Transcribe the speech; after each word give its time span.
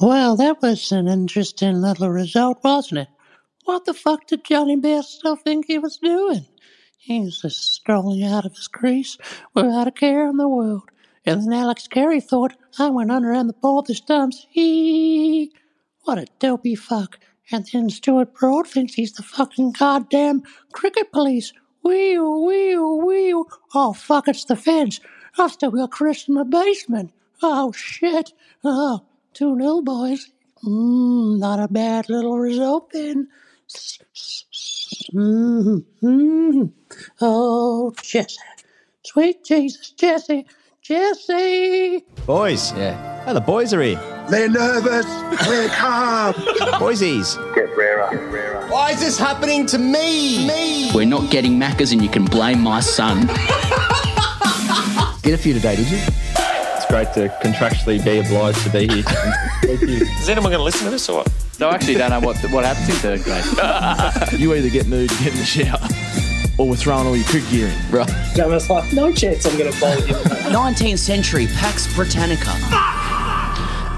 Well, 0.00 0.36
that 0.36 0.60
was 0.60 0.92
an 0.92 1.08
interesting 1.08 1.80
little 1.80 2.10
result, 2.10 2.62
wasn't 2.62 3.00
it? 3.00 3.08
What 3.64 3.86
the 3.86 3.94
fuck 3.94 4.26
did 4.26 4.44
Jonny 4.44 4.76
Bairstow 4.76 5.40
think 5.40 5.66
he 5.66 5.78
was 5.78 5.96
doing? 5.96 6.44
He 6.98 7.20
was 7.20 7.40
just 7.40 7.72
strolling 7.72 8.22
out 8.22 8.44
of 8.44 8.54
his 8.54 8.68
crease 8.68 9.16
without 9.54 9.88
a 9.88 9.90
care 9.90 10.28
in 10.28 10.36
the 10.36 10.48
world. 10.48 10.82
And 11.24 11.42
then 11.42 11.52
Alex 11.54 11.88
Carey 11.88 12.20
thought 12.20 12.52
I 12.78 12.90
went 12.90 13.10
under 13.10 13.32
on 13.32 13.46
the 13.46 13.54
ball 13.54 13.80
this 13.80 14.00
time. 14.00 14.32
Hee! 14.50 15.50
What 16.04 16.18
a 16.18 16.26
dopey 16.40 16.74
fuck. 16.74 17.18
And 17.50 17.66
then 17.72 17.88
Stuart 17.88 18.34
Broad 18.34 18.68
thinks 18.68 18.94
he's 18.94 19.14
the 19.14 19.22
fucking 19.22 19.72
goddamn 19.78 20.42
cricket 20.72 21.10
police. 21.10 21.54
Wheel, 21.82 22.44
wheel, 22.44 23.00
wheel. 23.00 23.46
Oh, 23.74 23.94
fuck, 23.94 24.28
it's 24.28 24.44
the 24.44 24.56
fence. 24.56 25.00
I've 25.38 25.52
still 25.52 25.70
got 25.70 25.90
Chris 25.90 26.28
in 26.28 26.34
my 26.34 26.42
basement. 26.42 27.12
Oh, 27.42 27.72
shit. 27.72 28.32
Oh, 28.62 29.06
2 29.36 29.54
0, 29.60 29.82
boys. 29.82 30.30
Mmm, 30.64 31.38
not 31.38 31.60
a 31.60 31.68
bad 31.68 32.08
little 32.08 32.38
result 32.38 32.90
then. 32.90 33.28
Mmm, 35.12 35.84
mmm. 36.02 36.72
Oh, 37.20 37.92
Jesse. 38.02 38.38
Sweet 39.04 39.44
Jesus, 39.44 39.90
Jesse. 39.90 40.46
Jesse. 40.80 42.02
Boys. 42.24 42.72
Yeah. 42.72 43.24
Oh, 43.26 43.34
the 43.34 43.40
boys 43.42 43.74
are 43.74 43.82
here. 43.82 44.00
They're 44.30 44.48
nervous. 44.48 45.04
We're 45.46 45.68
calm. 45.68 46.32
Boysies. 46.80 47.36
Get 47.54 47.76
rarer. 47.76 48.08
Get 48.10 48.32
rarer. 48.32 48.66
Why 48.68 48.92
is 48.92 49.00
this 49.00 49.18
happening 49.18 49.66
to 49.66 49.76
me? 49.78 50.46
Me. 50.48 50.90
We're 50.94 51.04
not 51.04 51.30
getting 51.30 51.58
Maccas 51.58 51.92
and 51.92 52.00
you 52.02 52.08
can 52.08 52.24
blame 52.24 52.62
my 52.62 52.80
son. 52.80 53.26
Get 55.22 55.34
a 55.34 55.38
few 55.38 55.52
today, 55.52 55.76
did 55.76 55.90
you? 55.90 55.98
It's 56.88 56.92
great 56.92 57.12
to 57.14 57.34
contractually 57.44 58.04
be 58.04 58.18
obliged 58.18 58.62
to 58.62 58.70
be 58.70 58.86
here. 58.86 59.02
Thank 59.02 59.80
you. 59.80 59.88
Is 60.20 60.28
anyone 60.28 60.50
going 60.52 60.60
to 60.60 60.62
listen 60.62 60.84
to 60.84 60.90
this 60.90 61.08
or 61.08 61.18
what? 61.18 61.32
I 61.60 61.74
actually 61.74 61.94
don't 61.94 62.10
know 62.10 62.20
what 62.20 62.36
what 62.52 62.64
happens 62.64 62.88
in 62.88 62.94
third 62.96 63.22
grade. 63.24 63.42
You 64.40 64.54
either 64.54 64.68
get 64.68 64.86
nude, 64.86 65.10
and 65.10 65.18
get 65.20 65.32
in 65.32 65.38
the 65.38 65.44
shower, 65.44 65.80
or 66.58 66.68
we're 66.68 66.76
throwing 66.76 67.06
all 67.08 67.16
your 67.16 67.26
cricket 67.26 67.50
gear 67.50 67.66
in. 67.68 67.90
Right. 67.90 68.38
I 68.38 68.46
was 68.46 68.70
like, 68.70 68.92
no 68.92 69.12
chance 69.12 69.46
I'm 69.46 69.58
going 69.58 69.72
to 69.72 69.80
bowl 69.80 69.94
you. 69.96 70.14
19th 70.52 70.98
century 70.98 71.46
Pax 71.48 71.92
Britannica. 71.96 72.52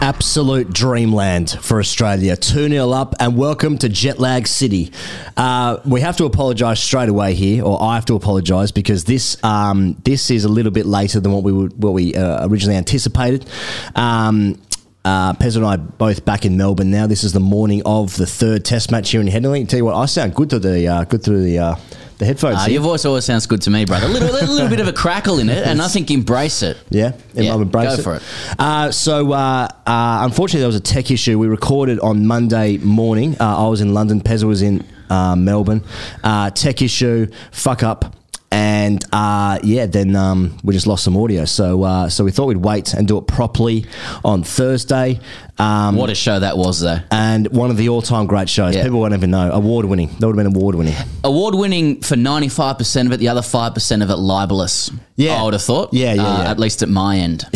Absolute 0.00 0.72
dreamland 0.72 1.50
for 1.60 1.80
Australia. 1.80 2.36
2 2.36 2.68
0 2.68 2.90
up, 2.92 3.16
and 3.18 3.36
welcome 3.36 3.76
to 3.78 3.88
Jetlag 3.88 4.46
City. 4.46 4.92
Uh, 5.36 5.78
we 5.84 6.00
have 6.00 6.16
to 6.18 6.24
apologise 6.24 6.80
straight 6.80 7.08
away 7.08 7.34
here, 7.34 7.64
or 7.64 7.82
I 7.82 7.96
have 7.96 8.04
to 8.06 8.14
apologise 8.14 8.70
because 8.70 9.04
this 9.04 9.42
um, 9.42 10.00
this 10.04 10.30
is 10.30 10.44
a 10.44 10.48
little 10.48 10.70
bit 10.70 10.86
later 10.86 11.18
than 11.18 11.32
what 11.32 11.42
we 11.42 11.50
would, 11.50 11.82
what 11.82 11.94
we 11.94 12.14
uh, 12.14 12.46
originally 12.46 12.76
anticipated. 12.76 13.50
Um, 13.96 14.60
uh, 15.04 15.32
Pez 15.32 15.56
and 15.56 15.66
I 15.66 15.76
both 15.76 16.24
back 16.24 16.44
in 16.44 16.56
Melbourne 16.56 16.92
now. 16.92 17.08
This 17.08 17.24
is 17.24 17.32
the 17.32 17.40
morning 17.40 17.82
of 17.84 18.16
the 18.16 18.26
third 18.26 18.64
Test 18.64 18.92
match 18.92 19.10
here 19.10 19.20
in 19.20 19.26
Headingley. 19.26 19.68
Tell 19.68 19.78
you 19.78 19.84
what, 19.84 19.96
I 19.96 20.06
sound 20.06 20.34
good 20.34 20.50
to 20.50 20.60
the 20.60 20.86
uh, 20.86 21.04
good 21.04 21.24
through 21.24 21.42
the 21.42 21.58
uh, 21.58 21.76
the 22.18 22.24
headphones. 22.26 22.66
Uh, 22.66 22.70
your 22.70 22.82
voice 22.82 23.04
always 23.04 23.24
sounds 23.24 23.46
good 23.46 23.62
to 23.62 23.70
me, 23.70 23.84
brother. 23.84 24.06
A 24.06 24.10
little, 24.10 24.28
a 24.28 24.42
little 24.52 24.68
bit 24.68 24.80
of 24.80 24.88
a 24.88 24.92
crackle 24.92 25.38
in 25.38 25.48
it, 25.48 25.66
and 25.66 25.80
I 25.80 25.88
think 25.88 26.10
embrace 26.10 26.62
it. 26.62 26.76
Yeah, 26.90 27.12
Yeah, 27.34 27.54
embrace 27.54 27.96
go 27.96 28.00
it. 28.00 28.02
for 28.02 28.14
it. 28.16 28.22
Uh, 28.58 28.90
so, 28.90 29.32
uh, 29.32 29.68
uh, 29.86 30.18
unfortunately, 30.24 30.60
there 30.60 30.68
was 30.68 30.76
a 30.76 30.80
tech 30.80 31.10
issue. 31.10 31.38
We 31.38 31.46
recorded 31.46 32.00
on 32.00 32.26
Monday 32.26 32.78
morning. 32.78 33.36
Uh, 33.40 33.64
I 33.64 33.68
was 33.68 33.80
in 33.80 33.94
London. 33.94 34.20
Pezza 34.20 34.44
was 34.44 34.62
in 34.62 34.84
uh, 35.10 35.36
Melbourne. 35.36 35.82
Uh, 36.24 36.50
tech 36.50 36.82
issue, 36.82 37.28
fuck 37.52 37.82
up. 37.82 38.14
And 38.58 39.04
uh, 39.12 39.60
yeah, 39.62 39.86
then 39.86 40.16
um, 40.16 40.56
we 40.64 40.74
just 40.74 40.88
lost 40.88 41.04
some 41.04 41.16
audio. 41.16 41.44
So, 41.44 41.84
uh, 41.84 42.08
so 42.08 42.24
we 42.24 42.32
thought 42.32 42.46
we'd 42.46 42.56
wait 42.56 42.92
and 42.92 43.06
do 43.06 43.16
it 43.18 43.28
properly 43.28 43.86
on 44.24 44.42
Thursday. 44.42 45.20
Um, 45.58 45.94
What 45.96 46.10
a 46.10 46.14
show 46.14 46.38
that 46.40 46.56
was, 46.58 46.80
though. 46.80 46.98
and 47.10 47.46
one 47.48 47.70
of 47.70 47.76
the 47.76 47.88
all-time 47.88 48.26
great 48.26 48.48
shows. 48.48 48.74
Yeah. 48.76 48.82
People 48.84 49.00
won't 49.00 49.14
even 49.14 49.30
know. 49.30 49.50
Award-winning. 49.52 50.08
That 50.18 50.26
would 50.26 50.36
have 50.38 50.44
been 50.52 50.56
award-winning. 50.56 50.94
Award 51.24 51.54
winning 51.56 52.00
for 52.00 52.14
95% 52.16 53.06
of 53.06 53.12
it, 53.12 53.16
the 53.18 53.28
other 53.28 53.40
5% 53.42 54.02
of 54.02 54.10
it 54.10 54.16
libelous. 54.16 54.90
Yeah. 55.16 55.40
I 55.40 55.42
would 55.42 55.52
have 55.54 55.62
thought. 55.62 55.92
Yeah, 55.92 56.14
yeah, 56.14 56.22
Uh, 56.26 56.42
yeah. 56.44 56.50
At 56.50 56.58
least 56.60 56.82
at 56.82 56.88
my 56.88 57.16
end. 57.18 57.44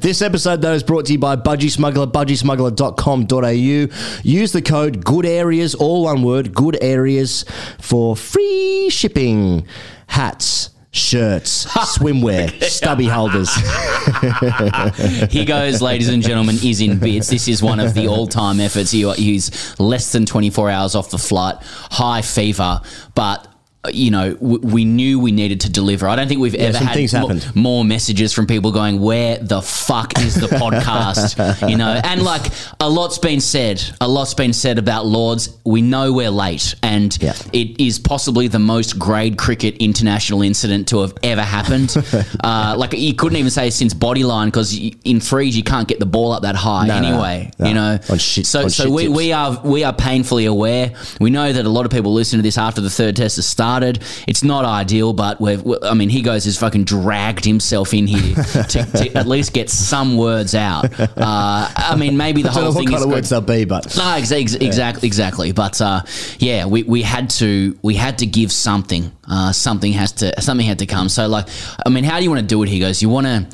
This 0.00 0.22
episode, 0.22 0.62
though, 0.62 0.72
is 0.72 0.82
brought 0.82 1.04
to 1.06 1.12
you 1.12 1.18
by 1.18 1.36
Budgy 1.36 1.70
Smuggler, 1.70 2.06
budgysmuggler.com.au. 2.06 4.20
Use 4.22 4.52
the 4.52 4.62
code 4.62 5.04
Good 5.04 5.26
Areas, 5.26 5.74
all 5.74 6.04
one 6.04 6.22
word, 6.22 6.54
Good 6.54 6.78
Areas, 6.82 7.44
for 7.80 8.16
free 8.16 8.88
shipping. 8.98 9.66
Hats, 10.08 10.70
shirts, 10.90 11.66
swimwear, 11.96 12.62
stubby 12.64 13.06
holders. 13.06 13.50
He 15.30 15.44
goes, 15.44 15.80
ladies 15.82 16.08
and 16.08 16.22
gentlemen, 16.22 16.56
is 16.64 16.80
in 16.80 16.98
bits. 16.98 17.28
This 17.28 17.46
is 17.46 17.62
one 17.62 17.78
of 17.78 17.94
the 17.94 18.08
all 18.08 18.26
time 18.26 18.58
efforts. 18.60 18.92
Use 18.94 19.78
less 19.78 20.12
than 20.12 20.26
24 20.26 20.70
hours 20.70 20.94
off 20.94 21.10
the 21.10 21.18
flight, 21.18 21.56
high 21.62 22.22
fever, 22.22 22.80
but. 23.14 23.47
You 23.94 24.10
know, 24.10 24.34
w- 24.34 24.58
we 24.60 24.84
knew 24.84 25.20
we 25.20 25.30
needed 25.30 25.60
to 25.60 25.70
deliver. 25.70 26.08
I 26.08 26.16
don't 26.16 26.26
think 26.26 26.40
we've 26.40 26.54
ever 26.56 26.76
had 26.78 26.94
things 26.94 27.14
mo- 27.14 27.38
more 27.54 27.84
messages 27.84 28.32
from 28.32 28.46
people 28.48 28.72
going, 28.72 29.00
"Where 29.00 29.38
the 29.38 29.62
fuck 29.62 30.18
is 30.18 30.34
the 30.34 30.48
podcast?" 30.48 31.68
you 31.70 31.76
know, 31.76 31.88
and 32.04 32.22
like 32.22 32.42
a 32.80 32.90
lot's 32.90 33.18
been 33.18 33.40
said. 33.40 33.80
A 34.00 34.08
lot's 34.08 34.34
been 34.34 34.52
said 34.52 34.78
about 34.78 35.06
Lords. 35.06 35.56
We 35.64 35.80
know 35.80 36.12
we're 36.12 36.28
late, 36.30 36.74
and 36.82 37.16
Yeah. 37.22 37.34
it 37.52 37.80
is 37.80 38.00
possibly 38.00 38.48
the 38.48 38.58
most 38.58 38.98
grade 38.98 39.38
cricket 39.38 39.76
international 39.76 40.42
incident 40.42 40.88
to 40.88 41.02
have 41.02 41.14
ever 41.22 41.42
happened. 41.42 41.94
uh, 42.42 42.74
like 42.76 42.92
you 42.94 43.14
couldn't 43.14 43.38
even 43.38 43.50
say 43.50 43.70
since 43.70 43.94
Bodyline 43.94 44.46
because 44.46 44.76
in 45.04 45.20
threes 45.20 45.56
you 45.56 45.62
can't 45.62 45.86
get 45.86 46.00
the 46.00 46.06
ball 46.06 46.32
up 46.32 46.42
that 46.42 46.56
high 46.56 46.88
No, 46.88 47.00
no, 47.00 47.08
anyway. 47.08 47.50
no. 47.60 47.68
You 47.68 47.74
know, 47.74 47.98
shit- 48.18 48.44
so 48.46 48.66
so 48.66 48.90
we, 48.90 49.04
tips. 49.04 49.16
we 49.16 49.32
are 49.32 49.60
we 49.64 49.84
are 49.84 49.92
painfully 49.94 50.46
aware. 50.46 50.92
We 51.20 51.30
know 51.30 51.52
that 51.52 51.64
a 51.64 51.70
lot 51.70 51.84
of 51.86 51.92
people 51.92 52.12
listen 52.12 52.40
to 52.40 52.42
this 52.42 52.58
after 52.58 52.80
the 52.80 52.90
third 52.90 53.14
test 53.14 53.36
has 53.36 53.46
started. 53.46 53.67
It's 54.26 54.42
not 54.42 54.64
ideal, 54.64 55.12
but 55.12 55.40
we've. 55.40 55.62
we- 55.62 55.76
I 55.82 55.94
mean, 55.94 56.08
he 56.08 56.22
goes 56.22 56.44
has 56.44 56.58
fucking 56.58 56.84
dragged 56.84 57.44
himself 57.44 57.92
in 57.94 58.06
here 58.06 58.34
to, 58.34 58.84
to 58.84 59.16
at 59.16 59.26
least 59.26 59.52
get 59.52 59.70
some 59.70 60.16
words 60.16 60.54
out. 60.54 60.86
Uh, 61.00 61.08
I 61.76 61.94
mean, 61.96 62.16
maybe 62.16 62.42
the 62.42 62.50
I 62.50 62.54
don't 62.54 62.62
know 62.64 62.72
whole 62.72 62.74
what 62.74 62.80
thing 62.80 62.88
kind 62.88 62.98
is 62.98 63.04
of 63.04 63.10
words 63.10 63.28
they'll 63.30 63.40
be, 63.40 63.64
but 63.64 63.96
No, 63.96 64.14
ex- 64.16 64.32
ex- 64.32 64.54
exactly, 64.54 65.06
exactly. 65.06 65.52
But 65.52 65.80
uh, 65.80 66.02
yeah, 66.38 66.66
we, 66.66 66.82
we 66.82 67.02
had 67.02 67.30
to 67.30 67.78
we 67.82 67.94
had 67.94 68.18
to 68.18 68.26
give 68.26 68.50
something. 68.52 69.12
Uh, 69.30 69.52
something 69.52 69.92
has 69.92 70.12
to 70.12 70.40
something 70.40 70.66
had 70.66 70.78
to 70.78 70.86
come. 70.86 71.08
So 71.10 71.26
like, 71.28 71.46
I 71.84 71.90
mean, 71.90 72.04
how 72.04 72.16
do 72.18 72.24
you 72.24 72.30
want 72.30 72.40
to 72.40 72.46
do 72.46 72.62
it? 72.62 72.68
He 72.68 72.78
goes, 72.80 73.02
you 73.02 73.08
want 73.10 73.26
to. 73.26 73.46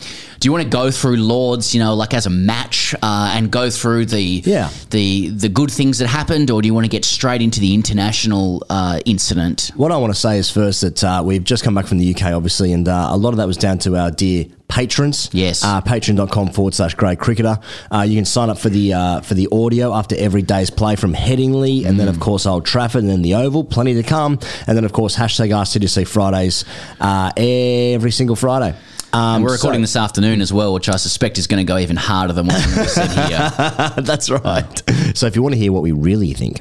Do 0.44 0.48
you 0.48 0.52
want 0.52 0.64
to 0.64 0.68
go 0.68 0.90
through 0.90 1.16
Lords, 1.16 1.74
you 1.74 1.80
know, 1.80 1.94
like 1.94 2.12
as 2.12 2.26
a 2.26 2.30
match, 2.30 2.94
uh, 3.00 3.32
and 3.34 3.50
go 3.50 3.70
through 3.70 4.04
the 4.04 4.42
Yeah. 4.44 4.68
the 4.90 5.30
the 5.30 5.48
good 5.48 5.70
things 5.70 6.00
that 6.00 6.06
happened, 6.06 6.50
or 6.50 6.60
do 6.60 6.66
you 6.66 6.74
want 6.74 6.84
to 6.84 6.90
get 6.90 7.06
straight 7.06 7.40
into 7.40 7.60
the 7.60 7.72
international 7.72 8.62
uh, 8.68 9.00
incident? 9.06 9.70
What 9.74 9.90
I 9.90 9.96
want 9.96 10.12
to 10.12 10.20
say 10.20 10.36
is 10.36 10.50
first 10.50 10.82
that 10.82 11.02
uh, 11.02 11.22
we've 11.24 11.42
just 11.42 11.64
come 11.64 11.74
back 11.74 11.86
from 11.86 11.96
the 11.96 12.14
UK, 12.14 12.34
obviously, 12.34 12.74
and 12.74 12.86
uh, 12.86 13.08
a 13.10 13.16
lot 13.16 13.30
of 13.30 13.38
that 13.38 13.46
was 13.46 13.56
down 13.56 13.78
to 13.78 13.96
our 13.96 14.10
dear 14.10 14.44
patrons. 14.68 15.30
Yes. 15.32 15.64
Uh, 15.64 15.80
Patreon.com 15.80 16.50
forward 16.50 16.74
slash 16.74 16.94
gradecricketer. 16.94 17.62
Uh, 17.90 18.02
you 18.02 18.14
can 18.16 18.26
sign 18.26 18.50
up 18.50 18.58
for 18.58 18.68
the 18.68 18.92
uh, 18.92 19.20
for 19.22 19.32
the 19.32 19.48
audio 19.50 19.94
after 19.94 20.14
every 20.18 20.42
day's 20.42 20.68
play 20.68 20.94
from 20.96 21.14
Headingley, 21.14 21.86
and 21.86 21.98
then, 21.98 22.08
of 22.08 22.20
course, 22.20 22.44
Old 22.44 22.66
Trafford, 22.66 23.00
and 23.00 23.08
then 23.10 23.22
the 23.22 23.34
Oval. 23.36 23.64
Plenty 23.64 23.94
to 23.94 24.02
come. 24.02 24.38
And 24.66 24.76
then, 24.76 24.84
of 24.84 24.92
course, 24.92 25.16
hashtag 25.16 25.54
RCDC 25.56 26.06
Fridays 26.06 26.66
uh, 27.00 27.32
every 27.34 28.10
single 28.10 28.36
Friday. 28.36 28.76
Um, 29.14 29.42
we're 29.42 29.52
recording 29.52 29.78
so- 29.80 29.82
this 29.82 29.96
afternoon 29.96 30.40
as 30.40 30.52
well, 30.52 30.74
which 30.74 30.88
I 30.88 30.96
suspect 30.96 31.38
is 31.38 31.46
going 31.46 31.64
to 31.64 31.70
go 31.70 31.78
even 31.78 31.96
harder 31.96 32.32
than 32.32 32.46
what 32.46 32.56
we 32.56 32.84
said 32.84 33.10
here. 33.28 33.52
That's 34.02 34.30
right. 34.30 34.82
So 35.14 35.26
if 35.28 35.36
you 35.36 35.42
want 35.42 35.52
to 35.54 35.58
hear 35.60 35.70
what 35.70 35.82
we 35.82 35.92
really 35.92 36.32
think, 36.32 36.60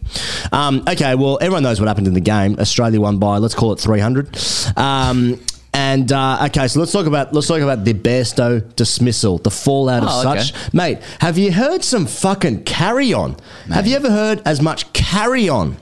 um, 0.53 0.84
okay. 0.88 1.16
Well, 1.16 1.40
everyone 1.41 1.64
knows 1.64 1.80
what 1.80 1.88
happened 1.88 2.06
in 2.06 2.14
the 2.14 2.22
game. 2.22 2.56
Australia 2.59 3.02
won 3.02 3.18
by 3.18 3.40
let's 3.40 3.56
call 3.56 3.72
it 3.74 3.80
three 3.80 4.00
hundred. 4.00 4.38
Um, 4.78 5.40
and 5.74 6.12
uh, 6.12 6.46
okay, 6.46 6.68
so 6.68 6.80
let's 6.80 6.91
talk 6.91 7.08
about 7.08 7.34
let's 7.34 7.47
talk 7.47 7.62
about 7.62 7.84
the 7.84 7.96
Bairstow 7.96 8.75
dismissal, 8.75 9.40
the 9.40 9.50
fallout 9.50 10.03
of 10.03 10.09
Oh, 10.12 10.30
okay. 10.31 10.44
such, 10.44 10.72
mate. 10.74 11.00
Have 11.20 11.40
you 11.40 11.52
heard 11.52 11.84
some 11.84 12.06
fucking 12.06 12.64
carry 12.66 13.11
on? 13.11 13.38
Have 13.70 13.88
you 13.88 13.96
ever 13.96 14.11
heard 14.11 14.44
as 14.46 14.61
much 14.61 14.94
carry 14.94 15.49
on 15.49 15.78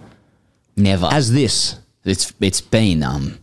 Never. 0.78 1.10
as 1.12 1.34
this? 1.34 1.78
it's 2.06 2.34
it's 2.40 2.62
been 2.62 3.04
um 3.04 3.38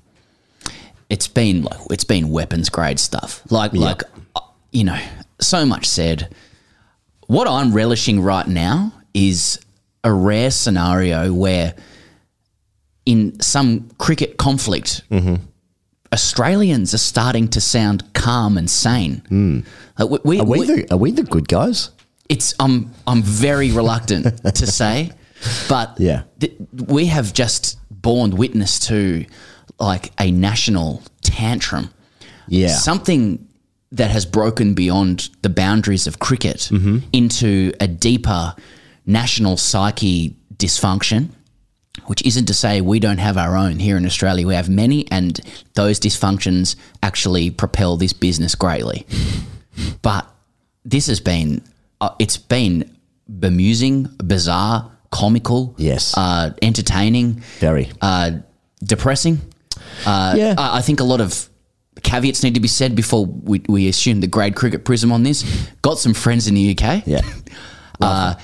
it's 1.11 1.29
been 1.29 1.63
like 1.63 1.79
it's 1.91 2.05
been 2.05 2.31
weapons 2.31 2.69
grade 2.69 2.99
stuff. 3.01 3.43
Like 3.51 3.73
like 3.73 4.03
uh, 4.37 4.41
you 4.73 4.85
know 4.85 4.99
so 5.41 5.65
much 5.65 5.87
said. 5.87 6.35
What 7.27 7.47
i'm 7.47 7.75
relishing 7.75 8.23
right 8.23 8.47
now 8.49 8.93
is 9.13 9.61
a 10.03 10.11
rare 10.13 10.51
scenario 10.51 11.31
where 11.33 11.75
in 13.05 13.39
some 13.41 13.91
cricket 13.99 14.39
conflict 14.39 15.03
australians 16.13 16.95
are 16.95 16.99
starting 16.99 17.49
to 17.49 17.61
sound 17.61 18.03
calm 18.15 18.57
and 18.57 18.71
sane. 18.71 19.65
Like, 19.99 20.11
we, 20.11 20.19
we, 20.25 20.41
Are 20.41 20.45
we, 20.47 20.59
we- 20.61 20.67
the 20.67 20.87
are 20.95 20.97
we 20.97 21.11
the 21.11 21.23
good 21.25 21.49
guys? 21.49 21.91
it's 22.29 22.55
I'm 22.61 22.91
I'm 23.07 23.23
very 23.23 23.71
reluctant 23.73 24.43
to 24.55 24.67
say, 24.81 25.13
but 25.69 25.99
Yeah. 25.99 26.23
th- 26.41 26.55
we 26.87 27.07
have 27.07 27.33
just 27.33 27.79
borne 27.91 28.37
witness 28.37 28.79
to 28.89 29.25
like 29.79 30.13
a 30.21 30.31
national 30.31 31.03
tantrum. 31.23 31.91
Yeah. 32.51 32.69
something 32.69 33.47
that 33.93 34.11
has 34.11 34.25
broken 34.27 34.75
beyond 34.75 35.29
the 35.43 35.49
boundaries 35.51 36.07
of 36.07 36.19
cricket 36.19 36.69
Mm-hmm. 36.73 36.99
into 37.13 37.73
a 37.81 37.87
deeper 37.87 38.55
national 39.07 39.57
psyche 39.57 40.35
dysfunction. 40.57 41.29
Which 42.07 42.23
isn't 42.25 42.47
to 42.47 42.55
say 42.55 42.81
we 42.81 43.01
don't 43.01 43.19
have 43.19 43.37
our 43.37 43.55
own 43.57 43.79
here 43.81 43.97
in 43.99 44.07
Australia. 44.07 44.47
We 44.47 44.55
have 44.55 44.71
many, 44.71 45.07
and 45.11 45.39
those 45.75 46.01
dysfunctions 46.01 46.75
actually 47.03 47.51
propel 47.51 47.97
this 47.99 48.13
business 48.15 48.55
greatly. 48.55 49.07
But 50.03 50.27
this 50.85 51.07
has 51.07 51.21
been, 51.21 51.63
uh, 52.01 52.11
it's 52.19 52.37
been 52.37 52.97
bemusing, 53.29 54.09
bizarre, 54.25 54.91
comical, 55.11 55.75
Yes. 55.77 56.15
uh, 56.17 56.51
entertaining, 56.63 57.43
Very. 57.61 57.91
uh, 58.01 58.31
depressing. 58.83 59.41
Uh, 60.07 60.35
Yeah. 60.37 60.55
I, 60.59 60.79
I 60.79 60.81
think 60.83 61.01
a 61.01 61.05
lot 61.05 61.21
of 61.21 61.49
caveats 62.03 62.43
need 62.45 62.55
to 62.55 62.61
be 62.61 62.69
said 62.69 62.95
before 62.95 63.27
we, 63.27 63.61
we 63.69 63.89
assume 63.89 64.21
the 64.21 64.27
grade 64.29 64.55
cricket 64.55 64.85
prism 64.85 65.11
on 65.13 65.23
this. 65.25 65.45
Got 65.83 65.99
some 65.99 66.15
friends 66.15 66.47
in 66.47 66.55
the 66.55 66.77
UK. 66.79 67.07
Yeah. 67.07 67.21
Uh, 68.01 68.35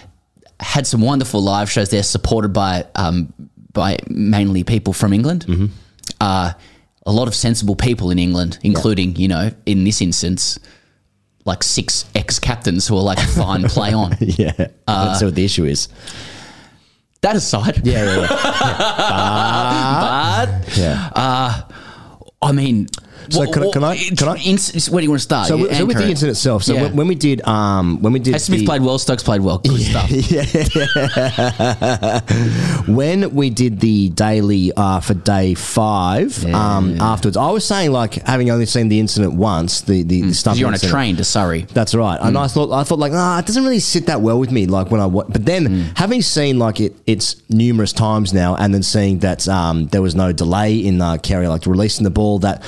had 0.59 0.85
some 0.85 1.01
wonderful 1.01 1.41
live 1.41 1.71
shows 1.71 1.89
there, 1.89 2.03
supported 2.03 2.53
by 2.53 2.85
um, 2.97 3.33
by 3.73 3.97
mainly 4.09 4.65
people 4.65 4.93
from 4.93 5.13
England. 5.13 5.47
Mm-hmm. 5.47 5.67
Uh, 6.21 6.53
a 7.07 7.13
lot 7.13 7.29
of 7.29 7.37
sensible 7.37 7.77
people 7.77 8.11
in 8.11 8.19
England, 8.19 8.59
including 8.65 9.15
you 9.15 9.29
know 9.29 9.53
in 9.65 9.85
this 9.85 10.01
instance, 10.01 10.59
like 11.45 11.63
six 11.63 12.05
ex 12.17 12.41
captains 12.41 12.89
who 12.89 12.97
are 12.97 13.03
like 13.05 13.21
fine 13.21 13.63
play 13.69 13.93
on. 13.93 14.17
Yeah. 14.21 14.53
Uh, 14.89 15.07
That's 15.13 15.23
what 15.23 15.37
the 15.37 15.45
issue 15.45 15.67
is. 15.67 15.89
That 17.25 17.37
aside, 17.37 17.81
Yeah, 17.87 18.05
yeah, 18.05 18.21
yeah. 18.21 18.29
but 20.61 20.76
yeah. 20.76 21.09
Uh, 21.17 21.62
I 22.43 22.53
mean, 22.53 22.87
So 23.31 23.41
wha- 23.41 23.47
can 23.53 23.62
I- 23.65 23.71
can 23.71 23.85
I- 23.85 23.97
can 23.97 24.29
I- 24.29 24.37
ins- 24.37 24.91
where 24.91 25.00
do 25.00 25.05
you 25.05 25.11
want 25.11 25.21
to 25.21 25.25
start? 25.25 25.49
So, 25.49 25.56
so 25.73 25.85
with 25.87 25.97
the 25.97 26.09
incident 26.09 26.37
itself, 26.37 26.62
so 26.65 26.75
Yeah. 26.75 26.82
when, 26.82 26.97
when 26.97 27.09
we 27.09 27.15
did, 27.15 27.47
um, 27.47 28.00
when 28.03 28.12
we 28.12 28.19
did, 28.19 28.32
Hey, 28.35 28.38
Smith 28.38 28.61
the- 28.61 28.67
played 28.67 28.82
well. 28.82 28.99
Stokes 28.99 29.23
played 29.23 29.41
well. 29.41 29.59
Good 29.59 29.81
stuff. 29.91 30.11
Yeah. 30.11 30.44
when 32.88 33.35
we 33.35 33.50
did 33.50 33.81
the 33.81 34.09
daily 34.11 34.73
uh, 34.76 35.00
for 35.00 35.15
day 35.15 35.55
five, 35.55 36.44
um, 36.47 37.00
afterwards, 37.00 37.37
I 37.37 37.50
was 37.50 37.65
saying 37.65 37.93
like 37.93 38.15
having 38.26 38.50
only 38.50 38.67
seen 38.67 38.88
the 38.88 39.00
incident 39.00 39.35
once, 39.35 39.81
the 39.82 40.03
the, 40.03 40.23
the 40.23 40.35
stuff. 40.35 40.56
Mm. 40.56 40.61
You're 40.61 40.69
on 40.69 40.75
a 40.75 40.79
train 40.79 41.17
to 41.17 41.25
Surrey. 41.25 41.62
That's 41.73 41.94
right. 41.94 42.19
And 42.20 42.37
I 42.38 42.47
thought 42.47 42.70
I 42.73 42.85
thought 42.85 42.99
like, 42.99 43.12
ah, 43.15 43.38
it 43.38 43.47
doesn't 43.47 43.65
really 43.65 43.81
sit 43.81 44.06
that 44.06 44.20
well 44.20 44.38
with 44.38 44.50
me. 44.50 44.67
Like 44.67 44.91
when 44.91 45.00
I 45.00 45.06
wa- 45.06 45.25
but 45.29 45.44
then 45.44 45.65
Mm. 45.65 45.97
having 45.97 46.20
seen 46.23 46.59
like 46.59 46.81
it, 46.81 46.94
it's 47.06 47.37
numerous 47.49 47.93
times 47.93 48.32
now, 48.35 48.55
and 48.56 48.75
then 48.75 48.82
seeing 48.82 49.20
that 49.20 49.49
um, 49.49 49.87
there 49.88 50.03
was 50.03 50.15
no 50.15 50.32
delay 50.32 50.77
in 50.77 51.00
uh, 51.00 51.17
Carey 51.19 51.49
like 51.49 51.67
releasing 51.67 52.05
the 52.05 52.11
ball, 52.11 52.38
that 52.41 52.62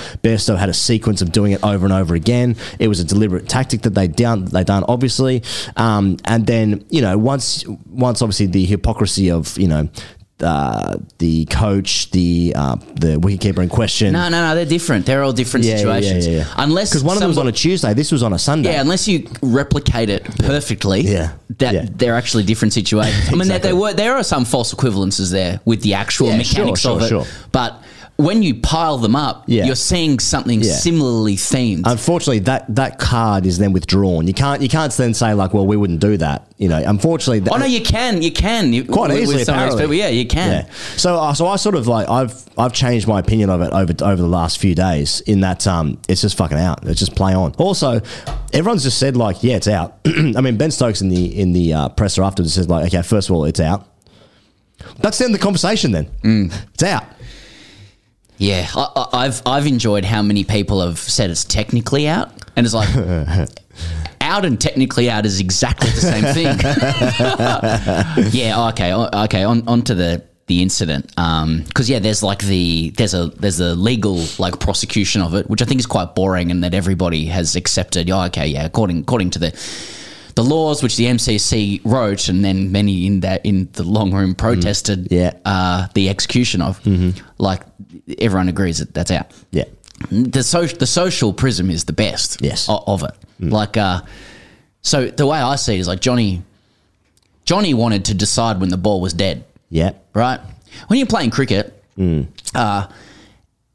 Bairstow 0.46 0.58
had 0.58 0.68
a 0.68 0.74
sequence 0.74 1.22
of 1.22 1.32
doing 1.32 1.52
it 1.52 1.62
over 1.62 1.84
and 1.86 1.92
over 1.92 2.14
again. 2.14 2.56
It 2.78 2.88
was 2.88 3.00
a 3.00 3.04
deliberate 3.04 3.48
tactic 3.48 3.82
that 3.82 3.94
they 3.94 4.08
done 4.08 4.46
they 4.46 4.64
done 4.64 4.84
obviously, 4.88 5.42
um, 5.76 6.16
and 6.24 6.46
then 6.46 6.84
you 6.90 7.02
know 7.02 7.18
once 7.18 7.64
once 7.86 8.22
obviously 8.22 8.46
the 8.46 8.64
hypocrisy 8.64 9.30
of 9.30 9.56
you 9.58 9.68
know. 9.68 9.88
Uh, 10.38 10.98
the 11.16 11.46
coach, 11.46 12.10
the 12.10 12.52
uh, 12.54 12.76
the 12.96 13.16
wicketkeeper 13.16 13.62
in 13.62 13.70
question. 13.70 14.12
No, 14.12 14.28
no, 14.28 14.46
no. 14.46 14.54
They're 14.54 14.66
different. 14.66 15.06
They're 15.06 15.22
all 15.22 15.32
different 15.32 15.64
Yeah, 15.64 15.78
situations. 15.78 16.26
yeah, 16.26 16.40
yeah. 16.40 16.54
Unless 16.58 16.90
because 16.90 17.02
one 17.02 17.16
of 17.16 17.20
them 17.20 17.30
was 17.30 17.38
on 17.38 17.48
a 17.48 17.52
Tuesday, 17.52 17.94
this 17.94 18.12
was 18.12 18.22
on 18.22 18.34
a 18.34 18.38
Sunday. 18.38 18.72
Yeah, 18.72 18.82
unless 18.82 19.08
you 19.08 19.26
replicate 19.40 20.10
it 20.10 20.24
perfectly, 20.40 21.00
Yeah. 21.00 21.32
that 21.56 21.96
they're 21.98 22.16
actually 22.16 22.42
different 22.42 22.74
situations. 22.74 23.32
I 23.32 23.34
mean, 23.34 23.48
there, 23.48 23.58
there 23.58 23.74
were 23.74 23.94
there 23.94 24.14
are 24.14 24.22
some 24.22 24.44
false 24.44 24.74
equivalences 24.74 25.32
there 25.32 25.58
with 25.64 25.80
the 25.80 25.94
actual 25.94 26.30
mechanics 26.36 26.80
sure, 26.80 26.96
of 26.96 27.02
it, 27.04 27.08
sure, 27.08 27.24
sure. 27.24 27.34
but 27.52 27.82
when 28.16 28.42
you 28.42 28.54
pile 28.54 28.96
them 28.96 29.14
up, 29.14 29.44
Yeah. 29.46 29.66
you're 29.66 29.74
seeing 29.76 30.18
something 30.18 30.62
Yeah. 30.62 30.72
similarly 30.72 31.36
themed. 31.36 31.82
Unfortunately, 31.84 32.38
that, 32.40 32.64
that 32.74 32.98
card 32.98 33.44
is 33.44 33.58
then 33.58 33.72
withdrawn. 33.74 34.26
You 34.26 34.32
can't 34.32 34.62
you 34.62 34.68
can't 34.70 34.90
then 34.92 35.12
say 35.12 35.34
like, 35.34 35.52
well, 35.52 35.66
we 35.66 35.76
wouldn't 35.76 36.00
do 36.00 36.16
that. 36.16 36.46
You 36.56 36.68
know, 36.70 36.82
unfortunately, 36.84 37.40
that, 37.40 37.52
oh 37.52 37.58
no, 37.58 37.66
you 37.66 37.82
can, 37.82 38.22
you 38.22 38.32
can 38.32 38.72
You- 38.72 38.84
quite 38.86 39.10
with- 39.10 39.18
easily. 39.20 39.36
With 39.36 39.44
some 39.46 39.56
apparently. 39.56 39.82
people. 39.82 39.94
Yeah, 39.94 40.08
you 40.08 40.26
can. 40.26 40.50
Yeah. 40.66 40.72
So 40.96 41.16
uh, 41.18 41.34
so 41.34 41.46
I 41.46 41.56
sort 41.56 41.74
of 41.74 41.86
like 41.86 42.08
I've 42.08 42.42
I've 42.56 42.72
changed 42.72 43.06
my 43.06 43.20
opinion 43.20 43.50
of 43.50 43.60
it 43.60 43.72
over 43.72 43.92
over 44.02 44.22
the 44.22 44.28
last 44.28 44.58
few 44.58 44.74
days. 44.74 45.20
In 45.26 45.40
that 45.42 45.66
um, 45.66 45.98
it's 46.08 46.22
just 46.22 46.38
fucking 46.38 46.56
out. 46.58 46.86
It's 46.88 46.98
just 47.00 47.14
play 47.14 47.34
on. 47.34 47.52
Also, 47.58 48.00
everyone's 48.54 48.82
just 48.84 48.96
said 48.98 49.14
like, 49.16 49.42
yeah, 49.42 49.56
it's 49.56 49.68
out. 49.68 49.98
I 50.06 50.40
mean, 50.40 50.56
Ben 50.56 50.70
Stokes 50.70 51.02
in 51.02 51.10
the 51.10 51.38
in 51.38 51.52
the 51.52 51.74
uh, 51.74 51.88
presser 51.90 52.22
afterwards 52.22 52.54
says 52.54 52.66
like, 52.68 52.86
okay, 52.86 53.02
first 53.02 53.28
of 53.28 53.36
all, 53.36 53.44
it's 53.44 53.60
out. 53.60 53.86
That's 55.00 55.18
the 55.18 55.24
end 55.24 55.34
of 55.34 55.40
the 55.40 55.44
conversation. 55.44 55.90
Then 55.92 56.06
Mm. 56.22 56.54
it's 56.72 56.82
out. 56.82 57.04
Yeah, 58.38 58.68
I, 58.74 58.88
I- 58.96 59.24
I've 59.24 59.42
I've 59.46 59.66
enjoyed 59.66 60.04
how 60.04 60.22
many 60.22 60.44
people 60.44 60.80
have 60.86 60.98
said 60.98 61.30
it's 61.30 61.44
technically 61.44 62.06
out, 62.08 62.32
and 62.56 62.66
it's 62.66 62.74
like 62.74 62.88
out 64.20 64.44
and 64.44 64.60
technically 64.60 65.08
out 65.08 65.24
is 65.24 65.40
exactly 65.40 65.90
the 65.90 66.00
same 66.00 66.24
thing. 66.34 66.56
yeah. 68.32 68.68
Okay. 68.68 68.92
Okay. 68.92 69.44
On 69.44 69.66
onto 69.66 69.94
the 69.94 70.22
the 70.46 70.62
incident, 70.62 71.12
um, 71.16 71.62
because 71.62 71.90
yeah, 71.90 71.98
there's 71.98 72.22
like 72.22 72.40
the 72.40 72.90
there's 72.90 73.14
a 73.14 73.28
there's 73.28 73.60
a 73.60 73.74
legal 73.74 74.22
like 74.38 74.58
prosecution 74.60 75.22
of 75.22 75.34
it, 75.34 75.48
which 75.48 75.62
I 75.62 75.64
think 75.64 75.80
is 75.80 75.86
quite 75.86 76.14
boring, 76.14 76.50
and 76.50 76.62
that 76.64 76.74
everybody 76.74 77.26
has 77.26 77.56
accepted. 77.56 78.10
Oh, 78.10 78.22
okay. 78.24 78.46
Yeah. 78.46 78.64
According 78.64 79.00
according 79.00 79.30
to 79.30 79.38
the 79.38 79.50
the 80.34 80.44
laws 80.44 80.82
which 80.82 80.96
the 80.96 81.06
MCC 81.06 81.80
wrote, 81.84 82.28
and 82.28 82.44
then 82.44 82.70
many 82.70 83.06
in 83.06 83.20
that 83.20 83.44
in 83.46 83.68
the 83.72 83.82
long 83.84 84.12
room 84.12 84.34
mm. 84.34 84.38
protested. 84.38 85.08
Yeah. 85.10 85.32
uh, 85.44 85.86
the 85.94 86.08
execution 86.08 86.60
of. 86.62 86.82
Mm-hmm. 86.82 87.24
Like 87.38 87.62
everyone 88.18 88.48
agrees 88.48 88.78
that 88.78 88.92
that's 88.94 89.10
out. 89.10 89.32
Yeah. 89.50 89.64
The 90.10 90.42
social 90.42 90.78
the 90.78 90.86
social 90.86 91.32
prism 91.32 91.70
is 91.70 91.84
the 91.84 91.92
best. 91.92 92.40
Yes. 92.42 92.68
o- 92.68 92.84
of 92.86 93.02
it. 93.02 93.12
Like, 93.40 93.76
uh, 93.76 94.00
so 94.82 95.06
the 95.08 95.26
way 95.26 95.38
I 95.38 95.56
see 95.56 95.74
it 95.76 95.80
is 95.80 95.88
like 95.88 96.00
Jonny. 96.00 96.42
Jonny 97.44 97.74
wanted 97.74 98.04
to 98.06 98.14
decide 98.14 98.58
when 98.60 98.70
the 98.70 98.76
ball 98.76 99.00
was 99.00 99.12
dead 99.14 99.44
Yeah. 99.70 99.92
right? 100.14 100.40
When 100.88 100.98
you're 100.98 101.06
playing 101.06 101.30
cricket 101.30 101.80
uh, 102.54 102.86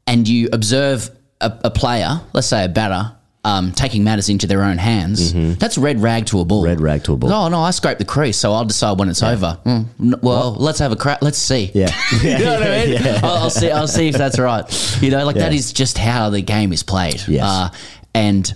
and 0.06 0.28
you 0.28 0.48
observe 0.52 1.10
a, 1.40 1.52
a 1.64 1.70
player, 1.70 2.20
let's 2.34 2.46
say 2.48 2.64
a 2.64 2.68
batter, 2.68 3.12
um, 3.44 3.72
taking 3.72 4.04
matters 4.04 4.28
into 4.28 4.46
their 4.46 4.62
own 4.62 4.78
hands, 4.78 5.32
that's 5.58 5.76
red 5.76 6.00
rag 6.00 6.26
to 6.26 6.40
a 6.40 6.44
ball. 6.44 6.64
Red 6.64 6.80
rag 6.80 7.02
to 7.04 7.14
a 7.14 7.16
bull. 7.16 7.32
Oh 7.32 7.48
no, 7.48 7.60
I 7.60 7.72
scraped 7.72 7.98
the 7.98 8.04
crease, 8.04 8.36
so 8.38 8.52
I'll 8.52 8.64
decide 8.64 8.98
when 8.98 9.08
it's 9.08 9.22
over. 9.22 9.58
Mm, 9.64 9.86
n- 10.00 10.14
well, 10.22 10.54
let's 10.54 10.78
have 10.78 10.92
a 10.92 10.96
crack. 10.96 11.22
Let's 11.22 11.38
see. 11.38 11.70
Yeah. 11.74 11.90
you 12.22 12.38
know 12.38 12.52
what 12.54 12.62
I 12.62 12.86
mean? 12.86 13.02
I'll, 13.24 13.24
I'll 13.44 13.50
see. 13.50 13.70
I'll 13.70 13.88
see 13.88 14.08
if 14.08 14.16
that's 14.16 14.38
right. 14.38 14.64
You 15.02 15.10
know, 15.10 15.24
like 15.24 15.36
that 15.36 15.52
Yeah. 15.52 15.58
is 15.58 15.72
just 15.72 15.98
how 15.98 16.30
the 16.30 16.40
game 16.40 16.72
is 16.72 16.82
played. 16.82 17.20
Yes. 17.26 17.42
Uh, 17.44 17.70
and 18.14 18.52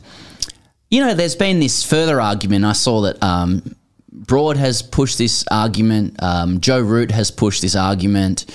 you 0.90 1.00
know, 1.04 1.14
there's 1.14 1.34
been 1.36 1.58
this 1.58 1.82
further 1.84 2.20
argument. 2.20 2.64
I 2.64 2.72
saw 2.72 3.00
that 3.02 3.20
um, 3.22 3.74
Broad 4.12 4.56
has 4.56 4.82
pushed 4.82 5.18
this 5.18 5.44
argument. 5.50 6.22
Um, 6.22 6.60
Joe 6.60 6.80
Root 6.80 7.10
has 7.10 7.32
pushed 7.32 7.60
this 7.62 7.74
argument. 7.74 8.46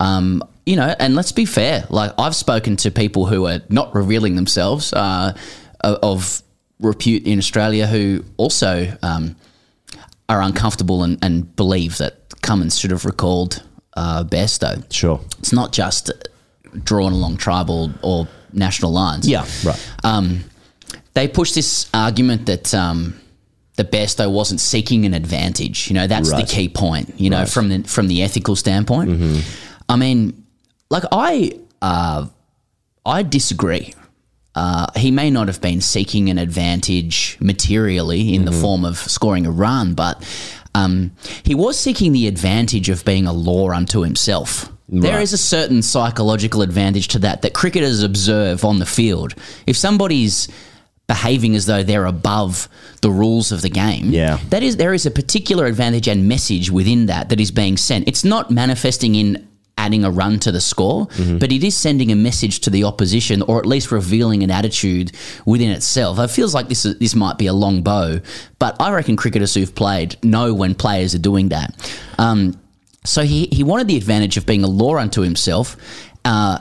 Um, 0.00 0.42
you 0.64 0.76
know, 0.76 0.94
and 0.98 1.14
let's 1.14 1.32
be 1.32 1.44
fair. 1.44 1.84
Like 1.90 2.12
I've 2.18 2.34
spoken 2.34 2.76
to 2.76 2.90
people 2.90 3.26
who 3.26 3.46
are 3.46 3.60
not 3.68 3.94
revealing 3.94 4.34
themselves 4.34 4.94
uh, 4.94 5.36
of- 6.02 6.42
repute 6.80 7.24
in 7.26 7.38
Australia 7.38 7.86
who 7.86 8.24
also 8.36 8.92
um, 9.02 9.36
are 10.28 10.42
uncomfortable 10.42 11.02
and, 11.04 11.18
and 11.22 11.54
believe 11.56 11.98
that 11.98 12.18
Cummins 12.42 12.78
should 12.78 12.90
have 12.90 13.04
recalled 13.04 13.62
uh, 13.96 14.24
Bairstow. 14.24 14.92
Sure. 14.92 15.20
It's 15.38 15.52
not 15.52 15.72
just 15.72 16.10
drawn 16.82 17.12
along 17.12 17.36
tribal 17.36 17.90
or 18.02 18.26
national 18.52 18.92
lines. 18.92 19.26
Yeah. 19.28 19.46
Right. 19.64 19.90
Um, 20.02 20.40
they 21.14 21.28
push 21.28 21.52
this 21.52 21.88
argument 21.94 22.46
that 22.46 22.74
um, 22.74 23.18
that 23.76 23.90
Bairstow 23.92 24.30
wasn't 24.30 24.60
seeking 24.60 25.06
an 25.06 25.14
advantage. 25.14 25.88
You 25.88 25.94
know, 25.94 26.06
that's 26.08 26.30
Right. 26.32 26.46
the 26.46 26.52
key 26.52 26.68
point. 26.68 27.14
You 27.18 27.30
know, 27.30 27.38
Right. 27.40 27.48
from 27.48 27.68
the 27.68 27.82
from 27.84 28.08
the 28.08 28.22
ethical 28.22 28.56
standpoint. 28.56 29.42
I 29.88 29.96
mean, 29.96 30.44
like 30.90 31.04
I 31.12 31.52
uh, 31.80 32.26
I 33.06 33.22
disagree. 33.22 33.94
Uh, 34.54 34.86
he 34.96 35.10
may 35.10 35.30
not 35.30 35.48
have 35.48 35.60
been 35.60 35.80
seeking 35.80 36.30
an 36.30 36.38
advantage 36.38 37.36
materially 37.40 38.34
in 38.34 38.44
the 38.44 38.52
form 38.52 38.84
of 38.84 38.96
scoring 38.98 39.46
a 39.46 39.50
run, 39.50 39.94
but 39.94 40.22
um, 40.74 41.10
he 41.44 41.54
was 41.54 41.78
seeking 41.78 42.12
the 42.12 42.26
advantage 42.28 42.88
of 42.88 43.04
being 43.04 43.26
a 43.26 43.32
law 43.32 43.70
unto 43.70 44.02
himself. 44.02 44.70
There 44.88 45.14
Right. 45.14 45.22
is 45.22 45.32
a 45.32 45.38
certain 45.38 45.82
psychological 45.82 46.62
advantage 46.62 47.08
to 47.08 47.18
that 47.20 47.42
that 47.42 47.52
cricketers 47.54 48.02
observe 48.02 48.64
on 48.64 48.78
the 48.78 48.86
field. 48.86 49.34
If 49.66 49.76
somebody's 49.76 50.46
behaving 51.06 51.54
as 51.56 51.66
though 51.66 51.82
they're 51.82 52.06
above 52.06 52.68
the 53.02 53.10
rules 53.10 53.50
of 53.50 53.60
the 53.62 53.68
game, 53.70 54.10
Yeah. 54.10 54.38
that 54.50 54.62
is 54.62 54.76
there 54.76 54.94
is 54.94 55.04
a 55.06 55.10
particular 55.10 55.66
advantage 55.66 56.06
and 56.06 56.28
message 56.28 56.70
within 56.70 57.06
that 57.06 57.28
that 57.30 57.40
is 57.40 57.50
being 57.50 57.76
sent. 57.76 58.06
It's 58.08 58.24
not 58.24 58.50
manifesting 58.50 59.14
in 59.14 59.46
adding 59.76 60.04
a 60.04 60.10
run 60.10 60.38
to 60.38 60.52
the 60.52 60.60
score, 60.60 61.06
but 61.38 61.52
it 61.52 61.64
is 61.64 61.76
sending 61.76 62.10
a 62.12 62.14
message 62.16 62.60
to 62.60 62.70
the 62.70 62.84
opposition, 62.84 63.42
or 63.42 63.58
at 63.58 63.66
least 63.66 63.90
revealing 63.90 64.42
an 64.42 64.50
attitude 64.50 65.12
within 65.44 65.70
itself. 65.70 66.18
It 66.18 66.30
feels 66.30 66.54
like 66.54 66.68
this 66.68 66.84
is, 66.84 66.98
this 66.98 67.14
might 67.14 67.38
be 67.38 67.46
a 67.46 67.52
long 67.52 67.82
bow, 67.82 68.20
but 68.58 68.76
I 68.80 68.92
reckon 68.92 69.16
cricketers 69.16 69.54
who've 69.54 69.74
played 69.74 70.16
know 70.24 70.54
when 70.54 70.74
players 70.74 71.14
are 71.14 71.18
doing 71.18 71.48
that. 71.50 71.74
Um, 72.18 72.58
so 73.04 73.22
he 73.22 73.48
he 73.52 73.62
wanted 73.62 73.88
the 73.88 73.96
advantage 73.96 74.36
of 74.36 74.46
being 74.46 74.64
a 74.64 74.68
law 74.68 74.96
unto 74.96 75.20
himself, 75.20 75.76
uh, 76.24 76.58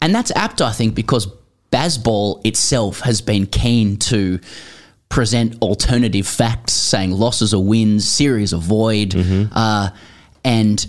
and 0.00 0.14
that's 0.14 0.30
apt, 0.36 0.60
I 0.62 0.72
think, 0.72 0.94
because 0.94 1.26
Bazball 1.72 2.44
itself 2.46 3.00
has 3.00 3.20
been 3.20 3.46
keen 3.46 3.96
to 3.96 4.38
present 5.08 5.60
alternative 5.60 6.26
facts, 6.26 6.72
saying 6.72 7.10
losses 7.10 7.52
are 7.52 7.58
wins, 7.62 8.06
series 8.06 8.54
are 8.54 8.60
void, 8.60 9.14
uh, 9.52 9.90
and 10.44 10.86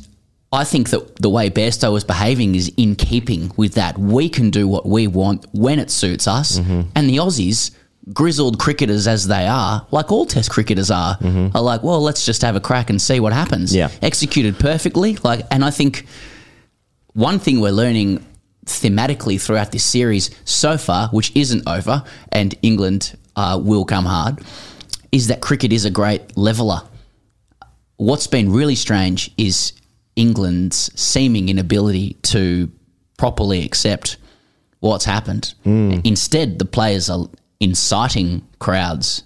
I 0.51 0.63
think 0.65 0.89
that 0.89 1.15
the 1.22 1.29
way 1.29 1.50
Bairstow 1.50 1.93
was 1.93 2.03
behaving 2.03 2.55
is 2.55 2.72
in 2.75 2.96
keeping 2.96 3.51
with 3.55 3.75
that. 3.75 3.98
We 3.98 4.27
can 4.27 4.50
do 4.50 4.67
what 4.67 4.86
we 4.86 5.08
want 5.08 5.46
when 5.53 5.79
it 5.79 5.89
suits 5.89 6.27
us, 6.27 6.58
and 6.96 7.10
the 7.10 7.17
Aussies. 7.17 7.72
Grizzled 8.13 8.58
cricketers 8.58 9.05
as 9.08 9.27
they 9.27 9.46
are, 9.46 9.86
like 9.91 10.12
all 10.12 10.25
Test 10.25 10.50
cricketers 10.50 10.89
are, 10.89 11.20
are 11.53 11.62
like, 11.62 11.84
well, 11.84 12.01
let's 12.01 12.25
just 12.25 12.41
have 12.41 12.55
a 12.55 12.60
crack 12.60 12.89
and 12.89 13.00
see 13.00 13.20
what 13.20 13.31
happens. 13.31 13.75
Yeah. 13.75 13.89
executed 14.01 14.58
perfectly. 14.58 15.17
Like, 15.24 15.46
and 15.51 15.63
I 15.63 15.70
think 15.70 16.08
one 17.13 17.38
thing 17.38 17.60
we're 17.62 17.72
learning 17.72 18.25
thematically 18.65 19.39
throughout 19.39 19.72
this 19.72 19.86
series 19.86 20.31
so 20.46 20.79
far, 20.79 21.10
which 21.10 21.31
isn't 21.36 21.67
over, 21.67 22.03
and 22.31 22.55
England 22.63 23.15
uh, 23.36 23.62
will 23.63 23.86
come 23.86 24.05
hard, 24.05 24.39
is 25.12 25.27
that 25.27 25.39
cricket 25.39 25.72
is 25.72 25.86
a 25.86 25.91
great 25.91 26.36
leveler. 26.36 26.81
What's 27.98 28.25
been 28.25 28.51
really 28.51 28.75
strange 28.75 29.29
is 29.38 29.74
England's 30.15 30.91
seeming 31.00 31.50
inability 31.50 32.13
to 32.24 32.72
properly 33.18 33.63
accept 33.65 34.18
what's 34.80 35.06
happened. 35.06 35.53
Instead, 35.65 36.60
the 36.60 36.65
players 36.65 37.10
are 37.10 37.27
inciting 37.60 38.41
crowds, 38.60 39.24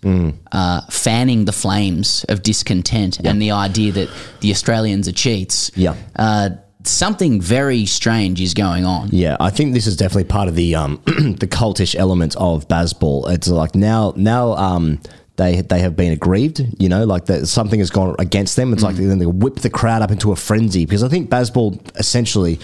uh, 0.51 0.81
fanning 0.89 1.45
the 1.45 1.53
flames 1.53 2.25
of 2.29 2.43
discontent 2.43 3.19
and 3.19 3.41
the 3.41 3.51
idea 3.51 3.91
that 3.93 4.09
the 4.41 4.51
Australians 4.51 5.07
are 5.07 5.13
cheats. 5.13 5.71
Yeah. 5.75 5.95
Uh, 6.15 6.49
something 6.83 7.41
very 7.41 7.85
strange 7.85 8.41
is 8.41 8.53
going 8.53 8.85
on. 8.85 9.09
Yeah, 9.11 9.37
I 9.39 9.49
think 9.49 9.73
this 9.73 9.87
is 9.87 9.95
definitely 9.97 10.25
part 10.25 10.47
of 10.47 10.55
the 10.55 10.75
um, 10.75 11.01
the 11.05 11.47
cultish 11.47 11.95
element 11.95 12.35
of 12.35 12.67
Bazball. 12.67 13.31
It's 13.31 13.47
like 13.47 13.75
now 13.75 14.13
now 14.15 14.53
um, 14.55 14.99
they 15.37 15.61
they 15.61 15.79
have 15.79 15.95
been 15.95 16.11
aggrieved. 16.11 16.61
You 16.79 16.89
know, 16.89 17.05
like 17.05 17.25
that 17.25 17.47
something 17.47 17.79
has 17.79 17.89
gone 17.89 18.15
against 18.19 18.55
them. 18.55 18.73
It's 18.73 18.83
like 18.83 18.95
then 18.95 19.19
they 19.19 19.25
whip 19.25 19.57
the 19.57 19.69
crowd 19.69 20.01
up 20.01 20.11
into 20.11 20.31
a 20.31 20.35
frenzy 20.35 20.85
because 20.85 21.03
I 21.03 21.09
think 21.09 21.29
Bazball 21.29 21.79
essentially. 21.97 22.59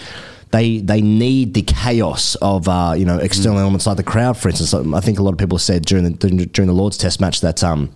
They, 0.50 0.80
they 0.80 1.00
need 1.00 1.54
the 1.54 1.62
chaos 1.62 2.34
of 2.42 2.68
uh, 2.68 2.92
you 2.94 3.06
know 3.06 3.16
external 3.16 3.58
elements 3.58 3.86
like 3.86 3.96
the 3.96 4.02
crowd, 4.02 4.36
for 4.36 4.50
instance. 4.50 4.74
I 4.74 5.00
think 5.00 5.18
a 5.18 5.22
lot 5.22 5.32
of 5.32 5.38
people 5.38 5.56
said 5.58 5.86
during 5.86 6.04
the 6.04 6.10
during 6.10 6.66
the 6.66 6.74
Lords 6.74 6.98
Test 6.98 7.22
match 7.22 7.40
that 7.40 7.64
um, 7.64 7.88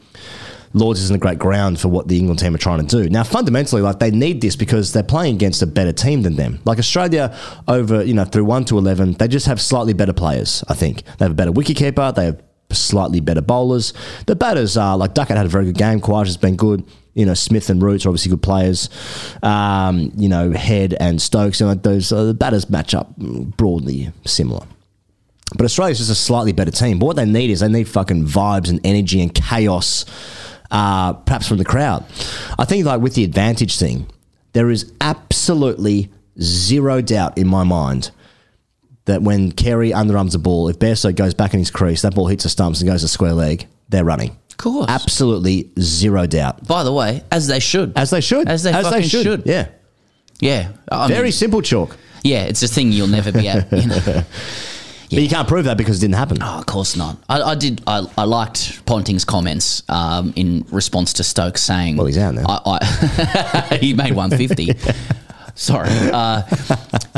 Lords 0.73 1.01
isn't 1.01 1.15
a 1.15 1.19
great 1.19 1.39
ground 1.39 1.81
for 1.81 1.89
what 1.89 2.09
the 2.09 2.19
England 2.19 2.39
team 2.39 2.55
are 2.55 2.59
trying 2.59 2.87
to 2.87 3.03
do. 3.03 3.09
Now, 3.09 3.25
fundamentally, 3.25 3.83
like 3.83 3.99
they 3.99 4.11
need 4.11 4.41
this 4.41 4.57
because 4.57 4.93
they're 4.93 5.03
playing 5.03 5.35
against 5.35 5.63
a 5.63 5.67
better 5.67 5.93
team 5.93 6.23
than 6.23 6.37
them. 6.37 6.61
Like 6.65 6.79
Australia, 6.79 7.37
over 7.69 8.05
you 8.05 8.15
know 8.15 8.25
through 8.25 8.45
one 8.45 8.65
to 8.67 8.79
eleven, 8.79 9.13
they 9.13 9.29
just 9.29 9.47
have 9.47 9.61
slightly 9.61 9.93
better 9.93 10.13
players. 10.13 10.65
I 10.69 10.75
think 10.75 11.03
they 11.19 11.25
have 11.25 11.33
a 11.33 11.35
better 11.35 11.53
wicketkeeper. 11.53 12.15
They 12.15 12.27
have 12.27 12.46
slightly 12.71 13.21
better 13.21 13.41
bowlers. 13.41 13.93
The 14.27 14.37
batters 14.37 14.77
are 14.77 14.97
like 14.97 15.15
Duckett 15.15 15.37
had 15.37 15.47
a 15.47 15.51
very 15.51 15.67
good 15.67 15.79
game. 15.79 16.01
Quaj 16.01 16.27
has 16.27 16.37
been 16.37 16.57
good. 16.57 16.85
You 17.15 17.25
know, 17.25 17.35
Smith 17.35 17.71
and 17.71 17.83
Roots 17.83 18.05
are 18.05 18.11
obviously 18.11 18.31
good 18.31 18.43
players. 18.43 18.91
Um, 19.43 20.13
you 20.17 20.29
know, 20.29 20.53
Head 20.53 20.95
and 21.01 21.21
Stokes 21.21 21.61
and 21.61 21.71
like 21.71 21.83
those 21.83 22.13
uh, 22.13 22.25
the 22.25 22.35
batters 22.35 22.69
match 22.69 22.95
up 22.95 23.17
broadly 23.17 24.13
similar. 24.25 24.67
But 25.57 25.65
Australia's 25.65 25.99
just 25.99 26.11
a 26.11 26.15
slightly 26.15 26.53
better 26.53 26.71
team. 26.71 26.99
But 26.99 27.07
what 27.07 27.17
they 27.17 27.25
need 27.25 27.51
is 27.51 27.61
they 27.61 27.69
need 27.69 27.89
fucking 27.89 28.27
vibes 28.27 28.69
and 28.69 28.81
energy 28.85 29.23
and 29.23 29.33
chaos, 29.33 30.05
uh, 30.71 31.13
perhaps 31.13 31.47
from 31.49 31.59
the 31.59 31.65
crowd. 31.65 32.05
I 32.59 32.65
think 32.65 32.85
like 32.85 33.01
with 33.01 33.15
the 33.15 33.25
advantage 33.25 33.79
thing, 33.79 34.09
there 34.53 34.71
is 34.71 34.93
absolutely 35.01 36.11
zero 36.41 37.01
doubt 37.01 37.39
in 37.39 37.47
my 37.47 37.65
mind 37.65 38.11
that 39.07 39.23
when 39.23 39.51
Carey 39.53 39.91
underarms 39.91 40.35
a 40.35 40.39
ball, 40.39 40.69
if 40.69 40.79
Bairstow 40.79 41.15
goes 41.15 41.35
back 41.35 41.53
in 41.55 41.59
his 41.59 41.71
crease, 41.71 42.03
that 42.03 42.15
ball 42.15 42.27
hits 42.27 42.45
the 42.45 42.49
stumps 42.51 42.81
and 42.81 42.89
goes 42.91 43.03
to 43.03 43.09
square 43.09 43.33
leg, 43.33 43.67
they're 43.89 44.05
running. 44.05 44.37
Of 44.51 44.57
course. 44.59 44.87
Absolutely 44.89 45.71
zero 45.79 46.27
doubt. 46.27 46.67
By 46.67 46.83
the 46.85 46.93
way, 46.93 47.23
as 47.31 47.47
they 47.47 47.61
should. 47.61 47.93
As 47.97 48.11
they 48.11 48.21
should. 48.21 48.49
As 48.49 48.63
they 48.63 48.73
fucking 48.73 49.03
should. 49.03 49.43
Yeah. 49.47 49.69
Yeah. 50.41 50.73
I 50.91 51.09
Very 51.09 51.25
mean, 51.25 51.33
simple 51.33 51.63
chalk. 51.63 51.97
yeah, 52.23 52.45
it's 52.45 52.63
a 52.63 52.69
thing 52.69 52.93
you'll 52.93 53.07
never 53.07 53.33
be 53.33 53.49
at. 53.49 53.73
You 53.73 53.87
know? 53.89 54.25
But 55.09 55.21
you 55.21 55.29
can't 55.29 55.47
prove 55.47 55.67
that 55.67 55.79
because 55.79 55.99
it 55.99 56.01
didn't 56.01 56.17
happen. 56.17 56.39
Oh, 56.41 56.59
of 56.59 56.67
course 56.67 56.97
not. 56.97 57.17
I, 57.29 57.41
I 57.41 57.55
did. 57.55 57.81
I, 57.87 58.05
I 58.19 58.25
liked 58.25 58.85
Ponting's 58.87 59.25
comments 59.25 59.85
um, 59.89 60.33
in 60.35 60.67
response 60.73 61.13
to 61.15 61.23
Stokes 61.23 61.63
saying, 61.63 61.97
Well, 61.97 62.07
he's 62.07 62.19
out 62.19 62.35
now. 62.35 62.45
I, 62.49 62.81
I, 63.71 63.77
he 63.81 63.95
made 63.95 64.15
150. 64.15 64.73
Sorry. 65.55 65.89
Uh, 65.91 66.43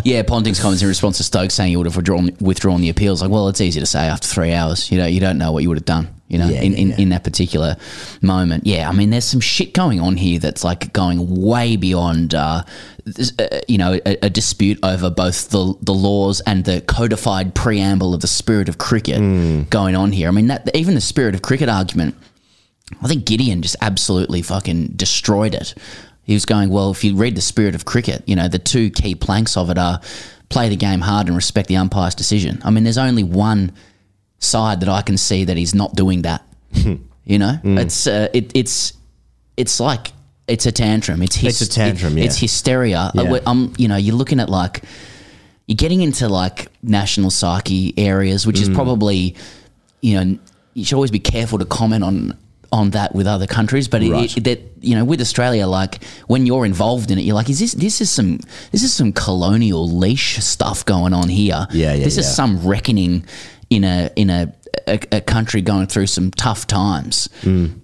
yeah, 0.05 0.23
Ponting's 0.23 0.61
comments 0.61 0.83
in 0.83 0.89
response 0.89 1.17
to 1.19 1.25
Stokes 1.25 1.55
saying 1.55 1.71
he 1.71 1.77
would 1.77 1.87
have 1.87 1.97
withdrawn, 1.97 2.31
withdrawn 2.41 2.81
the 2.81 2.89
appeals. 2.89 3.23
Like, 3.23 3.31
well, 3.31 3.49
it's 3.49 3.61
easy 3.61 3.81
to 3.81 3.87
say 3.87 4.01
after 4.07 4.27
three 4.29 4.53
hours. 4.53 4.91
You 4.91 4.99
know, 4.99 5.07
you 5.07 5.21
don't 5.21 5.39
know 5.39 5.53
what 5.53 5.63
you 5.63 5.69
would 5.69 5.79
have 5.79 5.85
done. 5.85 6.09
You 6.29 6.37
know, 6.39 6.49
Yeah, 6.49 6.61
in, 6.61 6.73
yeah, 6.73 6.79
in, 6.79 6.89
yeah. 6.91 6.97
in 6.99 7.09
that 7.09 7.25
particular 7.25 7.77
moment. 8.21 8.67
Yeah, 8.67 8.89
I 8.89 8.93
mean, 8.93 9.09
there's 9.11 9.25
some 9.25 9.41
shit 9.41 9.73
going 9.73 9.99
on 10.01 10.17
here 10.19 10.39
that's 10.39 10.63
like 10.63 10.93
going 10.93 11.41
way 11.43 11.77
beyond, 11.77 12.35
uh, 12.35 12.65
uh, 13.39 13.47
you 13.67 13.79
know, 13.79 13.99
a, 14.05 14.27
a 14.27 14.31
dispute 14.31 14.79
over 14.83 15.09
both 15.09 15.49
the 15.49 15.75
the 15.81 15.95
laws 15.95 16.41
and 16.43 16.67
the 16.67 16.83
codified 16.83 17.55
preamble 17.55 18.13
of 18.13 18.21
the 18.21 18.27
spirit 18.27 18.69
of 18.69 18.77
cricket 18.77 19.17
Hmm. 19.19 19.63
going 19.71 19.97
on 19.97 20.13
here. 20.13 20.29
I 20.29 20.33
mean, 20.33 20.49
that 20.49 20.69
even 20.77 20.95
the 20.95 21.01
spirit 21.01 21.35
of 21.35 21.41
cricket 21.43 21.69
argument. 21.71 22.15
I 23.03 23.07
think 23.07 23.27
Gideon 23.27 23.61
just 23.61 23.77
absolutely 23.83 24.41
fucking 24.41 24.95
destroyed 24.97 25.55
it. 25.55 25.75
He 26.29 26.35
was 26.35 26.45
going, 26.45 26.69
well, 26.69 26.91
if 26.93 27.03
you 27.03 27.17
read 27.17 27.35
the 27.35 27.41
spirit 27.41 27.75
of 27.75 27.85
cricket, 27.87 28.23
you 28.27 28.37
know, 28.37 28.47
the 28.49 28.59
two 28.61 28.91
key 28.91 29.15
planks 29.17 29.57
of 29.57 29.71
it 29.71 29.79
are 29.79 30.01
play 30.51 30.69
the 30.69 30.77
game 30.77 31.01
hard 31.01 31.27
and 31.27 31.35
respect 31.35 31.69
the 31.69 31.77
umpire's 31.77 32.15
decision. 32.15 32.61
I 32.65 32.71
mean, 32.71 32.85
there's 32.85 32.99
only 32.99 33.25
one 33.25 33.73
side 34.39 34.81
that 34.81 34.89
I 34.89 35.03
can 35.03 35.17
see 35.17 35.45
that 35.45 35.57
he's 35.57 35.75
not 35.75 35.95
doing 35.97 36.23
that. 36.23 36.43
you 36.75 37.39
know, 37.39 37.59
it's 37.65 38.07
uh, 38.07 38.29
it, 38.35 38.53
it's 38.55 38.93
it's 39.57 39.81
like 39.81 40.13
it's 40.47 40.67
a 40.67 40.73
tantrum. 40.73 41.23
It's 41.23 41.37
hys- 41.37 41.49
It's 41.49 41.61
a 41.63 41.69
tantrum, 41.69 42.17
it- 42.17 42.21
yeah. 42.21 42.27
It's 42.27 42.39
hysteria. 42.39 43.11
Yeah. 43.15 43.23
Uh, 43.23 43.33
we- 43.33 43.41
Um, 43.41 43.73
you 43.79 43.89
know, 43.89 43.97
you're 43.97 44.15
looking 44.17 44.39
at 44.41 44.49
like 44.51 44.83
you're 45.67 45.77
getting 45.77 46.03
into 46.03 46.29
like 46.29 46.69
national 46.83 47.31
psyche 47.31 47.95
areas, 47.97 48.47
which 48.47 48.57
Mm. 48.59 48.63
is 48.63 48.69
probably 48.71 49.35
you 50.03 50.15
know 50.23 50.39
you 50.75 50.85
should 50.85 50.95
always 50.97 51.11
be 51.11 51.19
careful 51.19 51.59
to 51.59 51.65
comment 51.65 52.05
on 52.05 52.37
on 52.71 52.91
that 52.91 53.15
with 53.15 53.27
other 53.27 53.47
countries, 53.47 53.89
but 53.89 54.03
Right. 54.03 54.37
it, 54.37 54.45
that 54.45 54.61
you 54.81 54.95
know 54.95 55.05
with 55.05 55.21
Australia, 55.21 55.67
like 55.67 56.05
when 56.27 56.47
you're 56.47 56.67
involved 56.67 57.11
in 57.11 57.19
it, 57.19 57.23
you're 57.23 57.35
like, 57.35 57.49
is 57.51 57.59
this 57.61 57.73
this 57.75 58.01
is 58.01 58.11
some 58.11 58.39
this 58.73 58.83
is 58.83 58.93
some 58.93 59.13
colonial 59.13 59.89
leash 59.89 60.39
stuff 60.45 60.85
going 60.85 61.13
on 61.15 61.29
here? 61.29 61.67
Yeah, 61.73 61.95
yeah, 61.95 62.05
This 62.05 62.19
is 62.19 62.27
some 62.35 62.67
reckoning 62.67 63.25
in 63.71 63.85
a 63.85 64.11
in 64.17 64.31
a 64.31 64.53
a, 64.87 64.99
a 65.13 65.21
country 65.21 65.61
going 65.63 65.87
through 65.87 66.07
some 66.09 66.31
tough 66.31 66.67
times 66.67 67.29
Mm. 67.43 67.81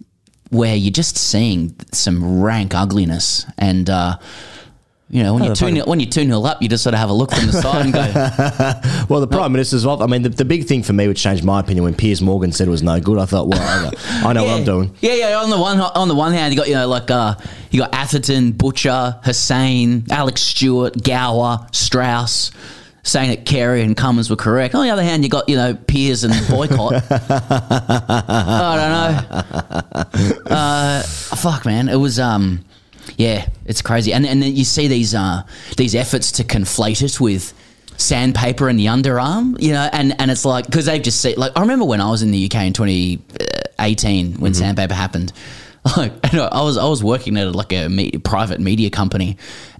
where 0.51 0.77
you're 0.77 0.93
just 0.93 1.17
seeing 1.17 1.75
some 1.93 2.43
rank 2.43 2.75
ugliness 2.75 3.47
and. 3.59 3.89
uh 3.91 4.17
you 5.15 5.23
know, 5.23 5.33
when 5.33 5.45
you're 5.45 5.55
two 5.55 5.71
nil, 5.71 5.87
when 5.87 6.01
you're 6.01 6.11
two 6.11 6.25
nil 6.25 6.45
up, 6.45 6.61
you 6.61 6.69
just 6.69 6.83
sort 6.83 6.93
of 6.93 6.99
have 6.99 7.09
a 7.09 7.13
look 7.13 7.33
from 7.33 7.47
the 7.47 7.53
side 7.53 7.85
and 7.85 7.95
go, 7.95 8.01
Well, 9.09 9.21
the 9.21 9.29
Prime 9.29 9.53
Minister's 9.53 9.87
well. 9.87 10.03
I 10.03 10.07
mean, 10.07 10.23
the, 10.23 10.29
the 10.29 10.45
big 10.45 10.65
thing 10.65 10.83
for 10.83 10.93
me, 10.93 11.07
which 11.07 11.23
changed 11.23 11.45
my 11.45 11.61
opinion 11.61 11.85
when 11.85 11.95
Piers 11.95 12.21
Morgan 12.21 12.51
said 12.51 12.67
it 12.67 12.71
was 12.73 12.83
no 12.83 12.99
good, 12.99 13.19
I 13.19 13.25
thought, 13.25 13.47
well, 13.47 13.63
I 13.63 13.85
know, 13.85 14.29
I 14.29 14.33
know 14.33 14.43
what 14.43 14.55
I'm 14.55 14.65
doing. 14.65 14.93
Yeah, 15.01 15.15
yeah. 15.15 15.41
On 15.41 15.51
the 15.51 15.59
one 15.59 15.79
on 15.79 16.09
the 16.09 16.17
one 16.17 16.33
hand, 16.33 16.53
you 16.53 16.59
got 16.59 16.67
you 16.67 16.75
know 16.75 16.89
like 16.89 17.13
uh, 17.13 17.37
you 17.71 17.79
got 17.79 17.95
Atherton, 17.95 18.51
Butcher, 18.51 19.21
Hussain, 19.23 20.05
Alex 20.11 20.41
Stewart, 20.41 21.01
Gower, 21.01 21.65
Strauss. 21.71 22.51
Saying 23.05 23.31
that 23.31 23.45
Carey 23.45 23.83
and 23.83 23.97
Cummins 23.97 24.31
were 24.31 24.37
correct. 24.37 24.75
On 24.75 24.83
the 24.83 24.91
other 24.91 25.05
hand, 25.05 25.23
you 25.23 25.31
got 25.31 25.49
you 25.49 25.55
know 25.55 25.75
Piers 25.75 26.25
and 26.25 26.33
Boycott. 26.49 26.95
I 27.11 28.75
don't 28.81 30.49
know. 30.51 30.57
Uh, 30.57 31.03
fuck, 31.03 31.67
man. 31.67 31.89
It 31.89 31.97
was 31.97 32.19
um, 32.19 32.65
yeah, 33.17 33.49
it's 33.67 33.83
crazy. 33.83 34.13
And 34.13 34.27
and 34.27 34.43
then 34.43 34.55
you 34.55 34.65
see 34.65 34.89
these 34.89 35.15
uh 35.15 35.43
these 35.77 35.95
efforts 35.95 36.33
to 36.33 36.45
conflate 36.45 37.03
it 37.03 37.21
with 37.21 37.53
sandpaper 37.97 38.69
and 38.69 38.79
the 38.79 38.87
underarm, 38.87 39.61
you 39.61 39.73
know, 39.73 39.89
and 39.93 40.19
and 40.21 40.31
it's 40.31 40.45
like 40.45 40.67
because 40.67 40.87
they've 40.87 41.03
just 41.03 41.21
seen 41.21 41.37
like 41.37 41.53
I 41.57 41.61
remember 41.61 41.85
when 41.85 42.01
I 42.01 42.11
was 42.11 42.23
in 42.23 42.31
the 42.31 42.45
UK 42.45 42.67
in 42.67 42.73
2018 42.73 44.41
when 44.41 44.55
sandpaper 44.55 44.95
happened. 44.95 45.33
Like 45.99 46.13
know, 46.33 46.49
I 46.51 46.63
was 46.63 46.79
I 46.79 46.87
was 46.89 47.05
working 47.05 47.37
at 47.37 47.55
like 47.55 47.71
a 47.75 47.91
me- 47.91 48.13
private 48.13 48.59
media 48.59 48.89
company 48.89 49.37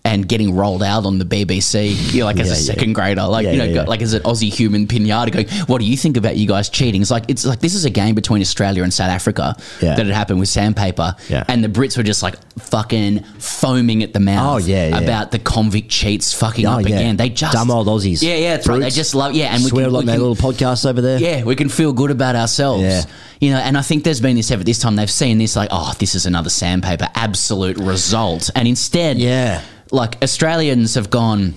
and 0.07 0.29
getting 0.29 0.55
rolled 0.55 0.83
out 0.83 1.07
on 1.07 1.19
the 1.19 1.25
BBC, 1.25 2.13
you 2.13 2.21
know, 2.21 2.27
like 2.27 2.39
as 2.39 2.49
Yeah, 2.49 2.53
a 2.53 2.57
yeah. 2.57 2.63
second 2.63 2.93
grader, 2.93 3.23
like 3.27 3.45
Yeah, 3.47 3.53
you 3.65 3.75
know, 3.75 3.85
like 3.85 4.03
as 4.03 4.13
an 4.13 4.23
Aussie 4.25 4.53
human 4.53 4.87
pinata 4.87 5.33
going, 5.33 5.49
what 5.67 5.79
do 5.79 5.87
you 5.87 5.97
think 5.97 6.19
about 6.19 6.37
you 6.37 6.47
guys 6.47 6.69
cheating? 6.69 7.01
It's 7.01 7.11
like 7.11 7.25
it's 7.29 7.45
like 7.47 7.61
this 7.61 7.75
is 7.75 7.87
a 7.87 7.91
game 7.91 8.15
between 8.15 8.43
Australia 8.43 8.83
and 8.83 8.93
South 8.93 9.09
Africa 9.11 9.57
that 9.81 9.97
had 9.99 10.07
happened 10.09 10.41
with 10.41 10.51
sandpaper, 10.51 11.17
Yeah. 11.31 11.45
and 11.49 11.65
the 11.65 11.69
Brits 11.69 11.97
were 11.97 12.03
just 12.03 12.23
like 12.23 12.35
fucking 12.59 13.23
foaming 13.39 14.03
at 14.03 14.13
the 14.13 14.21
mouth, 14.21 14.55
Oh, 14.63 14.67
yeah, 14.67 14.99
about 14.99 15.31
the 15.31 15.39
convict 15.39 15.89
cheats 15.89 16.33
fucking 16.35 16.67
Oh, 16.67 16.73
up 16.81 16.85
again. 16.85 17.17
They 17.17 17.31
just 17.31 17.55
Dumb 17.55 17.71
old 17.71 17.87
Aussies. 17.87 18.21
yeah, 18.23 18.37
yeah, 18.37 18.61
right. 18.67 18.81
They 18.81 18.91
just 18.91 19.15
love, 19.15 19.33
yeah, 19.35 19.55
and 19.55 19.65
we 19.65 19.71
a 19.81 19.85
can, 19.85 19.93
lot 19.93 20.01
we 20.01 20.07
their 20.07 20.17
can- 20.17 20.27
little 20.29 20.53
podcast 20.53 20.89
over 20.89 21.01
there. 21.01 21.19
yeah, 21.19 21.45
we 21.45 21.57
can 21.57 21.69
feel 21.71 21.93
good 21.95 22.11
about 22.11 22.37
ourselves. 22.37 22.83
Yeah. 22.83 23.03
You 23.41 23.51
know, 23.53 23.59
and 23.59 23.77
I 23.77 23.83
think 23.83 24.05
there's 24.05 24.21
been 24.21 24.37
this 24.37 24.51
effort 24.51 24.65
this 24.65 24.79
time. 24.79 24.97
They've 24.97 25.11
seen 25.11 25.39
this 25.39 25.57
like, 25.57 25.69
oh, 25.73 25.93
this 25.99 26.15
is 26.15 26.25
another 26.27 26.51
sandpaper 26.51 27.09
absolute 27.15 27.77
result. 27.79 28.51
And 28.55 28.69
instead, 28.69 29.19
Yeah. 29.19 29.61
Like 29.95 30.23
Australians 30.23 30.95
have 30.97 31.09
gone, 31.11 31.55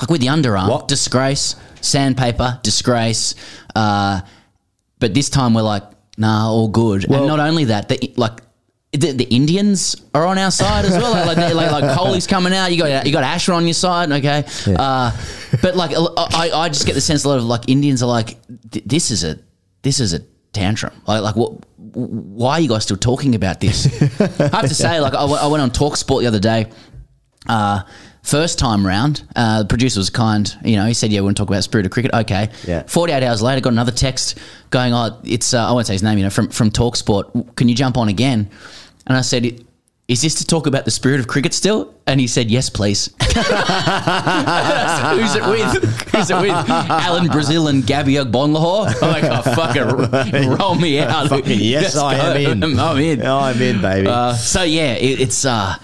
like 0.00 0.10
with 0.10 0.20
the 0.20 0.28
underarm, 0.28 0.68
What? 0.70 0.88
disgrace, 0.88 1.56
sandpaper, 1.80 2.58
disgrace. 2.62 3.34
Uh, 3.74 4.20
but 4.98 5.12
this 5.14 5.28
time 5.28 5.52
we're 5.54 5.62
like, 5.62 5.82
nah, 6.16 6.48
all 6.50 6.68
good. 6.68 7.06
Well- 7.08 7.20
and 7.20 7.28
not 7.28 7.40
only 7.40 7.64
that, 7.66 7.88
the, 7.88 8.12
like 8.16 8.40
the, 8.92 9.12
the 9.12 9.24
Indians 9.24 9.96
are 10.14 10.24
on 10.26 10.38
our 10.38 10.50
side 10.50 10.86
as 10.86 10.92
well. 10.96 11.12
Like 11.26 11.36
like, 11.36 11.54
like, 11.54 11.70
like 11.70 11.84
Kohli's 11.98 12.26
coming 12.26 12.54
out. 12.54 12.72
You 12.72 12.78
got 12.78 13.06
you 13.06 13.12
got 13.12 13.24
Asher 13.24 13.52
on 13.52 13.64
your 13.66 13.74
side. 13.74 14.10
Okay, 14.10 14.44
uh, 14.78 15.10
but 15.60 15.76
like 15.76 15.90
I, 15.94 16.50
I 16.54 16.68
just 16.68 16.86
get 16.86 16.94
the 16.94 17.00
sense 17.02 17.24
a 17.24 17.28
lot 17.28 17.36
of 17.38 17.44
like 17.44 17.68
Indians 17.68 18.02
are 18.02 18.06
like, 18.08 18.38
this 18.48 19.10
is 19.10 19.22
a 19.24 19.38
this 19.82 20.00
is 20.00 20.14
a 20.14 20.20
tantrum. 20.54 20.94
Like 21.06 21.22
like 21.22 21.36
what? 21.36 21.52
Why 21.76 22.52
are 22.54 22.60
you 22.60 22.68
guys 22.68 22.84
still 22.84 22.96
talking 22.96 23.34
about 23.34 23.60
this? 23.60 23.86
I 24.20 24.48
have 24.56 24.68
to 24.68 24.74
say, 24.74 25.00
like 25.00 25.14
I, 25.14 25.24
I 25.24 25.46
went 25.48 25.62
on 25.62 25.70
Talk 25.70 25.96
Sport 25.98 26.22
the 26.22 26.28
other 26.28 26.40
day. 26.40 26.70
Uh, 27.48 27.82
first 28.22 28.58
time 28.58 28.86
round, 28.86 29.22
uh, 29.36 29.60
the 29.62 29.68
producer 29.68 30.00
was 30.00 30.10
kind. 30.10 30.54
You 30.64 30.76
know, 30.76 30.86
he 30.86 30.94
said, 30.94 31.10
"Yeah, 31.12 31.20
we 31.20 31.24
want 31.26 31.36
to 31.36 31.40
talk 31.42 31.48
about 31.48 31.62
spirit 31.64 31.86
of 31.86 31.92
cricket." 31.92 32.12
Okay. 32.14 32.48
Yeah. 32.66 32.82
Forty-eight 32.86 33.22
hours 33.22 33.42
later, 33.42 33.60
got 33.60 33.72
another 33.72 33.92
text 33.92 34.38
going, 34.70 34.92
"Oh, 34.92 35.18
it's 35.24 35.54
uh, 35.54 35.68
I 35.68 35.72
won't 35.72 35.86
say 35.86 35.94
his 35.94 36.02
name. 36.02 36.18
You 36.18 36.24
know, 36.24 36.30
from 36.30 36.48
from 36.48 36.70
Talk 36.70 36.96
Sport. 36.96 37.30
Can 37.56 37.68
you 37.68 37.74
jump 37.74 37.96
on 37.96 38.08
again?" 38.08 38.50
And 39.06 39.16
I 39.16 39.22
said. 39.22 39.62
Is 40.08 40.22
this 40.22 40.36
to 40.36 40.46
talk 40.46 40.68
about 40.68 40.84
the 40.84 40.92
spirit 40.92 41.18
of 41.18 41.26
cricket 41.26 41.52
still? 41.52 41.92
And 42.06 42.20
he 42.20 42.28
said, 42.28 42.48
"Yes, 42.48 42.70
please." 42.70 43.10
Who's 43.20 43.34
it 45.34 45.42
with? 45.44 45.84
Who's 46.12 46.30
it 46.30 46.40
with? 46.40 46.50
Alan 46.50 47.26
Brazil 47.26 47.66
and 47.66 47.84
Gabby 47.84 48.14
Agbonlahor. 48.14 49.02
I'm 49.02 49.10
like, 49.10 49.24
oh, 49.24 49.42
fucking 49.42 50.48
roll 50.58 50.76
me 50.76 51.00
out. 51.00 51.44
Yes, 51.48 51.96
Let's 51.96 51.96
I 51.96 52.14
am 52.14 52.62
in. 52.62 52.78
I'm 52.78 52.98
in. 52.98 53.26
I'm 53.26 53.60
in, 53.60 53.80
baby. 53.80 54.06
Uh, 54.06 54.34
so 54.34 54.62
yeah, 54.62 54.92
it, 54.92 55.20
it's 55.20 55.44
uh, 55.44 55.74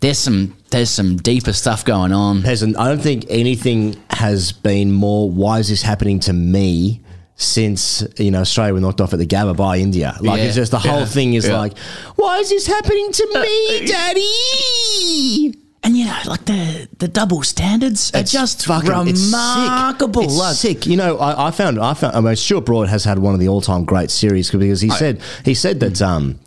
there's 0.00 0.18
some 0.18 0.56
there's 0.70 0.90
some 0.90 1.16
deeper 1.16 1.52
stuff 1.52 1.84
going 1.84 2.12
on. 2.12 2.44
I 2.46 2.54
don't 2.54 3.00
think 3.02 3.26
anything 3.28 3.96
has 4.10 4.52
been 4.52 4.92
more. 4.92 5.30
Why 5.30 5.58
is 5.58 5.68
this 5.68 5.82
happening 5.82 6.20
to 6.20 6.32
me? 6.32 7.02
Since 7.36 8.04
you 8.18 8.30
know 8.30 8.40
Australia 8.42 8.74
were 8.74 8.80
knocked 8.80 9.00
off 9.00 9.14
at 9.14 9.18
the 9.18 9.26
Gabba 9.26 9.56
by 9.56 9.78
India, 9.78 10.14
like 10.20 10.40
Yeah. 10.40 10.44
it's 10.44 10.56
just 10.56 10.72
the 10.72 10.78
whole 10.78 11.00
Yeah. 11.00 11.04
thing 11.06 11.32
is 11.32 11.46
Yeah. 11.48 11.56
like, 11.58 11.78
why 12.16 12.36
is 12.38 12.50
this 12.50 12.66
happening 12.66 13.10
to 13.12 13.26
me, 13.32 13.86
Daddy? 13.86 15.54
And 15.82 15.96
you 15.96 16.04
know, 16.04 16.16
like 16.26 16.44
the 16.44 16.86
the 16.98 17.08
double 17.08 17.42
standards 17.42 18.10
are 18.14 18.22
just 18.22 18.66
fucking- 18.66 19.08
it's 19.08 19.20
sick. 19.22 19.32
remarkable. 19.32 20.22
It's 20.24 20.36
like, 20.36 20.54
sick. 20.56 20.86
You 20.86 20.96
know, 20.98 21.16
I, 21.16 21.48
I 21.48 21.50
found 21.50 21.78
I 21.80 21.94
found. 21.94 22.14
I 22.14 22.20
mean, 22.20 22.36
Stuart 22.36 22.66
Broad 22.66 22.88
has 22.88 23.04
had 23.04 23.18
one 23.18 23.32
of 23.32 23.40
the 23.40 23.48
all-time 23.48 23.84
great 23.86 24.10
series 24.10 24.50
because 24.50 24.82
he 24.82 24.90
said 24.90 25.20
he 25.42 25.54
said 25.54 25.80
that 25.80 26.02
um 26.02 26.38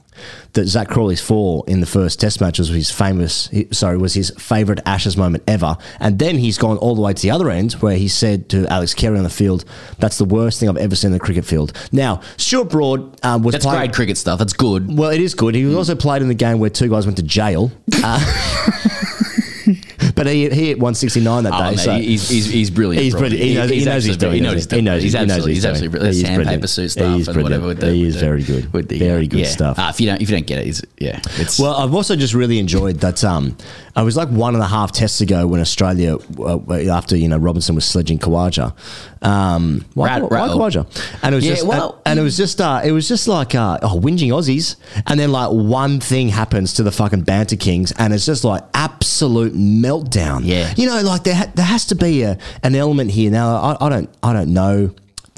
that 0.54 0.68
Zak 0.68 0.88
Crawley's 0.88 1.22
fall 1.22 1.64
in 1.64 1.80
the 1.80 1.86
first 1.86 2.20
Test 2.20 2.40
match 2.42 2.60
was 2.60 2.70
his 2.70 2.92
famous. 2.92 3.50
Sorry, 3.72 3.98
was 3.98 4.14
his 4.14 4.32
favourite 4.38 4.80
Ashes 4.86 5.18
moment 5.18 5.44
ever. 5.48 5.78
And 6.00 6.20
then 6.20 6.38
he's 6.38 6.58
gone 6.58 6.78
all 6.78 6.96
the 6.96 7.02
way 7.02 7.14
to 7.14 7.22
the 7.22 7.32
other 7.32 7.50
end 7.50 7.74
where 7.74 7.96
he 7.98 8.08
said 8.08 8.50
to 8.50 8.68
Alex 8.68 8.94
Carey 8.94 9.18
on 9.18 9.24
the 9.24 9.30
field, 9.30 9.66
"That's 10.00 10.18
the 10.18 10.26
worst 10.26 10.60
thing 10.60 10.70
I've 10.70 10.78
ever 10.78 10.96
seen 10.96 11.10
in 11.10 11.14
the 11.14 11.20
cricket 11.20 11.46
field." 11.46 11.74
Now, 11.92 12.22
Stuart 12.38 12.70
Broad 12.70 13.20
um, 13.26 13.42
was 13.44 13.54
That's 13.54 13.66
playing- 13.66 13.80
great 13.80 13.94
cricket 13.94 14.18
stuff. 14.18 14.40
That's 14.40 14.54
good. 14.54 14.96
well, 14.98 15.10
it 15.10 15.22
is 15.22 15.34
good. 15.34 15.56
He 15.56 15.74
also 15.76 15.96
played 15.96 16.22
in 16.22 16.28
the 16.28 16.34
game 16.36 16.60
where 16.60 16.70
two 16.70 16.90
guys 16.90 17.06
went 17.06 17.18
to 17.18 17.24
jail. 17.24 17.72
Uh, 18.04 18.20
but 20.24 20.32
he, 20.34 20.50
he 20.50 20.68
hit 20.68 20.80
169 20.80 21.44
that 21.44 21.54
Oh, 21.54 21.58
day. 21.58 21.70
mate, 21.72 21.80
so 21.80 21.94
he's, 21.96 22.30
he's, 22.30 22.46
he's 22.46 22.70
brilliant. 22.70 23.04
He's 23.04 23.14
brilliant. 23.14 23.44
He 23.44 23.54
knows- 23.56 23.70
he 23.70 23.84
knows 23.86 24.04
he's 24.06 24.18
doing 24.18 24.34
He 24.36 24.40
knows 24.40 24.54
he's 24.56 24.64
he? 24.64 24.70
doing 24.70 24.80
He 24.80 24.86
knows- 24.90 25.04
He's 25.04 25.14
he 25.14 25.20
absolutely, 25.20 25.54
he's 25.54 25.58
he's 25.64 25.66
absolutely 25.66 26.00
brilliant. 26.00 26.16
He 26.16 26.24
Sandpaper 26.36 26.68
suit 26.68 26.90
stuff 26.90 27.28
and 27.28 27.44
whatever. 27.44 27.68
With 27.68 27.80
the, 27.82 27.92
He 27.92 28.04
is 28.06 28.16
very 28.16 28.44
good. 28.44 28.66
Very 28.66 29.28
good 29.28 29.46
stuff. 29.48 29.76
If 29.80 30.00
you 30.02 30.08
don't, 30.08 30.22
if 30.22 30.30
you 30.30 30.36
don't 30.38 30.48
get 30.48 30.60
it, 30.60 30.68
it's, 30.68 30.82
yeah, 30.98 31.20
it's 31.38 31.60
Well, 31.60 31.76
I've 31.76 31.94
also 31.94 32.16
just 32.16 32.34
really 32.34 32.60
enjoyed 32.60 33.00
that. 33.02 33.24
Um, 33.24 33.58
I 33.96 34.02
was 34.04 34.18
like 34.18 34.30
one 34.30 34.56
and 34.56 34.64
a 34.64 34.68
half 34.68 34.92
tests 34.92 35.22
ago 35.22 35.46
when 35.46 35.60
Australia, 35.62 36.18
uh, 36.40 36.60
after 36.92 37.16
you 37.16 37.28
know 37.28 37.38
Robinson 37.38 37.76
was 37.76 37.86
sledging 37.86 38.18
Khawaja, 38.18 38.74
um, 39.24 39.86
Rat- 39.96 40.30
rattle. 40.30 40.88
And 41.22 41.34
it 41.34 41.36
was 41.36 41.46
Yeah, 41.46 41.54
just, 41.56 41.68
well- 41.68 42.02
and, 42.06 42.12
and 42.14 42.20
it 42.20 42.24
was 42.24 42.38
just, 42.38 42.60
uh, 42.62 42.82
it 42.84 42.92
was 42.92 43.08
just 43.08 43.28
like, 43.28 43.56
uh, 43.56 43.80
oh, 43.82 44.00
whinging 44.00 44.30
Aussies, 44.30 44.76
and 45.08 45.20
then 45.20 45.32
like 45.32 45.50
one 45.52 46.00
thing 46.00 46.30
happens 46.30 46.74
to 46.76 46.84
the 46.84 46.92
fucking 46.92 47.22
Banter 47.22 47.56
Kings, 47.56 47.92
and 47.98 48.14
it's 48.14 48.26
just 48.26 48.44
like 48.44 48.64
absolute 48.74 49.54
meltdown. 49.54 50.42
Yeah. 50.44 50.74
you 50.78 50.88
know, 50.88 51.02
like 51.02 51.24
there, 51.24 51.36
ha- 51.36 51.52
there 51.56 51.66
has 51.66 51.86
to 51.88 51.96
be 51.96 52.24
a, 52.24 52.38
an 52.64 52.76
element 52.76 53.12
here. 53.12 53.32
Now, 53.32 53.56
I, 53.56 53.86
I 53.86 53.90
don't, 53.90 54.10
I 54.22 54.34
don't 54.34 54.54
know 54.54 54.94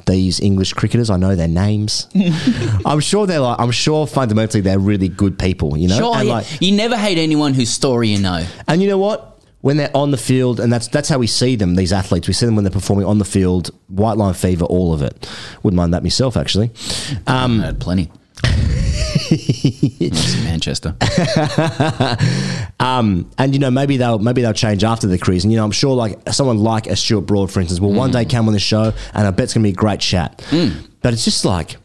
these 0.05 0.39
English 0.39 0.73
cricketers. 0.73 1.10
I 1.10 1.17
know 1.17 1.36
their 1.36 1.47
names. 1.47 2.07
I'm 2.86 2.99
sure 2.99 3.25
they're 3.25 3.39
like. 3.39 3.60
I'm 3.60 3.71
sure 3.71 4.05
fundamentally 4.07 4.62
they're 4.62 4.79
really 4.79 5.07
good 5.10 5.38
people. 5.39 5.77
You 5.77 5.88
know, 5.88 5.97
sure. 5.97 6.15
and 6.15 6.27
yeah. 6.27 6.33
like, 6.36 6.62
you 6.62 6.75
never 6.75 6.95
hate 6.97 7.17
anyone 7.17 7.53
whose 7.53 7.69
story 7.71 8.10
you 8.10 8.19
know. 8.19 8.45
and 8.67 8.81
you 8.81 8.88
know 8.88 8.97
what? 8.99 9.35
When 9.65 9.78
they're 9.78 9.89
on 9.95 10.12
the 10.12 10.17
field, 10.17 10.60
and 10.60 10.71
that's 10.71 10.88
that's 10.89 11.10
how 11.10 11.17
we 11.17 11.25
see 11.25 11.56
them. 11.56 11.73
These 11.73 11.91
athletes, 11.91 12.28
we 12.28 12.36
see 12.36 12.45
them 12.45 12.56
when 12.56 12.65
they're 12.65 12.71
performing 12.71 13.08
on 13.08 13.17
the 13.17 13.25
field. 13.25 13.71
White 13.88 14.15
line 14.15 14.36
fever, 14.36 14.63
all 14.65 14.93
of 14.93 15.01
it. 15.01 15.28
Wouldn't 15.63 15.75
mind 15.75 15.91
that 15.95 16.04
myself, 16.04 16.38
actually. 16.38 16.69
Um, 17.25 17.62
I 17.62 17.65
had 17.65 17.80
plenty. 17.80 18.12
Manchester. 20.43 20.95
Um, 22.80 23.32
and 23.39 23.54
you 23.54 23.60
know, 23.60 23.71
maybe 23.71 23.97
they'll 23.97 24.19
maybe 24.19 24.43
they'll 24.43 24.54
change 24.54 24.84
after 24.84 25.08
the 25.08 25.17
careers. 25.17 25.45
And 25.45 25.51
you 25.51 25.58
know, 25.58 25.65
I'm 25.65 25.71
sure 25.71 25.95
like 25.95 26.19
someone 26.32 26.60
like 26.60 26.86
a 26.86 26.95
Stuart 26.95 27.21
Broad, 27.21 27.51
for 27.51 27.60
instance, 27.60 27.80
will 27.80 27.93
one 27.93 28.12
day 28.12 28.25
come 28.25 28.47
on 28.47 28.54
the 28.54 28.60
show, 28.60 28.93
and 29.15 29.28
I 29.28 29.32
bet 29.32 29.45
it's 29.45 29.56
going 29.56 29.63
to 29.63 29.67
be 29.67 29.73
a 29.73 29.75
great 29.75 29.99
chat. 29.99 30.45
But 31.01 31.13
it's 31.13 31.25
just 31.25 31.43
like. 31.43 31.78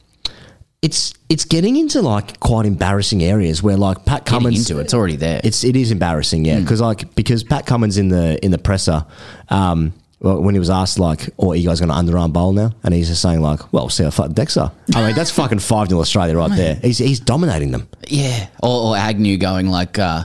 It's 0.83 1.13
it's 1.29 1.45
getting 1.45 1.77
into 1.77 2.01
like 2.01 2.41
quite 2.41 2.65
embarrassing 2.65 3.23
areas 3.23 3.63
where 3.63 3.77
like 3.77 4.07
Pat 4.07 4.25
Getting 4.25 4.41
Cummins 4.41 4.71
into 4.71 4.81
it, 4.81 4.85
it's 4.85 4.95
already 4.95 5.17
there. 5.17 5.41
It's 5.45 5.63
it 5.63 5.77
is 5.77 5.91
embarrassing, 5.91 6.47
yeah, 6.47 6.59
because 6.61 6.81
like 6.81 7.15
because 7.15 7.45
Pat 7.45 7.67
Cummins 7.67 7.99
in 7.99 8.09
the 8.09 8.43
in 8.43 8.51
the 8.51 8.57
presser, 8.59 9.05
um, 9.51 9.93
well, 10.21 10.41
when 10.43 10.55
he 10.55 10.59
was 10.59 10.71
asked 10.71 10.99
like, 10.99 11.29
"Oh, 11.39 11.53
are 11.53 11.57
you 11.57 11.69
guys 11.69 11.81
going 11.81 11.91
to 11.91 11.95
underarm 11.95 12.33
bowl 12.33 12.53
now?" 12.53 12.73
and 12.83 12.95
he's 12.95 13.09
just 13.09 13.21
saying 13.21 13.41
like, 13.43 13.73
"Well, 13.75 13.91
see 13.91 14.05
how 14.05 14.11
fucking 14.11 14.33
decks 14.33 14.57
are." 14.57 14.73
I 14.95 15.07
mean, 15.07 15.15
that's 15.15 15.31
fucking 15.31 15.59
five 15.59 15.89
0 15.89 16.01
Australia 16.01 16.37
right 16.37 16.51
there. 16.57 16.77
He's 16.77 16.97
he's 16.99 17.21
dominating 17.21 17.73
them. 17.73 17.87
Yeah. 18.09 18.49
Or, 18.63 18.91
or 18.93 18.97
Agnew 18.97 19.37
going 19.37 19.69
like, 19.69 19.99
uh, 19.99 20.25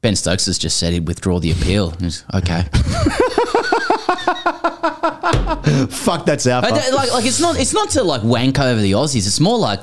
Ben 0.00 0.16
Stokes 0.16 0.46
has 0.46 0.58
just 0.58 0.78
said 0.78 0.92
he'd 0.92 1.06
withdraw 1.06 1.38
the 1.38 1.52
appeal. 1.52 1.94
Okay. 2.34 2.64
Fuck, 5.90 6.26
that's 6.26 6.46
our. 6.46 6.62
But 6.62 6.74
that- 6.74 6.92
like, 6.94 7.12
like 7.12 7.24
it's 7.26 7.40
not 7.40 7.58
it's 7.58 7.74
not 7.74 7.90
to 7.90 8.02
like 8.04 8.22
wank 8.22 8.58
over 8.58 8.80
the 8.80 8.92
Aussies. 8.92 9.26
It's 9.26 9.40
more 9.40 9.58
like 9.58 9.80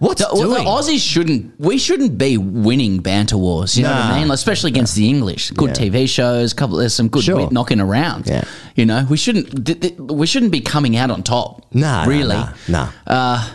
What's 0.00 0.22
the, 0.22 0.28
well, 0.32 0.50
the? 0.50 0.58
Aussies 0.60 1.00
shouldn't. 1.00 1.58
We 1.58 1.76
shouldn't 1.76 2.18
be 2.18 2.38
winning 2.38 3.00
banter 3.00 3.36
wars. 3.36 3.76
You 3.76 3.82
know 3.82 3.90
what 3.90 3.98
I 3.98 4.18
mean? 4.20 4.28
Like, 4.28 4.36
especially 4.36 4.70
against 4.70 4.94
the 4.94 5.08
English. 5.08 5.50
Good 5.50 5.70
Yeah. 5.76 5.86
TV 5.88 6.08
shows. 6.08 6.52
Couple. 6.54 6.76
There's 6.76 6.94
some 6.94 7.08
good 7.08 7.24
Sure. 7.24 7.34
wit 7.36 7.50
knocking 7.50 7.80
around. 7.80 8.28
Yeah. 8.28 8.44
You 8.76 8.86
know, 8.86 9.04
we 9.10 9.16
shouldn't. 9.16 9.66
Th- 9.66 9.80
th- 9.80 9.98
we 9.98 10.24
shouldn't 10.28 10.52
be 10.52 10.60
coming 10.60 10.96
out 10.96 11.10
on 11.10 11.24
top. 11.24 11.66
Nah, 11.74 12.04
nah, 12.04 12.08
really. 12.08 12.36
nah, 12.68 12.90
nah. 13.08 13.48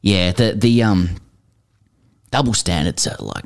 Yeah. 0.00 0.32
The 0.32 0.54
the 0.56 0.82
um 0.82 1.16
double 2.30 2.54
standards 2.54 3.06
are 3.06 3.16
like 3.20 3.44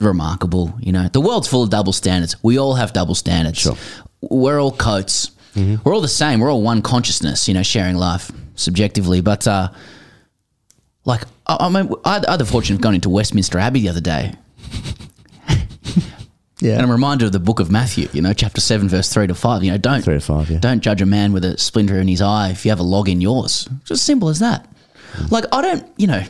remarkable. 0.00 0.74
You 0.80 0.90
know, 0.90 1.08
the 1.12 1.20
world's 1.20 1.46
full 1.46 1.62
of 1.62 1.70
double 1.70 1.92
standards. 1.92 2.36
We 2.42 2.58
all 2.58 2.74
have 2.74 2.92
double 2.92 3.14
standards. 3.14 3.58
Sure. 3.60 3.76
We're 4.20 4.60
all 4.60 4.72
coats. 4.72 5.30
We're 5.56 5.94
all 5.94 6.00
the 6.00 6.08
same. 6.08 6.40
We're 6.40 6.50
all 6.50 6.62
one 6.62 6.82
consciousness. 6.82 7.48
You 7.48 7.54
know, 7.54 7.62
sharing 7.62 7.96
life 7.96 8.30
subjectively, 8.54 9.20
but. 9.20 9.46
uh 9.46 9.68
like 11.06 11.22
I, 11.46 11.56
I 11.60 11.68
mean, 11.70 11.90
I 12.04 12.12
had 12.12 12.26
I 12.26 12.32
had 12.32 12.40
the 12.40 12.44
fortune 12.44 12.76
of 12.76 12.82
going 12.82 12.94
into 12.94 13.08
Westminster 13.08 13.58
Abbey 13.58 13.80
the 13.80 13.88
other 13.88 14.02
day, 14.02 14.34
yeah, 16.60 16.74
and 16.74 16.82
I'm 16.82 16.90
reminded 16.90 17.24
of 17.24 17.32
the 17.32 17.40
Book 17.40 17.58
of 17.58 17.70
Matthew. 17.70 18.08
You 18.12 18.20
know, 18.20 18.34
chapter 18.34 18.60
seven, 18.60 18.88
verse 18.88 19.10
three 19.12 19.26
to 19.26 19.34
five. 19.34 19.64
You 19.64 19.70
know, 19.72 19.78
don't 19.78 20.02
Three 20.02 20.14
to 20.14 20.20
five, 20.20 20.50
yeah. 20.50 20.58
don't 20.58 20.80
judge 20.80 21.00
a 21.00 21.06
man 21.06 21.32
with 21.32 21.44
a 21.44 21.56
splinter 21.56 21.98
in 21.98 22.06
his 22.06 22.20
eye 22.20 22.50
if 22.50 22.66
you 22.66 22.70
have 22.70 22.80
a 22.80 22.84
log 22.84 23.08
in 23.08 23.20
yours. 23.22 23.66
Just 23.84 24.04
simple 24.04 24.28
as 24.28 24.40
that. 24.40 24.68
Like 25.30 25.46
I 25.52 25.62
don't, 25.62 25.86
you 25.96 26.06
know, 26.06 26.22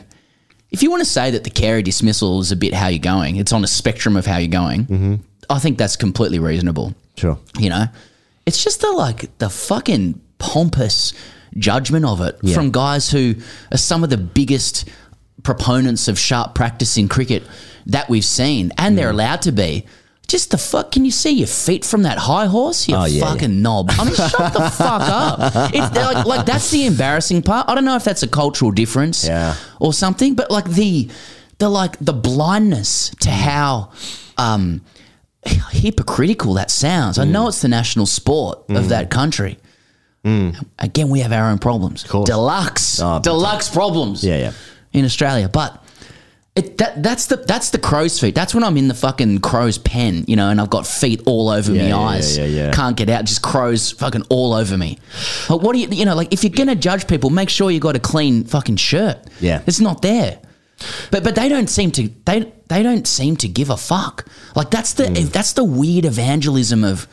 if 0.71 0.81
you 0.81 0.89
want 0.89 1.01
to 1.01 1.09
say 1.09 1.31
that 1.31 1.43
the 1.43 1.49
Carey 1.49 1.83
dismissal 1.83 2.39
is 2.39 2.51
a 2.53 2.55
bit 2.55 2.73
how 2.73 2.87
you're 2.87 2.99
going, 2.99 3.35
it's 3.35 3.51
on 3.51 3.63
a 3.63 3.67
spectrum 3.67 4.15
of 4.15 4.25
how 4.25 4.37
you're 4.37 4.47
going. 4.47 4.85
Mm-hmm. 4.85 5.15
I 5.49 5.59
think 5.59 5.77
that's 5.77 5.97
completely 5.97 6.39
reasonable. 6.39 6.95
sure. 7.17 7.37
You 7.59 7.69
know, 7.69 7.85
it's 8.45 8.63
just 8.63 8.81
the 8.81 8.91
like 8.91 9.37
the 9.39 9.49
fucking 9.49 10.19
pompous 10.39 11.13
judgment 11.57 12.05
of 12.05 12.21
it 12.21 12.37
Yeah. 12.41 12.55
from 12.55 12.71
guys 12.71 13.09
who 13.11 13.35
are 13.71 13.77
some 13.77 14.03
of 14.03 14.09
the 14.09 14.17
biggest 14.17 14.87
proponents 15.43 16.07
of 16.07 16.17
sharp 16.19 16.53
practice 16.55 16.97
in 16.97 17.07
cricket 17.07 17.43
that 17.87 18.09
we've 18.09 18.25
seen, 18.25 18.71
and 18.77 18.93
Mm. 18.93 18.97
they're 18.97 19.09
allowed 19.09 19.41
to 19.43 19.51
be. 19.51 19.85
Just 20.27 20.51
the 20.51 20.57
fuck, 20.57 20.91
can 20.93 21.03
you 21.03 21.11
see 21.11 21.31
your 21.31 21.47
feet 21.47 21.83
from 21.83 22.03
that 22.03 22.17
high 22.19 22.45
horse? 22.45 22.87
You 22.87 22.95
Oh, 22.95 23.03
yeah, 23.05 23.25
fucking 23.25 23.61
knob. 23.61 23.91
I 23.99 24.05
mean, 24.05 24.15
shut 24.15 24.53
the 24.53 24.69
fuck 24.77 25.01
up. 25.01 25.73
It's 25.73 25.89
they're 25.89 26.05
like, 26.13 26.25
like 26.25 26.45
that's 26.45 26.69
the 26.71 26.85
embarrassing 26.85 27.41
part. 27.41 27.65
I 27.67 27.75
don't 27.75 27.83
know 27.83 27.95
if 27.97 28.03
that's 28.05 28.23
a 28.23 28.27
cultural 28.29 28.71
difference 28.71 29.25
Yeah. 29.25 29.55
or 29.79 29.91
something, 29.93 30.35
but 30.35 30.49
like 30.49 30.69
the 30.69 31.09
the 31.57 31.67
like 31.69 31.97
the 31.99 32.13
blindness 32.13 33.11
to 33.21 33.29
how 33.29 33.89
um 34.37 34.81
hypocritical 35.45 36.53
that 36.55 36.69
sounds. 36.71 37.17
I 37.17 37.25
Mm. 37.25 37.29
know 37.29 37.47
it's 37.47 37.61
the 37.61 37.67
national 37.67 38.05
sport 38.05 38.59
of 38.69 38.89
that 38.89 39.09
country. 39.09 39.57
Again, 40.23 41.09
we 41.09 41.19
have 41.21 41.31
our 41.31 41.49
own 41.49 41.57
problems. 41.57 42.03
course. 42.03 42.27
Deluxe, 42.29 42.99
Oh, 43.01 43.19
deluxe 43.19 43.69
problems. 43.69 44.23
Yeah, 44.23 44.37
yeah. 44.37 44.51
In 44.93 45.05
Australia, 45.05 45.49
but 45.49 45.77
It, 46.53 46.77
that 46.79 47.01
that's 47.01 47.27
the 47.27 47.37
that's 47.37 47.69
the 47.69 47.77
crow's 47.79 48.19
feet. 48.19 48.35
That's 48.35 48.53
when 48.53 48.61
I'm 48.65 48.75
in 48.75 48.89
the 48.89 48.93
fucking 48.93 49.39
crow's 49.39 49.77
pen, 49.77 50.25
you 50.27 50.35
know, 50.35 50.49
and 50.49 50.59
I've 50.59 50.69
got 50.69 50.85
feet 50.85 51.21
all 51.25 51.47
over 51.49 51.71
Yeah, 51.73 51.83
my 51.83 51.87
yeah, 51.87 51.97
eyes. 51.97 52.37
yeah, 52.37 52.43
yeah. 52.45 52.71
Can't 52.73 52.97
get 52.97 53.09
out. 53.09 53.23
Just 53.23 53.41
crows 53.41 53.91
fucking 53.93 54.23
all 54.29 54.53
over 54.53 54.77
me. 54.77 54.99
But 55.47 55.61
what 55.61 55.71
do 55.73 55.79
you 55.79 55.87
you 55.89 56.03
know 56.03 56.13
like 56.13 56.27
if 56.33 56.43
you're 56.43 56.51
gonna 56.51 56.75
judge 56.75 57.07
people, 57.07 57.29
make 57.29 57.49
sure 57.49 57.71
you 57.71 57.79
got 57.79 57.95
a 57.95 57.99
clean 57.99 58.43
fucking 58.43 58.75
shirt. 58.75 59.17
Yeah. 59.39 59.61
it's 59.65 59.79
not 59.79 60.01
there. 60.01 60.39
But 61.11 61.23
but 61.23 61.35
they 61.35 61.49
don't 61.49 61.69
seem 61.69 61.91
to 61.91 62.09
they 62.25 62.51
they 62.67 62.83
don't 62.83 63.07
seem 63.07 63.35
to 63.37 63.47
give 63.47 63.69
a 63.69 63.77
fuck. 63.77 64.25
Like 64.55 64.69
that's 64.71 64.93
the 64.93 65.07
that's 65.31 65.53
the 65.53 65.63
weird 65.63 66.05
evangelism 66.05 66.83
of 66.83 67.07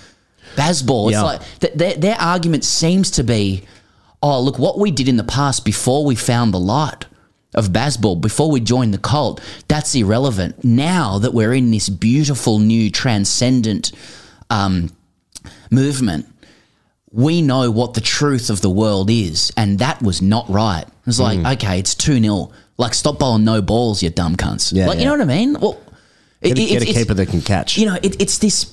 Bazball. 0.57 1.09
It's 1.09 1.12
Yeah. 1.12 1.22
like 1.22 1.40
th- 1.61 1.74
their 1.74 1.94
their 1.94 2.20
argument 2.20 2.64
seems 2.64 3.11
to 3.12 3.24
be, 3.24 3.64
oh 4.22 4.40
look 4.40 4.59
what 4.59 4.78
we 4.78 4.90
did 4.90 5.09
in 5.09 5.16
the 5.16 5.24
past 5.24 5.64
before 5.64 6.04
we 6.04 6.14
found 6.14 6.52
the 6.54 6.61
light 6.61 7.07
of 7.54 7.68
Bazball 7.68 8.20
before 8.20 8.50
we 8.50 8.61
joined 8.61 8.92
the 8.94 8.98
cult. 8.98 9.40
That's 9.68 9.94
irrelevant 9.94 10.64
now 10.64 11.18
that 11.18 11.33
we're 11.35 11.54
in 11.54 11.70
this 11.70 11.88
beautiful 11.88 12.59
new 12.59 12.90
transcendent 12.90 13.92
um, 14.50 14.90
movement 15.70 16.26
we 17.11 17.40
know 17.40 17.70
what 17.70 17.94
the 17.94 18.02
truth 18.02 18.50
of 18.50 18.61
the 18.61 18.68
world 18.68 19.09
is, 19.09 19.50
and 19.57 19.78
that 19.78 20.02
was 20.02 20.20
not 20.20 20.48
right. 20.50 20.85
It's 21.07 21.18
like, 21.18 21.38
okay, 21.57 21.78
it's 21.78 21.94
2 21.94 22.20
0. 22.20 22.52
Like, 22.79 22.95
stop 22.95 23.19
bowling 23.19 23.45
no 23.45 23.61
balls, 23.61 24.03
you 24.03 24.11
dumb 24.11 24.37
cunts. 24.37 24.73
Yeah, 24.73 24.87
like, 24.87 24.97
yeah. 24.97 25.01
you 25.03 25.07
know 25.07 25.12
what 25.12 25.21
I 25.21 25.37
mean? 25.37 25.59
Well, 25.61 25.79
it- 26.41 26.55
Get, 26.55 26.59
a- 26.59 26.62
it- 26.62 26.69
get 26.81 26.83
a 26.83 26.99
keeper 27.01 27.14
that 27.14 27.27
can 27.27 27.41
catch. 27.43 27.77
you 27.77 27.87
know, 27.87 27.99
it, 28.03 28.21
it's 28.23 28.38
this 28.38 28.73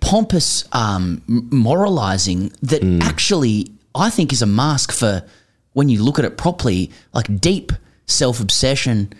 pompous 0.00 0.64
um, 0.72 1.22
moralizing 1.26 2.52
that 2.62 2.82
Hmm. 2.82 3.00
actually 3.02 3.72
I 3.94 4.10
think 4.10 4.32
is 4.32 4.42
a 4.42 4.46
mask 4.46 4.92
for 4.92 5.24
when 5.72 5.88
you 5.88 6.02
look 6.02 6.18
at 6.18 6.24
it 6.24 6.36
properly, 6.36 6.90
like 7.12 7.40
deep 7.40 7.72
self 8.06 8.40
obsession, 8.40 9.12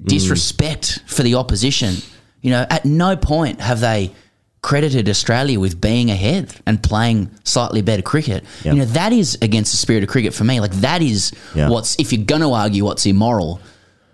Hmm. 0.00 0.06
disrespect 0.08 1.00
for 1.06 1.22
the 1.22 1.34
opposition. 1.36 1.96
You 2.42 2.50
know, 2.50 2.66
at 2.68 2.84
no 2.84 3.16
point 3.16 3.60
have 3.60 3.80
they 3.80 4.12
credited 4.62 5.08
Australia 5.08 5.58
with 5.60 5.80
being 5.80 6.10
ahead 6.10 6.52
and 6.66 6.82
playing 6.82 7.30
slightly 7.44 7.82
better 7.82 8.02
cricket. 8.02 8.44
Yeah. 8.64 8.72
You 8.72 8.78
know, 8.80 8.84
that 8.86 9.12
is 9.12 9.38
against 9.40 9.70
the 9.72 9.76
spirit 9.78 10.02
of 10.02 10.08
cricket 10.08 10.34
for 10.34 10.44
me. 10.44 10.60
Like 10.60 10.72
that 10.80 11.02
is 11.02 11.32
Yeah. 11.54 11.68
what's 11.68 11.96
if 11.98 12.12
you're 12.12 12.24
going 12.24 12.42
to 12.42 12.52
argue 12.52 12.84
what's 12.84 13.06
immoral. 13.06 13.60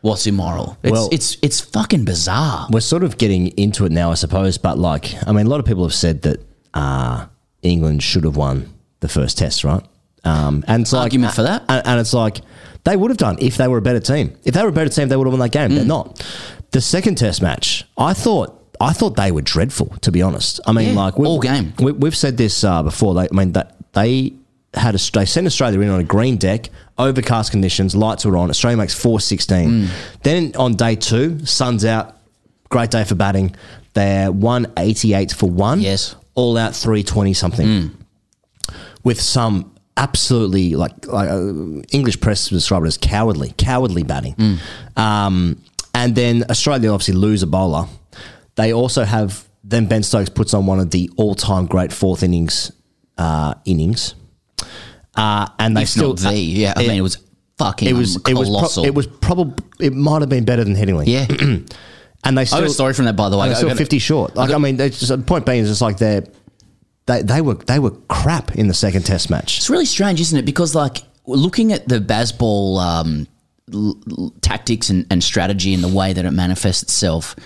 What's 0.02 0.26
immoral? 0.26 0.76
It's, 0.82 0.92
Well- 0.92 1.08
it's 1.10 1.36
it's 1.42 1.60
fucking 1.60 2.04
bizarre. 2.04 2.68
We're 2.70 2.80
sort 2.80 3.02
of 3.04 3.16
getting 3.18 3.48
into 3.56 3.84
it 3.86 3.92
now, 3.92 4.10
I 4.10 4.14
suppose. 4.14 4.58
But 4.58 4.76
like, 4.78 5.14
I 5.26 5.32
mean, 5.32 5.46
a 5.46 5.48
lot 5.48 5.60
of 5.60 5.66
people 5.66 5.84
have 5.84 5.94
said 5.94 6.22
that 6.22 6.40
uh, 6.74 7.26
England 7.62 8.02
should 8.02 8.24
have 8.24 8.36
won 8.36 8.72
the 9.00 9.08
first 9.08 9.38
test, 9.38 9.64
right? 9.64 9.82
Um, 10.24 10.64
and 10.68 10.82
it's 10.82 10.92
like, 10.92 11.02
Argument 11.02 11.34
for 11.34 11.42
that? 11.42 11.64
and, 11.68 11.86
and 11.86 12.00
it's 12.00 12.12
like 12.14 12.40
they 12.84 12.96
would 12.96 13.10
have 13.10 13.18
done 13.18 13.38
if 13.40 13.56
they 13.56 13.66
were 13.68 13.78
a 13.78 13.82
better 13.82 14.00
team. 14.00 14.36
If 14.44 14.54
they 14.54 14.62
were 14.62 14.68
a 14.68 14.72
better 14.72 14.90
team, 14.90 15.08
they 15.08 15.16
would 15.16 15.26
have 15.26 15.32
won 15.32 15.40
that 15.40 15.52
game. 15.52 15.70
Mm. 15.70 15.74
They're 15.76 15.84
not. 15.84 16.24
The 16.72 16.80
second 16.80 17.16
test 17.16 17.40
match, 17.42 17.84
I 17.96 18.12
thought. 18.14 18.58
I 18.80 18.92
thought 18.92 19.14
they 19.16 19.30
were 19.30 19.42
dreadful, 19.42 19.86
to 20.00 20.10
be 20.10 20.22
honest. 20.22 20.58
I 20.66 20.72
mean, 20.72 20.88
Yeah, 20.94 21.00
like 21.00 21.16
all 21.20 21.38
game. 21.38 21.72
We, 21.78 21.92
we've 21.92 22.16
said 22.16 22.36
this 22.36 22.64
uh, 22.64 22.82
before. 22.82 23.14
They, 23.14 23.28
I 23.30 23.32
mean, 23.32 23.52
that 23.52 23.76
they 23.92 24.32
had 24.74 24.94
a, 24.94 24.98
they 25.12 25.24
sent 25.26 25.46
Australia 25.46 25.80
in 25.80 25.88
on 25.88 26.00
a 26.00 26.04
green 26.04 26.36
deck, 26.36 26.70
overcast 26.98 27.50
conditions, 27.50 27.94
lights 27.94 28.24
were 28.24 28.36
on. 28.36 28.50
Australia 28.50 28.76
makes 28.76 28.94
four 28.94 29.20
sixteen. 29.20 29.70
Mm. 29.70 29.88
Then 30.22 30.52
on 30.56 30.74
day 30.74 30.96
two, 30.96 31.44
sun's 31.44 31.84
out, 31.84 32.16
great 32.68 32.90
day 32.90 33.04
for 33.04 33.14
batting. 33.14 33.54
They're 33.94 34.32
one 34.32 34.72
eighty 34.76 35.14
eight 35.14 35.32
for 35.32 35.48
one. 35.50 35.80
Yes. 35.80 36.16
all 36.34 36.56
out 36.56 36.74
three 36.74 37.02
twenty 37.02 37.34
something, 37.34 37.94
with 39.04 39.20
some 39.20 39.74
absolutely 39.98 40.74
like, 40.74 41.06
like 41.06 41.28
uh, 41.28 41.82
English 41.92 42.18
press 42.20 42.48
describe 42.48 42.82
it 42.84 42.86
as 42.86 42.96
cowardly, 42.96 43.52
cowardly 43.58 44.02
batting. 44.02 44.58
Um, 44.96 45.62
and 45.94 46.14
then 46.14 46.44
Australia 46.48 46.90
obviously 46.90 47.14
lose 47.14 47.42
a 47.42 47.46
bowler. 47.46 47.86
They 48.54 48.72
also 48.72 49.04
have 49.04 49.46
then 49.62 49.86
Ben 49.86 50.02
Stokes 50.02 50.30
puts 50.30 50.54
on 50.54 50.64
one 50.64 50.80
of 50.80 50.90
the 50.90 51.10
all 51.16 51.34
time 51.34 51.66
great 51.66 51.92
fourth 51.92 52.22
innings 52.22 52.72
uh, 53.18 53.54
innings. 53.66 54.14
Uh, 55.14 55.46
and 55.58 55.76
they 55.76 55.82
If 55.82 55.90
still 55.90 56.14
not 56.14 56.18
the, 56.32 56.34
yeah. 56.38 56.72
I 56.76 56.82
it- 56.82 56.88
mean, 56.88 56.96
it 56.98 57.02
was 57.02 57.18
fucking 57.58 57.88
it 57.88 57.92
was 57.92 58.16
it 58.16 58.34
was 58.34 58.48
pro- 58.48 58.58
colossal. 58.58 58.84
it 58.86 58.94
was 58.94 59.06
probably 59.06 59.54
it 59.78 59.92
might 59.92 60.22
have 60.22 60.28
been 60.30 60.44
better 60.44 60.64
than 60.64 60.74
Headingley. 60.74 61.04
yeah. 61.06 61.26
and 62.24 62.38
they 62.38 62.42
I 62.42 62.44
still 62.44 62.60
got 62.60 62.66
a 62.70 62.74
story 62.74 62.94
from 62.94 63.04
that, 63.06 63.16
by 63.16 63.28
the 63.28 63.36
way. 63.36 63.46
they're 63.48 63.56
still 63.56 63.74
fifty 63.76 63.98
short. 63.98 64.34
Like 64.36 64.50
I, 64.50 64.58
mean, 64.58 64.76
they 64.76 64.88
just, 64.90 65.08
the 65.08 65.18
point 65.18 65.44
being 65.46 65.58
is 65.62 65.68
just 65.68 65.82
like 65.82 65.98
they're 65.98 66.24
they 67.06 67.22
they 67.22 67.40
were 67.40 67.54
they 67.54 67.78
were 67.78 67.90
crap 68.08 68.54
in 68.56 68.68
the 68.68 68.74
second 68.74 69.02
Test 69.04 69.28
match. 69.28 69.58
It's 69.58 69.68
really 69.68 69.84
strange, 69.84 70.20
isn't 70.20 70.38
it? 70.38 70.44
Because 70.46 70.74
like 70.74 70.98
looking 71.26 71.72
at 71.72 71.86
the 71.88 71.98
Bazball 71.98 72.80
um, 72.80 73.26
l- 73.72 74.00
l- 74.18 74.32
tactics 74.40 74.88
and, 74.88 75.06
and 75.10 75.22
strategy 75.22 75.74
and 75.74 75.82
the 75.84 75.88
way 75.88 76.12
that 76.12 76.24
it 76.24 76.30
manifests 76.30 76.82
itself, 76.84 77.36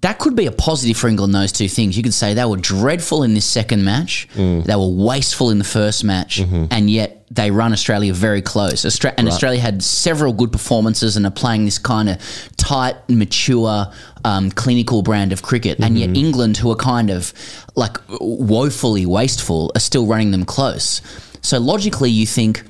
that 0.00 0.18
could 0.18 0.34
be 0.36 0.46
a 0.46 0.52
positive 0.52 0.96
for 0.96 1.08
England. 1.08 1.34
Those 1.34 1.52
two 1.52 1.68
things, 1.68 1.96
you 1.96 2.02
could 2.02 2.12
say 2.14 2.34
they 2.34 2.44
were 2.44 2.56
dreadful 2.56 3.22
in 3.22 3.32
this 3.34 3.44
second 3.46 3.84
match, 3.84 4.28
Mm. 4.34 4.64
they 4.64 4.74
were 4.74 4.88
wasteful 4.88 5.50
in 5.50 5.58
the 5.58 5.64
first 5.64 6.04
match, 6.04 6.40
Mm-hmm. 6.40 6.64
and 6.70 6.90
yet 6.90 7.26
they 7.30 7.50
run 7.50 7.72
Australia 7.72 8.12
very 8.12 8.42
close. 8.42 8.82
Austra- 8.84 9.14
and 9.16 9.28
Australia 9.28 9.60
had 9.60 9.82
several 9.82 10.32
good 10.32 10.52
performances 10.52 11.16
and 11.16 11.24
are 11.24 11.30
playing 11.30 11.64
this 11.64 11.78
kind 11.78 12.08
of 12.08 12.18
tight, 12.56 12.96
mature, 13.08 13.86
um, 14.24 14.50
clinical 14.50 15.02
brand 15.02 15.32
of 15.32 15.42
cricket. 15.42 15.78
And 15.78 15.96
Mm-hmm. 15.96 16.14
yet 16.14 16.16
England, 16.24 16.56
who 16.58 16.70
are 16.70 16.76
kind 16.76 17.10
of 17.10 17.32
like 17.76 17.96
woefully 18.20 19.06
wasteful, 19.06 19.72
are 19.74 19.80
still 19.80 20.06
running 20.06 20.30
them 20.32 20.44
close. 20.44 21.00
So 21.40 21.58
logically, 21.58 22.10
you 22.10 22.26
think 22.26 22.62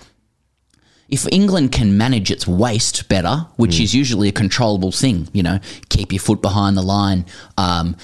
if 1.14 1.28
England 1.30 1.70
can 1.70 1.96
manage 1.96 2.28
its 2.32 2.44
waste 2.44 3.08
better, 3.08 3.46
which 3.54 3.78
is 3.78 3.94
usually 3.94 4.28
a 4.28 4.32
controllable 4.32 4.90
thing, 4.90 5.28
you 5.32 5.44
know, 5.44 5.60
keep 5.88 6.10
your 6.12 6.18
foot 6.18 6.42
behind 6.42 6.76
the 6.76 6.82
line, 6.82 7.24
um, 7.56 7.96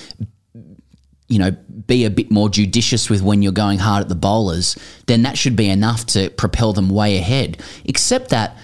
you 1.27 1.40
know, 1.40 1.51
be 1.88 2.05
a 2.05 2.11
bit 2.11 2.31
more 2.31 2.49
judicious 2.49 3.11
with 3.11 3.20
when 3.20 3.42
you're 3.42 3.51
going 3.64 3.81
hard 3.81 4.03
at 4.03 4.09
the 4.09 4.14
bowlers, 4.14 4.77
then 5.07 5.23
that 5.23 5.37
should 5.37 5.57
be 5.57 5.68
enough 5.68 6.07
to 6.07 6.31
propel 6.31 6.73
them 6.73 6.88
way 6.88 7.18
ahead. 7.18 7.61
Except 7.85 8.29
that 8.31 8.57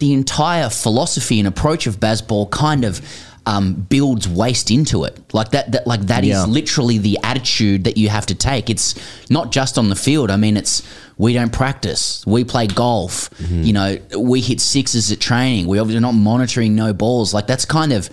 the 0.00 0.12
entire 0.12 0.68
philosophy 0.68 1.38
and 1.38 1.46
approach 1.46 1.86
of 1.86 2.00
Bazball 2.00 2.50
kind 2.50 2.84
of 2.84 3.00
um, 3.46 3.74
builds 3.74 4.28
waste 4.28 4.70
into 4.72 5.04
it. 5.04 5.20
Like 5.32 5.50
that, 5.50 5.70
that 5.72 5.86
like 5.86 6.02
that 6.02 6.24
is 6.24 6.30
Yeah. 6.30 6.44
literally 6.46 6.98
the 6.98 7.18
attitude 7.22 7.84
that 7.84 7.96
you 7.96 8.08
have 8.08 8.26
to 8.26 8.34
take. 8.34 8.68
It's 8.68 8.96
not 9.30 9.52
just 9.52 9.78
on 9.78 9.88
the 9.90 9.96
field. 9.96 10.28
I 10.30 10.36
mean, 10.36 10.56
it's 10.56 10.82
we 11.22 11.34
don't 11.34 11.52
practice. 11.52 12.26
We 12.26 12.42
play 12.42 12.66
golf. 12.66 13.30
Mm-hmm. 13.30 13.62
You 13.62 13.72
know, 13.72 13.96
we 14.18 14.40
hit 14.40 14.60
sixes 14.60 15.12
at 15.12 15.20
training. 15.20 15.68
We 15.68 15.78
obviously 15.78 16.00
not 16.00 16.16
monitoring 16.16 16.74
no 16.74 16.92
balls. 16.92 17.32
Like 17.32 17.46
that's 17.46 17.64
kind 17.64 17.92
of 17.92 18.10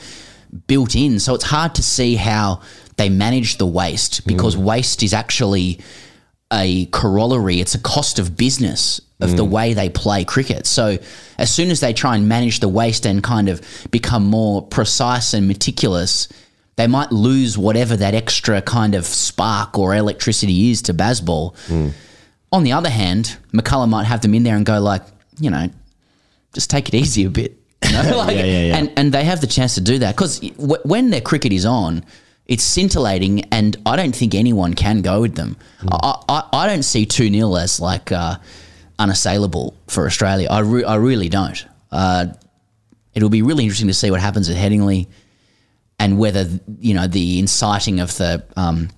built 0.68 0.96
in. 0.96 1.20
So 1.20 1.34
it's 1.34 1.44
hard 1.44 1.74
to 1.76 1.82
see 1.82 2.14
how 2.14 2.62
they 2.98 3.10
manage 3.10 3.58
the 3.58 3.66
waste 3.66 4.22
mm-hmm. 4.22 4.28
because 4.28 4.56
waste 4.56 5.02
is 5.02 5.16
actually 5.16 5.80
a 6.54 6.86
corollary. 6.88 7.60
It's 7.60 7.74
a 7.74 7.80
cost 7.80 8.20
of 8.20 8.38
business 8.38 9.02
of 9.20 9.36
the 9.36 9.46
mm. 9.46 9.50
way 9.50 9.74
they 9.74 9.90
play 9.90 10.24
cricket. 10.24 10.68
So 10.68 10.98
as 11.40 11.54
soon 11.54 11.72
as 11.72 11.80
they 11.80 11.94
try 11.94 12.16
and 12.16 12.30
manage 12.30 12.60
the 12.60 12.70
waste 12.70 13.08
and 13.08 13.24
kind 13.24 13.50
of 13.50 13.62
become 13.90 14.24
more 14.24 14.62
precise 14.62 15.34
and 15.34 15.48
meticulous, 15.48 16.30
they 16.76 16.86
might 16.86 17.12
lose 17.12 17.58
whatever 17.58 17.98
that 17.98 18.14
extra 18.14 18.62
kind 18.62 18.94
of 18.94 19.06
spark 19.06 19.78
or 19.80 19.96
electricity 19.96 20.70
is 20.70 20.84
to 20.84 20.94
Bazball. 20.94 21.56
Mm. 21.68 21.94
On 22.52 22.64
the 22.64 22.72
other 22.72 22.90
hand, 22.90 23.38
McCullum 23.54 23.90
might 23.90 24.06
have 24.06 24.22
them 24.22 24.34
in 24.34 24.44
there 24.44 24.56
and 24.56 24.66
go 24.66 24.80
like, 24.80 25.04
you 25.40 25.50
know, 25.50 25.70
just 26.54 26.70
take 26.70 26.88
it 26.90 26.96
easy 26.96 27.26
a 27.26 27.30
bit. 27.30 27.56
You 27.86 27.94
know? 27.94 28.18
like, 28.18 28.36
Yeah, 28.36 28.44
yeah, 28.44 28.62
yeah. 28.66 28.78
And 28.78 28.92
and 28.98 29.12
they 29.14 29.24
have 29.24 29.40
the 29.42 29.48
chance 29.48 29.76
to 29.76 29.82
do 29.82 30.00
that 30.00 30.16
because 30.16 30.40
w- 30.40 30.82
when 30.84 31.10
their 31.12 31.22
cricket 31.22 31.52
is 31.54 31.66
on, 31.66 32.04
it's 32.46 32.64
scintillating, 32.64 33.46
and 33.52 33.78
I 33.86 33.96
don't 33.96 34.16
think 34.16 34.36
anyone 34.36 34.74
can 34.74 35.02
go 35.02 35.22
with 35.22 35.36
them. 35.36 35.56
I, 35.92 36.16
I, 36.28 36.44
I 36.54 36.68
don't 36.68 36.84
see 36.84 37.06
two 37.06 37.30
0 37.32 37.56
as 37.56 37.80
like 37.80 38.12
uh, 38.12 38.38
unassailable 38.98 39.76
for 39.88 40.06
Australia. 40.06 40.48
I 40.50 40.60
re- 40.60 40.84
I 40.84 40.96
really 40.96 41.30
don't. 41.30 41.66
Uh, 41.92 42.28
it'll 43.14 43.30
be 43.30 43.42
really 43.42 43.64
interesting 43.64 43.88
to 43.88 43.94
see 43.94 44.12
what 44.12 44.20
happens 44.20 44.50
at 44.50 44.58
Headingley, 44.58 45.08
and 46.00 46.20
whether 46.20 46.48
you 46.80 46.94
know 46.96 47.08
the 47.08 47.40
inciting 47.40 48.00
of 48.02 48.16
the. 48.18 48.44
Um, 48.56 48.90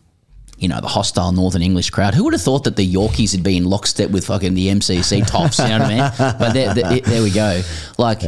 you 0.62 0.68
know, 0.68 0.80
the 0.80 0.88
hostile 0.88 1.32
Northern 1.32 1.64
English 1.64 1.90
crowd. 1.90 2.14
Who 2.14 2.24
would 2.26 2.34
have 2.34 2.42
thought 2.42 2.66
that 2.66 2.76
the 2.76 2.88
Yorkies 2.88 3.32
had 3.32 3.42
been 3.42 3.64
in 3.64 3.66
lockstep 3.66 4.12
with 4.12 4.28
fucking 4.28 4.54
the 4.54 4.68
MCC 4.68 5.26
tops? 5.26 5.58
You 5.58 5.66
know 5.66 5.80
what 5.80 5.82
I 5.82 5.90
mean? 5.90 6.12
But 6.40 6.54
there, 6.54 6.74
there, 6.74 7.00
there 7.00 7.24
we 7.24 7.32
go. 7.32 7.62
Like, 7.98 8.20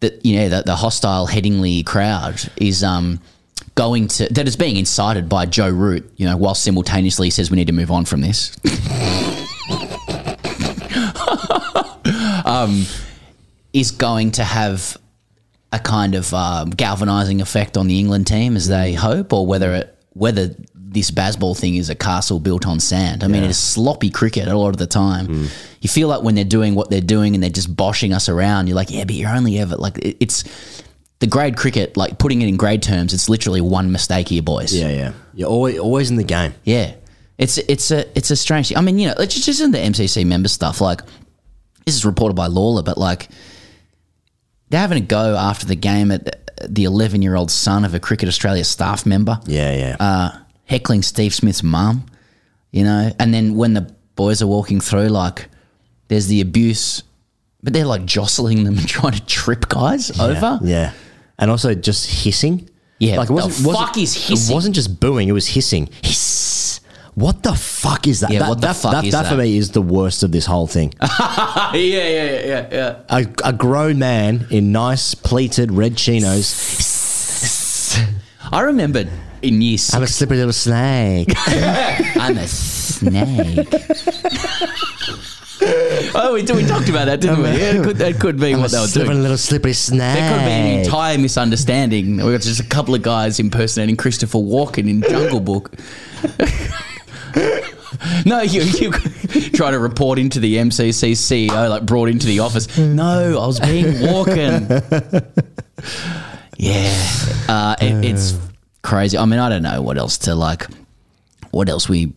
the, 0.00 0.20
you 0.22 0.40
know, 0.40 0.48
the, 0.48 0.62
the 0.62 0.76
hostile 0.76 1.28
Headingley 1.28 1.86
crowd 1.86 2.40
is 2.56 2.82
um, 2.82 3.20
going 3.76 4.08
to, 4.08 4.26
that 4.34 4.48
is 4.48 4.56
being 4.56 4.76
incited 4.76 5.28
by 5.28 5.46
Joe 5.46 5.70
Root, 5.70 6.10
you 6.16 6.26
know, 6.26 6.36
while 6.36 6.56
simultaneously 6.56 7.28
he 7.28 7.30
says 7.30 7.48
we 7.48 7.56
need 7.56 7.68
to 7.68 7.72
move 7.72 7.92
on 7.92 8.04
from 8.04 8.22
this. 8.22 8.56
um, 12.44 12.86
is 13.72 13.92
going 13.92 14.32
to 14.32 14.42
have 14.42 14.96
a 15.72 15.78
kind 15.78 16.16
of 16.16 16.34
um, 16.34 16.70
galvanizing 16.70 17.40
effect 17.40 17.76
on 17.76 17.86
the 17.86 18.00
England 18.00 18.26
team 18.26 18.56
as 18.56 18.66
they 18.66 18.94
hope, 18.94 19.32
or 19.32 19.46
whether 19.46 19.74
it 19.74 19.94
whether 20.14 20.52
this 20.90 21.10
Bazball 21.10 21.56
thing 21.58 21.74
is 21.76 21.90
a 21.90 21.94
castle 21.94 22.40
built 22.40 22.66
on 22.66 22.80
sand. 22.80 23.22
I 23.22 23.26
mean, 23.28 23.42
it 23.42 23.50
is 23.50 23.58
sloppy 23.58 24.10
cricket 24.10 24.48
a 24.48 24.56
lot 24.56 24.70
of 24.70 24.78
the 24.78 24.86
time. 24.86 25.48
You 25.80 25.88
feel 25.88 26.08
like 26.08 26.22
when 26.22 26.34
they're 26.34 26.44
doing 26.44 26.74
what 26.74 26.88
they're 26.90 27.00
doing 27.00 27.34
and 27.34 27.42
they're 27.42 27.50
just 27.50 27.74
boshing 27.76 28.14
us 28.14 28.28
around, 28.28 28.66
you're 28.68 28.76
like, 28.76 28.90
yeah, 28.90 29.04
but 29.04 29.14
you're 29.14 29.30
only 29.30 29.58
ever 29.58 29.76
like 29.76 29.98
it- 29.98 30.16
it's 30.20 30.44
the 31.20 31.26
grade 31.26 31.56
cricket, 31.56 31.96
like 31.96 32.18
putting 32.18 32.40
it 32.42 32.48
in 32.48 32.56
grade 32.56 32.82
terms, 32.82 33.12
it's 33.12 33.28
literally 33.28 33.60
one 33.60 33.90
mistake 33.92 34.28
here, 34.28 34.40
boys. 34.42 34.72
Yeah, 34.74 34.88
yeah. 34.88 35.12
You're 35.34 35.48
always, 35.50 35.78
always 35.78 36.10
in 36.10 36.16
the 36.16 36.24
game. 36.24 36.54
Yeah. 36.64 36.94
It's 37.38 37.58
it's 37.58 37.90
a 37.90 38.06
it's 38.18 38.30
a 38.30 38.36
strange 38.36 38.68
thing. 38.68 38.76
I 38.76 38.80
mean, 38.80 38.98
you 38.98 39.08
know, 39.08 39.14
it's 39.18 39.34
just, 39.34 39.46
just 39.46 39.60
in 39.60 39.70
the 39.72 39.78
MCC 39.78 40.24
member 40.26 40.48
stuff. 40.48 40.80
Like 40.80 41.02
this 41.86 41.94
is 41.96 42.04
reported 42.04 42.34
by 42.34 42.48
Lalor, 42.48 42.84
but 42.84 42.98
like 42.98 43.28
they're 44.70 44.80
having 44.80 44.98
a 44.98 45.06
go 45.06 45.36
after 45.36 45.66
the 45.66 45.76
game 45.76 46.10
at 46.10 46.50
the 46.68 46.84
11 46.84 47.22
year 47.22 47.36
old 47.36 47.50
son 47.50 47.84
of 47.84 47.94
a 47.94 48.00
Cricket 48.00 48.28
Australia 48.28 48.64
staff 48.64 49.06
member, 49.06 49.38
Yeah, 49.46 49.74
yeah. 49.74 49.96
uh, 50.00 50.38
heckling 50.68 51.02
Steve 51.02 51.34
Smith's 51.34 51.62
mum. 51.62 52.06
You 52.70 52.84
know, 52.84 53.10
and 53.18 53.32
then 53.32 53.54
when 53.56 53.72
the 53.74 53.90
boys 54.14 54.42
are 54.42 54.46
walking 54.46 54.80
through, 54.80 55.08
like 55.08 55.48
there's 56.08 56.26
the 56.26 56.40
abuse, 56.42 57.02
but 57.62 57.72
they're 57.72 57.86
like 57.86 58.04
jostling 58.04 58.64
them 58.64 58.76
and 58.78 58.86
trying 58.96 59.14
to 59.14 59.24
trip 59.26 59.68
guys 59.68 60.18
over. 60.20 60.60
Yeah. 60.62 60.92
And 61.38 61.50
also 61.50 61.74
just 61.74 62.24
hissing. 62.24 62.68
Yeah, 62.98 63.16
Like 63.16 63.30
it 63.30 63.32
what 63.32 63.44
wasn't, 63.44 63.62
the 63.62 63.68
wasn't- 63.68 63.86
fuck 63.86 63.96
is 63.98 64.14
hissing? 64.28 64.52
It 64.52 64.54
wasn't 64.54 64.74
just 64.74 64.98
booing, 65.00 65.28
it 65.28 65.32
was 65.32 65.46
hissing. 65.46 65.88
Hiss. 66.02 66.80
What 67.14 67.42
the 67.42 67.54
fuck 67.54 68.06
is 68.06 68.20
that? 68.20 68.30
Yeah, 68.30 68.40
that, 68.40 68.48
what 68.48 68.60
the 68.60 68.66
that, 68.68 68.76
fuck 68.76 68.92
that, 68.92 69.04
is 69.04 69.12
that 69.12 69.22
that? 69.24 69.30
for 69.30 69.36
me 69.36 69.56
is 69.56 69.70
the 69.72 69.82
worst 69.82 70.22
of 70.22 70.30
this 70.30 70.46
whole 70.46 70.66
thing. 70.66 70.92
yeah, 71.00 71.72
yeah, 71.74 72.08
yeah, 72.08 72.40
yeah, 72.46 72.68
yeah. 72.70 72.96
a, 73.08 73.26
a 73.44 73.52
grown 73.52 73.98
man 73.98 74.46
in 74.50 74.70
nice 74.72 75.14
pleated 75.14 75.72
red 75.72 75.96
chinos. 75.96 76.46
I 78.50 78.62
remember 78.62 79.04
in 79.42 79.62
year 79.62 79.78
I'm 79.92 80.02
a 80.02 80.06
slippery 80.06 80.38
little 80.38 80.52
snake. 80.52 81.32
I'm 81.46 82.36
a 82.36 82.48
snake. 82.48 83.68
oh, 86.14 86.32
we, 86.34 86.42
we 86.42 86.64
talked 86.64 86.88
about 86.88 87.06
that, 87.06 87.20
didn't 87.20 87.42
we? 87.42 87.48
Yeah, 87.50 87.74
it 87.74 87.84
could, 87.84 87.96
that 87.98 88.18
could 88.18 88.40
be 88.40 88.54
I'm 88.54 88.60
what 88.60 88.70
a 88.70 88.76
they 88.76 88.80
were 88.80 88.86
slippery 88.86 89.08
doing. 89.10 89.22
little 89.22 89.38
slippery 89.38 89.72
snake. 89.72 90.14
There 90.14 90.32
could 90.32 90.44
be 90.44 90.50
an 90.50 90.80
entire 90.80 91.18
misunderstanding. 91.18 92.16
We 92.16 92.32
got 92.32 92.40
just 92.40 92.60
a 92.60 92.66
couple 92.66 92.94
of 92.94 93.02
guys 93.02 93.38
impersonating 93.38 93.96
Christopher 93.96 94.38
Walken 94.38 94.88
in 94.88 95.02
Jungle 95.02 95.40
Book. 95.40 95.72
no, 98.26 98.40
you, 98.42 98.62
you 98.62 98.90
try 99.50 99.70
to 99.70 99.78
report 99.78 100.18
into 100.18 100.40
the 100.40 100.56
MCC 100.56 101.12
CEO, 101.12 101.68
like 101.68 101.84
brought 101.86 102.08
into 102.08 102.26
the 102.26 102.40
office. 102.40 102.76
No, 102.78 103.38
I 103.40 103.46
was 103.46 103.60
being 103.60 103.86
Walken. 103.96 104.68
Yeah, 106.58 106.92
uh, 107.48 107.76
it, 107.80 108.04
it's 108.04 108.36
crazy. 108.82 109.16
I 109.16 109.24
mean, 109.24 109.38
I 109.38 109.48
don't 109.48 109.62
know 109.62 109.80
what 109.82 109.96
else 109.98 110.18
to 110.18 110.34
like. 110.34 110.66
What 111.50 111.68
else 111.68 111.88
we? 111.88 112.12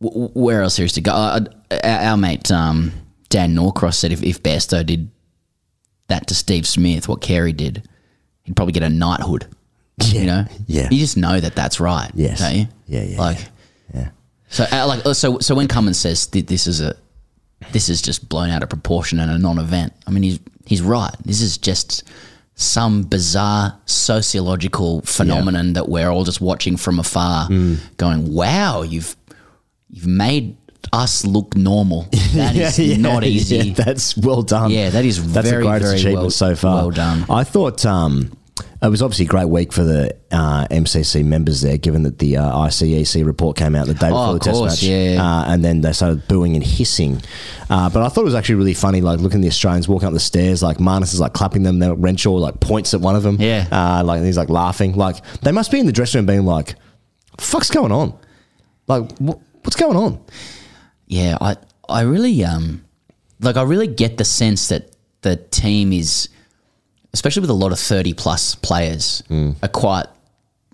wh- 0.00 0.34
Where 0.36 0.62
else 0.62 0.76
there 0.76 0.86
is 0.86 0.92
to 0.94 1.00
go? 1.00 1.12
Uh, 1.12 1.40
our, 1.84 1.90
our 2.10 2.16
mate 2.16 2.50
um, 2.50 2.92
Dan 3.28 3.54
Norcross 3.54 3.96
said 3.98 4.12
if, 4.12 4.22
if 4.22 4.42
Bairstow 4.42 4.84
did 4.84 5.10
that 6.08 6.26
to 6.28 6.34
Steve 6.34 6.66
Smith, 6.66 7.08
what 7.08 7.20
Carey 7.20 7.52
did, 7.52 7.88
he'd 8.42 8.56
probably 8.56 8.72
get 8.72 8.82
a 8.82 8.88
knighthood. 8.88 9.46
You 10.06 10.24
know, 10.24 10.44
yeah. 10.66 10.88
You 10.90 10.98
just 10.98 11.18
know 11.18 11.38
that 11.38 11.54
that's 11.54 11.78
right. 11.78 12.10
Yes. 12.14 12.40
don't 12.40 12.54
you? 12.54 12.66
Yeah, 12.86 13.02
yeah, 13.02 13.18
Like, 13.20 13.38
yeah. 13.94 14.08
so 14.48 14.64
uh, 14.72 14.86
like 14.86 15.04
uh, 15.04 15.12
so 15.12 15.38
so 15.40 15.54
when 15.54 15.68
Cummins 15.68 15.98
says 15.98 16.26
th- 16.26 16.46
this 16.46 16.66
is 16.66 16.80
a 16.80 16.96
this 17.72 17.90
is 17.90 18.00
just 18.00 18.26
blown 18.30 18.48
out 18.48 18.62
of 18.62 18.70
proportion 18.70 19.20
and 19.20 19.30
a 19.30 19.36
non-event. 19.38 19.92
I 20.06 20.10
mean, 20.10 20.22
he's 20.22 20.40
he's 20.64 20.80
right. 20.80 21.14
This 21.26 21.42
is 21.42 21.58
just 21.58 22.04
some 22.60 23.02
bizarre 23.04 23.74
sociological 23.86 25.00
phenomenon 25.02 25.72
that 25.72 25.88
we're 25.88 26.10
all 26.10 26.24
just 26.24 26.40
watching 26.40 26.76
from 26.76 26.98
afar, 26.98 27.48
Mm. 27.48 27.78
going, 27.96 28.34
"Wow, 28.34 28.82
you've 28.82 29.16
you've 29.88 30.06
made 30.06 30.56
us 30.92 31.24
look 31.24 31.56
normal. 31.56 32.06
That 32.34 32.54
is 32.56 32.78
Yeah, 32.78 32.84
yeah, 32.84 32.96
not 32.98 33.24
easy." 33.24 33.56
yeah, 33.56 33.74
that's 33.74 34.16
well 34.16 34.42
done. 34.42 34.70
Yeah, 34.70 34.90
that 34.90 35.04
is 35.04 35.16
that's 35.32 35.48
very, 35.48 35.62
the 35.64 35.68
greatest 35.70 35.88
very 35.90 36.00
achievement 36.00 36.22
well- 36.24 36.30
so 36.30 36.54
far. 36.54 36.76
well 36.76 36.90
done. 36.90 37.24
I 37.30 37.44
thought 37.44 37.84
um, 37.86 38.30
it 38.82 38.88
was 38.88 39.02
obviously 39.02 39.26
a 39.26 39.28
great 39.28 39.48
week 39.48 39.72
for 39.72 39.84
the 39.84 40.16
uh, 40.30 40.66
MCC 40.70 41.22
members 41.24 41.60
there, 41.60 41.76
given 41.76 42.02
that 42.04 42.18
the 42.18 42.38
uh, 42.38 42.50
ICEC 42.50 43.24
report 43.26 43.56
came 43.56 43.74
out 43.76 43.86
the 43.86 43.94
day 43.94 44.08
before 44.08 44.28
Oh, 44.28 44.32
the 44.34 44.38
test 44.40 44.56
course, 44.56 44.82
match, 44.82 44.82
yeah. 44.82 45.18
uh, 45.22 45.44
and 45.52 45.62
then 45.64 45.82
they 45.82 45.92
started 45.92 46.26
booing 46.28 46.54
and 46.54 46.64
hissing. 46.64 47.20
Uh, 47.68 47.90
but 47.90 48.02
I 48.02 48.08
thought 48.08 48.22
it 48.22 48.24
was 48.24 48.34
actually 48.34 48.54
really 48.54 48.72
funny, 48.74 49.00
like 49.02 49.20
looking 49.20 49.40
at 49.40 49.42
the 49.42 49.48
Australians 49.48 49.86
walking 49.88 50.06
up 50.08 50.14
the 50.14 50.20
stairs, 50.20 50.62
like 50.62 50.78
Marnus 50.78 51.12
is 51.12 51.20
like 51.20 51.34
clapping 51.34 51.62
them, 51.62 51.78
then 51.78 52.00
Renshaw 52.00 52.32
like 52.32 52.60
points 52.60 52.94
at 52.94 53.00
one 53.02 53.16
of 53.16 53.22
them, 53.22 53.36
Yeah. 53.38 53.66
uh, 53.70 54.02
like 54.04 54.22
he's 54.22 54.38
like 54.38 54.48
laughing, 54.48 54.94
like 54.96 55.16
they 55.42 55.52
must 55.52 55.70
be 55.70 55.78
in 55.78 55.86
the 55.86 55.92
dressing 55.92 56.20
room 56.20 56.26
being 56.26 56.44
like, 56.46 56.74
"Fuck's 57.38 57.70
going 57.70 57.92
on? 57.92 58.18
Like 58.86 59.10
wh- 59.18 59.36
what's 59.62 59.76
going 59.76 59.96
on?" 59.96 60.20
Yeah, 61.06 61.36
I 61.40 61.56
I 61.88 62.02
really 62.02 62.42
um 62.44 62.84
like 63.40 63.56
I 63.56 63.62
really 63.62 63.88
get 63.88 64.16
the 64.16 64.24
sense 64.24 64.68
that 64.68 64.96
the 65.22 65.36
team 65.36 65.92
is 65.92 66.28
especially 67.12 67.40
with 67.40 67.50
a 67.50 67.54
lot 67.54 67.72
of 67.72 67.78
30 67.78 68.14
plus 68.14 68.54
players 68.56 69.22
mm. 69.28 69.54
are 69.62 69.68
quite 69.68 70.06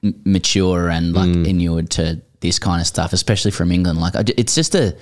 m- 0.03 0.20
mature 0.25 0.88
and 0.88 1.12
like 1.12 1.29
mm. 1.29 1.46
inured 1.46 1.90
to 1.90 2.20
this 2.40 2.59
kind 2.59 2.81
of 2.81 2.87
stuff 2.87 3.12
especially 3.12 3.51
from 3.51 3.72
England. 3.72 3.99
Like 3.99 4.14
it's 4.37 4.55
just 4.55 4.75
a 4.75 4.96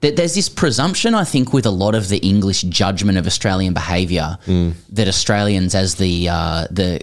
there- 0.00 0.12
there's 0.12 0.34
this 0.34 0.48
presumption 0.48 1.14
I 1.14 1.24
think 1.24 1.52
with 1.52 1.66
a 1.66 1.70
lot 1.70 1.94
of 1.94 2.08
the 2.08 2.18
English 2.18 2.62
judgment 2.62 3.18
of 3.18 3.26
Australian 3.26 3.74
behavior 3.74 4.38
mm. 4.46 4.74
that 4.90 5.08
Australians 5.08 5.74
as 5.74 5.96
the 5.96 6.28
uh, 6.28 6.66
the 6.70 7.00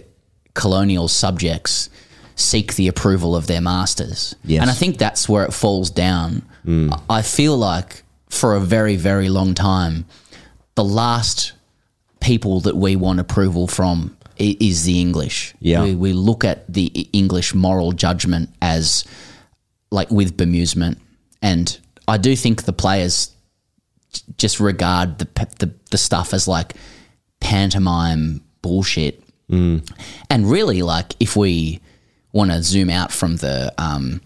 colonial 0.54 1.08
subjects 1.08 1.88
seek 2.34 2.74
the 2.74 2.88
approval 2.88 3.36
of 3.36 3.46
their 3.46 3.60
masters. 3.60 4.34
Yes. 4.44 4.62
and 4.62 4.70
I 4.70 4.74
think 4.74 4.96
that's 4.96 5.28
where 5.28 5.44
it 5.44 5.52
falls 5.52 5.90
down. 5.90 6.42
I 7.08 7.22
feel 7.22 7.56
like 7.56 8.02
for 8.28 8.54
a 8.54 8.60
very 8.60 8.96
very 8.96 9.28
long 9.28 9.54
time 9.54 10.04
the 10.74 10.84
last 10.84 11.52
people 12.20 12.60
that 12.60 12.76
we 12.76 12.96
want 12.96 13.20
approval 13.20 13.66
from 13.66 14.16
is 14.38 14.84
the 14.84 15.00
English. 15.00 15.54
Yeah. 15.60 15.84
We, 15.84 15.94
we 15.94 16.12
look 16.12 16.44
at 16.44 16.72
the 16.72 16.86
English 17.12 17.54
moral 17.54 17.92
judgment 17.92 18.50
as 18.62 19.04
like 19.90 20.10
with 20.10 20.36
bemusement. 20.36 20.98
And 21.42 21.78
I 22.08 22.16
do 22.16 22.34
think 22.36 22.64
the 22.64 22.72
players 22.72 23.34
just 24.38 24.60
regard 24.60 25.18
the, 25.18 25.28
the, 25.58 25.72
the 25.90 25.98
stuff 25.98 26.32
as 26.32 26.48
like 26.48 26.74
pantomime 27.40 28.42
bullshit. 28.62 29.22
And 30.30 30.48
really, 30.48 30.82
like, 30.82 31.16
if 31.18 31.34
we 31.34 31.80
want 32.32 32.52
to 32.52 32.62
zoom 32.62 32.88
out 32.88 33.10
from 33.10 33.36
the, 33.36 33.74
um, 33.78 34.20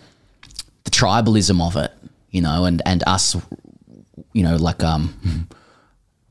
the 0.85 0.91
tribalism 0.91 1.67
of 1.67 1.77
it, 1.77 1.93
you 2.31 2.43
know, 2.43 2.67
and, 2.67 2.83
and 2.85 3.03
us, 3.07 3.35
you 4.35 4.43
know, 4.43 4.57
like, 4.57 4.85
um, 4.85 5.49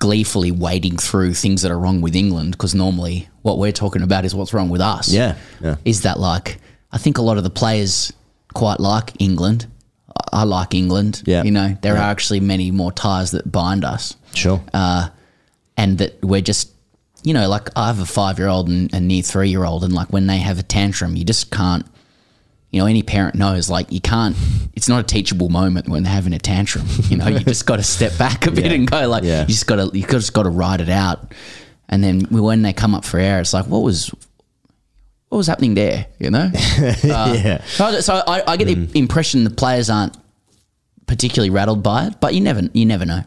gleefully 0.04 0.52
wading 0.52 0.98
through 0.98 1.34
things 1.34 1.62
that 1.62 1.72
are 1.72 1.80
wrong 1.80 2.02
with 2.02 2.14
England 2.14 2.52
because 2.52 2.76
normally 2.76 3.30
what 3.42 3.58
we're 3.58 3.72
talking 3.72 4.02
about 4.02 4.26
is 4.26 4.36
what's 4.36 4.54
wrong 4.54 4.68
with 4.68 4.82
us. 4.82 5.10
Yeah, 5.10 5.38
yeah. 5.62 5.78
Is 5.86 6.02
that 6.02 6.20
like 6.20 6.58
I 6.92 6.98
think 6.98 7.20
a 7.20 7.22
lot 7.22 7.38
of 7.38 7.46
the 7.46 7.50
players 7.50 8.12
quite 8.54 8.82
like 8.82 9.14
England. 9.20 9.66
I 10.10 10.42
I 10.42 10.44
like 10.44 10.74
England. 10.74 11.24
Yeah. 11.26 11.44
You 11.44 11.52
know, 11.52 11.78
there 11.82 11.94
are 11.94 12.12
actually 12.12 12.42
many 12.42 12.70
more 12.70 12.92
ties 12.92 13.32
that 13.32 13.50
bind 13.50 13.86
us. 13.86 14.18
Sure. 14.34 14.62
Uh, 14.74 15.08
and 15.78 16.00
that 16.00 16.22
we're 16.22 16.42
just 16.42 16.72
you 17.24 17.34
know, 17.34 17.48
like 17.48 17.70
I 17.78 17.88
have 17.88 18.02
a 18.02 18.06
five 18.06 18.40
year 18.40 18.50
old 18.50 18.68
and 18.68 18.94
a 18.94 19.00
near 19.00 19.24
three 19.24 19.50
year 19.50 19.64
old 19.64 19.86
and 19.86 19.94
like 19.94 20.12
when 20.12 20.28
they 20.28 20.40
have 20.40 20.60
a 20.60 20.64
tantrum 20.64 21.16
you 21.16 21.24
just 21.24 21.50
can't 21.50 21.86
you 22.74 22.80
know, 22.82 22.88
any 22.88 23.04
parent 23.04 23.36
knows 23.36 23.70
like 23.70 23.92
you 23.92 24.02
can't 24.02 24.36
it's 24.74 24.90
not 24.90 25.00
a 25.00 25.04
teachable 25.04 25.50
moment 25.50 25.88
when 25.88 26.04
they're 26.04 26.12
having 26.12 26.34
a 26.34 26.40
tantrum. 26.40 26.86
You 27.10 27.18
know, 27.18 27.28
you 27.28 27.40
just 27.40 27.66
gotta 27.66 27.84
step 27.84 28.18
back 28.18 28.48
a 28.48 28.52
bit 28.60 28.72
and 28.72 28.90
go 28.90 29.08
like 29.08 29.24
Yeah. 29.24 29.42
you 29.42 29.48
just 29.48 29.68
gotta 29.68 29.90
you 29.94 30.06
just 30.06 30.34
gotta 30.34 30.50
ride 30.50 30.82
it 30.82 30.90
out. 30.90 31.32
And 31.90 32.04
then 32.04 32.22
when 32.32 32.64
they 32.64 32.74
come 32.74 32.96
up 32.96 33.06
for 33.06 33.20
air, 33.20 33.40
it's 33.40 33.54
like, 33.54 33.68
what 33.68 33.84
was 33.84 34.10
what 35.30 35.38
was 35.38 35.48
happening 35.48 35.74
there? 35.76 36.08
You 36.20 36.32
know? 36.32 36.50
yeah. 37.04 37.64
So, 37.66 38.00
so 38.02 38.24
I, 38.28 38.44
I 38.54 38.58
get 38.58 38.66
the 38.66 38.98
impression 38.98 39.44
the 39.44 39.50
players 39.50 39.90
aren't 39.90 40.16
particularly 41.08 41.50
rattled 41.50 41.84
by 41.84 42.08
it, 42.08 42.20
but 42.20 42.34
you 42.34 42.42
never 42.42 42.62
you 42.74 42.86
never 42.86 43.06
know. 43.06 43.22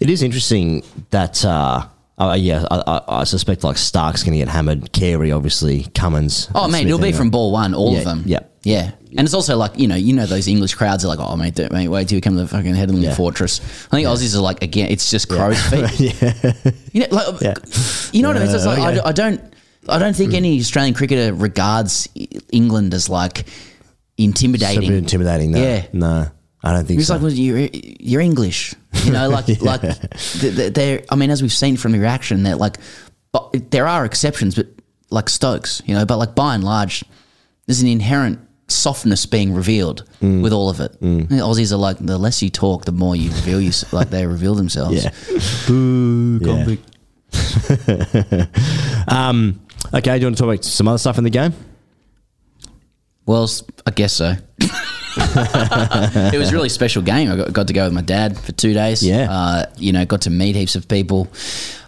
It 0.00 0.08
is 0.10 0.22
interesting 0.22 0.84
that, 1.10 1.44
uh, 1.44 1.86
uh, 2.18 2.36
yeah, 2.38 2.64
I, 2.70 2.82
I, 2.86 3.20
I 3.20 3.24
suspect 3.24 3.64
like 3.64 3.76
Starc's 3.76 4.22
going 4.22 4.32
to 4.32 4.38
get 4.38 4.48
hammered. 4.48 4.92
Carey, 4.92 5.32
obviously, 5.32 5.84
Cummins. 5.94 6.48
Oh, 6.54 6.68
man, 6.68 6.86
it'll 6.86 6.98
be 6.98 7.12
from 7.12 7.30
ball 7.30 7.50
one, 7.52 7.74
all 7.74 7.92
Yeah, 7.94 7.98
of 7.98 8.04
them. 8.04 8.22
yeah. 8.26 8.40
Yeah. 8.62 8.92
And 9.16 9.20
it's 9.20 9.34
also 9.34 9.56
like 9.56 9.78
you 9.78 9.88
know, 9.88 9.94
you 9.96 10.12
know 10.12 10.26
those 10.26 10.48
English 10.48 10.74
crowds 10.74 11.04
are 11.04 11.08
like, 11.08 11.18
oh 11.20 11.34
mate, 11.36 11.54
don't- 11.54 11.72
mate, 11.72 11.88
wait 11.88 12.08
till 12.08 12.16
you 12.16 12.20
come 12.20 12.34
to 12.34 12.40
the 12.42 12.48
fucking 12.48 12.74
Headland 12.74 13.02
Yeah. 13.02 13.14
Fortress. 13.14 13.60
I 13.86 13.96
think 13.96 14.06
Aussies 14.08 14.36
are 14.36 14.40
like 14.40 14.62
again, 14.62 14.90
it's 14.90 15.10
just 15.10 15.28
crow's 15.28 15.60
feet. 15.70 16.00
yeah. 16.00 16.52
You 16.92 17.00
know, 17.02 17.06
like, 17.10 17.40
Yeah. 17.40 17.54
you 18.12 18.22
know 18.22 18.28
what 18.28 18.36
I 18.36 18.44
mean? 18.44 18.54
It's 18.54 18.66
like, 18.66 18.78
I 18.78 18.86
okay. 18.88 18.94
d- 18.96 19.02
I, 19.04 19.12
don't, 19.12 19.40
I 19.88 19.98
don't 19.98 20.14
think 20.14 20.34
any 20.34 20.58
Australian 20.60 20.94
cricketer 20.94 21.32
regards 21.32 22.08
England 22.52 22.92
as 22.94 23.08
like 23.08 23.46
intimidating. 24.16 24.88
bit 24.88 24.98
intimidating. 24.98 25.52
No. 25.52 25.58
Yeah. 25.62 25.86
No, 25.92 26.30
I 26.62 26.72
don't 26.72 26.84
think 26.86 26.98
It's 26.98 27.08
so. 27.08 27.14
like, 27.14 27.22
well, 27.22 27.32
you're, 27.32 27.68
you're 27.72 28.20
English, 28.20 28.74
you 29.04 29.12
know, 29.12 29.28
like, 29.28 29.48
like 29.62 29.80
th- 29.82 30.00
th- 30.56 30.74
they're, 30.74 31.02
I 31.10 31.16
mean, 31.16 31.30
as 31.30 31.40
we've 31.42 31.52
seen 31.52 31.76
from 31.76 31.92
the 31.92 31.98
reaction, 32.00 32.42
they're 32.42 32.56
like, 32.56 32.76
but 33.32 33.70
there 33.70 33.86
are 33.86 34.04
exceptions, 34.04 34.54
but 34.54 34.66
like 35.10 35.28
Stokes, 35.28 35.82
you 35.86 35.94
know, 35.94 36.04
but 36.04 36.16
like 36.18 36.34
by 36.34 36.54
and 36.54 36.64
large, 36.64 37.04
there's 37.66 37.80
an 37.80 37.88
inherent 37.88 38.40
softness 38.68 39.24
being 39.26 39.54
revealed 39.54 40.04
Mm. 40.20 40.42
with 40.42 40.52
all 40.52 40.68
of 40.68 40.80
it. 40.80 40.92
The 41.00 41.36
Aussies 41.40 41.72
are 41.72 41.76
like, 41.76 41.98
the 41.98 42.18
less 42.18 42.42
you 42.42 42.50
talk, 42.50 42.84
the 42.84 42.92
more 42.92 43.16
you 43.16 43.30
reveal 43.30 43.60
you, 43.60 43.72
like 43.92 44.10
they 44.10 44.26
reveal 44.26 44.54
themselves. 44.54 45.04
yeah. 45.04 45.10
Boo, 45.66 46.40
convict. 46.40 46.84
um, 49.08 49.60
Okay, 49.94 50.14
do 50.16 50.20
you 50.20 50.26
want 50.26 50.36
to 50.36 50.42
talk 50.42 50.52
about 50.52 50.64
some 50.64 50.88
other 50.88 50.98
stuff 50.98 51.16
in 51.18 51.24
the 51.24 51.30
game? 51.30 51.54
Well, 53.26 53.48
I 53.86 53.90
guess 53.92 54.12
so. 54.12 54.34
it 54.60 56.38
was 56.38 56.50
a 56.50 56.52
really 56.52 56.68
special 56.68 57.00
game. 57.02 57.30
I 57.30 57.36
got, 57.36 57.52
got 57.52 57.66
to 57.68 57.72
go 57.72 57.84
with 57.84 57.92
my 57.92 58.02
dad 58.02 58.38
for 58.38 58.52
two 58.52 58.74
days. 58.74 59.02
Yeah. 59.06 59.30
Uh, 59.30 59.66
you 59.76 59.92
know, 59.92 60.04
got 60.04 60.22
to 60.22 60.30
meet 60.30 60.56
heaps 60.56 60.74
of 60.76 60.88
people. 60.88 61.28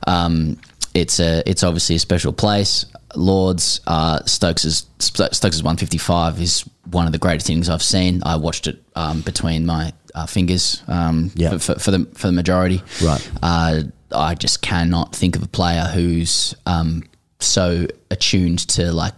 Um, 0.06 0.58
it's 0.94 1.20
a, 1.20 1.42
it's 1.46 1.62
obviously 1.62 1.96
a 1.96 1.98
special 1.98 2.32
place. 2.32 2.86
Lords, 3.16 3.80
uh, 3.86 4.20
Stokes 4.24 4.64
is 4.64 4.86
Stokes' 4.98 5.62
one 5.62 5.76
fifty 5.76 5.98
five 5.98 6.40
is 6.40 6.64
one 6.90 7.06
of 7.06 7.12
the 7.12 7.18
greatest 7.18 7.46
things 7.46 7.68
I've 7.68 7.82
seen. 7.82 8.22
I 8.24 8.36
watched 8.36 8.66
it 8.68 8.80
um, 8.94 9.22
between 9.22 9.66
my 9.66 9.92
uh, 10.14 10.26
fingers 10.26 10.82
um, 10.86 11.30
Yeah. 11.34 11.50
for, 11.50 11.58
for, 11.58 11.74
for 11.80 11.90
the 11.90 12.04
for 12.14 12.28
the 12.28 12.32
majority. 12.32 12.82
Right. 13.02 13.30
Uh, 13.42 13.82
I 14.12 14.34
just 14.34 14.62
cannot 14.62 15.14
think 15.14 15.34
of 15.36 15.42
a 15.42 15.48
player 15.48 15.84
who's 15.92 16.54
um, 16.66 17.02
so 17.40 17.86
attuned 18.10 18.60
to 18.68 18.92
like 18.92 19.14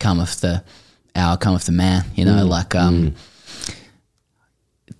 come 0.00 0.18
off 0.20 0.36
the 0.40 0.64
hour, 1.14 1.36
come 1.36 1.54
off 1.54 1.64
the 1.64 1.72
man. 1.72 2.04
You 2.16 2.24
know, 2.24 2.44
like 2.44 2.74
um, 2.74 3.14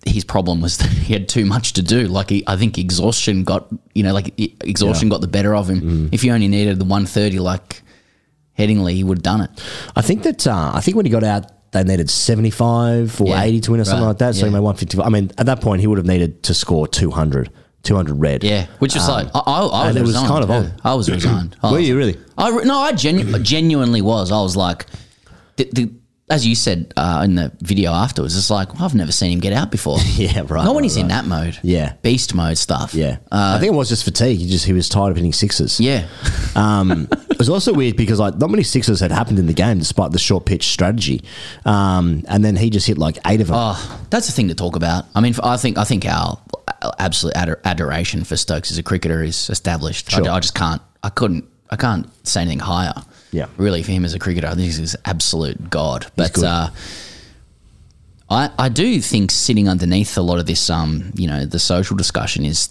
his 0.08 0.24
problem 0.24 0.60
was 0.60 0.76
that 0.78 0.88
he 0.90 1.12
had 1.12 1.28
too 1.28 1.44
much 1.44 1.72
to 1.74 1.82
do. 1.82 2.08
Like 2.08 2.30
he, 2.30 2.44
I 2.46 2.56
think 2.56 2.78
exhaustion 2.78 3.44
got 3.44 3.68
you 3.94 4.02
know 4.02 4.12
like 4.12 4.32
exhaustion 4.64 5.08
got 5.08 5.20
the 5.20 5.28
better 5.28 5.54
of 5.54 5.68
him. 5.68 6.08
If 6.12 6.22
he 6.22 6.30
only 6.30 6.48
needed 6.48 6.78
the 6.78 6.84
one 6.84 7.06
thirty 7.06 7.38
like 7.38 7.82
Headingley, 8.58 8.94
he 8.94 9.04
would 9.04 9.18
have 9.18 9.22
done 9.22 9.40
it. 9.42 9.50
I 9.94 10.02
think 10.02 10.22
that 10.24 10.46
uh, 10.46 10.72
I 10.74 10.80
think 10.80 10.96
when 10.96 11.06
he 11.06 11.10
got 11.12 11.22
out, 11.24 11.70
they 11.72 11.84
needed 11.84 12.10
seventy 12.10 12.50
five 12.50 13.20
or 13.20 13.28
Yeah, 13.28 13.42
eighty 13.42 13.60
to 13.60 13.70
win 13.72 13.80
or 13.80 13.84
something 13.84 14.02
right, 14.02 14.08
like 14.08 14.18
that. 14.18 14.34
So 14.34 14.46
he 14.46 14.52
made 14.52 14.60
one 14.60 14.74
fifty 14.76 14.96
five. 14.96 15.06
I 15.06 15.10
mean, 15.10 15.30
at 15.38 15.46
that 15.46 15.60
point, 15.60 15.80
he 15.80 15.86
would 15.86 15.98
have 15.98 16.06
needed 16.06 16.42
to 16.44 16.54
score 16.54 16.88
200, 16.88 17.50
200 17.82 18.14
red. 18.14 18.42
Yeah, 18.42 18.66
which 18.80 18.94
was 18.94 19.08
like 19.08 19.28
I, 19.34 19.38
I, 19.38 19.60
I 19.60 19.60
was 19.62 19.72
Um, 19.72 19.96
it 19.96 20.00
was 20.00 20.08
resigned. 20.10 20.28
kind 20.28 20.44
of 20.44 20.50
on. 20.50 20.72
I 20.82 20.94
was 20.94 21.10
resigned. 21.10 21.56
I 21.62 21.70
Were 21.70 21.78
was- 21.78 21.88
you 21.88 21.96
really? 21.96 22.16
I 22.36 22.50
no, 22.64 22.78
I 22.78 22.92
genu- 22.92 23.38
genuinely 23.40 24.02
was. 24.02 24.32
I 24.32 24.40
was 24.40 24.56
like, 24.56 24.86
the, 25.56 25.68
the, 25.72 25.92
as 26.30 26.46
you 26.46 26.54
said 26.54 26.92
uh, 26.96 27.22
in 27.24 27.34
the 27.36 27.52
video 27.60 27.92
afterwards, 27.92 28.36
it's 28.36 28.50
like 28.50 28.74
well, 28.74 28.84
I've 28.84 28.94
never 28.94 29.12
seen 29.12 29.32
him 29.32 29.40
get 29.40 29.52
out 29.52 29.70
before. 29.70 29.98
Yeah, 30.16 30.40
right, 30.40 30.64
Not 30.64 30.66
when 30.66 30.76
right, 30.76 30.82
he's 30.84 30.96
in 30.96 31.08
that 31.08 31.24
mode. 31.26 31.58
Yeah. 31.62 31.94
beast 32.02 32.34
mode 32.34 32.58
stuff. 32.58 32.92
Yeah, 32.94 33.18
uh, 33.32 33.54
I 33.56 33.60
think 33.60 33.72
it 33.72 33.76
was 33.76 33.88
just 33.88 34.04
fatigue. 34.04 34.38
He 34.38 34.48
just 34.48 34.64
he 34.66 34.72
was 34.72 34.88
tired 34.88 35.10
of 35.10 35.16
hitting 35.16 35.32
sixes. 35.32 35.80
yeah. 35.80 36.06
Um, 36.56 37.06
it 37.30 37.38
was 37.38 37.48
also 37.48 37.72
weird 37.72 37.96
because 37.96 38.18
like 38.18 38.36
not 38.38 38.50
many 38.50 38.64
sixes 38.64 38.98
had 38.98 39.12
happened 39.12 39.38
in 39.38 39.46
the 39.46 39.52
game 39.52 39.78
despite 39.78 40.10
the 40.10 40.18
short 40.18 40.44
pitch 40.44 40.64
strategy, 40.66 41.22
um, 41.64 42.24
and 42.26 42.44
then 42.44 42.56
he 42.56 42.68
just 42.70 42.86
hit 42.86 42.98
like 42.98 43.16
eight 43.26 43.40
of 43.40 43.46
them. 43.48 43.56
Oh, 43.58 44.00
that's 44.10 44.26
the 44.26 44.32
thing 44.32 44.48
to 44.48 44.54
talk 44.56 44.74
about. 44.74 45.04
I 45.14 45.20
mean, 45.20 45.34
I 45.44 45.56
think 45.56 45.78
I 45.78 45.84
think 45.84 46.04
our 46.04 46.40
absolute 46.98 47.34
ador- 47.36 47.60
adoration 47.64 48.24
for 48.24 48.36
Stokes 48.36 48.70
as 48.72 48.78
a 48.78 48.82
cricketer 48.82 49.22
is 49.22 49.50
established. 49.50 50.12
I, 50.12 50.16
Sure. 50.16 50.30
I 50.30 50.40
just 50.40 50.54
can't. 50.54 50.82
I 51.02 51.10
couldn't. 51.10 51.44
I 51.70 51.76
can't 51.76 52.08
say 52.26 52.40
anything 52.40 52.58
higher. 52.60 52.94
Yeah. 53.30 53.46
really, 53.56 53.82
for 53.82 53.92
him 53.92 54.04
as 54.04 54.14
a 54.14 54.18
cricketer, 54.18 54.46
I 54.46 54.54
think 54.54 54.72
he's 54.72 54.96
absolute 55.04 55.68
god. 55.70 56.06
But 56.16 56.42
uh, 56.42 56.70
I 58.30 58.50
I 58.58 58.68
do 58.68 59.00
think 59.00 59.30
sitting 59.30 59.68
underneath 59.68 60.16
a 60.16 60.22
lot 60.22 60.38
of 60.38 60.46
this, 60.46 60.68
um, 60.70 61.12
you 61.14 61.26
know, 61.26 61.44
the 61.46 61.58
social 61.58 61.96
discussion 61.96 62.44
is 62.44 62.70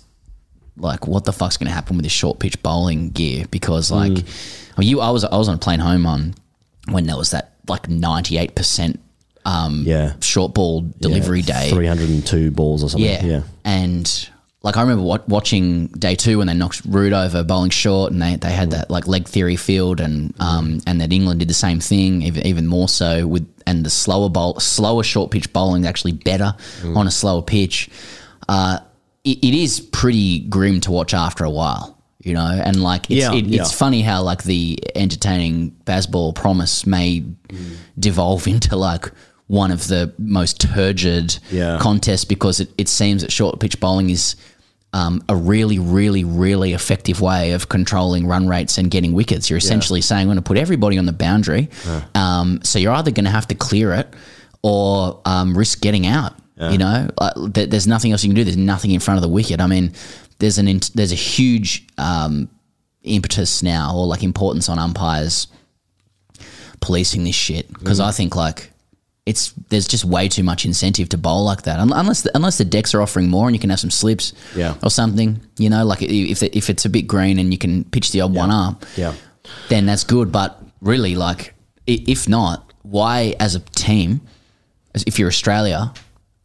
like, 0.77 1.07
what 1.07 1.25
the 1.25 1.33
fuck's 1.33 1.57
going 1.57 1.67
to 1.67 1.73
happen 1.73 1.95
with 1.97 2.03
this 2.03 2.11
short 2.13 2.39
pitch 2.39 2.61
bowling 2.61 3.09
gear? 3.09 3.45
Because 3.49 3.91
like, 3.91 4.11
Mm. 4.11 4.73
I 4.77 4.79
mean, 4.81 4.89
you, 4.89 5.01
I 5.01 5.09
was 5.09 5.23
I 5.23 5.35
was 5.35 5.47
on 5.49 5.55
a 5.55 5.59
plane 5.59 5.79
home 5.79 6.05
on 6.05 6.35
when 6.89 7.05
there 7.07 7.17
was 7.17 7.31
that 7.31 7.53
like 7.67 7.89
ninety 7.89 8.37
eight 8.37 8.55
percent. 8.55 8.99
Um, 9.45 9.83
Yeah. 9.85 10.13
short 10.21 10.53
ball 10.53 10.81
delivery 10.99 11.41
day. 11.41 11.69
three 11.69 11.87
hundred 11.87 12.09
and 12.09 12.25
two 12.25 12.51
balls 12.51 12.83
or 12.83 12.89
something. 12.89 13.09
Yeah. 13.09 13.25
yeah. 13.25 13.41
And 13.63 14.29
like 14.63 14.75
I 14.75 14.81
remember 14.81 15.03
wat- 15.03 15.29
watching 15.29 15.87
day 15.87 16.15
two 16.15 16.39
when 16.39 16.47
they 16.47 16.53
knocked 16.53 16.81
Root 16.85 17.13
over 17.13 17.43
bowling 17.43 17.69
short, 17.69 18.11
and 18.11 18.21
they, 18.21 18.35
they 18.35 18.51
had 18.51 18.71
that 18.71 18.89
like 18.89 19.07
leg 19.07 19.27
theory 19.27 19.55
field, 19.55 19.99
and 19.99 20.33
um 20.39 20.79
and 20.87 20.99
that 21.01 21.13
England 21.13 21.39
did 21.39 21.49
the 21.49 21.53
same 21.53 21.79
thing, 21.79 22.21
even, 22.23 22.45
even 22.45 22.67
more 22.67 22.87
so 22.89 23.27
with 23.27 23.47
and 23.65 23.85
the 23.85 23.89
slower 23.89 24.29
bowl, 24.29 24.59
slower 24.59 25.03
short 25.03 25.31
pitch 25.31 25.51
bowling 25.53 25.83
is 25.83 25.87
actually 25.87 26.13
better 26.13 26.55
on 26.95 27.05
a 27.07 27.11
slower 27.11 27.41
pitch. 27.41 27.89
Uh, 28.47 28.79
it, 29.25 29.37
it 29.43 29.53
is 29.53 29.79
pretty 29.81 30.39
grim 30.47 30.79
to 30.81 30.91
watch 30.91 31.13
after 31.13 31.43
a 31.43 31.49
while, 31.49 31.97
you 32.19 32.33
know, 32.33 32.47
and 32.49 32.81
like 32.81 33.11
it's 33.11 33.19
Yeah, 33.21 33.33
it, 33.33 33.45
yeah. 33.45 33.61
it's 33.61 33.73
funny 33.73 34.01
how 34.01 34.21
like 34.23 34.43
the 34.43 34.79
entertaining 34.95 35.71
Bazball 35.85 36.33
promise 36.33 36.85
may 36.87 37.25
devolve 37.99 38.47
into 38.53 38.75
like 38.77 39.11
one 39.47 39.71
of 39.71 39.87
the 39.87 40.13
most 40.17 40.59
turgid 40.59 41.37
Yeah. 41.51 41.77
contests 41.81 42.25
because 42.25 42.59
it, 42.59 42.69
it 42.77 42.87
seems 42.89 43.21
that 43.21 43.31
short 43.31 43.59
pitch 43.59 43.79
bowling 43.79 44.09
is 44.09 44.35
um, 44.93 45.21
a 45.29 45.35
really, 45.35 45.79
really, 45.79 46.23
really 46.23 46.73
effective 46.73 47.19
way 47.21 47.51
of 47.51 47.69
controlling 47.69 48.25
run 48.27 48.47
rates 48.47 48.77
and 48.77 48.89
getting 48.89 49.13
wickets. 49.13 49.49
You're 49.49 49.57
essentially 49.57 50.01
saying, 50.01 50.21
I'm 50.21 50.27
going 50.27 50.37
to 50.37 50.41
put 50.41 50.57
everybody 50.57 50.97
on 50.97 51.05
the 51.05 51.13
boundary. 51.13 51.69
Um, 52.15 52.59
so 52.63 52.79
you're 52.79 52.93
either 52.93 53.11
going 53.11 53.25
to 53.25 53.31
have 53.31 53.47
to 53.49 53.55
clear 53.55 53.93
it 53.93 54.13
or 54.63 55.21
um, 55.25 55.57
risk 55.57 55.81
getting 55.81 56.07
out. 56.07 56.33
You 56.59 56.79
know, 56.79 57.07
uh, 57.19 57.49
th- 57.51 57.69
there's 57.69 57.85
nothing 57.85 58.11
else 58.11 58.23
you 58.23 58.29
can 58.29 58.35
do. 58.35 58.43
There's 58.43 58.57
nothing 58.57 58.89
in 58.89 58.99
front 58.99 59.19
of 59.19 59.21
the 59.21 59.27
wicket. 59.29 59.61
I 59.61 59.67
mean, 59.67 59.93
there's 60.39 60.57
an 60.57 60.67
int- 60.67 60.89
there's 60.95 61.11
a 61.11 61.15
huge 61.15 61.85
um, 61.99 62.49
impetus 63.03 63.61
now 63.61 63.95
or 63.95 64.07
like 64.07 64.23
importance 64.23 64.67
on 64.67 64.79
umpires 64.79 65.47
policing 66.79 67.23
this 67.23 67.35
shit 67.35 67.71
because 67.73 67.99
I 67.99 68.11
think 68.11 68.35
like 68.35 68.71
it's 69.27 69.53
there's 69.69 69.87
just 69.87 70.05
way 70.05 70.27
too 70.29 70.43
much 70.43 70.65
incentive 70.65 71.09
to 71.09 71.17
bowl 71.17 71.43
like 71.43 71.61
that. 71.63 71.79
Unless 71.79 72.21
the, 72.23 72.31
unless 72.33 72.57
the 72.57 72.65
decks 72.65 72.93
are 72.95 73.01
offering 73.01 73.27
more 73.29 73.47
and 73.47 73.55
you 73.55 73.59
can 73.59 73.69
have 73.69 73.79
some 73.79 73.91
slips 73.91 74.33
Yeah. 74.55 74.75
or 74.81 74.89
something 74.89 75.39
you 75.59 75.69
know 75.69 75.83
like 75.85 76.01
if 76.01 76.41
if 76.41 76.69
it's 76.69 76.85
a 76.85 76.89
bit 76.89 77.03
green 77.07 77.37
and 77.39 77.51
you 77.51 77.57
can 77.57 77.83
pitch 77.83 78.11
the 78.11 78.21
odd 78.21 78.33
one 78.33 78.51
up 78.51 78.85
Yeah. 78.95 79.13
then 79.69 79.85
that's 79.85 80.03
good. 80.05 80.31
But 80.31 80.49
really 80.81 81.13
like 81.15 81.53
if 81.85 82.27
not 82.29 82.71
why 82.83 83.35
as 83.39 83.55
a 83.55 83.59
team 83.75 84.21
if 85.05 85.19
you're 85.19 85.27
Australia 85.29 85.93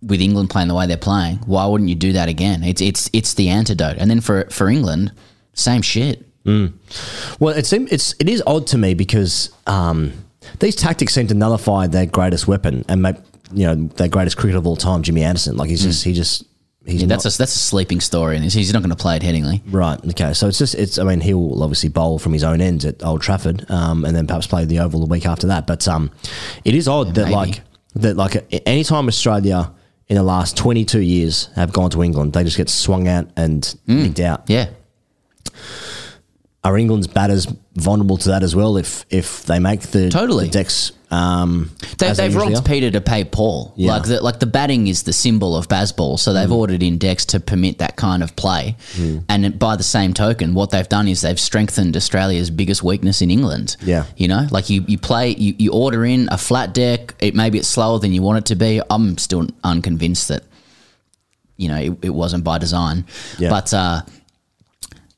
with 0.03 0.21
England 0.21 0.51
playing 0.51 0.69
the 0.69 0.75
way 0.75 0.87
they're 0.87 0.97
playing 1.11 1.37
why 1.47 1.65
wouldn't 1.67 1.89
you 1.89 1.95
do 1.97 2.13
that 2.13 2.29
again? 2.29 2.65
It's 2.65 2.81
it's 2.83 3.09
it's 3.13 3.35
the 3.35 3.49
antidote. 3.49 3.97
And 3.99 4.11
then 4.11 4.21
for 4.21 4.45
for 4.51 4.69
England 4.69 5.13
same 5.55 5.83
shit. 5.83 6.27
Well, 6.45 7.55
it 7.55 7.67
seems 7.67 7.93
it's 7.93 8.15
it 8.19 8.29
is 8.29 8.43
odd 8.47 8.67
to 8.69 8.79
me 8.79 8.95
because 8.95 9.51
um, 9.67 10.13
these 10.61 10.75
tactics 10.77 11.15
seem 11.15 11.27
to 11.29 11.35
nullify 11.35 11.87
their 11.87 12.07
greatest 12.07 12.47
weapon 12.49 12.85
and 12.89 13.03
make 13.03 13.17
you 13.53 13.67
know 13.67 13.75
their 13.75 14.09
greatest 14.09 14.37
cricketer 14.37 14.59
of 14.59 14.67
all 14.67 14.77
time, 14.77 15.03
Jimmy 15.03 15.23
Anderson. 15.23 15.57
Like 15.57 15.71
he's 15.71 15.83
just 15.83 16.05
he 16.05 16.13
just 16.13 16.45
he's 16.85 17.01
Yeah, 17.01 17.07
not, 17.07 17.23
that's 17.23 17.35
a 17.35 17.39
that's 17.39 17.55
a 17.55 17.59
sleeping 17.59 18.01
story 18.01 18.37
and 18.37 18.45
he's 18.45 18.73
not 18.73 18.81
going 18.81 18.91
to 18.91 18.97
play 18.97 19.17
it 19.17 19.23
Headingley 19.23 19.61
right. 19.71 19.99
Okay, 20.11 20.33
so 20.33 20.49
it's 20.49 20.59
just 20.59 20.75
it's. 20.75 20.99
I 20.99 21.05
mean, 21.05 21.21
he'll 21.21 21.63
obviously 21.63 21.89
bowl 21.89 22.19
from 22.19 22.33
his 22.33 22.45
own 22.45 22.61
ends 22.61 22.85
at 22.85 23.05
Old 23.05 23.23
Trafford, 23.23 23.71
um, 23.71 24.05
and 24.05 24.17
then 24.17 24.27
perhaps 24.27 24.47
play 24.47 24.65
the 24.65 24.79
Oval 24.81 25.01
the 25.01 25.07
week 25.07 25.27
after 25.27 25.49
that. 25.49 25.67
But 25.67 25.87
um, 25.89 26.11
it 26.65 26.75
is 26.75 26.89
odd 26.89 27.15
that 27.15 27.25
maybe. 27.25 27.35
like 27.35 27.61
that 27.97 28.17
like 28.17 28.63
anytime 28.67 29.09
Australia 29.09 29.73
in 30.09 30.17
the 30.17 30.23
last 30.23 30.57
twenty 30.57 30.85
two 30.85 31.01
years 31.01 31.49
have 31.57 31.73
gone 31.73 31.91
to 31.91 32.03
England, 32.03 32.33
they 32.33 32.43
just 32.45 32.57
get 32.57 32.69
swung 32.69 33.07
out 33.09 33.29
and 33.37 33.75
nicked 33.87 34.21
out. 34.21 34.45
yeah 34.49 34.71
Are 36.65 36.79
England's 36.79 37.09
batters 37.09 37.49
vulnerable 37.75 38.17
to 38.19 38.29
that 38.29 38.45
as 38.45 38.55
well? 38.55 38.77
If 38.77 39.05
if 39.11 39.43
they 39.47 39.59
make 39.59 39.81
the 39.81 40.11
Totally. 40.11 40.45
the 40.45 40.53
decks, 40.53 40.93
um, 41.11 41.73
They, 41.99 42.07
as 42.07 42.17
they 42.19 42.23
they've 42.23 42.35
usually 42.35 42.55
robbed 42.55 42.65
are? 42.65 42.71
Peter 42.71 42.91
to 42.93 43.01
pay 43.01 43.25
Paul. 43.25 43.73
Yeah. 43.77 43.95
Like 43.95 44.05
the 44.05 44.21
like 44.23 44.39
the 44.39 44.47
batting 44.47 44.87
is 44.87 45.03
the 45.03 45.13
symbol 45.13 45.57
of 45.57 45.67
Bazball, 45.67 46.21
so 46.21 46.31
Mm. 46.31 46.35
they've 46.35 46.53
ordered 46.53 46.83
in 46.85 46.99
decks 46.99 47.25
to 47.27 47.41
permit 47.41 47.79
that 47.79 47.97
kind 47.97 48.23
of 48.23 48.37
play. 48.37 48.77
And 49.29 49.59
by 49.59 49.75
the 49.75 49.83
same 49.83 50.15
token, 50.15 50.55
what 50.55 50.71
they've 50.71 50.89
done 50.89 51.09
is 51.09 51.23
they've 51.23 51.41
strengthened 51.41 51.97
Australia's 51.97 52.49
biggest 52.49 52.85
weakness 52.85 53.21
in 53.23 53.33
England. 53.33 53.77
Yeah. 53.85 54.05
you 54.17 54.29
know, 54.29 54.47
like 54.53 54.71
you 54.71 54.85
you 54.87 54.99
play 54.99 55.35
you, 55.35 55.57
you 55.59 55.73
order 55.73 56.05
in 56.05 56.29
a 56.31 56.39
flat 56.39 56.73
deck. 56.75 57.17
It 57.19 57.35
maybe 57.35 57.59
it's 57.59 57.67
slower 57.67 57.99
than 57.99 58.13
you 58.13 58.23
want 58.23 58.39
it 58.39 58.45
to 58.47 58.55
be. 58.55 58.81
I'm 58.89 59.19
still 59.19 59.49
unconvinced 59.65 60.29
that 60.29 60.45
you 61.57 61.67
know 61.67 61.77
it, 61.79 61.99
it 62.03 62.11
wasn't 62.15 62.45
by 62.45 62.59
design. 62.59 63.05
Yeah. 63.41 63.51
But 63.51 63.75
uh, 63.75 64.03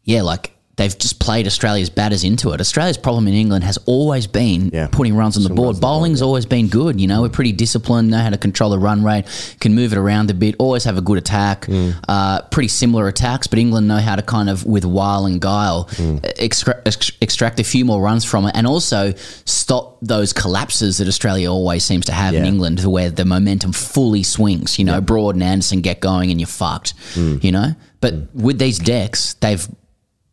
yeah, 0.04 0.22
like. 0.22 0.52
They've 0.76 0.96
just 0.98 1.20
played 1.20 1.46
Australia's 1.46 1.88
batters 1.88 2.24
into 2.24 2.50
it. 2.50 2.60
Australia's 2.60 2.96
problem 2.96 3.28
in 3.28 3.34
England 3.34 3.62
has 3.64 3.78
always 3.86 4.26
been 4.26 4.70
Yeah. 4.72 4.88
putting 4.90 5.14
runs 5.14 5.36
on 5.36 5.44
the 5.44 5.48
Some 5.50 5.54
board. 5.56 5.66
runs 5.68 5.76
the 5.76 5.80
Bowling's 5.82 6.22
always 6.22 6.46
been 6.46 6.66
good. 6.66 7.00
You 7.00 7.06
know, 7.06 7.22
we're 7.22 7.28
pretty 7.28 7.52
disciplined, 7.52 8.10
know 8.10 8.18
how 8.18 8.30
to 8.30 8.36
control 8.38 8.70
the 8.70 8.78
run 8.78 9.04
rate, 9.04 9.24
can 9.60 9.74
move 9.74 9.92
it 9.92 9.98
around 9.98 10.30
a 10.30 10.34
bit, 10.34 10.56
always 10.58 10.82
have 10.84 10.98
a 10.98 11.00
good 11.00 11.16
attack, 11.18 11.66
Mm. 11.66 11.94
uh, 12.08 12.40
pretty 12.50 12.66
similar 12.68 13.06
attacks, 13.06 13.46
but 13.46 13.58
England 13.60 13.86
know 13.86 13.98
how 13.98 14.16
to 14.16 14.22
kind 14.22 14.50
of, 14.50 14.64
with 14.66 14.84
wile 14.84 15.26
and 15.26 15.40
guile, 15.40 15.88
Mm. 15.96 16.18
extra- 16.38 16.80
ex- 16.84 17.12
extract 17.20 17.60
a 17.60 17.64
few 17.64 17.84
more 17.84 18.00
runs 18.02 18.24
from 18.24 18.44
it 18.46 18.52
and 18.56 18.66
also 18.66 19.14
stop 19.44 19.98
those 20.02 20.32
collapses 20.32 20.98
that 20.98 21.06
Australia 21.08 21.50
always 21.52 21.84
seems 21.84 22.04
to 22.06 22.12
have 22.12 22.34
in 22.34 22.44
England 22.44 22.80
where 22.84 23.10
the 23.10 23.24
momentum 23.24 23.72
fully 23.72 24.22
swings. 24.24 24.78
You 24.78 24.84
know, 24.86 25.00
Broad 25.00 25.36
and 25.36 25.42
Anderson 25.44 25.80
get 25.82 26.00
going 26.00 26.30
and 26.32 26.40
you're 26.40 26.46
fucked, 26.48 26.94
Mm. 27.14 27.42
you 27.44 27.52
know? 27.52 27.74
But 28.00 28.34
with 28.34 28.58
these 28.58 28.78
decks, 28.78 29.36
they've 29.40 29.66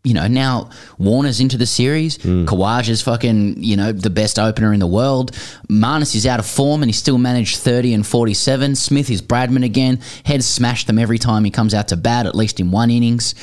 you 0.04 0.16
know, 0.16 0.28
now 0.28 0.70
Warner's 0.98 1.40
into 1.40 1.58
the 1.58 1.66
series. 1.66 2.22
Hmm. 2.22 2.46
Khawaja 2.46 2.90
is 2.90 3.02
fucking, 3.04 3.64
you 3.64 3.78
know, 3.78 3.92
the 3.92 4.10
best 4.10 4.40
opener 4.40 4.74
in 4.74 4.80
the 4.80 4.88
world. 4.88 5.32
Marnus 5.70 6.16
is 6.16 6.26
out 6.26 6.40
of 6.40 6.46
form 6.46 6.82
and 6.82 6.90
he 6.90 6.94
still 6.94 7.20
managed 7.20 7.58
30 7.58 7.94
and 7.94 8.08
47. 8.08 8.76
Smith 8.76 9.12
is 9.12 9.22
Bradman 9.22 9.64
again. 9.64 10.00
Heads 10.26 10.48
smashed 10.48 10.88
them 10.88 10.98
every 10.98 11.20
time 11.20 11.44
he 11.44 11.52
comes 11.52 11.74
out 11.76 11.90
to 11.90 11.98
bat, 11.98 12.26
at 12.26 12.34
least 12.36 12.60
in 12.60 12.72
one 12.72 12.90
innings. 12.90 13.36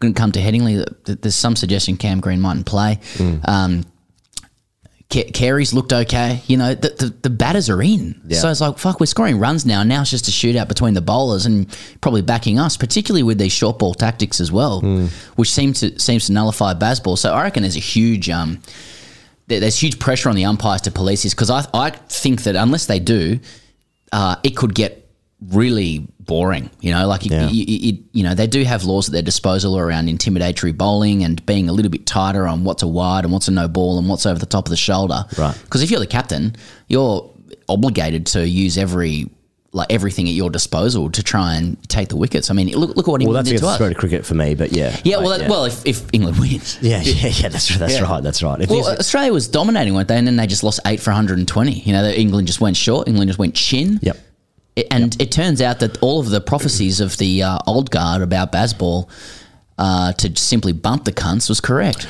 Going 0.00 0.14
to 0.14 0.18
come 0.20 0.32
to 0.32 0.40
Headingley. 0.40 1.20
There's 1.20 1.34
some 1.34 1.54
suggestion 1.54 1.96
Cam 1.98 2.20
Green 2.20 2.40
mightn't 2.40 2.66
play. 2.66 2.98
Hmm. 3.16 3.36
Um, 3.44 3.84
Carey's 5.12 5.74
looked 5.74 5.92
okay. 5.92 6.42
You 6.46 6.56
know, 6.56 6.74
the, 6.74 6.88
the, 6.88 7.14
the 7.22 7.30
batters 7.30 7.68
are 7.68 7.82
in. 7.82 8.20
Yeah. 8.26 8.38
So 8.38 8.50
it's 8.50 8.60
like, 8.62 8.78
fuck, 8.78 8.98
we're 8.98 9.06
scoring 9.06 9.38
runs 9.38 9.66
now. 9.66 9.82
Now 9.82 10.00
it's 10.00 10.10
just 10.10 10.26
a 10.28 10.30
shootout 10.30 10.68
between 10.68 10.94
the 10.94 11.02
bowlers 11.02 11.44
and 11.46 11.66
probably 12.00 12.22
backing 12.22 12.58
us, 12.58 12.76
particularly 12.76 13.22
with 13.22 13.38
these 13.38 13.52
short 13.52 13.78
ball 13.78 13.94
tactics 13.94 14.40
as 14.40 14.50
well, 14.50 14.80
Hmm. 14.80 15.06
which 15.36 15.50
seems 15.50 15.80
to 15.80 15.98
seems 16.00 16.26
to 16.26 16.32
nullify 16.32 16.72
Bazball. 16.74 17.18
So 17.18 17.32
I 17.34 17.42
reckon 17.42 17.62
there's 17.62 17.76
a 17.76 17.80
huge 17.80 18.30
um, 18.30 18.60
there- 19.48 19.60
there's 19.60 19.78
huge 19.78 19.98
pressure 19.98 20.28
on 20.30 20.36
the 20.36 20.44
umpires 20.46 20.80
to 20.82 20.90
police 20.90 21.22
this 21.24 21.34
because 21.34 21.50
I 21.50 21.66
I 21.74 21.90
think 21.90 22.44
that 22.44 22.56
unless 22.56 22.86
they 22.86 22.98
do, 23.00 23.38
uh, 24.12 24.36
it 24.42 24.56
could 24.56 24.74
get 24.74 24.98
really 25.50 26.06
boring. 26.26 26.70
You 26.80 26.92
know, 26.92 27.06
like 27.06 27.24
you, 27.24 27.30
Yeah. 27.32 27.48
you, 27.50 28.22
know 28.22 28.34
they 28.34 28.46
do 28.46 28.62
have 28.64 28.84
laws 28.84 29.08
at 29.08 29.12
their 29.12 29.22
disposal 29.22 29.78
around 29.78 30.08
intimidatory 30.08 30.76
bowling 30.76 31.24
and 31.24 31.44
being 31.46 31.68
a 31.68 31.72
little 31.72 31.90
bit 31.90 32.06
tighter 32.06 32.46
on 32.46 32.64
what's 32.64 32.82
a 32.82 32.88
wide 32.88 33.24
and 33.24 33.32
what's 33.32 33.48
a 33.48 33.50
no 33.50 33.68
ball 33.68 33.98
and 33.98 34.08
what's 34.08 34.26
over 34.26 34.38
the 34.38 34.46
top 34.46 34.66
of 34.66 34.70
the 34.70 34.76
shoulder. 34.76 35.24
Right. 35.38 35.56
Because 35.64 35.82
if 35.82 35.90
you're 35.90 36.00
the 36.00 36.06
captain, 36.06 36.56
you're 36.88 37.28
obligated 37.68 38.26
to 38.26 38.46
use 38.48 38.78
every 38.78 39.28
like 39.74 39.90
everything 39.90 40.28
at 40.28 40.34
your 40.34 40.50
disposal 40.50 41.10
to 41.10 41.22
try 41.22 41.54
and 41.54 41.82
take 41.88 42.08
the 42.10 42.16
wickets. 42.16 42.50
I 42.50 42.54
mean, 42.54 42.68
look 42.72 42.94
look 42.94 43.06
at 43.08 43.10
what 43.10 43.20
Well, 43.22 43.28
England 43.28 43.46
that's 43.46 43.48
did 43.48 43.60
to 43.60 43.66
us. 43.68 43.80
of 43.80 43.96
cricket 43.96 44.26
for 44.26 44.34
me, 44.34 44.54
but 44.54 44.70
yeah. 44.72 44.94
Yeah, 45.02 45.16
Like, 45.16 45.24
well, 45.26 45.38
that, 45.38 45.48
well, 45.50 45.64
if, 45.64 45.86
if 45.86 46.02
England 46.12 46.38
wins, 46.38 46.78
yeah, 46.82 47.00
yeah, 47.00 47.28
yeah. 47.28 47.48
That's 47.48 47.70
right. 47.70 47.78
that's 47.80 47.94
Yeah. 47.94 48.02
right. 48.02 48.22
That's 48.22 48.42
right. 48.42 48.60
If 48.60 48.68
Well, 48.68 48.86
Australia 48.86 49.32
was 49.32 49.48
dominating, 49.48 49.94
weren't 49.94 50.08
they? 50.08 50.18
And 50.18 50.26
then 50.26 50.36
they 50.36 50.46
just 50.46 50.62
lost 50.62 50.80
eight 50.84 51.00
for 51.00 51.10
120. 51.10 51.72
You 51.72 51.92
know, 51.94 52.04
England 52.04 52.48
just 52.48 52.60
went 52.60 52.76
short. 52.76 53.08
England 53.08 53.30
just 53.30 53.38
went 53.38 53.54
chin. 53.54 53.98
Yep. 54.02 54.18
It- 54.76 54.86
and 54.90 55.20
it 55.20 55.30
turns 55.32 55.60
out 55.60 55.80
that 55.80 56.00
all 56.02 56.20
of 56.20 56.30
the 56.30 56.40
prophecies 56.40 57.00
of 57.00 57.16
the 57.18 57.42
uh, 57.42 57.58
old 57.66 57.90
guard 57.90 58.22
about 58.22 58.52
Bazball 58.52 59.08
uh, 59.78 60.12
to 60.14 60.36
simply 60.36 60.72
bump 60.72 61.04
the 61.04 61.12
cunts 61.12 61.48
was 61.48 61.60
correct. 61.60 62.06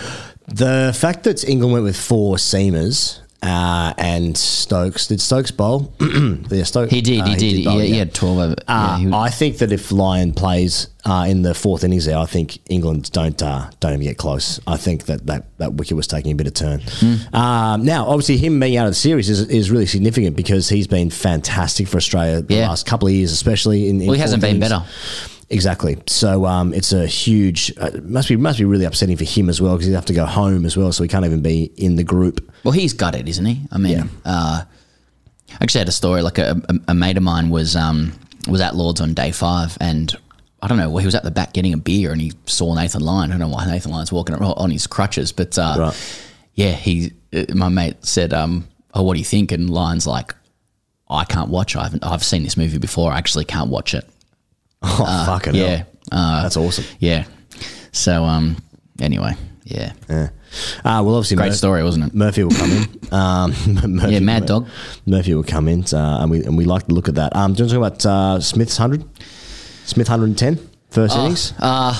The 0.48 0.92
fact 0.96 1.24
that 1.24 1.42
England 1.48 1.72
went 1.72 1.84
with 1.84 1.96
four 1.96 2.36
seamers 2.36 3.18
uh, 3.42 3.92
and 3.98 4.36
Stokes 4.36 5.06
did 5.08 5.20
Stokes 5.20 5.50
bowl? 5.50 5.92
yeah, 6.00 6.62
Stokes. 6.64 6.92
He 6.92 7.00
did. 7.00 7.20
uh, 7.22 7.24
he 7.26 7.34
did. 7.36 7.64
bowl, 7.64 7.78
he, 7.78 7.88
he 7.88 7.98
had 7.98 8.14
12 8.14 8.38
over. 8.38 8.52
Uh, 8.52 8.54
yeah, 8.68 8.98
he 8.98 9.06
was- 9.06 9.14
I 9.14 9.30
think 9.30 9.58
that 9.58 9.72
if 9.72 9.90
Lyon 9.92 10.32
plays 10.32 10.86
uh, 11.04 11.26
in 11.28 11.42
the 11.42 11.52
fourth 11.54 11.82
innings 11.84 12.04
there, 12.04 12.16
I 12.18 12.26
think 12.26 12.58
England 12.70 13.10
don't 13.12 13.42
uh, 13.42 13.68
don't 13.80 13.94
even 13.94 14.04
get 14.06 14.18
close. 14.18 14.60
I 14.66 14.76
think 14.76 15.06
that 15.06 15.26
that, 15.26 15.46
that 15.58 15.74
wicket 15.74 15.96
was 15.96 16.06
taking 16.06 16.30
a 16.32 16.34
bit 16.36 16.46
of 16.46 16.54
turn. 16.54 16.80
Hmm. 16.84 17.34
Um, 17.36 17.84
now, 17.84 18.06
obviously, 18.06 18.36
him 18.36 18.60
being 18.60 18.76
out 18.76 18.86
of 18.86 18.92
the 18.92 18.94
series 18.96 19.28
is, 19.28 19.40
is 19.48 19.70
really 19.70 19.86
significant 19.86 20.36
because 20.36 20.68
he's 20.68 20.86
been 20.86 21.10
fantastic 21.10 21.88
for 21.88 21.96
Australia 21.96 22.40
the 22.42 22.54
Yeah. 22.54 22.68
last 22.68 22.86
couple 22.86 23.08
of 23.08 23.14
years, 23.14 23.32
especially 23.32 23.88
in. 23.88 24.00
in 24.00 24.06
well, 24.06 24.14
he 24.14 24.20
hasn't 24.20 24.40
been 24.42 24.56
innings. 24.62 24.70
better. 24.70 24.84
Exactly. 25.52 25.98
So 26.06 26.46
um, 26.46 26.72
it's 26.72 26.92
a 26.92 27.06
huge. 27.06 27.72
Uh, 27.78 27.90
must 28.02 28.28
be 28.28 28.36
must 28.36 28.58
be 28.58 28.64
really 28.64 28.86
upsetting 28.86 29.16
for 29.18 29.24
him 29.24 29.48
as 29.50 29.60
well 29.60 29.74
because 29.74 29.86
he'd 29.86 29.92
have 29.92 30.06
to 30.06 30.14
go 30.14 30.24
home 30.24 30.64
as 30.64 30.76
well, 30.78 30.90
so 30.92 31.02
he 31.04 31.08
can't 31.08 31.26
even 31.26 31.42
be 31.42 31.64
in 31.76 31.96
the 31.96 32.02
group. 32.04 32.50
Well, 32.64 32.72
he's 32.72 32.94
it, 32.94 33.28
isn't 33.28 33.44
he? 33.44 33.60
I 33.70 33.76
mean, 33.78 33.92
Yeah. 33.92 34.04
uh, 34.24 34.64
I 34.64 35.56
actually 35.62 35.80
had 35.80 35.88
a 35.88 35.92
story. 35.92 36.22
Like 36.22 36.38
a, 36.38 36.60
a, 36.70 36.74
a 36.88 36.94
mate 36.94 37.18
of 37.18 37.22
mine 37.22 37.50
was 37.50 37.76
um, 37.76 38.12
was 38.48 38.62
at 38.62 38.74
Lords 38.74 39.02
on 39.02 39.12
day 39.12 39.30
five, 39.30 39.76
and 39.78 40.16
I 40.62 40.68
don't 40.68 40.78
know. 40.78 40.88
Well, 40.88 41.00
he 41.00 41.06
was 41.06 41.14
at 41.14 41.22
the 41.22 41.30
back 41.30 41.52
getting 41.52 41.74
a 41.74 41.76
beer, 41.76 42.12
and 42.12 42.20
he 42.20 42.32
saw 42.46 42.74
Nathan 42.74 43.02
Lyon. 43.02 43.30
I 43.30 43.34
don't 43.34 43.40
know 43.40 43.54
why 43.54 43.66
Nathan 43.66 43.92
Lyon's 43.92 44.10
walking 44.10 44.34
on 44.36 44.70
his 44.70 44.86
crutches, 44.86 45.32
but 45.32 45.58
uh, 45.58 45.74
Right. 45.78 46.22
yeah, 46.54 46.72
he. 46.72 47.12
Uh, 47.30 47.44
my 47.54 47.68
mate 47.68 47.96
said, 48.06 48.32
um, 48.32 48.66
"Oh, 48.94 49.02
what 49.02 49.12
do 49.14 49.18
you 49.18 49.24
think?" 49.26 49.52
And 49.52 49.68
Lyon's 49.68 50.06
like, 50.06 50.34
"I 51.10 51.24
can't 51.24 51.50
watch. 51.50 51.76
I 51.76 51.82
haven't. 51.82 52.04
I've 52.06 52.24
seen 52.24 52.42
this 52.42 52.56
movie 52.56 52.78
before. 52.78 53.12
I 53.12 53.18
actually 53.18 53.44
can't 53.44 53.68
watch 53.68 53.92
it." 53.92 54.08
Oh 54.84 55.24
fucking 55.26 55.54
yeah, 55.54 55.84
uh, 56.10 56.42
That's 56.42 56.56
awesome. 56.56 56.84
yeah. 56.98 57.24
So 57.92 58.24
um, 58.24 58.56
anyway, 59.00 59.32
yeah, 59.64 59.92
Yeah. 60.08 60.28
Uh, 60.84 61.00
well, 61.04 61.14
obviously, 61.14 61.36
great 61.38 61.54
story, 61.54 61.82
wasn't 61.82 62.04
it? 62.06 62.14
Murphy 62.14 62.44
will 62.44 62.50
come 62.50 62.70
in. 62.70 62.98
Um, 63.12 63.50
Murphy, 63.96 64.14
Yeah, 64.14 64.20
mad 64.20 64.46
dog. 64.46 64.66
Murphy 65.04 65.34
will 65.34 65.42
come 65.44 65.68
in, 65.68 65.84
uh, 65.92 66.18
and 66.22 66.30
we 66.30 66.42
and 66.44 66.56
we 66.56 66.64
like 66.64 66.86
to 66.86 66.94
look 66.94 67.08
at 67.08 67.14
that. 67.16 67.36
Um, 67.36 67.52
do 67.52 67.62
you 67.64 67.78
want 67.78 67.98
to 68.00 68.06
talk 68.06 68.10
about 68.10 68.36
uh, 68.36 68.40
Smith's 68.40 68.76
hundred? 68.78 69.04
Smith 69.84 70.08
hundred 70.08 70.24
and 70.26 70.38
ten 70.38 70.58
first 70.90 71.14
innings. 71.16 71.52
Uh, 71.58 71.92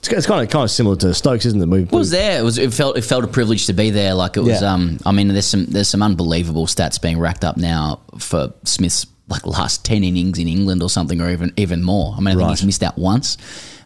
It's, 0.00 0.08
it's 0.08 0.26
kind 0.26 0.42
of 0.42 0.50
kind 0.50 0.64
of 0.64 0.70
similar 0.72 0.96
to 0.96 1.14
Stokes, 1.14 1.46
isn't 1.46 1.62
it? 1.62 1.68
We, 1.68 1.82
It 1.82 1.92
was 1.92 2.10
there. 2.10 2.40
It 2.40 2.42
was. 2.42 2.58
It 2.58 2.72
felt. 2.72 2.96
It 2.98 3.02
felt 3.02 3.22
a 3.22 3.28
privilege 3.28 3.66
to 3.66 3.72
be 3.72 3.90
there. 3.90 4.14
Like 4.14 4.36
it 4.36 4.40
was. 4.40 4.60
Yeah. 4.60 4.72
Um. 4.72 4.98
I 5.06 5.12
mean, 5.12 5.28
there's 5.28 5.46
some. 5.46 5.66
There's 5.66 5.88
some 5.88 6.02
unbelievable 6.02 6.66
stats 6.66 7.00
being 7.00 7.18
racked 7.20 7.44
up 7.44 7.56
now 7.56 8.00
for 8.18 8.52
Smith's 8.64 9.06
like 9.30 9.46
last 9.46 9.84
ten 9.84 10.02
innings 10.04 10.38
in 10.38 10.48
England 10.48 10.82
or 10.82 10.90
something, 10.90 11.20
or 11.20 11.30
even 11.30 11.52
even 11.56 11.82
more. 11.82 12.14
I 12.16 12.20
mean, 12.20 12.34
I 12.34 12.38
think 12.38 12.50
he's 12.50 12.64
missed 12.66 12.82
out 12.82 12.98
once. 12.98 13.38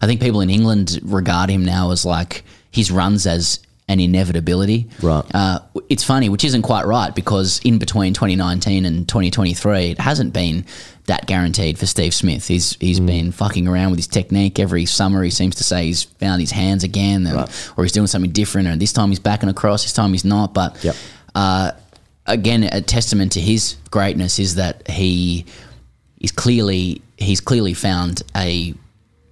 I 0.03 0.07
think 0.07 0.21
people 0.21 0.41
in 0.41 0.51
England 0.51 0.99
regard 1.03 1.51
him 1.51 1.65
now 1.65 1.91
as 1.93 2.05
like 2.05 2.45
his 2.71 2.91
runs 2.91 3.27
as 3.27 3.61
an 3.87 4.01
inevitability. 4.01 4.89
Right. 5.03 5.23
Uh, 5.35 5.59
it's 5.91 6.03
funny, 6.03 6.31
which 6.31 6.43
isn't 6.45 6.63
quite 6.63 6.87
right 6.87 7.15
because 7.15 7.61
in 7.65 7.79
between 7.79 8.15
2019 8.15 8.87
and 8.87 9.07
2023, 9.07 9.91
it 9.91 9.99
hasn't 10.01 10.33
been 10.33 10.65
that 11.07 11.27
guaranteed 11.27 11.79
for 11.79 11.85
Steve 11.85 12.15
Smith. 12.15 12.49
He's 12.49 12.77
he's 12.81 12.99
Mm. 12.99 13.07
been 13.07 13.33
fucking 13.33 13.69
around 13.69 13.91
with 13.91 13.99
his 13.99 14.07
technique 14.07 14.59
every 14.59 14.87
summer. 14.87 15.23
He 15.23 15.29
seems 15.31 15.57
to 15.57 15.65
say 15.65 15.85
he's 15.85 16.05
found 16.05 16.41
his 16.41 16.51
hands 16.51 16.83
again, 16.83 17.27
and- 17.27 17.47
or 17.77 17.85
he's 17.85 17.93
doing 17.93 18.07
something 18.07 18.31
different. 18.33 18.69
And 18.69 18.81
this 18.81 18.93
time 18.95 19.11
he's 19.11 19.19
backing 19.19 19.51
across. 19.51 19.83
This 19.83 19.93
time 19.93 20.13
he's 20.13 20.25
not. 20.25 20.55
But 20.55 20.83
Yep. 20.83 20.97
uh, 21.35 21.71
again, 22.27 22.65
a 22.65 22.81
testament 22.81 23.33
to 23.33 23.41
his 23.41 23.77
greatness 23.91 24.39
is 24.39 24.55
that 24.57 24.89
he 24.89 25.47
is 26.21 26.33
clearly 26.33 27.03
he's 27.17 27.41
clearly 27.41 27.75
found 27.75 28.23
a 28.37 28.75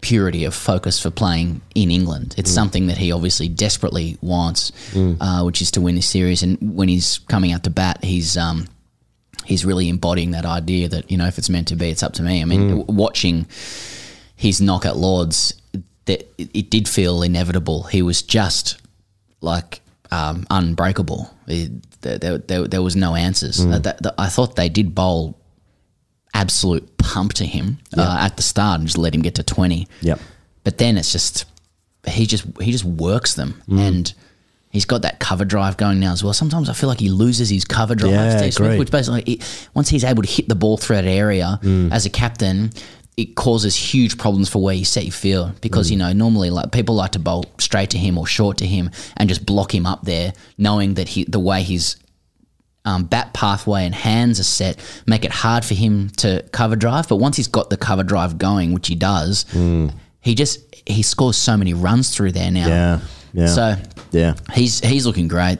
purity 0.00 0.44
of 0.44 0.54
focus 0.54 1.00
for 1.00 1.10
playing 1.10 1.60
in 1.74 1.90
England. 1.90 2.34
It's 2.36 2.50
something 2.50 2.88
that 2.88 2.98
he 2.98 3.12
obviously 3.12 3.48
desperately 3.48 4.18
wants, 4.20 4.72
uh, 5.20 5.42
which 5.44 5.62
is 5.62 5.70
to 5.72 5.80
win 5.80 5.94
this 5.94 6.08
series. 6.08 6.42
And 6.42 6.76
when 6.76 6.88
he's 6.88 7.18
coming 7.28 7.52
out 7.52 7.62
to 7.64 7.70
bat, 7.70 8.02
he's 8.04 8.36
um, 8.36 8.66
he's 9.44 9.64
really 9.64 9.88
embodying 9.88 10.32
that 10.32 10.44
idea 10.44 10.88
that 10.88 11.10
you 11.10 11.16
know 11.16 11.26
if 11.26 11.38
it's 11.38 11.48
meant 11.50 11.68
to 11.68 11.76
be, 11.76 11.88
it's 11.90 12.02
up 12.02 12.14
to 12.14 12.22
me. 12.22 12.42
I 12.42 12.44
mean, 12.44 12.68
w- 12.78 12.84
watching 12.88 13.46
his 14.36 14.60
knock 14.60 14.84
at 14.84 14.96
Lords, 14.96 15.54
that 16.06 16.22
it, 16.36 16.50
it 16.52 16.70
did 16.70 16.88
feel 16.88 17.22
inevitable. 17.22 17.84
He 17.84 18.02
was 18.02 18.22
just 18.22 18.80
like 19.40 19.80
um, 20.10 20.46
unbreakable. 20.50 21.30
It, 21.46 21.70
there, 22.02 22.18
there, 22.18 22.38
there, 22.38 22.68
there 22.68 22.82
was 22.82 22.94
no 22.96 23.14
answers. 23.14 23.64
Uh, 23.64 23.78
that, 23.78 24.02
that- 24.02 24.14
I 24.18 24.28
thought 24.28 24.56
they 24.56 24.68
did 24.68 24.94
bowl 24.94 25.38
absolute 26.34 26.96
pump 26.98 27.34
to 27.34 27.44
him 27.46 27.78
uh, 27.96 28.16
at 28.20 28.36
the 28.36 28.42
start 28.42 28.80
and 28.80 28.86
just 28.88 28.98
let 28.98 29.14
him 29.14 29.22
get 29.22 29.34
to 29.36 29.42
twenty. 29.42 29.88
Yep. 30.00 30.18
But 30.64 30.78
then 30.78 30.96
it's 30.96 31.12
just 31.12 31.44
he 32.06 32.26
just 32.26 32.44
he 32.60 32.72
just 32.72 32.84
works 32.84 33.34
them 33.34 33.62
Mm. 33.68 33.80
and. 33.88 34.14
He's 34.70 34.86
got 34.86 35.02
that 35.02 35.20
cover 35.20 35.44
drive 35.44 35.76
going 35.76 36.00
now 36.00 36.12
as 36.14 36.24
well. 36.24 36.32
Sometimes 36.32 36.70
I 36.70 36.72
feel 36.72 36.88
like 36.88 36.98
he 36.98 37.10
loses 37.10 37.50
his 37.50 37.62
cover 37.62 37.94
drive, 37.94 38.10
Yeah, 38.12 38.48
Smith, 38.48 38.78
which 38.78 38.90
basically, 38.90 39.22
he, 39.26 39.42
once 39.74 39.90
he's 39.90 40.02
able 40.02 40.22
to 40.22 40.28
hit 40.30 40.48
the 40.48 40.54
ball 40.54 40.78
through 40.78 40.96
that 40.96 41.04
area 41.04 41.60
Mm. 41.62 41.92
as 41.92 42.06
a 42.06 42.08
captain, 42.08 42.72
it 43.16 43.34
causes 43.34 43.76
huge 43.76 44.16
problems 44.16 44.48
for 44.48 44.62
where 44.62 44.74
you 44.74 44.84
set 44.86 45.04
your 45.04 45.12
field 45.12 45.60
because 45.60 45.88
Mm. 45.88 45.90
you 45.92 45.96
know 45.98 46.12
normally 46.14 46.48
like 46.50 46.72
people 46.72 46.94
like 46.94 47.12
to 47.12 47.18
bowl 47.18 47.44
straight 47.58 47.90
to 47.90 47.98
him 47.98 48.16
or 48.16 48.26
short 48.26 48.56
to 48.58 48.66
him 48.66 48.90
and 49.18 49.28
just 49.28 49.44
block 49.44 49.74
him 49.74 49.84
up 49.86 50.02
there, 50.04 50.32
knowing 50.56 50.94
that 50.94 51.08
he 51.08 51.24
the 51.24 51.38
way 51.38 51.62
his 51.62 51.96
um, 52.84 53.04
bat 53.04 53.32
pathway 53.32 53.84
and 53.84 53.94
hands 53.94 54.40
are 54.40 54.44
set 54.44 54.76
make 55.06 55.24
it 55.24 55.30
hard 55.30 55.64
for 55.64 55.74
him 55.74 56.08
to 56.16 56.42
cover 56.52 56.74
drive. 56.74 57.06
But 57.08 57.16
once 57.16 57.36
he's 57.36 57.48
got 57.48 57.70
the 57.70 57.76
cover 57.76 58.02
drive 58.02 58.38
going, 58.38 58.72
which 58.72 58.88
he 58.88 58.94
does, 58.94 59.44
he 60.20 60.34
just 60.34 60.58
he 60.86 61.02
scores 61.02 61.36
so 61.36 61.56
many 61.56 61.74
runs 61.74 62.10
through 62.14 62.32
there 62.32 62.50
now. 62.50 62.66
Mm. 62.66 62.68
Yeah. 62.68 63.00
Yeah. 63.34 63.46
So 63.46 63.76
yeah. 64.12 64.34
He's 64.52 64.80
he's 64.80 65.06
looking 65.06 65.26
great, 65.28 65.58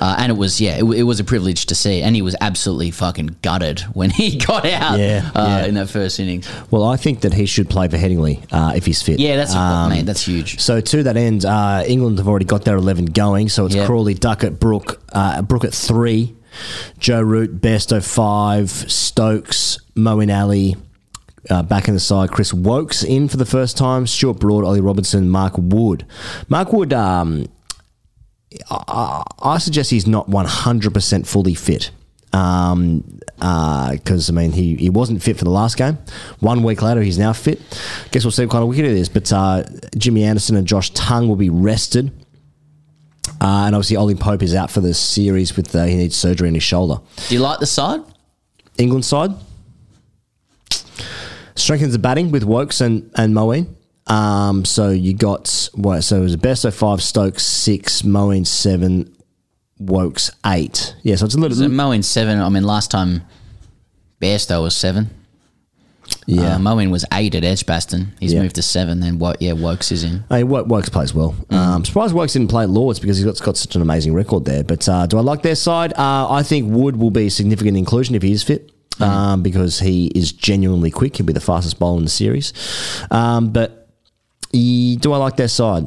uh, 0.00 0.16
and 0.18 0.30
it 0.30 0.36
was 0.36 0.60
yeah, 0.60 0.76
it, 0.76 0.84
it 0.84 1.02
was 1.02 1.18
a 1.20 1.24
privilege 1.24 1.66
to 1.66 1.74
see, 1.74 2.02
and 2.02 2.14
he 2.14 2.22
was 2.22 2.36
absolutely 2.40 2.90
fucking 2.90 3.36
gutted 3.42 3.80
when 3.94 4.10
he 4.10 4.36
got 4.46 4.64
out 4.66 4.98
Yeah, 4.98 5.30
uh, 5.34 5.60
yeah. 5.62 5.66
in 5.66 5.74
that 5.74 5.88
first 5.90 6.20
innings. 6.20 6.48
Well, 6.70 6.84
I 6.84 6.96
think 6.96 7.22
that 7.22 7.32
he 7.34 7.46
should 7.46 7.68
play 7.68 7.88
for 7.88 7.96
Headingley 7.96 8.44
uh, 8.52 8.72
if 8.76 8.86
he's 8.86 9.02
fit. 9.02 9.18
Yeah, 9.18 9.36
that's 9.36 9.54
Um, 9.54 10.04
that's 10.04 10.26
huge. 10.26 10.60
So 10.60 10.80
to 10.80 11.02
that 11.04 11.16
end, 11.16 11.44
uh, 11.44 11.82
England 11.86 12.18
have 12.18 12.28
already 12.28 12.44
got 12.44 12.64
their 12.64 12.76
eleven 12.76 13.06
going. 13.06 13.48
So 13.48 13.66
it's 13.66 13.74
Yeah. 13.74 13.86
Crawley, 13.86 14.14
Duckett, 14.14 14.60
Brook, 14.60 15.00
uh, 15.12 15.42
Brook 15.42 15.64
at 15.64 15.72
three, 15.74 16.34
Joe 16.98 17.22
Root, 17.22 17.60
Bairstow 17.60 18.04
five, 18.04 18.70
Stokes, 18.70 19.78
Moeen 19.96 20.34
Ali. 20.34 20.76
Uh, 21.50 21.62
back 21.62 21.88
in 21.88 21.94
the 21.94 22.00
side, 22.00 22.30
Chris 22.30 22.54
Woakes 22.54 23.04
in 23.04 23.28
for 23.28 23.36
the 23.36 23.44
first 23.44 23.76
time. 23.76 24.06
Stuart 24.06 24.38
Broad, 24.38 24.64
Ollie 24.64 24.80
Robinson, 24.80 25.28
Mark 25.28 25.52
Wood. 25.58 26.06
Mark 26.48 26.72
Wood, 26.72 26.94
um, 26.94 27.46
I, 28.70 29.22
I 29.42 29.58
suggest 29.58 29.90
he's 29.90 30.06
not 30.06 30.28
one 30.28 30.46
hundred 30.46 30.94
percent 30.94 31.26
fully 31.26 31.54
fit. 31.54 31.90
Um, 32.32 33.20
because 33.36 34.28
I 34.28 34.32
mean 34.32 34.52
he, 34.52 34.74
he 34.74 34.90
wasn't 34.90 35.22
fit 35.22 35.36
for 35.36 35.44
the 35.44 35.50
last 35.50 35.76
game. 35.76 35.98
One 36.40 36.62
week 36.64 36.82
later, 36.82 37.00
he's 37.00 37.18
now 37.18 37.32
fit. 37.32 37.60
Guess 38.10 38.24
we'll 38.24 38.32
see 38.32 38.44
what 38.44 38.50
kind 38.50 38.62
of 38.62 38.68
wicket 38.68 38.86
it 38.86 38.92
is. 38.92 39.08
But 39.08 39.32
uh, 39.32 39.64
Jimmy 39.96 40.24
Anderson 40.24 40.56
and 40.56 40.66
Josh 40.66 40.90
Tongue 40.90 41.28
will 41.28 41.36
be 41.36 41.50
rested. 41.50 42.10
Uh, 43.40 43.66
and 43.66 43.74
obviously, 43.74 43.96
Ollie 43.96 44.14
Pope 44.14 44.42
is 44.42 44.54
out 44.54 44.70
for 44.70 44.80
the 44.80 44.94
series 44.94 45.56
with 45.56 45.74
uh, 45.74 45.84
he 45.84 45.94
needs 45.94 46.16
surgery 46.16 46.48
on 46.48 46.54
his 46.54 46.62
shoulder. 46.62 47.00
Do 47.28 47.34
you 47.34 47.40
like 47.40 47.60
the 47.60 47.66
side? 47.66 48.00
England 48.78 49.04
side 49.04 49.30
strengthens 51.54 51.92
the 51.92 51.98
batting 51.98 52.32
with 52.32 52.42
Woakes 52.42 52.80
and 52.80 53.10
and 53.14 53.32
Moeen. 53.34 53.68
Um, 54.06 54.64
so 54.64 54.90
you 54.90 55.14
got 55.14 55.68
what? 55.74 56.02
So 56.02 56.18
it 56.18 56.20
was 56.20 56.34
a 56.34 56.38
best 56.38 56.64
of 56.64 56.74
five, 56.74 57.02
Stokes 57.02 57.46
six, 57.46 58.02
Moeen 58.02 58.46
seven, 58.46 59.14
Woakes 59.78 60.30
eight. 60.46 60.94
Yeah, 61.02 61.16
so 61.16 61.24
it's 61.26 61.34
a 61.34 61.38
little. 61.38 61.56
So 61.56 61.66
Moeen 61.68 62.04
seven. 62.04 62.38
I 62.40 62.48
mean, 62.50 62.64
last 62.64 62.90
time 62.90 63.22
Bairstow 64.20 64.62
was 64.62 64.76
seven. 64.76 65.10
yeah, 66.26 66.56
Uh, 66.56 66.58
Moeen 66.58 66.90
was 66.90 67.04
eight 67.14 67.34
at 67.34 67.44
Edgbaston. 67.44 68.12
He's 68.20 68.34
Yeah. 68.34 68.42
moved 68.42 68.56
to 68.56 68.62
seven. 68.62 69.00
Then 69.00 69.18
what? 69.18 69.40
Yeah, 69.40 69.52
Woakes 69.52 69.90
is 69.90 70.04
in. 70.04 70.24
Hey, 70.28 70.42
Woakes 70.44 70.90
plays 70.90 71.14
well. 71.14 71.34
Mm. 71.48 71.56
Um, 71.56 71.84
surprised 71.86 72.12
Woakes 72.14 72.34
didn't 72.34 72.48
play 72.48 72.64
at 72.64 72.70
Lords 72.70 72.98
because 73.00 73.16
he's 73.16 73.24
got, 73.24 73.40
got 73.40 73.56
such 73.56 73.74
an 73.74 73.80
amazing 73.80 74.12
record 74.12 74.44
there. 74.44 74.62
But 74.64 74.86
uh, 74.86 75.06
do 75.06 75.16
I 75.16 75.22
like 75.22 75.40
their 75.42 75.54
side? 75.54 75.94
Uh, 75.94 76.30
I 76.30 76.42
think 76.42 76.70
Wood 76.70 76.96
will 76.96 77.10
be 77.10 77.26
a 77.26 77.30
significant 77.30 77.78
inclusion 77.78 78.14
if 78.14 78.22
he 78.22 78.32
is 78.32 78.42
fit. 78.42 78.70
Mm. 78.98 79.06
Um, 79.08 79.42
because 79.42 79.80
he 79.80 80.06
is 80.14 80.30
genuinely 80.30 80.90
quick. 80.90 81.16
He'll 81.16 81.26
be 81.26 81.32
the 81.32 81.40
fastest 81.40 81.80
bowler 81.80 81.98
in 81.98 82.04
the 82.04 82.10
series. 82.10 82.52
Um, 83.10 83.48
but 83.48 83.83
he, 84.54 84.96
do 84.96 85.12
I 85.12 85.18
like 85.18 85.36
their 85.36 85.48
side? 85.48 85.84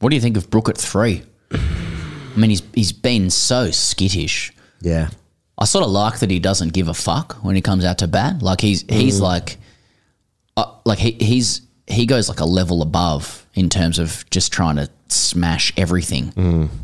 What 0.00 0.10
do 0.10 0.14
you 0.16 0.20
think 0.20 0.36
of 0.36 0.50
Brook 0.50 0.68
at 0.68 0.78
three? 0.78 1.22
I 1.52 1.58
mean, 2.36 2.50
he's 2.50 2.62
he's 2.74 2.92
been 2.92 3.30
so 3.30 3.70
skittish. 3.70 4.52
Yeah. 4.80 5.10
I 5.58 5.64
sort 5.66 5.84
of 5.84 5.90
like 5.90 6.20
that 6.20 6.30
he 6.30 6.38
doesn't 6.38 6.72
give 6.72 6.88
a 6.88 6.94
fuck 6.94 7.34
when 7.42 7.54
he 7.54 7.60
comes 7.60 7.84
out 7.84 7.98
to 7.98 8.08
bat. 8.08 8.42
Like 8.42 8.60
he's 8.60 8.82
he's 8.88 9.20
like, 9.20 9.58
uh, 10.56 10.74
like 10.86 10.98
he 10.98 11.12
he's 11.12 11.62
he 11.86 12.06
goes 12.06 12.28
like 12.28 12.40
a 12.40 12.46
level 12.46 12.80
above 12.82 13.46
in 13.54 13.68
terms 13.68 13.98
of 13.98 14.24
just 14.30 14.52
trying 14.52 14.76
to 14.76 14.88
smash 15.08 15.72
everything. 15.76 16.32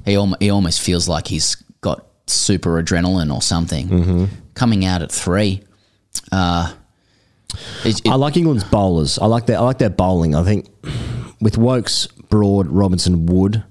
He 0.04 0.16
almost 0.16 0.42
he 0.42 0.50
almost 0.50 0.80
feels 0.82 1.08
like 1.08 1.26
he's 1.28 1.56
got 1.80 2.04
super 2.26 2.82
adrenaline 2.82 3.32
or 3.34 3.40
something. 3.40 4.28
Coming 4.54 4.84
out 4.84 5.00
at 5.00 5.10
three, 5.12 5.62
uh, 6.32 6.72
it, 7.84 8.00
it- 8.04 8.08
I 8.08 8.14
like 8.16 8.36
England's 8.36 8.64
bowlers. 8.64 9.18
I 9.18 9.26
like 9.26 9.46
their 9.46 9.58
I 9.58 9.62
like 9.62 9.78
their 9.78 9.90
bowling. 9.90 10.34
I 10.34 10.42
think 10.44 10.68
with 11.40 11.56
Woakes, 11.58 12.06
Broad, 12.28 12.66
Robinson, 12.68 13.26
Wood, 13.26 13.62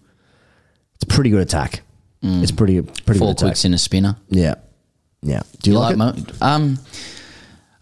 it's 0.95 1.03
a 1.03 1.07
pretty 1.07 1.29
good 1.29 1.41
attack. 1.41 1.81
It's 2.27 2.51
pretty 2.51 2.81
pretty 2.81 3.19
four 3.19 3.27
good 3.29 3.37
attack. 3.37 3.47
quicks 3.49 3.65
in 3.65 3.73
a 3.75 3.77
spinner. 3.77 4.15
Yeah, 4.29 4.55
yeah. 5.21 5.41
Do 5.61 5.69
you, 5.71 5.77
like, 5.77 5.93
it? 5.93 5.97
Mo- 5.97 6.15
um, 6.41 6.79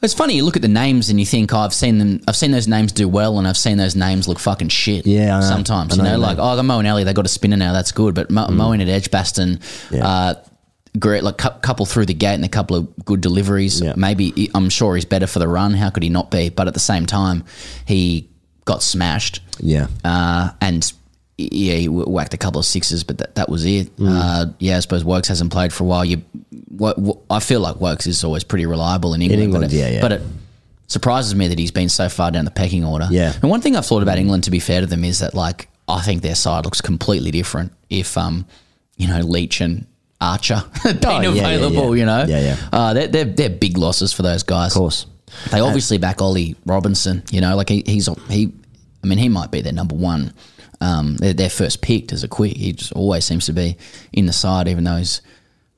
it's 0.01 0.13
funny. 0.13 0.35
You 0.35 0.43
look 0.43 0.57
at 0.57 0.61
the 0.61 0.67
names 0.67 1.09
and 1.09 1.17
you 1.17 1.25
think, 1.25 1.53
oh, 1.53 1.59
I've 1.59 1.73
seen 1.73 1.97
them. 1.97 2.19
I've 2.27 2.35
seen 2.35 2.51
those 2.51 2.67
names 2.67 2.91
do 2.91 3.07
well, 3.07 3.39
and 3.39 3.47
I've 3.47 3.55
seen 3.57 3.77
those 3.77 3.95
names 3.95 4.27
look 4.27 4.39
fucking 4.39 4.67
shit. 4.67 5.07
Yeah, 5.07 5.37
I 5.37 5.39
know. 5.39 5.45
sometimes 5.47 5.93
I 5.93 5.95
you 5.95 6.01
know 6.03 6.09
know, 6.09 6.15
you 6.15 6.21
like 6.21 6.37
oh, 6.41 6.57
the 6.57 6.61
Moeen 6.61 6.91
Ali, 6.91 7.05
they 7.05 7.13
got 7.13 7.25
a 7.25 7.29
spinner 7.29 7.55
now. 7.55 7.71
That's 7.71 7.93
good. 7.93 8.15
But 8.15 8.29
Mo- 8.31 8.47
Moeen 8.47 8.81
at 8.81 8.89
Edgbaston, 8.89 9.61
Yeah. 9.91 10.05
uh, 10.05 10.33
great, 10.99 11.23
like 11.23 11.37
couple 11.37 11.85
through 11.85 12.05
the 12.05 12.13
gate 12.13 12.35
and 12.35 12.45
a 12.45 12.49
couple 12.49 12.75
of 12.75 13.05
good 13.05 13.21
deliveries. 13.21 13.81
Yeah. 13.81 13.93
Maybe 13.95 14.49
I'm 14.53 14.69
sure 14.69 14.95
he's 14.95 15.05
better 15.05 15.27
for 15.27 15.39
the 15.39 15.47
run. 15.47 15.73
How 15.73 15.89
could 15.89 16.03
he 16.03 16.09
not 16.09 16.31
be? 16.31 16.49
But 16.49 16.67
at 16.67 16.73
the 16.73 16.79
same 16.79 17.05
time, 17.05 17.43
he 17.85 18.29
got 18.65 18.83
smashed. 18.83 19.41
Yeah. 19.59 19.87
Uh, 20.03 20.51
and 20.61 20.91
yeah, 21.37 21.75
he 21.75 21.89
whacked 21.89 22.33
a 22.33 22.37
couple 22.37 22.59
of 22.59 22.65
sixes, 22.65 23.03
but 23.03 23.17
that, 23.17 23.35
that 23.35 23.49
was 23.49 23.65
it. 23.65 23.95
Mm. 23.97 24.07
Uh, 24.09 24.45
yeah, 24.59 24.77
I 24.77 24.79
suppose 24.81 25.03
Woakes 25.03 25.27
hasn't 25.27 25.51
played 25.51 25.73
for 25.73 25.83
a 25.83 25.87
while. 25.87 26.05
You, 26.05 26.21
wo- 26.69 26.93
wo- 26.95 27.21
I 27.29 27.39
feel 27.39 27.59
like 27.59 27.77
Woakes 27.77 28.05
is 28.07 28.23
always 28.23 28.43
pretty 28.43 28.65
reliable 28.65 29.13
in 29.13 29.21
England. 29.21 29.43
England, 29.43 29.63
but 29.65 29.73
it, 29.73 29.77
yeah, 29.77 29.89
yeah. 29.89 30.01
But 30.01 30.11
it 30.13 30.21
surprises 30.87 31.33
me 31.33 31.47
that 31.47 31.57
he's 31.57 31.71
been 31.71 31.89
so 31.89 32.07
far 32.07 32.29
down 32.29 32.45
the 32.45 32.51
pecking 32.51 32.85
order. 32.85 33.07
Yeah. 33.09 33.33
And 33.41 33.49
one 33.49 33.61
thing 33.61 33.75
I've 33.75 33.85
thought 33.85 34.03
about 34.03 34.19
England, 34.19 34.43
to 34.43 34.51
be 34.51 34.59
fair 34.59 34.81
to 34.81 34.85
them, 34.87 35.03
is 35.03 35.19
that 35.19 35.33
like 35.33 35.69
I 35.87 36.01
think 36.01 36.21
their 36.21 36.35
side 36.35 36.65
looks 36.65 36.81
completely 36.81 37.31
different 37.31 37.73
if 37.89 38.15
um, 38.15 38.45
you 38.95 39.07
know, 39.07 39.19
Leach 39.19 39.59
and 39.59 39.87
Archer 40.23 40.63
been 40.83 40.97
Oh, 41.05 41.19
yeah, 41.21 41.29
yeah, 41.31 41.49
available. 41.49 41.95
yeah. 41.95 41.99
You 41.99 42.05
know, 42.05 42.25
Yeah, 42.27 42.39
yeah. 42.41 42.69
Uh, 42.71 42.93
they're, 42.93 43.07
they're 43.07 43.25
they're 43.25 43.49
big 43.49 43.77
losses 43.77 44.13
for 44.13 44.23
those 44.23 44.43
guys. 44.43 44.71
Of 44.73 44.77
course. 44.79 45.05
They 45.51 45.59
obviously 45.59 45.97
back 45.97 46.21
Ollie 46.21 46.55
Robinson. 46.65 47.23
You 47.31 47.41
know, 47.41 47.55
like 47.55 47.69
he, 47.69 47.83
he's 47.85 48.07
he. 48.29 48.51
I 49.03 49.07
mean, 49.07 49.17
he 49.19 49.29
might 49.29 49.51
be 49.51 49.61
their 49.61 49.73
number 49.73 49.95
one. 49.95 50.33
Um, 50.79 51.15
their, 51.17 51.33
their 51.33 51.49
first 51.49 51.81
picked 51.81 52.11
as 52.13 52.23
a 52.23 52.27
quick. 52.27 52.55
He 52.57 52.71
just 52.73 52.91
always 52.93 53.25
seems 53.25 53.45
to 53.47 53.53
be 53.53 53.77
in 54.11 54.25
the 54.25 54.33
side, 54.33 54.67
even 54.67 54.83
though 54.83 54.97
he's 54.97 55.21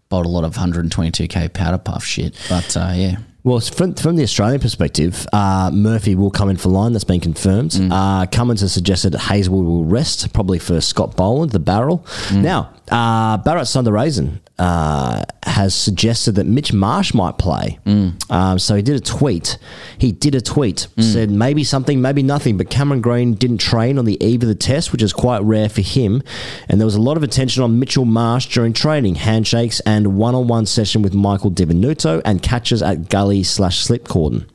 bowled 0.09 0.25
a 0.25 0.29
lot 0.29 0.43
of 0.43 0.55
122k 0.55 1.53
powder 1.53 1.77
puff 1.77 2.03
shit. 2.03 2.35
But 2.49 2.75
uh, 2.77 2.91
yeah, 2.95 3.17
Well, 3.45 3.59
from, 3.59 3.93
from 3.93 4.15
the 4.15 4.23
Australian 4.23 4.59
perspective, 4.59 5.27
uh, 5.31 5.69
Murphy 5.71 6.15
will 6.15 6.31
come 6.31 6.49
in 6.49 6.57
for 6.57 6.69
Lyon. 6.69 6.93
That's 6.93 7.03
been 7.03 7.19
confirmed. 7.19 7.71
Mm. 7.71 7.91
Uh, 7.91 8.25
Cummins 8.25 8.61
has 8.61 8.73
suggested 8.73 9.11
that 9.11 9.19
Hazlewood 9.19 9.65
will 9.65 9.85
rest, 9.85 10.33
probably 10.33 10.57
for 10.57 10.81
Scott 10.81 11.15
Boland, 11.15 11.51
the 11.51 11.59
barrel. 11.59 11.99
Mm. 12.29 12.41
Now, 12.41 12.73
uh, 12.89 13.37
Bharat 13.37 13.67
Sundaresan 13.67 14.39
uh, 14.57 15.23
has 15.43 15.75
suggested 15.75 16.35
that 16.35 16.45
Mitch 16.45 16.71
Marsh 16.71 17.13
might 17.13 17.37
play. 17.37 17.77
Mm. 17.85 18.31
Um, 18.31 18.59
so 18.59 18.75
he 18.75 18.81
did 18.81 18.95
a 18.95 18.99
tweet. 19.01 19.57
He 19.97 20.11
did 20.11 20.33
a 20.33 20.41
tweet, 20.41 20.87
said 20.97 21.29
maybe 21.29 21.63
something, 21.63 22.01
maybe 22.01 22.23
nothing. 22.23 22.57
But 22.57 22.69
Cameron 22.69 23.01
Green 23.01 23.33
didn't 23.33 23.57
train 23.57 23.97
on 23.97 24.05
the 24.05 24.21
eve 24.23 24.43
of 24.43 24.47
the 24.47 24.55
test, 24.55 24.91
which 24.91 25.01
is 25.01 25.11
quite 25.11 25.41
rare 25.43 25.67
for 25.67 25.81
him. 25.81 26.23
And 26.69 26.79
there 26.79 26.85
was 26.85 26.95
a 26.95 27.01
lot 27.01 27.17
of 27.17 27.23
attention 27.23 27.63
on 27.63 27.79
Mitchell 27.79 28.05
Marsh 28.05 28.45
during 28.47 28.71
training, 28.71 29.15
handshakes, 29.15 29.81
and 29.81 30.15
one-on-one 30.15 30.65
session 30.67 31.01
with 31.01 31.13
Michael 31.13 31.49
Di 31.49 31.65
Venuto 31.65 32.21
and 32.23 32.41
catches 32.41 32.81
at 32.81 33.09
gully 33.09 33.43
slash 33.43 33.79
slip 33.79 34.07
cordon, 34.07 34.49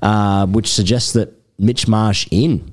uh, 0.00 0.46
which 0.46 0.68
suggests 0.68 1.12
that 1.14 1.32
Mitch 1.58 1.88
Marsh 1.88 2.28
in. 2.30 2.72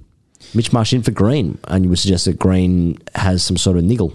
Mitch 0.53 0.73
Marsh 0.73 0.93
in 0.93 1.01
for 1.01 1.11
Green, 1.11 1.57
and 1.65 1.85
you 1.85 1.89
would 1.89 1.99
suggest 1.99 2.25
that 2.25 2.37
Green 2.37 2.97
has 3.15 3.43
some 3.43 3.57
sort 3.57 3.77
of 3.77 3.83
niggle. 3.83 4.13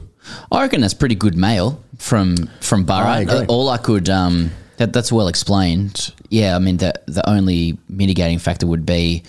I 0.51 0.63
reckon 0.63 0.81
that's 0.81 0.95
pretty 0.95 1.15
good 1.15 1.37
mail 1.37 1.83
from 1.99 2.37
from 2.61 2.83
I 2.83 2.85
Barra. 2.85 3.19
agree. 3.23 3.35
Uh, 3.39 3.47
All 3.49 3.69
I 3.69 3.79
could 3.79 4.09
um, 4.09 4.51
that 4.77 4.93
that's 4.93 5.11
well 5.13 5.29
explained. 5.29 6.13
Yeah, 6.29 6.57
I 6.57 6.59
mean 6.59 6.77
the 6.79 6.93
the 7.07 7.29
only 7.29 7.79
mitigating 7.89 8.39
factor 8.39 8.67
would 8.67 8.85
be 8.87 9.23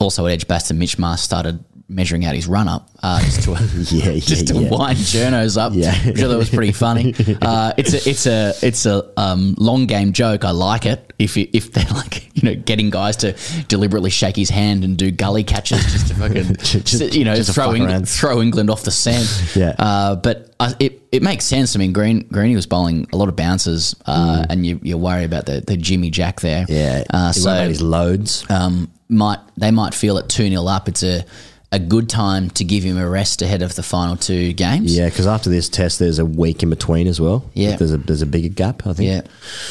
also 0.00 0.26
at 0.26 0.32
Edgbaston, 0.32 0.78
Mitch 0.78 0.98
Marsh 0.98 1.20
started 1.20 1.62
measuring 1.90 2.24
out 2.26 2.34
his 2.34 2.46
run 2.46 2.68
up 2.68 2.90
uh, 3.02 3.18
just 3.22 3.42
to 3.44 3.52
Yeah, 3.96 4.10
yeah, 4.12 4.20
just 4.20 4.48
to 4.48 4.54
yeah. 4.54 4.68
wind 4.70 4.98
journos 4.98 5.56
up. 5.56 5.72
Yeah. 5.74 5.94
which 6.06 6.18
I 6.18 6.22
thought 6.28 6.36
was 6.38 6.50
pretty 6.50 6.72
funny. 6.72 7.14
Uh, 7.40 7.72
it's 7.78 7.94
a 7.94 8.08
it's 8.10 8.26
a 8.26 8.52
it's 8.62 8.84
a 8.86 9.10
um, 9.18 9.54
long 9.58 9.86
game 9.86 10.12
joke. 10.12 10.44
I 10.44 10.50
like 10.50 10.84
it 10.86 11.12
if 11.18 11.36
you, 11.36 11.48
if 11.52 11.72
they're 11.72 11.84
like 11.94 12.28
you 12.36 12.42
know 12.42 12.54
getting 12.54 12.90
guys 12.90 13.16
to 13.18 13.34
deliberately 13.68 14.10
shake 14.10 14.36
his 14.36 14.50
hand 14.50 14.84
and 14.84 14.96
do 14.98 15.10
gully 15.10 15.44
catches 15.44 15.80
just 15.92 16.08
to 16.08 16.14
fucking 16.14 16.56
Just- 16.56 17.14
you 17.14 17.24
know 17.24 17.34
just 17.36 17.54
throw 17.54 17.74
England, 17.74 18.08
throw 18.08 18.42
England 18.42 18.70
off 18.70 18.82
the 18.82 18.90
scent. 18.90 19.52
Yeah. 19.56 19.74
Uh, 19.78 20.16
but 20.16 20.54
uh, 20.60 20.72
it 20.78 21.02
it 21.12 21.22
makes 21.22 21.44
sense. 21.44 21.74
I 21.74 21.78
mean, 21.78 21.92
Green 21.92 22.26
Greeny 22.30 22.54
was 22.54 22.66
bowling 22.66 23.06
a 23.12 23.16
lot 23.16 23.28
of 23.28 23.36
bounces, 23.36 23.94
uh, 24.06 24.44
and 24.50 24.66
you 24.66 24.78
you 24.82 24.98
worry 24.98 25.24
about 25.24 25.46
the, 25.46 25.60
the 25.60 25.76
Jimmy 25.76 26.10
Jack 26.10 26.40
there. 26.40 26.66
Mm. 26.66 26.68
Yeah, 26.68 27.04
Uh, 27.10 27.32
won't 27.38 27.68
his 27.68 27.80
loads. 27.82 28.44
um, 28.50 28.90
might 29.08 29.38
they 29.56 29.70
might 29.70 29.94
feel 29.94 30.18
it 30.18 30.28
two 30.28 30.48
0 30.48 30.66
up. 30.66 30.88
It's 30.88 31.02
a 31.02 31.24
a 31.70 31.78
good 31.78 32.08
time 32.08 32.48
to 32.50 32.64
give 32.64 32.82
him 32.82 32.96
a 32.96 33.06
rest 33.08 33.42
ahead 33.42 33.60
of 33.60 33.74
the 33.74 33.82
final 33.82 34.16
two 34.16 34.52
games. 34.54 34.96
Yeah, 34.96 35.08
because 35.08 35.26
after 35.26 35.50
this 35.50 35.68
test, 35.68 35.98
there's 35.98 36.18
a 36.18 36.24
week 36.24 36.62
in 36.62 36.70
between 36.70 37.06
as 37.06 37.20
well. 37.20 37.44
Yeah. 37.52 37.76
there's 37.76 37.92
a 37.92 37.98
there's 37.98 38.22
a 38.22 38.26
bigger 38.26 38.48
gap. 38.48 38.86
I 38.86 38.92
think. 38.94 39.26
Yeah. 39.26 39.30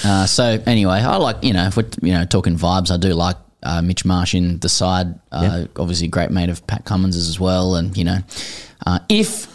Uh, 0.10 0.26
so 0.28 0.62
anyway, 0.68 1.00
I 1.00 1.16
like 1.18 1.44
you 1.44 1.54
know 1.54 1.66
if 1.66 1.76
we're 1.78 1.90
you 2.02 2.14
know 2.14 2.26
talking 2.26 2.56
vibes, 2.56 2.92
I 2.92 2.98
do 2.98 3.10
like 3.14 3.38
uh, 3.64 3.82
Mitch 3.82 4.06
Marsh 4.06 4.36
in 4.36 4.60
the 4.60 4.70
side. 4.70 5.08
Uh, 5.32 5.66
Obviously, 5.78 6.08
a 6.08 6.10
great 6.12 6.30
mate 6.30 6.50
of 6.50 6.66
Pat 6.68 6.86
Cummins 6.86 7.16
as 7.16 7.40
well, 7.40 7.76
and 7.76 7.98
you 7.98 8.04
know 8.04 8.20
uh, 8.86 9.00
if 9.10 9.48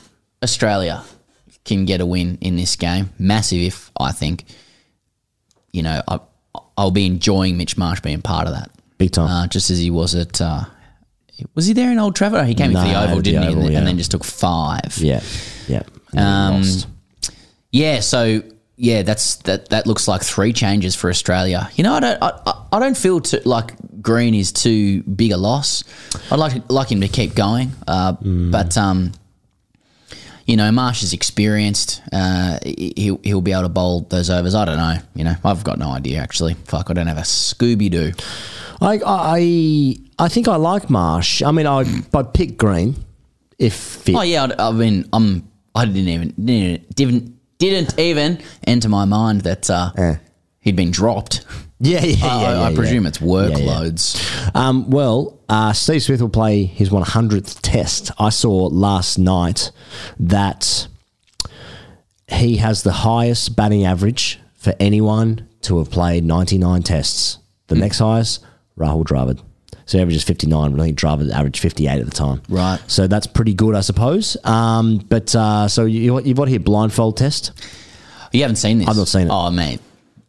Australia 0.43 1.05
can 1.64 1.84
get 1.84 2.01
a 2.01 2.07
win 2.07 2.38
in 2.40 2.57
this 2.57 2.74
game, 2.74 3.11
massive 3.20 3.61
if 3.61 3.90
I 4.01 4.11
think. 4.11 4.45
You 5.72 5.82
know, 5.84 6.03
I, 6.09 6.18
I'll 6.76 6.90
be 6.90 7.07
enjoying 7.07 7.57
Mitch 7.57 7.78
Marsh 7.78 8.01
being 8.01 8.20
part 8.20 8.47
of 8.47 8.53
that, 8.53 8.70
big 8.99 9.12
time. 9.12 9.30
uh, 9.30 9.47
just 9.47 9.70
as 9.70 9.78
he 9.78 9.90
was 9.90 10.14
at. 10.16 10.40
Uh, 10.40 10.64
was 11.55 11.66
he 11.66 11.72
there 11.72 11.90
in 11.93 11.99
Old 11.99 12.14
Trafford? 12.16 12.47
He 12.47 12.55
came 12.55 12.70
in 12.70 12.76
for 12.76 12.82
the 12.88 13.01
Oval, 13.03 13.20
didn't 13.20 13.43
he? 13.43 13.49
Oval, 13.49 13.59
And, 13.61 13.64
then- 13.66 13.72
yeah. 13.72 13.78
and 13.78 13.86
then 13.86 13.99
just 13.99 14.11
took 14.11 14.24
five. 14.24 14.97
yeah, 14.99 15.20
yeah. 15.68 15.82
Um. 16.16 16.62
Yeah, 17.70 18.01
so 18.01 18.43
yeah, 18.76 19.03
that's 19.03 19.36
that. 19.45 19.68
That 19.70 19.86
looks 19.86 20.07
like 20.09 20.22
three 20.22 20.53
changes 20.53 20.95
for 20.95 21.09
Australia. 21.11 21.70
You 21.74 21.84
know, 21.84 21.95
I 21.95 22.01
don't, 22.01 22.22
I, 22.22 22.55
I- 22.72 22.78
don't 22.78 22.97
feel 22.97 23.20
too, 23.20 23.40
like 23.45 23.74
Green 24.03 24.34
is 24.34 24.53
too 24.53 25.03
big 25.05 25.32
a 25.32 25.36
loss. 25.36 25.84
I'd 26.30 26.38
like 26.38 26.68
like 26.70 26.90
him 26.90 27.01
to 27.01 27.09
keep 27.09 27.34
going, 27.34 27.72
uh, 27.86 28.12
but 28.20 28.76
um, 28.76 29.12
you 30.47 30.57
know, 30.57 30.70
Marsh 30.72 31.03
is 31.03 31.12
experienced. 31.12 32.03
Uh, 32.12 32.59
he- 32.64 32.93
he'll 32.97 33.20
he'll 33.22 33.40
be 33.40 33.53
able 33.53 33.62
to 33.62 33.68
bowl 33.68 34.01
those 34.11 34.28
overs. 34.30 34.55
I 34.55 34.64
don't 34.64 34.76
know. 34.76 34.97
You 35.14 35.24
know, 35.24 35.34
I've 35.45 35.64
got 35.64 35.78
no 35.78 35.90
idea 35.90 36.18
actually. 36.20 36.55
Fuck, 36.64 36.90
I 36.90 36.93
don't 36.95 37.07
have 37.07 37.18
a 37.18 37.22
Scooby 37.22 37.90
Doo. 37.90 38.12
I, 38.80 39.01
I 39.05 39.97
I 40.24 40.28
think 40.28 40.49
I 40.49 40.57
like 40.57 40.90
Marsh. 40.90 41.43
I 41.43 41.51
mean, 41.53 41.66
I'd, 41.66 41.86
I'd 42.14 42.34
pick 42.34 42.57
Green 42.59 42.97
if 43.59 43.74
fit. 43.74 44.14
Oh 44.16 44.22
yeah, 44.22 44.49
I, 44.59 44.68
I 44.68 44.72
mean, 44.72 45.09
I'm. 45.12 45.49
I 45.74 45.84
didn't 45.86 46.09
even 46.09 46.28
didn't 46.45 46.95
didn't, 46.95 47.38
didn't 47.59 47.99
even 47.99 48.38
enter 48.66 48.88
my 48.88 49.05
mind 49.07 49.43
that 49.43 49.70
uh, 49.70 49.90
Eh. 49.97 50.16
he'd 50.61 50.76
been 50.76 50.90
dropped. 50.90 51.45
yeah, 51.83 52.01
yeah, 52.03 52.16
yeah. 52.16 52.26
I, 52.26 52.41
yeah, 52.43 52.61
I 52.62 52.70
yeah. 52.70 52.76
presume 52.76 53.07
it's 53.07 53.20
Yeah, 53.20 53.26
yeah. 53.26 53.57
workloads. 53.57 54.57
Um, 54.57 54.91
well, 54.91 55.39
uh, 55.49 55.72
Steve 55.72 56.03
Smith 56.03 56.20
will 56.22 56.28
play 56.28 56.64
his 56.64 56.91
100th 56.91 57.59
test. 57.62 58.11
I 58.18 58.30
saw 58.30 58.66
last 58.68 59.18
night 59.18 59.70
that 60.18 60.87
he 62.28 62.57
has 62.57 62.83
the 62.83 62.93
highest 62.93 63.57
batting 63.57 63.85
average 63.85 64.39
for 64.55 64.74
anyone 64.80 65.49
to 65.62 65.78
have 65.78 65.91
played 65.91 66.24
99 66.24 66.83
tests. 66.83 67.39
The 67.66 67.74
next 67.74 67.99
highest, 67.99 68.45
Rahul 68.78 69.05
Dravid. 69.05 69.41
So 69.85 69.99
he 69.99 70.03
averages 70.03 70.22
59, 70.24 70.70
but 70.72 70.80
I 70.80 70.85
think 70.85 70.99
Dravid's 70.99 71.33
average 71.33 71.59
58 71.61 71.99
at 72.01 72.05
the 72.05 72.11
time. 72.12 72.41
Right. 72.49 72.78
So 72.87 73.07
that's 73.07 73.26
pretty 73.26 73.53
good, 73.55 73.74
I 73.74 73.80
suppose. 73.80 74.37
Um, 74.45 74.99
but 75.09 75.35
uh, 75.35 75.68
so 75.68 75.85
you, 75.85 76.20
you've 76.20 76.37
got 76.37 76.49
here 76.49 76.61
blindfold 76.61 77.16
test. 77.16 77.53
You 78.33 78.43
haven't 78.43 78.57
seen 78.57 78.78
this? 78.78 78.89
I've 78.89 78.97
not 78.97 79.09
seen 79.09 79.26
it. 79.26 79.30
Oh, 79.30 79.51
mate. 79.51 79.80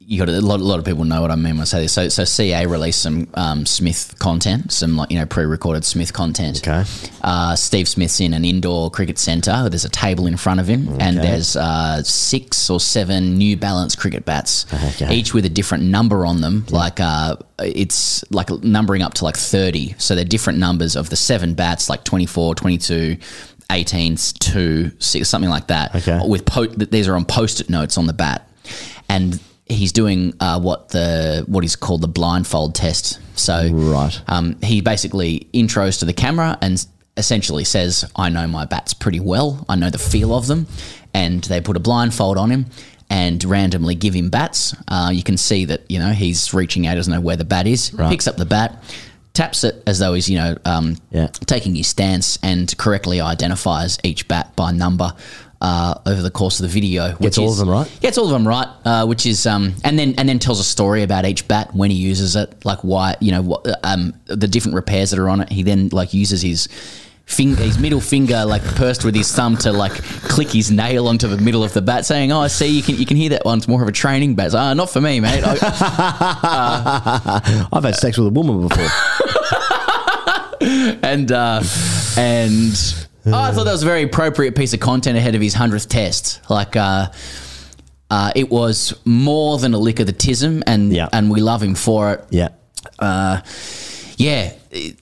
You 0.05 0.19
got 0.19 0.27
a 0.29 0.41
lot, 0.41 0.59
a 0.59 0.63
lot 0.63 0.79
of 0.79 0.85
people 0.85 1.05
know 1.05 1.21
what 1.21 1.31
I 1.31 1.35
mean 1.35 1.55
when 1.55 1.61
I 1.61 1.63
say 1.63 1.81
this. 1.83 1.93
So, 1.93 2.09
so 2.09 2.25
CA 2.25 2.65
released 2.65 3.01
some 3.01 3.27
um, 3.35 3.65
Smith 3.65 4.15
content, 4.19 4.71
some 4.71 4.97
like 4.97 5.11
you 5.11 5.17
know 5.17 5.25
pre-recorded 5.25 5.85
Smith 5.85 6.11
content. 6.11 6.57
Okay. 6.67 6.83
Uh, 7.21 7.55
Steve 7.55 7.87
Smith's 7.87 8.19
in 8.19 8.33
an 8.33 8.43
indoor 8.43 8.91
cricket 8.91 9.17
centre. 9.17 9.69
There's 9.69 9.85
a 9.85 9.89
table 9.89 10.27
in 10.27 10.35
front 10.35 10.59
of 10.59 10.67
him, 10.67 10.89
and 10.99 11.17
there's 11.17 11.55
uh, 11.55 12.03
six 12.03 12.69
or 12.69 12.79
seven 12.79 13.37
New 13.37 13.55
Balance 13.55 13.95
cricket 13.95 14.25
bats, 14.25 14.65
Okay. 15.01 15.13
each 15.15 15.33
with 15.33 15.45
a 15.45 15.49
different 15.49 15.83
number 15.85 16.25
on 16.25 16.41
them. 16.41 16.65
Like 16.69 16.99
uh, 16.99 17.37
it's 17.59 18.29
like 18.31 18.49
numbering 18.63 19.01
up 19.03 19.13
to 19.15 19.23
like 19.23 19.37
30. 19.37 19.95
So 19.99 20.15
they're 20.15 20.25
different 20.25 20.59
numbers 20.59 20.95
of 20.95 21.09
the 21.09 21.15
seven 21.15 21.53
bats, 21.53 21.89
like 21.89 22.03
24, 22.03 22.55
22. 22.55 23.17
18, 23.71 24.17
2, 24.39 24.91
6, 24.99 25.27
something 25.27 25.49
like 25.49 25.67
that. 25.67 25.95
Okay. 25.95 26.19
With 26.27 26.45
po- 26.45 26.67
these 26.67 27.07
are 27.07 27.15
on 27.15 27.25
post-it 27.25 27.69
notes 27.71 27.97
on 27.97 28.05
the 28.05 28.13
bat, 28.13 28.47
and 29.09 29.39
he's 29.73 29.91
doing 29.91 30.33
uh, 30.39 30.59
what 30.59 30.89
the 30.89 31.43
what 31.47 31.63
is 31.65 31.75
called 31.75 32.01
the 32.01 32.07
blindfold 32.07 32.75
test. 32.75 33.19
So 33.35 33.69
Right. 33.71 34.21
um, 34.27 34.55
he 34.61 34.81
basically 34.81 35.47
intros 35.53 35.99
to 35.99 36.05
the 36.05 36.13
camera 36.13 36.57
and 36.61 36.85
essentially 37.17 37.63
says, 37.63 38.05
"I 38.15 38.29
know 38.29 38.47
my 38.47 38.65
bats 38.65 38.93
pretty 38.93 39.19
well. 39.19 39.65
I 39.69 39.75
know 39.75 39.89
the 39.89 39.97
feel 39.97 40.33
of 40.33 40.47
them," 40.47 40.67
and 41.13 41.43
they 41.43 41.59
put 41.61 41.75
a 41.77 41.79
blindfold 41.81 42.37
on 42.37 42.49
him. 42.51 42.65
And 43.09 43.43
randomly 43.43 43.93
give 43.93 44.15
him 44.15 44.29
bats. 44.29 44.73
Uh, 44.87 45.11
you 45.13 45.21
can 45.21 45.37
see 45.37 45.65
that 45.65 45.81
you 45.87 45.99
know 45.99 46.13
he's 46.13 46.51
reaching 46.51 46.87
out, 46.87 46.95
doesn't 46.95 47.13
know 47.13 47.21
where 47.21 47.35
the 47.35 47.45
bat 47.45 47.67
is. 47.67 47.91
Picks 47.91 48.25
up 48.27 48.37
the 48.37 48.45
bat, 48.45 48.81
taps 49.33 49.63
it 49.63 49.83
as 49.85 49.99
though 49.99 50.15
he's 50.15 50.27
you 50.27 50.37
know 50.39 50.57
um, 50.65 50.97
Yeah. 51.11 51.27
taking 51.45 51.75
his 51.75 51.85
stance, 51.85 52.39
and 52.41 52.75
correctly 52.77 53.21
identifies 53.21 53.99
each 54.03 54.27
bat 54.27 54.55
by 54.55 54.71
number 54.71 55.13
uh, 55.63 55.95
over 56.05 56.21
the 56.21 56.29
course 56.29 56.59
of 56.59 56.63
the 56.63 56.69
video. 56.79 57.07
Gets 57.09 57.19
which 57.21 57.37
all 57.39 57.47
is- 57.51 57.59
of 57.59 57.65
them 57.65 57.73
right? 57.73 57.97
Gets 58.01 58.17
all 58.19 58.25
of 58.25 58.31
them 58.31 58.47
right, 58.47 58.67
uh, 58.85 59.05
which 59.07 59.25
is 59.25 59.47
um, 59.47 59.73
and 59.83 59.97
then 59.97 60.13
and 60.19 60.29
then 60.29 60.37
tells 60.37 60.59
a 60.59 60.63
story 60.63 61.01
about 61.01 61.25
each 61.25 61.47
bat 61.47 61.73
when 61.73 61.89
he 61.89 61.97
uses 61.97 62.35
it, 62.35 62.63
like 62.65 62.83
why 62.83 63.15
you 63.19 63.31
know 63.31 63.41
what 63.41 63.65
um, 63.83 64.13
the 64.25 64.47
different 64.47 64.75
repairs 64.75 65.09
that 65.11 65.19
are 65.19 65.29
on 65.29 65.41
it. 65.41 65.49
He 65.51 65.63
then 65.63 65.89
like 65.91 66.13
uses 66.13 66.41
his 66.43 66.67
finger, 67.25 67.63
his 67.63 67.79
middle 67.79 68.01
finger, 68.01 68.43
like 68.43 68.61
pursed 68.75 69.05
with 69.05 69.15
his 69.15 69.31
thumb 69.33 69.55
to 69.55 69.71
like 69.71 69.93
click 69.93 70.49
his 70.51 70.69
nail 70.69 71.07
onto 71.07 71.27
the 71.29 71.37
middle 71.37 71.63
of 71.63 71.71
the 71.73 71.81
bat, 71.81 72.05
saying, 72.05 72.31
"Oh, 72.33 72.41
I 72.41 72.47
see 72.47 72.67
you 72.67 72.83
can 72.83 72.95
you 72.97 73.05
can 73.05 73.15
hear 73.15 73.29
that 73.29 73.45
one. 73.45 73.57
It's 73.59 73.67
more 73.69 73.81
of 73.81 73.87
a 73.87 73.93
training 73.93 74.35
bat." 74.35 74.53
Ah, 74.53 74.73
not 74.73 74.89
for 74.89 74.99
me, 74.99 75.21
mate. 75.21 75.43
I, 75.45 75.53
I've 77.73 77.83
had 77.85 77.95
sex 77.95 78.17
with 78.17 78.27
a 78.27 78.31
woman 78.31 78.67
before. 78.67 78.89
and 81.03 81.31
uh, 81.31 81.63
and 82.17 83.07
oh, 83.25 83.33
I 83.33 83.51
thought 83.51 83.63
that 83.65 83.71
was 83.71 83.83
a 83.83 83.85
very 83.85 84.03
appropriate 84.03 84.55
piece 84.55 84.73
of 84.73 84.79
content 84.79 85.17
ahead 85.17 85.35
of 85.35 85.41
his 85.41 85.53
hundredth 85.53 85.89
test. 85.89 86.41
Like, 86.49 86.75
uh, 86.75 87.09
uh, 88.09 88.31
it 88.35 88.49
was 88.49 88.93
more 89.05 89.57
than 89.57 89.73
a 89.73 89.77
lick 89.79 89.99
of 89.99 90.07
the 90.07 90.13
tism, 90.13 90.61
and 90.67 90.93
Yeah. 90.93 91.09
and 91.13 91.29
we 91.31 91.41
love 91.41 91.61
him 91.63 91.75
for 91.75 92.11
it. 92.13 92.25
yeah. 92.29 92.49
Yeah, 94.17 94.53
it- 94.71 94.97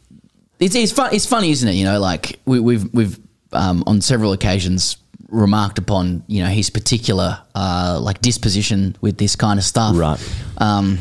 it's 0.60 0.76
it's 0.76 0.92
fun. 0.92 1.10
It's 1.14 1.26
funny, 1.26 1.50
isn't 1.52 1.68
it? 1.68 1.74
You 1.74 1.86
know, 1.86 2.00
like 2.00 2.40
we, 2.46 2.60
we've 2.60 2.94
we've 2.94 3.20
um, 3.52 3.84
on 3.88 4.00
several 4.02 4.32
occasions 4.32 4.98
remarked 5.30 5.80
upon 5.80 6.24
you 6.28 6.44
know 6.44 6.50
his 6.50 6.70
particular 6.70 7.40
uh, 7.56 8.00
like 8.02 8.22
disposition 8.22 8.96
with 9.02 9.18
this 9.18 9.36
kind 9.36 9.58
of 9.58 9.66
stuff. 9.66 9.98
Right. 9.98 10.20
Um, 10.60 11.00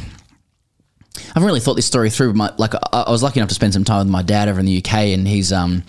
I 1.17 1.21
haven't 1.35 1.47
really 1.47 1.61
thought 1.61 1.75
this 1.75 1.85
story 1.87 2.09
through. 2.09 2.29
But 2.33 2.37
my, 2.37 2.53
like, 2.57 2.75
I, 2.75 3.03
I 3.03 3.11
was 3.11 3.23
lucky 3.23 3.39
enough 3.41 3.51
to 3.51 3.55
spend 3.55 3.75
some 3.75 3.85
time 3.85 3.99
with 4.07 4.09
my 4.11 4.23
dad 4.23 4.49
over 4.49 4.59
in 4.59 4.65
the 4.67 4.79
UK, 4.79 4.95
and 5.13 5.29
he's 5.29 5.53
um, 5.53 5.83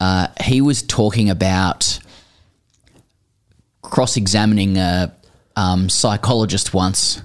uh, 0.00 0.28
he 0.42 0.60
was 0.60 0.82
talking 0.82 1.30
about 1.30 1.98
cross-examining 3.82 4.76
a 4.78 5.14
um, 5.54 5.88
psychologist 5.88 6.74
once 6.74 7.22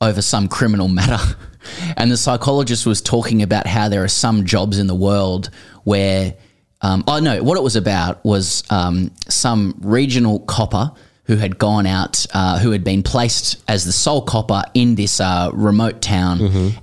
over 0.00 0.22
some 0.22 0.48
criminal 0.48 0.88
matter, 0.88 1.22
and 1.96 2.10
the 2.10 2.16
psychologist 2.16 2.86
was 2.86 3.00
talking 3.00 3.42
about 3.42 3.66
how 3.66 3.88
there 3.88 4.04
are 4.04 4.08
some 4.08 4.44
jobs 4.44 4.78
in 4.78 4.86
the 4.86 4.94
world 4.94 5.50
where, 5.84 6.34
um, 6.80 7.04
oh 7.06 7.18
no, 7.18 7.42
what 7.42 7.58
it 7.58 7.62
was 7.62 7.76
about 7.76 8.24
was 8.24 8.62
um, 8.70 9.10
some 9.28 9.74
regional 9.80 10.40
copper 10.40 10.92
who 11.24 11.36
had 11.36 11.58
gone 11.58 11.86
out, 11.86 12.26
uh, 12.34 12.58
who 12.58 12.70
had 12.70 12.84
been 12.84 13.02
placed 13.02 13.62
as 13.66 13.84
the 13.86 13.92
sole 13.92 14.20
copper 14.22 14.62
in 14.74 14.94
this 14.94 15.20
uh, 15.20 15.50
remote 15.54 16.02
town, 16.02 16.38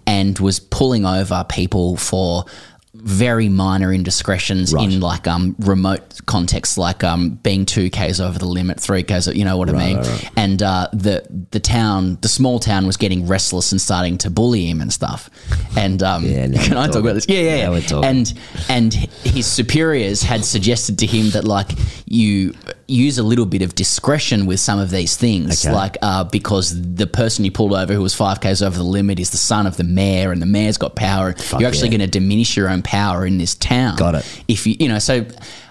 and 0.08 0.38
was 0.39 0.60
pulling 0.60 1.06
over 1.06 1.46
people 1.48 1.96
for 1.96 2.46
very 2.94 3.48
minor 3.48 3.94
indiscretions 3.94 4.74
in 4.74 5.00
like 5.00 5.26
um 5.26 5.56
remote 5.60 6.20
contexts 6.26 6.78
like 6.78 7.06
um 7.06 7.30
being 7.42 7.66
2 7.66 7.89
k's 7.89 8.20
over 8.20 8.38
the 8.38 8.46
limit 8.46 8.82
3 8.82 9.02
k's 9.04 9.28
you 9.28 9.46
know 9.46 9.56
what 9.56 9.70
i 9.70 9.72
mean? 9.72 10.04
and 10.36 10.62
uh 10.62 10.89
the 10.92 11.26
the 11.52 11.60
town 11.62 12.18
the 12.22 12.28
small 12.28 12.60
town 12.60 12.86
was 12.86 12.98
getting 12.98 13.26
restless 13.28 13.72
and 13.72 13.80
starting 13.80 14.18
to 14.18 14.30
bully 14.30 14.66
him 14.66 14.82
and 14.82 14.92
stuff. 14.92 15.30
And 15.78 16.04
um 16.04 16.26
Yeah, 16.26 16.48
can 16.64 16.76
i 16.78 16.88
talk 16.88 16.98
about 16.98 17.14
this? 17.14 17.28
Yeah 17.30 17.70
yeah, 17.72 17.80
yeah. 17.80 18.02
and 18.04 18.34
and 18.68 18.94
his 18.94 19.48
superiors 19.48 20.22
had 20.22 20.44
suggested 20.44 21.00
to 21.00 21.06
him 21.06 21.30
that 21.30 21.46
like 21.46 21.72
you 22.06 22.54
use 22.92 23.18
a 23.18 23.24
little 23.24 23.46
bit 23.46 23.62
of 23.62 23.74
discretion 23.76 24.46
with 24.46 24.60
some 24.60 24.80
of 24.80 24.89
these 24.92 25.16
things 25.18 25.66
Okay. 25.66 25.74
like 25.76 25.98
uh 26.02 26.24
because 26.26 26.96
the 26.96 27.08
person 27.08 27.46
you 27.46 27.52
pulled 27.52 27.74
over 27.74 27.94
who 27.94 28.02
was 28.02 28.14
5 28.14 28.42
k's 28.42 28.62
over 28.62 28.78
the 28.78 28.84
limit 28.84 29.20
is 29.20 29.30
the 29.30 29.38
son 29.38 29.66
of 29.66 29.78
the 29.78 29.84
mayor 29.84 30.32
and 30.32 30.42
the 30.42 30.46
mayor's 30.46 30.78
got 30.78 30.96
power 30.96 31.34
you're 31.60 31.68
actually 31.68 31.89
yeah. 31.89 31.98
going 31.98 32.12
to 32.12 32.20
diminish 32.20 32.58
your 32.58 32.70
own 32.70 32.82
power 32.82 33.26
in 33.26 33.38
this 33.38 33.56
town. 33.56 33.96
Got 33.98 34.16
it. 34.16 34.44
If 34.48 34.66
you, 34.68 34.76
you 34.80 34.88
know, 34.88 35.00
so, 35.00 35.26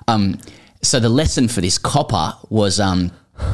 um, 0.09 0.39
so 0.83 0.99
the 1.01 1.09
lesson 1.09 1.49
for 1.49 1.61
this 1.61 1.79
copper 1.79 2.33
was, 2.49 2.81
um, 2.81 3.11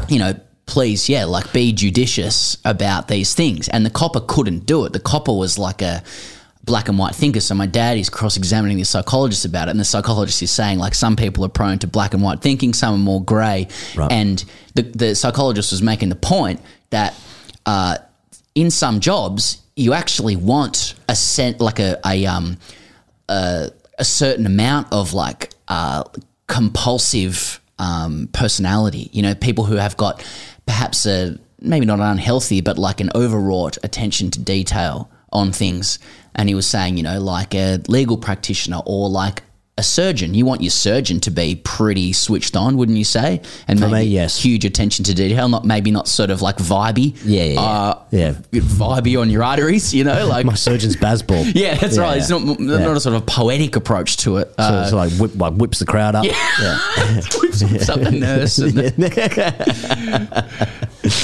you 0.08 0.18
know, 0.18 0.38
please, 0.66 1.08
yeah, 1.08 1.24
like 1.24 1.52
be 1.52 1.72
judicious 1.72 2.58
about 2.64 3.08
these 3.08 3.34
things. 3.34 3.68
And 3.68 3.84
the 3.86 3.90
copper 3.90 4.20
couldn't 4.20 4.66
do 4.66 4.84
it. 4.84 4.92
The 4.92 5.00
copper 5.00 5.32
was 5.32 5.58
like 5.58 5.82
a 5.82 6.02
black 6.66 6.88
and 6.88 6.98
white 6.98 7.14
thinker. 7.14 7.40
So 7.40 7.54
my 7.54 7.66
dad 7.66 7.96
is 7.96 8.10
cross 8.10 8.36
examining 8.36 8.76
the 8.76 8.84
psychologist 8.84 9.44
about 9.44 9.68
it. 9.68 9.70
And 9.70 9.80
the 9.80 9.84
psychologist 9.84 10.42
is 10.42 10.50
saying, 10.50 10.78
like, 10.78 10.94
some 10.94 11.16
people 11.16 11.44
are 11.44 11.48
prone 11.48 11.78
to 11.78 11.86
black 11.86 12.12
and 12.12 12.22
white 12.22 12.42
thinking, 12.42 12.74
some 12.74 12.94
are 12.94 12.98
more 12.98 13.24
grey. 13.24 13.68
Right. 13.94 14.12
And 14.12 14.44
the, 14.74 14.82
the 14.82 15.14
psychologist 15.14 15.72
was 15.72 15.80
making 15.80 16.10
the 16.10 16.16
point 16.16 16.60
that, 16.90 17.14
uh, 17.64 17.98
in 18.54 18.70
some 18.70 19.00
jobs, 19.00 19.62
you 19.76 19.92
actually 19.92 20.36
want 20.36 20.94
a 21.08 21.14
cent, 21.14 21.60
like 21.60 21.78
a, 21.78 22.00
a 22.04 22.24
um, 22.26 22.56
a, 23.28 23.70
a 23.98 24.04
certain 24.04 24.46
amount 24.46 24.88
of 24.92 25.12
like 25.12 25.52
uh, 25.68 26.04
compulsive 26.46 27.60
um, 27.78 28.28
personality. 28.32 29.10
You 29.12 29.22
know, 29.22 29.34
people 29.34 29.64
who 29.64 29.76
have 29.76 29.96
got 29.96 30.24
perhaps 30.64 31.06
a 31.06 31.38
maybe 31.60 31.84
not 31.84 31.98
an 32.00 32.06
unhealthy, 32.06 32.62
but 32.62 32.78
like 32.78 33.00
an 33.00 33.10
overwrought 33.14 33.76
attention 33.82 34.30
to 34.32 34.40
detail 34.40 35.10
on 35.32 35.52
things. 35.52 35.98
And 36.36 36.48
he 36.48 36.54
was 36.54 36.66
saying, 36.66 36.98
you 36.98 37.02
know, 37.02 37.18
like 37.18 37.54
a 37.54 37.80
legal 37.88 38.16
practitioner 38.18 38.82
or 38.86 39.08
like 39.08 39.42
a 39.78 39.82
surgeon. 39.82 40.32
You 40.32 40.46
want 40.46 40.62
your 40.62 40.70
surgeon 40.70 41.20
to 41.20 41.30
be 41.30 41.54
pretty 41.62 42.14
switched 42.14 42.56
on, 42.56 42.78
wouldn't 42.78 42.96
you 42.96 43.04
say? 43.04 43.42
And 43.68 43.78
For 43.78 43.86
me, 43.86 43.92
maybe 43.92 44.08
yes. 44.10 44.42
huge 44.42 44.64
attention 44.64 45.04
to 45.04 45.12
detail, 45.14 45.50
not 45.50 45.66
maybe 45.66 45.90
not 45.90 46.08
sort 46.08 46.30
of 46.30 46.40
like 46.40 46.56
vibey. 46.56 47.14
Yeah, 47.24 47.42
yeah, 47.44 47.52
yeah. 47.52 47.60
Uh, 47.60 47.98
Yeah. 48.10 48.32
Vibey 48.52 49.20
on 49.20 49.28
your 49.28 49.42
arteries, 49.42 49.92
you 49.92 50.02
know, 50.04 50.26
like 50.26 50.46
My 50.46 50.54
surgeon's 50.54 50.96
Bazball. 50.96 51.52
yeah, 51.54 51.74
that's 51.74 51.96
Yeah, 51.96 52.02
right. 52.02 52.16
It's 52.16 52.30
yeah. 52.30 52.38
not 52.38 52.58
not 52.58 52.96
a 52.96 53.00
sort 53.00 53.16
of 53.16 53.26
poetic 53.26 53.76
approach 53.76 54.16
to 54.18 54.38
it. 54.38 54.48
So 54.56 54.62
Uh, 54.62 54.82
it's 54.84 54.92
like, 54.94 55.12
whip, 55.20 55.36
like 55.36 55.52
whips 55.54 55.78
the 55.80 55.84
crowd 55.84 56.14
up. 56.14 56.24
whips, 57.42 57.62
whips 57.62 57.88
up 57.90 58.00
the 58.00 58.12
nurse, 58.12 58.56
and, 58.58 58.78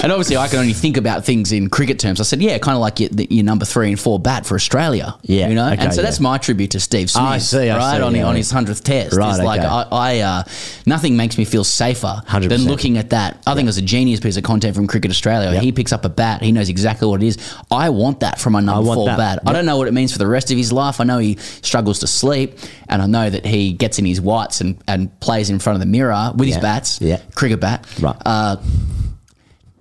and 0.02 0.12
obviously 0.12 0.36
I 0.36 0.48
can 0.48 0.58
only 0.58 0.72
think 0.74 0.96
about 0.96 1.24
things 1.24 1.52
in 1.52 1.68
cricket 1.70 1.98
terms. 1.98 2.20
I 2.20 2.24
said, 2.24 2.40
yeah, 2.42 2.58
kind 2.58 2.74
of 2.76 2.80
like 2.82 3.00
your, 3.00 3.10
your 3.30 3.44
number 3.44 3.64
three 3.64 3.88
and 3.88 3.98
four 3.98 4.18
bat 4.18 4.44
for 4.46 4.54
Australia. 4.54 5.16
Yeah, 5.22 5.48
you 5.48 5.54
know, 5.54 5.70
okay, 5.72 5.82
and 5.82 5.94
so 5.94 6.02
that's 6.02 6.20
my 6.20 6.38
tribute 6.38 6.72
to 6.72 6.80
Steve 6.80 7.10
Smith. 7.10 7.24
I 7.24 7.38
see, 7.38 7.70
I 7.70 7.78
right 7.78 7.96
see, 7.96 8.02
on, 8.02 8.14
yeah. 8.14 8.24
on 8.26 8.36
his 8.42 8.50
hundredth 8.50 8.84
test. 8.84 9.16
Right, 9.16 9.30
It's 9.30 9.38
like 9.42 9.60
okay. 9.60 9.68
I, 9.68 9.82
I 9.90 10.18
uh, 10.20 10.42
nothing 10.86 11.16
makes 11.16 11.38
me 11.38 11.44
feel 11.44 11.64
safer 11.64 12.22
100%. 12.26 12.48
than 12.48 12.64
looking 12.64 12.98
at 12.98 13.10
that. 13.10 13.42
I 13.46 13.54
think 13.54 13.64
it 13.64 13.68
was 13.68 13.78
a 13.78 13.82
genius 13.82 14.20
piece 14.20 14.36
of 14.36 14.42
content 14.44 14.74
from 14.76 14.86
Cricket 14.86 15.10
Australia. 15.10 15.52
Yep. 15.52 15.62
He 15.62 15.72
picks 15.72 15.92
up 15.92 16.04
a 16.04 16.08
bat. 16.08 16.42
He 16.42 16.52
knows 16.52 16.68
exactly 16.68 17.08
what 17.08 17.22
it 17.22 17.26
is. 17.26 17.38
I 17.70 17.90
want 17.90 18.20
that 18.20 18.38
from 18.40 18.52
my 18.54 18.60
number 18.60 18.92
four 18.94 19.06
that. 19.06 19.16
bat. 19.16 19.38
I 19.46 19.52
don't 19.52 19.66
know 19.66 19.76
what 19.76 19.88
it 19.88 19.94
means 19.94 20.12
for 20.12 20.18
the 20.18 20.26
rest 20.26 20.50
of 20.50 20.56
his 20.56 20.72
life. 20.72 21.00
I 21.00 21.04
know 21.04 21.18
he 21.18 21.36
struggles 21.36 21.98
to 22.00 22.06
sleep, 22.06 22.58
and 22.88 23.00
I 23.02 23.06
know 23.06 23.30
that 23.30 23.44
he 23.46 23.72
gets 23.72 23.98
in 23.98 24.04
his 24.04 24.20
whites 24.20 24.60
and, 24.60 24.76
and 24.86 25.18
plays 25.20 25.50
in 25.50 25.58
front 25.58 25.76
of 25.76 25.80
the 25.80 25.86
mirror 25.86 26.32
with 26.36 26.48
Yeah. 26.48 26.54
his 26.56 26.62
bats, 26.62 27.00
Yeah. 27.00 27.20
cricket 27.34 27.60
bat. 27.60 27.86
Right. 28.00 28.16
Uh, 28.26 28.56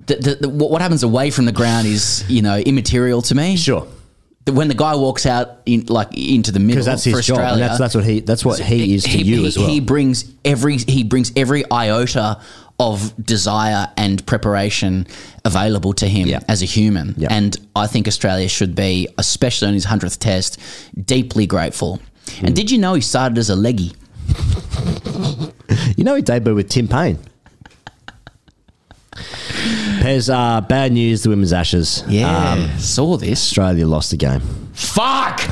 the, 0.07 0.15
the, 0.15 0.35
the, 0.41 0.49
what 0.49 0.71
what 0.71 0.81
happens 0.81 1.03
away 1.03 1.29
from 1.31 1.45
the 1.45 1.51
ground 1.51 1.87
is, 1.87 2.23
you 2.29 2.41
know, 2.41 2.57
immaterial 2.57 3.21
to 3.23 3.35
me. 3.35 3.55
Sure. 3.55 3.87
When 4.47 4.67
the 4.67 4.73
guy 4.73 4.95
walks 4.95 5.25
out 5.25 5.59
in 5.65 5.85
like 5.85 6.17
into 6.17 6.51
the 6.51 6.59
middle 6.59 6.83
that's 6.83 7.03
his 7.03 7.13
for 7.13 7.21
job. 7.21 7.37
Australia, 7.37 7.53
And 7.53 7.61
that's, 7.61 7.79
that's 7.79 7.95
what 7.95 8.03
he 8.05 8.19
that's 8.21 8.43
what 8.43 8.59
he 8.59 8.95
is 8.95 9.03
to 9.03 9.09
he, 9.09 9.23
you 9.23 9.41
he- 9.41 9.47
as 9.47 9.57
well. 9.57 9.67
He 9.67 9.79
brings 9.79 10.31
every 10.43 10.77
he 10.77 11.03
brings 11.03 11.31
every 11.35 11.63
iota 11.71 12.39
of 12.79 13.13
desire 13.23 13.87
and 13.95 14.25
preparation 14.25 15.05
available 15.45 15.93
to 15.93 16.07
him 16.07 16.27
Yeah. 16.27 16.39
as 16.47 16.63
a 16.63 16.65
human. 16.65 17.13
Yeah. 17.15 17.27
And 17.29 17.55
I 17.75 17.85
think 17.85 18.07
Australia 18.07 18.47
should 18.47 18.73
be, 18.73 19.07
especially 19.19 19.67
on 19.67 19.75
his 19.75 19.85
100th 19.85 20.17
test, 20.17 20.57
deeply 21.05 21.45
grateful. 21.45 21.99
And 22.39 22.49
hmm. 22.49 22.53
did 22.55 22.71
you 22.71 22.79
know 22.79 22.95
he 22.95 23.01
started 23.01 23.37
as 23.37 23.49
a 23.49 23.55
leggy? 23.55 23.93
You 25.95 26.03
know 26.03 26.15
he 26.15 26.21
debuted 26.21 26.55
with 26.55 26.69
Tim 26.69 26.87
Paine. 26.87 27.19
Pez, 30.01 30.33
uh, 30.33 30.61
bad 30.61 30.91
news, 30.91 31.21
the 31.23 31.29
women's 31.29 31.53
Ashes. 31.53 32.03
Um, 32.27 32.79
saw 32.79 33.17
this. 33.17 33.39
Australia 33.39 33.85
lost 33.87 34.09
the 34.11 34.17
game. 34.17 34.41
Fuck! 34.73 35.41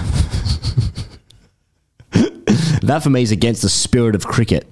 That 2.81 3.03
for 3.03 3.11
me 3.11 3.21
is 3.21 3.31
against 3.31 3.61
the 3.61 3.69
spirit 3.69 4.15
of 4.15 4.25
cricket. 4.25 4.65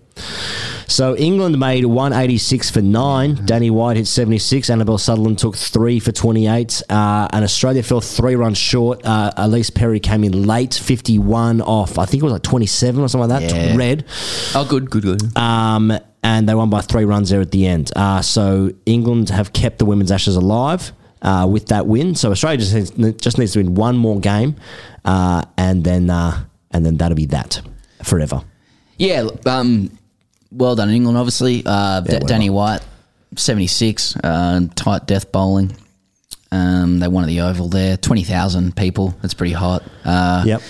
So 0.88 1.16
England 1.16 1.60
made 1.60 1.86
186 1.86 2.72
for 2.72 2.82
nine. 2.82 3.36
Danni 3.36 3.70
Wyatt 3.70 3.98
hit 3.98 4.08
76. 4.08 4.70
Annabelle 4.72 4.98
Sutherland 4.98 5.38
took 5.38 5.56
three 5.56 6.00
for 6.00 6.12
28. 6.12 6.82
Uh, 6.90 7.28
and 7.32 7.44
Australia 7.44 7.84
fell 7.84 8.02
three 8.02 8.36
runs 8.36 8.58
short. 8.58 9.06
Uh, 9.06 9.32
Ellyse 9.38 9.72
Perry 9.72 10.00
came 10.00 10.24
in 10.24 10.48
late, 10.48 10.74
51 10.74 11.62
off. 11.62 12.00
I 12.00 12.06
think 12.06 12.24
it 12.24 12.26
was 12.26 12.34
like 12.34 12.42
27 12.44 13.04
or 13.04 13.08
something 13.08 13.30
like 13.30 13.42
that. 13.42 13.54
Yeah. 13.54 13.76
Red. 13.76 14.06
Oh, 14.56 14.66
good, 14.68 14.90
good, 14.90 15.04
good. 15.04 15.38
Um, 15.38 15.92
and 16.28 16.48
they 16.48 16.54
won 16.54 16.70
by 16.70 16.82
three 16.82 17.06
runs 17.06 17.30
there 17.30 17.40
at 17.40 17.52
the 17.52 17.66
end. 17.66 17.90
Uh, 17.96 18.22
so 18.22 18.70
England 18.86 19.30
have 19.30 19.54
kept 19.54 19.80
the 19.80 19.86
women's 19.86 20.12
ashes 20.12 20.36
alive 20.36 20.92
uh, 21.22 21.48
with 21.50 21.68
that 21.68 21.88
win. 21.88 22.16
So 22.16 22.32
Australia 22.32 22.58
just 22.60 22.98
needs, 22.98 23.22
just 23.22 23.38
needs 23.38 23.54
to 23.54 23.60
win 23.60 23.76
one 23.76 23.96
more 23.98 24.20
game, 24.20 24.58
uh, 25.06 25.44
and 25.58 25.86
then 25.86 26.10
uh, 26.10 26.44
and 26.72 26.86
then 26.86 26.98
that'll 26.98 27.16
be 27.16 27.28
that 27.28 27.62
forever. 28.04 28.42
Yeah, 28.98 29.30
um, 29.46 29.90
well 30.52 30.76
done, 30.76 30.90
England, 30.90 31.18
obviously. 31.18 31.64
Uh, 31.66 32.02
D- 32.02 32.12
well 32.12 32.22
Danni 32.22 32.50
Wyatt, 32.50 32.84
76, 33.38 34.18
uh, 34.18 34.62
tight 34.76 35.08
death 35.08 35.32
bowling. 35.32 35.78
Um, 36.52 37.00
they 37.00 37.08
won 37.08 37.24
at 37.24 37.28
the 37.28 37.42
Oval 37.42 37.70
there. 37.70 37.96
20,000 37.98 38.76
people. 38.76 39.16
That's 39.22 39.34
pretty 39.34 39.54
hot. 39.54 39.84
Uh, 40.04 40.44
Yep. 40.46 40.62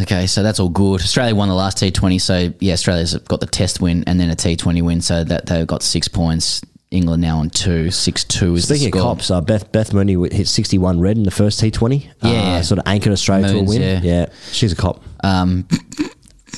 Okay, 0.00 0.26
so 0.26 0.42
that's 0.42 0.60
all 0.60 0.68
good. 0.68 1.00
Australia 1.00 1.34
won 1.34 1.48
the 1.48 1.54
last 1.54 1.78
T20, 1.78 2.20
so 2.20 2.52
yeah, 2.60 2.74
Australia's 2.74 3.14
got 3.14 3.40
the 3.40 3.46
test 3.46 3.80
win 3.80 4.04
and 4.06 4.20
then 4.20 4.30
a 4.30 4.36
T20 4.36 4.82
win, 4.82 5.00
so 5.00 5.24
that 5.24 5.46
they've 5.46 5.66
got 5.66 5.82
six 5.82 6.08
points. 6.08 6.60
England 6.92 7.20
now 7.20 7.38
on 7.38 7.50
two, 7.50 7.90
six 7.90 8.22
two 8.22 8.54
is 8.54 8.68
Speaking 8.68 8.92
the 8.92 8.98
of 8.98 9.02
cops, 9.02 9.30
uh, 9.30 9.40
Beth 9.40 9.72
Beth 9.72 9.92
Mooney 9.92 10.14
hit 10.30 10.46
61 10.46 11.00
red 11.00 11.16
in 11.16 11.24
the 11.24 11.32
first 11.32 11.60
T20. 11.60 12.08
Yeah, 12.22 12.30
uh, 12.30 12.62
sort 12.62 12.78
of 12.78 12.86
anchored 12.86 13.12
Australia 13.12 13.52
Moons, 13.52 13.74
to 13.74 13.76
a 13.76 13.80
win. 13.80 14.04
yeah. 14.04 14.26
she's 14.52 14.72
a 14.72 14.76
cop. 14.76 15.02
Um, 15.24 15.66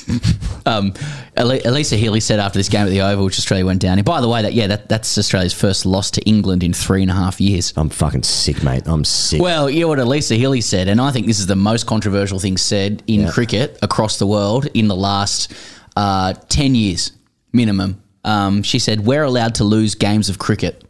um, 0.65 0.91
Alyssa 1.37 1.97
Healy 1.97 2.19
said 2.19 2.39
after 2.39 2.59
this 2.59 2.69
game 2.69 2.85
at 2.85 2.89
the 2.89 3.01
Oval, 3.01 3.25
which 3.25 3.37
Australia 3.37 3.65
went 3.65 3.81
down. 3.81 3.97
And 3.97 4.05
by 4.05 4.21
the 4.21 4.27
way, 4.27 4.41
that 4.41 4.53
yeah, 4.53 4.67
that, 4.67 4.89
that's 4.89 5.17
Australia's 5.17 5.53
first 5.53 5.85
loss 5.85 6.11
to 6.11 6.21
England 6.23 6.63
in 6.63 6.73
three 6.73 7.01
and 7.01 7.11
a 7.11 7.13
half 7.13 7.39
years. 7.39 7.73
I'm 7.77 7.89
fucking 7.89 8.23
sick, 8.23 8.63
mate. 8.63 8.83
I'm 8.85 9.05
sick. 9.05 9.41
Well, 9.41 9.69
you 9.69 9.81
know 9.81 9.87
what 9.87 9.99
Alyssa 9.99 10.35
Healy 10.35 10.61
said, 10.61 10.87
and 10.87 10.99
I 10.99 11.11
think 11.11 11.27
this 11.27 11.39
is 11.39 11.47
the 11.47 11.55
most 11.55 11.85
controversial 11.85 12.39
thing 12.39 12.57
said 12.57 13.03
in 13.07 13.21
Yeah. 13.21 13.31
cricket 13.31 13.77
across 13.81 14.17
the 14.17 14.27
world 14.27 14.67
in 14.73 14.87
the 14.87 14.95
last 14.95 15.53
uh, 15.95 16.33
10 16.33 16.75
years 16.75 17.11
minimum. 17.53 18.01
Um, 18.23 18.63
she 18.63 18.79
said, 18.79 19.05
We're 19.05 19.23
allowed 19.23 19.55
to 19.55 19.63
lose 19.63 19.95
games 19.95 20.29
of 20.29 20.39
cricket. 20.39 20.83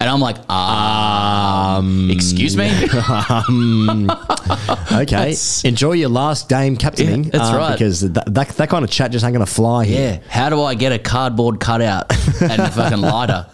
And 0.00 0.08
I'm 0.08 0.20
like, 0.20 0.48
um, 0.48 2.08
excuse 2.08 2.56
me? 2.56 2.66
okay, 4.92 5.34
enjoy 5.64 5.92
your 5.92 6.08
last 6.08 6.48
game 6.48 6.76
captaining. 6.76 7.24
Yeah, 7.24 7.30
that's 7.32 7.50
uh, 7.50 7.56
right. 7.56 7.72
Because 7.72 8.12
that, 8.12 8.32
that, 8.32 8.48
that 8.48 8.70
kind 8.70 8.84
of 8.84 8.90
chat 8.92 9.10
just 9.10 9.24
ain't 9.24 9.34
going 9.34 9.44
to 9.44 9.52
fly 9.52 9.84
here. 9.84 10.20
yeah. 10.22 10.30
How 10.30 10.50
do 10.50 10.62
I 10.62 10.76
get 10.76 10.92
a 10.92 11.00
cardboard 11.00 11.58
cutout 11.58 12.12
and 12.40 12.62
a 12.62 12.70
fucking 12.70 13.00
lighter? 13.00 13.48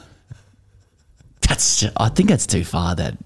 That's. 1.48 1.86
I 1.96 2.10
think 2.10 2.28
that's 2.28 2.46
too 2.46 2.64
far. 2.64 2.94
That 2.94 3.16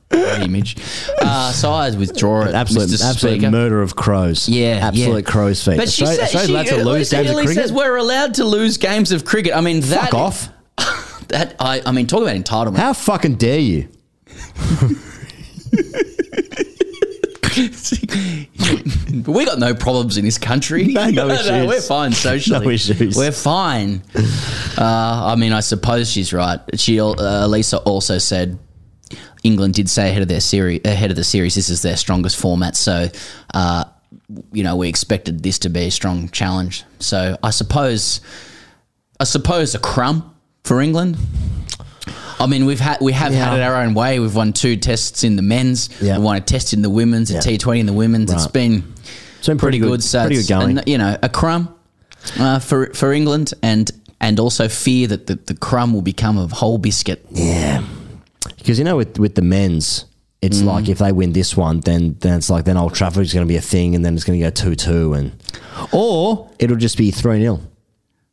image. 0.41 0.77
Uh, 1.21 1.51
so 1.51 1.73
I 1.73 1.91
withdraw 1.91 2.43
it. 2.43 2.55
Absolute, 2.55 2.89
Mr. 2.89 3.11
absolute 3.11 3.51
murder 3.51 3.83
of 3.83 3.97
crows. 3.97 4.49
Yeah, 4.49 4.79
absolute 4.81 5.25
yeah. 5.25 5.31
crow's 5.31 5.64
feet. 5.64 5.77
But 5.77 5.89
she 5.89 6.05
Australia, 6.05 6.29
said, 6.29 6.37
Australia's 6.37 6.69
she, 6.69 6.75
allowed 6.75 6.85
to 6.85 6.85
lose 6.85 7.09
Alyssa 7.09 7.11
games 7.11 7.31
of 7.31 7.37
cricket. 7.37 7.62
says 7.62 7.73
we're 7.73 7.97
allowed 7.97 8.35
to 8.35 8.45
lose 8.45 8.77
games 8.77 9.11
of 9.11 9.25
cricket. 9.25 9.57
I 9.57 9.61
mean, 9.61 9.81
that 9.81 10.11
Fuck 10.11 10.14
off! 10.14 10.49
That 11.29 11.57
I, 11.61 11.83
I 11.85 11.93
mean, 11.93 12.07
talk 12.07 12.22
about 12.22 12.37
entitlement. 12.37 12.79
How 12.79 12.93
fucking 12.93 13.37
dare 13.37 13.59
you? 13.61 13.89
But 19.22 19.29
we 19.29 19.45
got 19.45 19.59
no 19.59 19.74
problems 19.74 20.16
in 20.16 20.24
this 20.24 20.39
country. 20.39 20.87
No, 20.87 21.11
no 21.11 21.29
issues. 21.31 21.66
we're 21.66 21.81
fine 21.81 22.12
socially. 22.26 22.64
No 22.64 22.70
issues. 22.70 23.16
We're 23.16 23.33
fine. 23.33 24.03
Uh, 24.76 25.33
I 25.33 25.37
mean, 25.37 25.53
I 25.53 25.61
suppose 25.61 26.11
she's 26.11 26.33
right. 26.33 26.61
She, 26.76 27.01
uh, 27.01 27.47
Lisa 27.47 27.79
also 27.79 28.18
said 28.18 28.59
England 29.43 29.74
did 29.74 29.89
say 29.89 30.11
ahead 30.11 30.22
of 30.22 30.29
their 30.29 30.41
series, 30.41 30.81
ahead 30.85 31.11
of 31.11 31.16
the 31.16 31.24
series, 31.24 31.55
this 31.55 31.68
is 31.68 31.83
their 31.83 31.97
strongest 31.97 32.37
format. 32.37 32.76
So, 32.76 33.09
uh, 33.55 33.85
you 34.53 34.62
know, 34.62 34.76
we 34.76 34.89
expected 34.89 35.43
this 35.43 35.59
to 35.61 35.68
be 35.68 35.81
a 35.87 35.91
strong 35.91 36.29
challenge. 36.31 36.85
So, 36.99 37.37
I 37.43 37.51
suppose, 37.51 38.20
I 39.20 39.24
suppose 39.24 39.74
a 39.74 39.79
crumb 39.79 40.35
for 40.69 40.81
England. 40.81 41.16
I 42.41 42.47
mean, 42.47 42.66
we've 42.66 42.79
had 42.79 42.99
we 43.01 43.12
have 43.12 43.33
had 43.33 43.59
it 43.59 43.62
our 43.62 43.83
own 43.83 43.95
way. 43.95 44.21
We've 44.21 44.35
won 44.35 44.53
two 44.53 44.77
tests 44.77 45.25
in 45.25 45.35
the 45.35 45.43
men's. 45.43 45.89
Yeah. 46.01 46.19
We 46.19 46.25
won 46.25 46.37
a 46.37 46.41
test 46.41 46.73
in 46.73 46.83
the 46.83 46.91
women's, 46.91 47.31
a 47.31 47.35
Yeah. 47.35 47.41
T 47.41 47.59
Twenty 47.59 47.81
in 47.81 47.87
the 47.87 47.93
women's. 47.93 48.31
It's 48.33 48.45
Right. 48.45 48.53
been 48.53 48.95
It's 49.39 49.49
been 49.49 49.59
pretty, 49.59 49.79
good. 49.79 50.03
So 50.05 50.21
pretty 50.21 50.37
it's, 50.37 50.47
good 50.49 50.55
going. 50.55 50.79
and, 50.79 50.87
you 50.89 50.99
know, 50.99 51.16
a 51.21 51.29
crumb 51.29 51.75
uh, 52.39 52.61
for 52.61 52.93
for 52.95 53.12
England, 53.12 53.55
and 53.62 53.91
and 54.21 54.39
also 54.39 54.69
fear 54.69 55.09
that 55.09 55.27
the, 55.27 55.35
the 55.37 55.55
crumb 55.55 55.93
will 55.93 56.03
become 56.03 56.39
a 56.39 56.47
whole 56.47 56.79
biscuit. 56.79 57.27
Yeah, 57.33 57.83
because 58.57 58.79
you 58.79 58.85
know 58.85 58.97
with 58.97 59.19
with 59.19 59.35
the 59.35 59.43
men's, 59.43 60.05
it's 60.43 60.59
Mm. 60.62 60.64
like 60.66 60.89
if 60.89 60.99
they 60.99 61.11
win 61.11 61.33
this 61.33 61.57
one, 61.57 61.81
then 61.81 62.16
then 62.21 62.39
it's 62.39 62.51
like 62.51 62.64
then 62.66 62.77
Old 62.77 62.95
Trafford's 62.95 63.33
going 63.35 63.47
to 63.47 63.49
be 63.49 63.57
a 63.57 63.61
thing, 63.61 63.97
and 63.97 64.05
then 64.05 64.14
it's 64.14 64.23
going 64.25 64.39
to 64.39 64.45
go 64.47 64.51
two 64.51 64.77
two, 64.77 65.14
and 65.14 65.33
or 65.91 66.49
it'll 66.61 66.77
just 66.77 66.97
be 66.97 67.11
three 67.11 67.41
0 67.41 67.61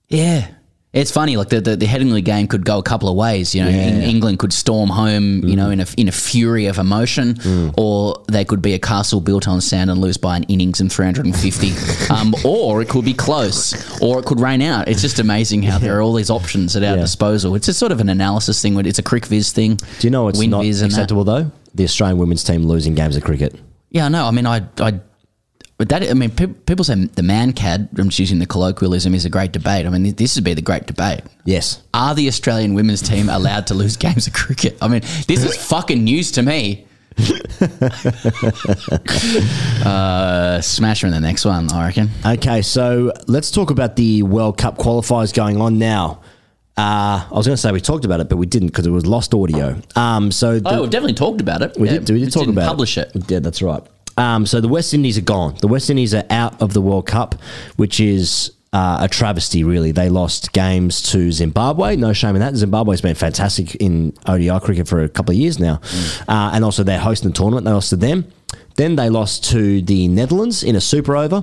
Yeah. 0.10 0.48
It's 0.96 1.12
funny, 1.12 1.36
like 1.36 1.50
the, 1.50 1.60
the, 1.60 1.76
the 1.76 1.86
Headingley 1.86 2.24
game 2.24 2.48
could 2.48 2.64
go 2.64 2.78
a 2.78 2.82
couple 2.84 3.10
of 3.10 3.16
ways. 3.18 3.54
You 3.54 3.64
know, 3.66 3.70
Yeah. 3.70 3.76
Eng- 3.76 4.02
England 4.04 4.40
could 4.40 4.54
storm 4.54 4.90
home, 4.90 5.44
you 5.46 5.56
know, 5.58 5.70
in 5.70 5.82
a 5.82 5.86
in 5.98 6.08
a 6.08 6.12
fury 6.12 6.68
of 6.68 6.78
emotion, 6.80 7.36
Mm. 7.36 7.74
or 7.78 8.24
they 8.30 8.46
could 8.46 8.62
be 8.62 8.74
a 8.74 8.80
castle 8.80 9.20
built 9.20 9.46
on 9.48 9.60
sand 9.60 9.92
and 9.92 10.00
lose 10.00 10.16
by 10.18 10.38
an 10.38 10.44
innings 10.44 10.80
and 10.80 10.90
350. 10.92 11.74
um, 12.14 12.34
or 12.46 12.82
it 12.82 12.88
could 12.90 13.04
be 13.06 13.14
close, 13.14 13.74
or 14.02 14.20
it 14.20 14.26
could 14.26 14.40
rain 14.40 14.62
out. 14.62 14.88
It's 14.88 15.02
just 15.02 15.20
amazing 15.20 15.64
how 15.64 15.78
there 15.80 15.98
are 15.98 16.02
all 16.02 16.14
these 16.14 16.30
options 16.30 16.76
at 16.78 16.84
our 16.84 16.96
Yeah. 16.96 17.02
disposal. 17.02 17.56
It's 17.56 17.66
just 17.66 17.78
sort 17.78 17.92
of 17.92 18.00
an 18.00 18.08
analysis 18.10 18.62
thing. 18.62 18.80
It's 18.86 18.98
a 19.00 19.04
CricViz 19.04 19.52
thing. 19.52 19.76
Do 20.00 20.08
you 20.08 20.12
know 20.12 20.26
Win 20.26 20.50
not 20.50 20.64
and 20.64 20.74
that. 20.74 20.86
acceptable 20.86 21.26
though? 21.26 21.52
The 21.74 21.84
Australian 21.84 22.18
women's 22.20 22.44
team 22.46 22.66
losing 22.66 22.96
games 22.96 23.18
of 23.18 23.24
cricket. 23.24 23.54
Yeah, 23.92 24.08
no, 24.08 24.26
I 24.26 24.32
mean, 24.32 24.46
I, 24.46 24.62
I, 24.80 25.00
but 25.78 25.90
that, 25.90 26.10
I 26.10 26.14
mean, 26.14 26.30
pe- 26.32 26.48
people 26.48 26.84
say 26.86 26.96
the 27.06 27.24
man 27.24 27.52
cad. 27.54 27.90
I'm 27.98 28.08
just 28.10 28.20
using 28.20 28.40
the 28.40 28.46
colloquialism. 28.46 29.14
Is 29.14 29.26
a 29.26 29.30
great 29.30 29.52
debate. 29.52 29.86
I 29.86 29.90
mean, 29.90 30.14
this 30.16 30.36
would 30.36 30.44
be 30.46 30.54
the 30.54 30.62
great 30.62 30.86
debate. 30.88 31.22
Yes, 31.46 31.82
Are 31.94 32.16
the 32.16 32.28
Australian 32.28 32.74
women's 32.76 33.02
team 33.02 33.30
allowed 33.30 33.68
to 33.68 33.74
lose 33.74 33.98
games 33.98 34.28
of 34.28 34.34
cricket? 34.34 34.78
I 34.82 34.88
mean, 34.88 35.02
this 35.28 35.44
is 35.44 35.56
fucking 35.58 36.04
news 36.04 36.32
to 36.34 36.42
me. 36.44 36.86
uh, 39.86 40.62
smash 40.62 41.02
her 41.02 41.08
in 41.08 41.14
the 41.14 41.20
next 41.20 41.46
one, 41.46 41.72
I 41.72 41.86
reckon. 41.88 42.10
Okay, 42.26 42.62
so 42.62 43.12
let's 43.28 43.52
talk 43.52 43.70
about 43.72 43.96
the 43.96 44.24
World 44.24 44.58
Cup 44.58 44.78
qualifiers 44.78 45.34
going 45.34 45.60
on 45.62 45.78
now. 45.78 46.22
Uh, 46.78 47.24
I 47.26 47.34
was 47.34 47.46
going 47.48 47.56
to 47.56 47.62
say 47.62 47.72
we 47.72 47.80
talked 47.80 48.04
about 48.04 48.20
it, 48.20 48.28
but 48.28 48.36
we 48.38 48.46
didn't 48.46 48.68
because 48.68 48.86
it 48.86 48.90
was 48.92 49.06
lost 49.06 49.34
audio. 49.34 49.80
Um, 49.96 50.30
so 50.32 50.60
the, 50.60 50.70
Oh, 50.70 50.82
we've 50.82 50.90
definitely 50.90 51.14
talked 51.14 51.40
about 51.40 51.62
it. 51.62 51.78
we 51.80 51.88
Yeah, 51.88 52.00
did. 52.00 52.10
We 52.10 52.20
did 52.20 52.26
just 52.26 52.34
talk 52.34 52.42
didn't 52.42 52.58
about 52.58 52.68
publish 52.68 52.98
it. 52.98 53.12
Yeah, 53.30 53.40
that's 53.40 53.62
right. 53.62 53.82
Um, 54.18 54.46
so 54.46 54.62
the 54.62 54.68
West 54.68 54.94
Indies 54.94 55.18
are 55.18 55.22
gone. 55.22 55.56
The 55.62 55.68
West 55.68 55.90
Indies 55.90 56.14
are 56.14 56.24
out 56.30 56.62
of 56.62 56.74
the 56.74 56.82
World 56.82 57.06
Cup, 57.06 57.36
which 57.76 58.00
is 58.00 58.52
uh, 58.74 58.98
a 59.02 59.08
travesty. 59.08 59.64
Really, 59.64 59.92
they 59.92 60.10
lost 60.10 60.52
games 60.54 61.02
to 61.12 61.32
Zimbabwe. 61.32 61.96
No 61.96 62.14
shame 62.14 62.36
in 62.36 62.42
that. 62.42 62.56
Zimbabwe's 62.56 63.02
been 63.02 63.16
fantastic 63.16 63.76
in 63.76 64.14
ODI 64.28 64.60
cricket 64.60 64.88
for 64.88 65.04
a 65.04 65.10
couple 65.10 65.34
of 65.34 65.38
years 65.38 65.60
now, 65.60 65.82
uh, 66.28 66.52
and 66.54 66.64
also 66.64 66.84
they're 66.84 67.00
hosting 67.00 67.30
the 67.32 67.36
tournament. 67.36 67.66
They 67.66 67.72
lost 67.72 67.90
to 67.92 67.96
them. 67.96 68.32
Then 68.76 68.98
they 68.98 69.10
lost 69.10 69.46
to 69.52 69.82
the 69.82 70.08
Netherlands 70.10 70.62
in 70.62 70.76
a 70.76 70.82
super 70.82 71.16
over 71.16 71.42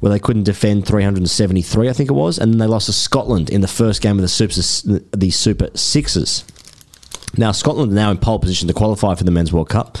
where 0.00 0.10
they 0.10 0.18
couldn't 0.18 0.42
defend 0.42 0.86
373, 0.86 1.88
I 1.88 1.92
think 1.92 2.10
it 2.10 2.14
was. 2.14 2.38
And 2.38 2.52
then 2.52 2.58
they 2.58 2.66
lost 2.66 2.86
to 2.86 2.92
Scotland 2.92 3.50
in 3.50 3.60
the 3.60 3.68
first 3.68 4.02
game 4.02 4.16
of 4.16 4.22
the 4.22 4.28
Super, 4.28 4.54
the 5.16 5.30
super 5.30 5.68
Sixes. 5.74 6.44
Now, 7.36 7.52
Scotland 7.52 7.92
are 7.92 7.94
now 7.94 8.10
in 8.10 8.18
pole 8.18 8.38
position 8.38 8.68
to 8.68 8.74
qualify 8.74 9.14
for 9.14 9.24
the 9.24 9.30
Men's 9.30 9.52
World 9.52 9.68
Cup. 9.68 9.98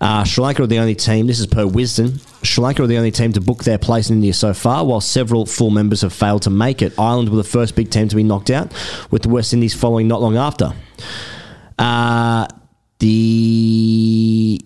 Uh, 0.00 0.24
Sri 0.24 0.42
Lanka 0.42 0.62
are 0.62 0.66
the 0.66 0.78
only 0.78 0.94
team, 0.94 1.26
this 1.26 1.38
is 1.38 1.46
per 1.46 1.64
Wisden, 1.64 2.20
Sri 2.42 2.64
Lanka 2.64 2.82
are 2.82 2.86
the 2.86 2.96
only 2.96 3.10
team 3.10 3.32
to 3.34 3.40
book 3.40 3.64
their 3.64 3.78
place 3.78 4.08
in 4.08 4.16
India 4.16 4.32
so 4.32 4.54
far, 4.54 4.84
while 4.84 5.00
several 5.00 5.44
full 5.44 5.70
members 5.70 6.00
have 6.00 6.12
failed 6.12 6.42
to 6.42 6.50
make 6.50 6.80
it. 6.80 6.98
Ireland 6.98 7.28
were 7.28 7.36
the 7.36 7.44
first 7.44 7.76
big 7.76 7.90
team 7.90 8.08
to 8.08 8.16
be 8.16 8.22
knocked 8.22 8.50
out, 8.50 8.72
with 9.10 9.22
the 9.22 9.28
West 9.28 9.52
Indies 9.52 9.74
following 9.74 10.08
not 10.08 10.22
long 10.22 10.36
after. 10.36 10.72
Uh, 11.78 12.46
the. 12.98 14.60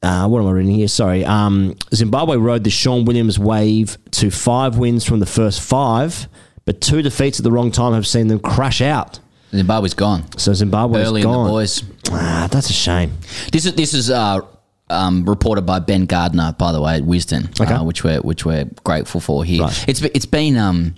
Uh, 0.00 0.28
what 0.28 0.40
am 0.40 0.46
I 0.46 0.52
reading 0.52 0.76
here? 0.76 0.88
Sorry. 0.88 1.24
Um, 1.24 1.76
Zimbabwe 1.92 2.36
rode 2.36 2.62
the 2.62 2.70
Sean 2.70 3.04
Williams 3.04 3.38
wave 3.38 3.98
to 4.12 4.30
five 4.30 4.78
wins 4.78 5.04
from 5.04 5.18
the 5.18 5.26
first 5.26 5.60
five, 5.60 6.28
but 6.64 6.80
two 6.80 7.02
defeats 7.02 7.40
at 7.40 7.44
the 7.44 7.50
wrong 7.50 7.72
time 7.72 7.94
have 7.94 8.06
seen 8.06 8.28
them 8.28 8.38
crash 8.38 8.80
out. 8.80 9.18
Zimbabwe's 9.50 9.94
gone. 9.94 10.24
So 10.38 10.52
Zimbabwe's 10.52 11.06
Early 11.06 11.22
in 11.22 11.26
gone. 11.26 11.44
the 11.46 11.50
boys. 11.50 11.82
Ah, 12.10 12.48
that's 12.50 12.70
a 12.70 12.74
shame. 12.74 13.12
This 13.52 13.64
is 13.66 13.74
this 13.74 13.94
is 13.94 14.10
uh, 14.10 14.40
um, 14.90 15.24
reported 15.24 15.62
by 15.62 15.78
Ben 15.78 16.06
Gardner, 16.06 16.54
by 16.58 16.72
the 16.72 16.80
way, 16.80 16.96
at 16.96 17.02
Wisden, 17.02 17.58
Okay. 17.60 17.72
uh, 17.74 17.82
which 17.82 18.04
we're 18.04 18.20
which 18.20 18.44
we're 18.44 18.66
grateful 18.84 19.20
for 19.20 19.44
here. 19.44 19.62
Right. 19.62 19.84
It's 19.88 20.02
it's 20.02 20.26
been 20.26 20.56
um, 20.56 20.94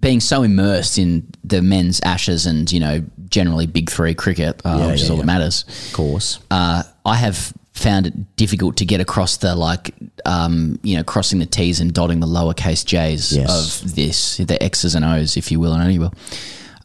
being 0.00 0.20
so 0.20 0.42
immersed 0.42 0.98
in 0.98 1.26
the 1.44 1.62
men's 1.62 2.00
Ashes 2.00 2.46
and 2.46 2.70
you 2.72 2.80
know 2.80 3.02
generally 3.28 3.66
Big 3.66 3.90
Three 3.90 4.14
cricket, 4.14 4.60
uh, 4.64 4.76
Yeah, 4.80 4.86
which 4.92 5.02
is 5.02 5.10
all 5.10 5.16
yeah. 5.16 5.22
that 5.22 5.26
matters. 5.26 5.64
Of 5.88 5.92
course. 5.94 6.38
Uh, 6.50 6.82
I 7.04 7.16
have 7.16 7.52
found 7.74 8.06
it 8.08 8.36
difficult 8.36 8.76
to 8.78 8.84
get 8.84 9.00
across 9.00 9.36
the 9.36 9.54
like 9.54 9.94
um, 10.26 10.78
you 10.82 10.96
know 10.96 11.04
crossing 11.04 11.38
the 11.38 11.46
T's 11.46 11.80
and 11.80 11.92
dotting 11.92 12.20
the 12.20 12.26
lowercase 12.26 12.84
J's 12.84 13.36
Yes. 13.36 13.82
of 13.82 13.94
this, 13.94 14.38
the 14.38 14.60
X's 14.62 14.94
and 14.94 15.04
O's, 15.04 15.36
if 15.36 15.50
you 15.52 15.60
will, 15.60 15.72
and 15.74 15.82
only 15.82 15.98
will. 15.98 16.12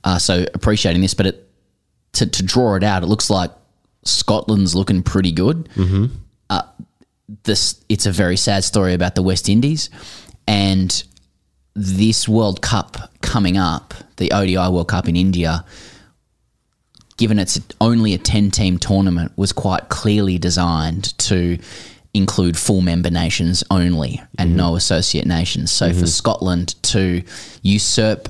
Uh, 0.04 0.18
so 0.18 0.45
appreciating 0.54 1.01
this, 1.01 1.14
but 1.14 1.28
it, 1.28 1.49
to 2.14 2.26
to 2.26 2.43
draw 2.43 2.76
it 2.76 2.84
out, 2.84 3.04
it 3.04 3.08
looks 3.08 3.30
like 3.30 3.51
Scotland's 4.04 4.76
looking 4.76 5.04
pretty 5.04 5.32
good. 5.32 5.70
Mm-hmm. 5.76 6.06
Uh, 6.49 6.64
this 7.43 7.84
it's 7.89 8.06
a 8.06 8.12
very 8.12 8.38
sad 8.38 8.64
story 8.64 8.93
about 8.93 9.16
the 9.16 9.24
West 9.24 9.49
Indies, 9.49 9.89
and 10.47 11.04
this 11.76 12.28
World 12.28 12.62
Cup 12.62 13.12
coming 13.22 13.58
up, 13.58 13.93
the 14.18 14.32
ODI 14.32 14.58
World 14.58 14.89
Cup 14.89 15.08
in 15.08 15.16
India, 15.16 15.66
given 17.18 17.39
it's 17.39 17.60
only 17.82 18.14
a 18.14 18.18
10 18.18 18.51
team 18.51 18.78
tournament, 18.78 19.32
was 19.38 19.51
quite 19.51 19.89
clearly 19.89 20.38
designed 20.38 21.18
to 21.20 21.58
include 22.14 22.56
full 22.58 22.82
member 22.82 23.10
nations 23.10 23.64
only 23.72 24.22
and 24.38 24.56
no 24.56 24.76
associate 24.76 25.26
nations. 25.26 25.72
So 25.72 25.91
for 25.93 26.06
Scotland 26.06 26.76
to 26.84 27.24
usurp 27.64 28.30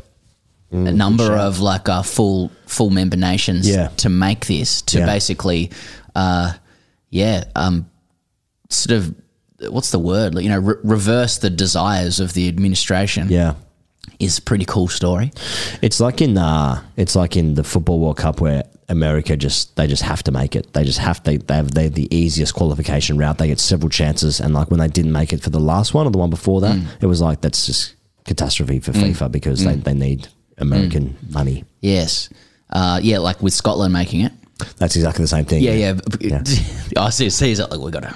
a 0.74 0.92
number 0.92 1.32
of 1.38 1.60
like 1.60 1.88
uh, 1.88 2.02
full 2.02 2.50
full 2.66 2.90
member 2.90 3.16
nations 3.18 3.70
Yeah. 3.70 3.90
to 3.98 4.10
make 4.10 4.48
this 4.48 4.82
to 4.84 5.00
Yeah. 5.00 5.06
basically 5.06 5.70
uh, 6.16 6.54
yeah 7.12 7.44
um, 7.56 7.86
sort 8.70 8.98
of 8.98 9.14
what's 9.72 9.92
the 9.92 10.00
word 10.00 10.38
you 10.40 10.50
know 10.50 10.60
re- 10.60 10.82
reverse 10.84 11.38
the 11.38 11.50
desires 11.50 12.20
of 12.20 12.34
the 12.34 12.48
administration 12.48 13.28
Yeah. 13.30 13.54
is 14.20 14.40
a 14.40 14.42
pretty 14.42 14.66
cool 14.66 14.88
story 14.88 15.32
It's 15.82 16.00
like 16.00 16.22
in 16.22 16.38
uh, 16.38 16.82
it's 16.98 17.16
like 17.16 17.38
in 17.38 17.54
the 17.56 17.64
football 17.64 18.00
World 18.00 18.18
Cup 18.18 18.42
where 18.42 18.64
America 18.90 19.38
just 19.38 19.76
they 19.76 19.88
just 19.88 20.04
have 20.04 20.22
to 20.24 20.32
make 20.32 20.56
it. 20.58 20.74
They 20.74 20.84
just 20.84 21.00
have 21.00 21.24
they 21.24 21.38
they 21.38 21.56
have 21.56 21.72
they 21.72 21.84
have 21.84 21.94
the 21.94 22.14
easiest 22.16 22.54
qualification 22.54 23.18
route. 23.18 23.38
They 23.38 23.48
get 23.48 23.60
several 23.60 23.90
chances, 23.90 24.40
and 24.42 24.54
like 24.54 24.70
when 24.70 24.80
they 24.82 24.90
didn't 24.90 25.14
make 25.14 25.32
it 25.34 25.42
for 25.42 25.50
the 25.52 25.60
last 25.60 25.94
one 25.94 26.06
or 26.06 26.12
the 26.12 26.18
one 26.18 26.30
before 26.30 26.60
that, 26.62 26.76
Mm. 26.76 26.86
it 27.00 27.06
was 27.08 27.22
like 27.22 27.40
that's 27.42 27.66
just 27.66 27.96
catastrophe 28.26 28.80
for 28.82 28.92
FIFA 28.92 29.32
because 29.32 29.64
they, 29.64 29.76
they 29.76 29.94
need 29.94 30.28
American 30.64 31.10
Mm. 31.10 31.34
money. 31.34 31.66
yes 31.82 32.30
uh, 32.72 33.00
yeah 33.04 33.20
like 33.20 33.42
with 33.42 33.54
Scotland 33.54 33.94
making 33.94 34.22
it 34.22 34.32
That's 34.78 34.96
exactly 34.96 35.24
the 35.24 35.28
same 35.36 35.46
thing. 35.46 35.62
yeah 35.64 35.74
yeah, 35.74 35.94
yeah 36.20 36.40
ICC 37.08 37.42
is 37.54 37.60
like 37.60 37.80
we 37.80 37.92
gotta 37.92 38.16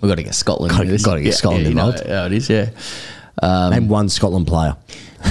we 0.00 0.08
gotta 0.08 0.22
get 0.22 0.34
Scotland 0.34 0.70
Gotta- 0.72 0.98
gotta 0.98 1.20
get 1.20 1.26
Yeah, 1.32 1.36
Scotland 1.42 1.62
yeah, 1.64 1.68
you 1.70 1.74
know 1.74 1.90
involved. 1.90 2.32
it 2.32 2.36
is 2.38 2.48
yeah 2.48 2.70
Um, 3.42 3.70
Name 3.72 3.88
one 3.88 4.08
Scotland 4.08 4.46
player. 4.46 4.76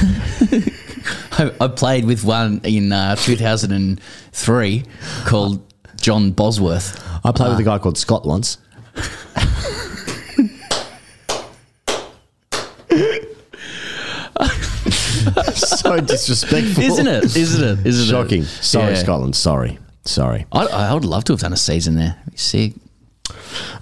I, 1.38 1.52
I 1.62 1.68
played 1.68 2.06
with 2.06 2.24
one 2.26 2.60
in 2.64 2.92
uh, 2.92 3.16
2003 3.16 4.84
called 5.26 5.62
John 6.02 6.32
Bosworth. 6.32 6.98
I 7.24 7.32
played 7.32 7.50
with 7.52 7.60
a 7.60 7.64
guy 7.64 7.78
called 7.78 7.98
Scott 7.98 8.26
once. 8.26 8.58
so 15.56 16.00
disrespectful, 16.00 16.84
Isn't 16.84 17.08
it? 17.08 17.24
Isn't 17.36 17.64
it? 17.80 17.86
Isn't 17.88 18.06
it? 18.06 18.10
Shocking. 18.10 18.42
it? 18.44 18.48
Sorry, 18.48 18.94
Yeah. 18.94 19.00
Scotland. 19.00 19.36
Sorry. 19.36 19.80
Sorry. 20.06 20.46
I, 20.52 20.66
I 20.66 20.94
would 20.94 21.06
love 21.06 21.24
to 21.26 21.34
have 21.34 21.40
done 21.42 21.54
a 21.54 21.58
season 21.58 21.96
there. 21.96 22.18
Sick. 22.36 22.74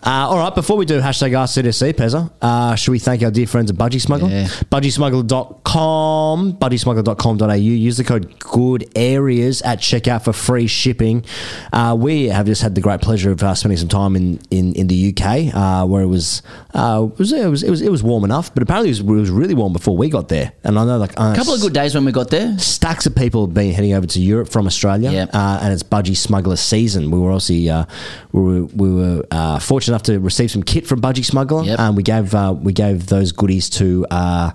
Uh, 0.05 0.27
all 0.29 0.37
right, 0.37 0.53
before 0.55 0.77
we 0.77 0.85
do 0.85 0.99
hashtag 0.99 1.31
RCDC, 1.31 1.93
Pezza, 1.93 2.31
uh, 2.41 2.75
should 2.75 2.91
we 2.91 2.99
thank 2.99 3.21
our 3.23 3.31
dear 3.31 3.47
friends 3.47 3.69
at 3.71 3.77
Budgy 3.77 3.99
Smuggler? 4.01 4.29
Yeah. 4.29 4.47
BudgySmuggler.com, 4.71 6.53
budgysmuggler.com.au. 6.53 7.53
Use 7.53 7.97
the 7.97 8.03
code 8.03 8.39
GOOD 8.39 8.85
AREAS 8.95 9.61
at 9.65 9.79
checkout 9.79 10.23
for 10.23 10.33
free 10.33 10.67
shipping. 10.67 11.25
Uh, 11.73 11.95
we 11.99 12.29
have 12.29 12.45
just 12.45 12.61
had 12.61 12.75
the 12.75 12.81
great 12.81 13.01
pleasure 13.01 13.31
of 13.31 13.43
uh, 13.43 13.53
spending 13.55 13.77
some 13.77 13.87
time 13.89 14.15
in, 14.15 14.39
in, 14.51 14.73
in 14.73 14.87
the 14.87 15.13
UK 15.15 15.53
uh, 15.53 15.85
where 15.85 16.01
it 16.01 16.07
was, 16.07 16.41
uh, 16.73 17.07
it, 17.11 17.19
was, 17.19 17.31
it, 17.33 17.47
was, 17.47 17.63
it, 17.63 17.69
was, 17.69 17.81
it 17.81 17.91
was 17.91 18.03
warm 18.03 18.23
enough, 18.23 18.53
but 18.53 18.63
apparently 18.63 18.89
it 18.89 18.91
was, 18.91 18.99
it 19.01 19.05
was 19.05 19.29
really 19.29 19.53
warm 19.53 19.73
before 19.73 19.95
we 19.97 20.09
got 20.09 20.29
there. 20.29 20.51
And 20.63 20.77
I 20.77 20.85
know 20.85 20.97
like 20.97 21.11
A 21.13 21.33
couple 21.35 21.53
of 21.53 21.61
good 21.61 21.73
days 21.73 21.95
when 21.95 22.05
we 22.05 22.11
got 22.11 22.29
there. 22.29 22.57
stacks 22.59 23.05
of 23.05 23.15
people 23.15 23.45
have 23.45 23.53
been 23.53 23.73
heading 23.73 23.93
over 23.93 24.07
to 24.07 24.19
Europe 24.21 24.49
from 24.49 24.67
Australia, 24.67 25.27
uh, 25.33 25.59
and 25.61 25.73
it's 25.73 25.83
Budgy 25.83 26.15
Smuggler 26.15 26.55
season. 26.55 27.11
We 27.11 27.19
were 27.19 27.31
obviously 27.31 27.69
uh, 27.69 27.85
we 28.31 28.41
were, 28.41 28.65
we 28.65 28.93
were 28.93 29.58
uh, 29.59 29.61
fortunate 29.61 29.93
enough 29.93 30.03
to 30.03 30.19
receive 30.19 30.49
some 30.51 30.63
kit 30.63 30.87
from 30.87 31.01
Budgy 31.01 31.23
Smuggler, 31.25 31.63
Yep. 31.63 31.79
and 31.79 31.97
we 31.97 32.03
gave 32.03 32.33
uh, 32.33 32.55
we 32.59 32.73
gave 32.73 33.07
those 33.07 33.31
goodies 33.31 33.69
to. 33.71 34.05
Uh, 34.09 34.51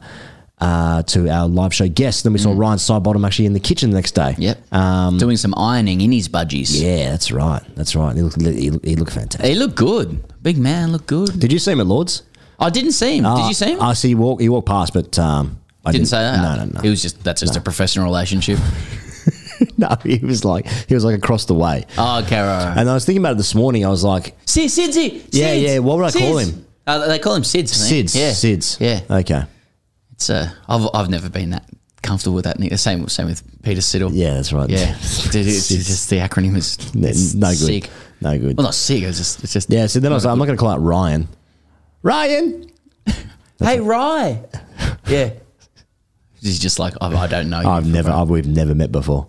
uh, 0.61 1.03
to 1.03 1.29
our 1.29 1.49
live 1.49 1.75
show 1.75 1.89
guests. 1.89 2.23
Then 2.23 2.33
we 2.33 2.39
saw 2.39 2.53
Ryan 2.57 2.79
Sidebottom 2.79 3.27
actually 3.27 3.47
in 3.47 3.53
the 3.55 3.61
kitchen 3.61 3.91
the 3.91 3.97
next 3.97 4.13
day. 4.13 4.35
Mm. 4.39 4.39
Yep. 4.39 4.73
Um, 4.73 5.19
Doing 5.19 5.37
some 5.37 5.53
ironing 5.59 6.01
in 6.01 6.13
his 6.13 6.29
budgies. 6.29 6.81
yeah, 6.81 7.11
that's 7.11 7.33
right. 7.33 7.61
That's 7.75 7.95
right. 7.97 8.15
He 8.17 8.23
looked, 8.23 8.41
he, 8.41 8.71
looked- 8.71 8.87
he 8.87 8.95
looked 8.97 9.13
fantastic. 9.13 9.45
He 9.51 9.57
looked 9.57 9.75
good. 9.75 10.23
Big 10.43 10.57
man 10.57 10.93
looked 10.93 11.07
good. 11.09 11.39
Did 11.39 11.53
you 11.53 11.59
see 11.59 11.73
him 11.73 11.81
at 11.81 11.87
Lords? 11.87 12.23
I 12.59 12.71
didn't 12.71 12.93
see 12.93 13.19
him. 13.19 13.25
Did 13.25 13.31
Uh, 13.31 13.49
you 13.49 13.53
see 13.55 13.73
him? 13.73 13.83
I 13.83 13.93
see. 13.95 14.09
He 14.09 14.15
walked. 14.15 14.41
He 14.41 14.49
walked 14.49 14.69
past, 14.69 14.95
but 14.95 15.19
um, 15.19 15.59
I 15.85 15.91
didn't 15.93 16.07
say 16.07 16.19
that. 16.19 16.41
No, 16.41 16.65
no, 16.65 16.71
no. 16.73 16.81
It 16.83 16.89
was 16.89 17.03
just 17.03 17.23
that's 17.25 17.41
just 17.41 17.57
a 17.57 17.61
professional 17.61 18.05
relationship. 18.07 18.59
no, 19.77 19.89
he 20.03 20.19
was 20.19 20.45
like 20.45 20.67
he 20.67 20.95
was 20.95 21.05
like 21.05 21.17
across 21.17 21.45
the 21.47 21.55
way. 21.55 21.85
Oh, 21.99 22.23
okay, 22.25 22.41
right, 22.41 22.65
right. 22.69 22.79
And 22.79 22.89
I 22.89 22.95
was 22.95 23.05
thinking 23.05 23.23
about 23.23 23.33
it 23.33 23.39
this 23.39 23.55
morning. 23.55 23.85
I 23.85 23.89
was 23.89 24.05
like, 24.05 24.37
Sid, 24.47 24.69
Sidsy. 24.71 25.27
Yeah, 25.31 25.55
Sids, 25.55 25.63
yeah, 25.63 25.79
what 25.79 25.97
would 25.99 26.07
I 26.07 26.11
call 26.13 26.35
Sids. 26.37 26.53
him? 26.53 26.67
Uh, 26.87 27.07
they 27.09 27.19
call 27.19 27.35
him 27.35 27.43
Sids. 27.43 27.73
I 27.75 27.89
think. 27.89 28.09
SIDS. 28.09 28.15
Yeah. 28.19 28.31
SIDS. 28.31 28.81
Yeah. 29.09 29.17
Okay. 29.19 29.43
It's 30.13 30.31
uh, 30.31 30.51
I've 30.69 30.89
I've 30.95 31.11
never 31.11 31.29
been 31.31 31.51
that 31.51 31.69
comfortable 32.03 32.35
with 32.37 32.45
that. 32.45 32.59
nick- 32.59 32.77
Same 32.79 33.09
same 33.09 33.27
with 33.27 33.43
Peter 33.63 33.81
Siddle. 33.81 34.11
Yeah, 34.13 34.35
that's 34.35 34.53
right. 34.53 34.69
Yeah, 34.69 34.95
Dude, 35.31 35.47
it's, 35.47 35.71
it's 35.71 35.87
just 35.87 36.11
the 36.11 36.17
acronym 36.19 36.57
is 36.57 36.95
No, 36.95 37.09
it's 37.09 37.35
no 37.35 37.49
good. 37.49 37.57
Sick. 37.57 37.91
No 38.21 38.39
good. 38.39 38.57
Well, 38.57 38.65
not 38.65 38.75
sick. 38.75 39.03
It's 39.03 39.19
just 39.19 39.43
it's 39.43 39.53
just 39.53 39.71
yeah, 39.73 39.87
so 39.87 40.01
then 40.01 40.13
I 40.13 40.15
was 40.15 40.25
like, 40.25 40.33
I'm 40.33 40.39
not 40.39 40.45
going 40.47 40.57
to 40.57 40.61
call 40.61 40.71
out 40.71 40.83
Ryan. 40.83 41.29
Ryan! 42.03 42.71
Hey, 43.59 43.81
Rye. 43.81 44.41
yeah. 45.07 45.31
He's 46.41 46.59
just 46.59 46.79
like 46.79 46.93
I, 47.01 47.07
I 47.09 47.27
don't 47.27 47.49
know. 47.49 47.59
I've 47.61 47.87
never, 47.87 48.11
I've, 48.11 48.29
we've 48.29 48.47
never 48.47 48.75
met 48.75 48.93
before. 48.93 49.29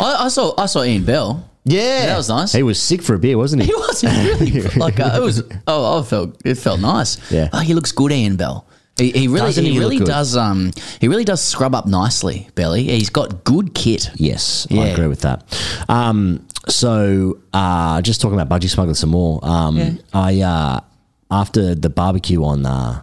I, 0.00 0.24
I 0.24 0.28
saw 0.28 0.54
I 0.58 0.66
saw 0.66 0.82
Ian 0.82 1.04
Bell. 1.04 1.48
Yeah. 1.64 2.06
that 2.06 2.16
was 2.16 2.28
nice. 2.28 2.52
He 2.52 2.62
was 2.64 2.80
sick 2.82 3.02
for 3.02 3.14
a 3.14 3.18
beer, 3.18 3.38
wasn't 3.38 3.62
he? 3.62 3.68
He 3.68 3.74
was 3.74 4.02
really 4.02 4.62
like 4.76 4.98
uh, 4.98 5.12
it 5.16 5.20
was. 5.22 5.42
Oh, 5.66 6.00
I 6.00 6.02
felt 6.02 6.40
it 6.44 6.56
felt 6.56 6.80
nice. 6.80 7.18
Yeah. 7.30 7.48
oh, 7.52 7.60
he 7.60 7.74
looks 7.74 7.92
good, 7.92 8.10
Ian 8.12 8.36
Bell. 8.36 8.66
He, 8.98 9.10
he 9.10 9.28
really 9.28 9.46
Doesn't 9.46 9.64
he, 9.64 9.72
he 9.72 9.78
really 9.78 9.98
good? 9.98 10.06
does 10.06 10.36
um 10.36 10.70
he 11.00 11.08
really 11.08 11.24
does 11.24 11.42
scrub 11.42 11.74
up 11.74 11.86
nicely, 11.86 12.48
Belly. 12.54 12.82
He's 12.84 13.10
got 13.10 13.42
good 13.44 13.74
kit. 13.74 14.10
Yes, 14.16 14.66
I 14.70 14.88
agree 14.88 15.06
with 15.06 15.20
that. 15.22 15.44
Um, 15.88 16.46
so, 16.68 17.38
uh, 17.52 18.00
just 18.02 18.20
talking 18.20 18.38
about 18.38 18.60
Budgie 18.60 18.68
smuggling 18.68 18.94
some 18.94 19.10
more. 19.10 19.40
Um, 19.42 19.98
I, 20.12 20.40
uh, 20.42 20.80
after 21.30 21.74
the 21.74 21.90
barbecue 21.90 22.44
on 22.44 22.64
uh, 22.66 23.02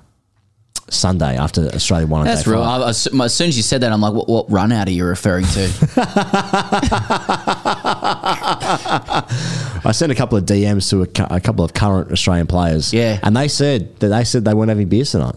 Sunday, 0.91 1.37
after 1.37 1.61
Australia 1.73 2.07
won 2.07 2.25
That's 2.25 2.45
real. 2.47 2.63
I, 2.63 2.77
I- 2.77 2.89
as 2.89 3.01
soon 3.33 3.47
as 3.47 3.55
you 3.57 3.63
said 3.63 3.81
that, 3.81 3.91
I'm 3.91 4.01
like, 4.01 4.13
what, 4.13 4.27
what 4.27 4.49
run 4.51 4.71
out 4.71 4.87
are 4.87 4.91
you 4.91 5.05
referring 5.05 5.45
to? 5.45 5.69
I 9.81 9.91
sent 9.93 10.11
a 10.11 10.15
couple 10.15 10.37
of 10.37 10.45
DMs 10.45 10.89
to 10.89 11.03
a, 11.03 11.35
a 11.35 11.39
couple 11.39 11.63
of 11.63 11.73
current 11.73 12.11
Australian 12.11 12.47
players. 12.47 12.93
Yeah. 12.93 13.19
and 13.23 13.35
they 13.35 13.47
said 13.47 13.95
that 13.99 14.09
they 14.09 14.23
said 14.23 14.45
they 14.45 14.53
weren't 14.53 14.69
having 14.69 14.89
beers 14.89 15.11
tonight. 15.11 15.35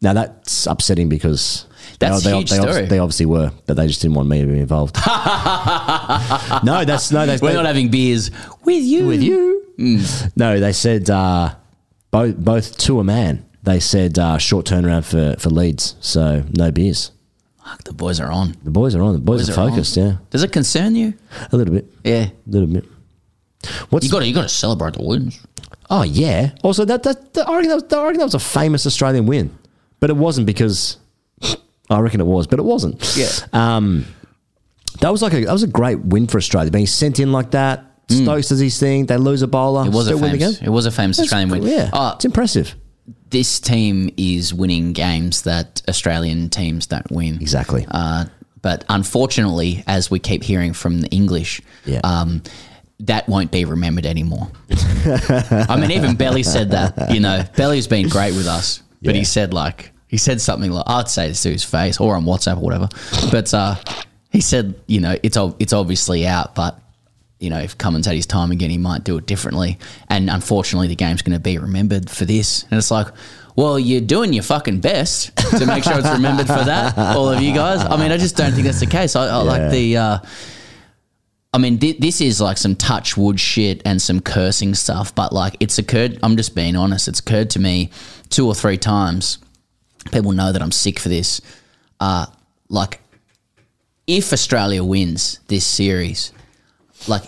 Now 0.00 0.12
that's 0.12 0.66
upsetting 0.66 1.08
because 1.08 1.66
That's 1.98 2.22
they, 2.24 2.30
a 2.30 2.32
they, 2.34 2.38
huge 2.38 2.50
they, 2.50 2.56
story. 2.56 2.86
they 2.86 2.98
obviously 2.98 3.26
were, 3.26 3.52
but 3.66 3.74
they 3.76 3.86
just 3.86 4.02
didn't 4.02 4.14
want 4.16 4.28
me 4.28 4.40
to 4.40 4.46
be 4.46 4.58
involved. 4.60 4.96
no, 5.06 6.84
that's 6.84 7.10
no, 7.10 7.24
that's 7.26 7.40
We're 7.42 7.54
not 7.54 7.64
having 7.66 7.90
beers 7.90 8.30
with 8.64 8.82
you. 8.84 9.06
with 9.06 9.22
you. 9.22 9.62
No, 10.36 10.60
they 10.60 10.72
said 10.72 11.08
uh, 11.10 11.54
both 12.10 12.36
both 12.36 12.76
to 12.78 13.00
a 13.00 13.04
man. 13.04 13.44
They 13.64 13.80
said 13.80 14.18
uh, 14.18 14.38
short 14.38 14.66
turnaround 14.66 15.04
for 15.04 15.36
for 15.40 15.50
Leeds, 15.50 15.96
so 16.00 16.44
no 16.56 16.70
beers. 16.70 17.10
Fuck, 17.64 17.84
the 17.84 17.94
boys 17.94 18.20
are 18.20 18.30
on. 18.30 18.54
The 18.62 18.70
boys 18.70 18.94
are 18.94 19.00
on. 19.02 19.14
The 19.14 19.18
boys, 19.18 19.46
Boys 19.48 19.56
are 19.56 19.60
are 19.62 19.68
focused. 19.70 19.96
on. 19.98 20.04
Yeah, 20.06 20.16
Does 20.30 20.42
it 20.42 20.52
concern 20.52 20.94
you? 20.96 21.14
a 21.50 21.56
little 21.56 21.72
bit, 21.74 21.90
Yeah. 22.04 22.26
a 22.26 22.32
little 22.46 22.68
bit. 22.68 22.84
What's 23.88 24.04
You 24.04 24.12
got 24.12 24.18
to 24.20 24.26
you 24.28 24.34
got 24.34 24.42
to 24.42 24.48
celebrate 24.50 24.94
the 24.94 25.02
wins. 25.02 25.40
Oh 25.88 26.02
yeah. 26.02 26.50
Also, 26.62 26.84
that 26.84 27.02
that, 27.04 27.32
that 27.34 27.48
I 27.48 27.54
reckon 27.56 27.70
that, 27.70 27.74
was, 27.82 27.92
I 27.92 28.02
reckon 28.04 28.18
that 28.18 28.24
was 28.26 28.34
a 28.34 28.38
famous 28.38 28.86
Australian 28.86 29.24
win, 29.26 29.56
but 30.00 30.10
it 30.10 30.16
wasn't 30.16 30.46
because 30.46 30.98
I 31.88 32.00
reckon 32.00 32.20
it 32.20 32.26
was, 32.26 32.46
but 32.46 32.58
it 32.58 32.64
wasn't. 32.64 33.16
Yeah. 33.16 33.28
Um, 33.54 34.04
that 35.00 35.10
was 35.10 35.22
like 35.22 35.32
a 35.32 35.40
that 35.46 35.52
was 35.52 35.62
a 35.62 35.66
great 35.68 36.00
win 36.00 36.26
for 36.26 36.36
Australia 36.36 36.70
being 36.70 36.86
sent 36.86 37.18
in 37.18 37.32
like 37.32 37.52
that. 37.52 37.84
Stokes 38.10 38.48
does 38.48 38.58
his 38.60 38.78
thing. 38.78 39.06
They 39.06 39.16
lose 39.16 39.40
a 39.40 39.46
bowler. 39.48 39.84
Mm. 39.84 39.86
It 39.86 39.92
was 39.94 40.08
a 40.08 40.18
famous. 40.18 40.60
It 40.60 40.68
was 40.68 40.84
a 40.84 40.90
famous 40.90 41.16
That's 41.16 41.28
Australian 41.32 41.48
win. 41.48 41.62
Yeah, 41.62 41.88
Oh, 41.94 42.12
it's 42.16 42.26
impressive. 42.26 42.74
This 43.30 43.60
team 43.60 44.10
is 44.16 44.54
winning 44.54 44.92
games 44.92 45.42
that 45.42 45.82
Australian 45.88 46.48
teams 46.50 46.86
don't 46.86 47.10
win. 47.10 47.34
Exactly. 47.40 47.86
Uh, 47.90 48.26
but 48.62 48.84
unfortunately, 48.88 49.84
as 49.86 50.10
we 50.10 50.18
keep 50.18 50.42
hearing 50.42 50.72
from 50.72 51.00
the 51.02 51.08
English, 51.08 51.60
Yeah. 51.84 52.00
um, 52.04 52.42
that 53.00 53.28
won't 53.28 53.50
be 53.50 53.64
remembered 53.64 54.06
anymore. 54.06 54.48
I 54.70 55.76
mean, 55.78 55.90
even 55.90 56.14
Belly 56.16 56.42
said 56.42 56.70
that. 56.70 57.10
You 57.12 57.20
know, 57.20 57.44
Belly's 57.56 57.86
been 57.88 58.08
great 58.08 58.34
with 58.34 58.46
us, 58.46 58.82
but 59.02 59.14
he 59.14 59.24
said 59.24 59.52
like 59.52 59.90
he 60.06 60.16
said 60.16 60.40
something 60.40 60.70
like 60.70 60.84
I'd 60.86 61.08
say 61.08 61.28
this 61.28 61.42
to 61.42 61.50
his 61.50 61.64
face 61.64 61.98
or 62.00 62.14
on 62.14 62.24
WhatsApp 62.24 62.56
or 62.56 62.60
whatever. 62.60 62.88
But 63.32 63.52
uh, 63.52 63.74
he 64.30 64.40
said, 64.40 64.76
you 64.86 65.00
know, 65.00 65.16
it's 65.22 65.36
it's 65.58 65.72
obviously 65.72 66.24
out, 66.26 66.54
but 66.54 66.78
you 67.40 67.50
know, 67.50 67.58
if 67.58 67.76
Cummins 67.76 68.06
had 68.06 68.14
his 68.14 68.26
time 68.26 68.50
again, 68.50 68.70
he 68.70 68.78
might 68.78 69.04
do 69.04 69.16
it 69.18 69.26
differently. 69.26 69.78
And 70.08 70.30
unfortunately, 70.30 70.88
the 70.88 70.96
game's 70.96 71.22
going 71.22 71.36
to 71.36 71.40
be 71.40 71.58
remembered 71.58 72.08
for 72.08 72.24
this. 72.24 72.62
And 72.70 72.78
it's 72.78 72.90
like, 72.90 73.08
well, 73.56 73.78
you're 73.78 74.00
doing 74.00 74.32
your 74.32 74.42
fucking 74.42 74.80
best 74.80 75.36
to 75.36 75.66
make 75.66 75.84
sure 75.84 75.98
it's 75.98 76.10
remembered 76.10 76.46
for 76.46 76.64
that, 76.64 76.98
all 76.98 77.28
of 77.28 77.40
you 77.40 77.54
guys. 77.54 77.84
I 77.84 77.96
mean, 77.96 78.10
I 78.10 78.16
just 78.16 78.36
don't 78.36 78.52
think 78.52 78.64
that's 78.64 78.80
the 78.80 78.86
case. 78.86 79.14
I, 79.14 79.26
I 79.28 79.36
like 79.42 79.70
the. 79.70 79.96
Uh, 79.96 80.18
I 81.52 81.58
mean, 81.58 81.78
thi- 81.78 81.98
this 82.00 82.20
is 82.20 82.40
like 82.40 82.56
some 82.58 82.74
touch 82.74 83.16
wood 83.16 83.38
shit 83.38 83.80
and 83.84 84.02
some 84.02 84.20
cursing 84.20 84.74
stuff, 84.74 85.14
but 85.14 85.32
like 85.32 85.56
it's 85.60 85.78
occurred. 85.78 86.18
I'm 86.22 86.36
just 86.36 86.56
being 86.56 86.74
honest. 86.74 87.06
It's 87.06 87.20
occurred 87.20 87.50
to 87.50 87.60
me 87.60 87.90
two 88.28 88.46
or 88.48 88.56
three 88.56 88.76
times. 88.76 89.38
People 90.10 90.32
know 90.32 90.50
that 90.50 90.60
I'm 90.60 90.72
sick 90.72 90.98
for 90.98 91.08
this. 91.08 91.40
Uh, 92.00 92.26
like, 92.68 93.00
if 94.08 94.32
Australia 94.32 94.82
wins 94.82 95.38
this 95.46 95.64
series, 95.64 96.32
like, 97.08 97.22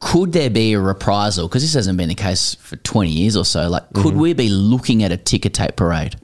could 0.00 0.32
there 0.32 0.50
be 0.50 0.74
a 0.74 0.80
reprisal? 0.80 1.48
Because 1.48 1.62
this 1.62 1.74
hasn't 1.74 1.98
been 1.98 2.08
the 2.08 2.14
case 2.14 2.54
for 2.54 2.76
20 2.76 3.10
years 3.10 3.36
or 3.36 3.44
so. 3.44 3.68
Like, 3.68 3.92
could 3.94 4.14
we 4.14 4.32
be 4.32 4.48
looking 4.48 5.02
at 5.02 5.10
a 5.12 5.16
ticker 5.16 5.48
tape 5.48 5.76
parade? 5.76 6.16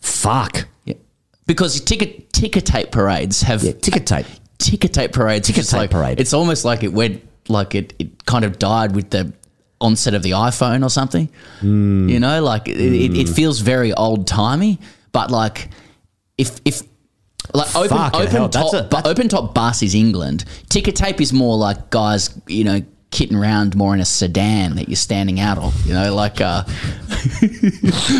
Fuck. 0.00 0.68
Yeah. 0.84 0.94
Because 1.46 1.80
ticket 1.80 2.32
ticker 2.32 2.60
tape 2.60 2.92
parades 2.92 3.42
have 3.42 3.62
Yeah, 3.62 3.72
ticker 3.72 4.00
tape. 4.00 4.26
ticker 4.58 4.88
tape 4.88 5.12
parades. 5.12 5.46
Ticker 5.48 5.60
it's 5.60 5.70
tape 5.70 5.78
like, 5.78 5.90
parade. 5.90 6.20
It's 6.20 6.32
almost 6.32 6.64
like 6.64 6.82
it 6.82 6.92
went 6.92 7.26
like 7.48 7.74
it, 7.74 7.94
it 7.98 8.24
kind 8.26 8.44
of 8.44 8.58
died 8.58 8.94
with 8.94 9.10
the 9.10 9.32
onset 9.80 10.14
of 10.14 10.22
the 10.22 10.32
iPhone 10.32 10.84
or 10.84 10.90
something. 10.90 11.30
Hmm. 11.60 12.08
You 12.08 12.20
know, 12.20 12.42
like 12.42 12.68
it, 12.68 12.76
it, 12.78 13.16
it 13.16 13.28
feels 13.28 13.60
very 13.60 13.92
old 13.94 14.26
timey. 14.26 14.78
But 15.12 15.30
like 15.30 15.70
if 16.36 16.60
if 16.64 16.82
like 17.54 17.74
open 17.76 17.96
Fucking 17.96 18.20
open 18.20 18.32
hell, 18.32 18.48
top 18.48 18.74
a- 18.74 18.82
but 18.82 19.06
open 19.06 19.28
top 19.28 19.54
bus 19.54 19.82
is 19.82 19.94
England. 19.94 20.44
Ticker 20.68 20.92
tape 20.92 21.20
is 21.20 21.32
more 21.32 21.56
like 21.56 21.90
guys, 21.90 22.30
you 22.46 22.64
know. 22.64 22.82
Kitting 23.10 23.36
around 23.38 23.74
more 23.74 23.94
in 23.94 24.00
a 24.00 24.04
sedan 24.04 24.76
that 24.76 24.88
you're 24.90 24.94
standing 24.96 25.40
out 25.40 25.56
of, 25.56 25.86
you 25.86 25.94
know, 25.94 26.14
like 26.14 26.42
uh, 26.42 26.62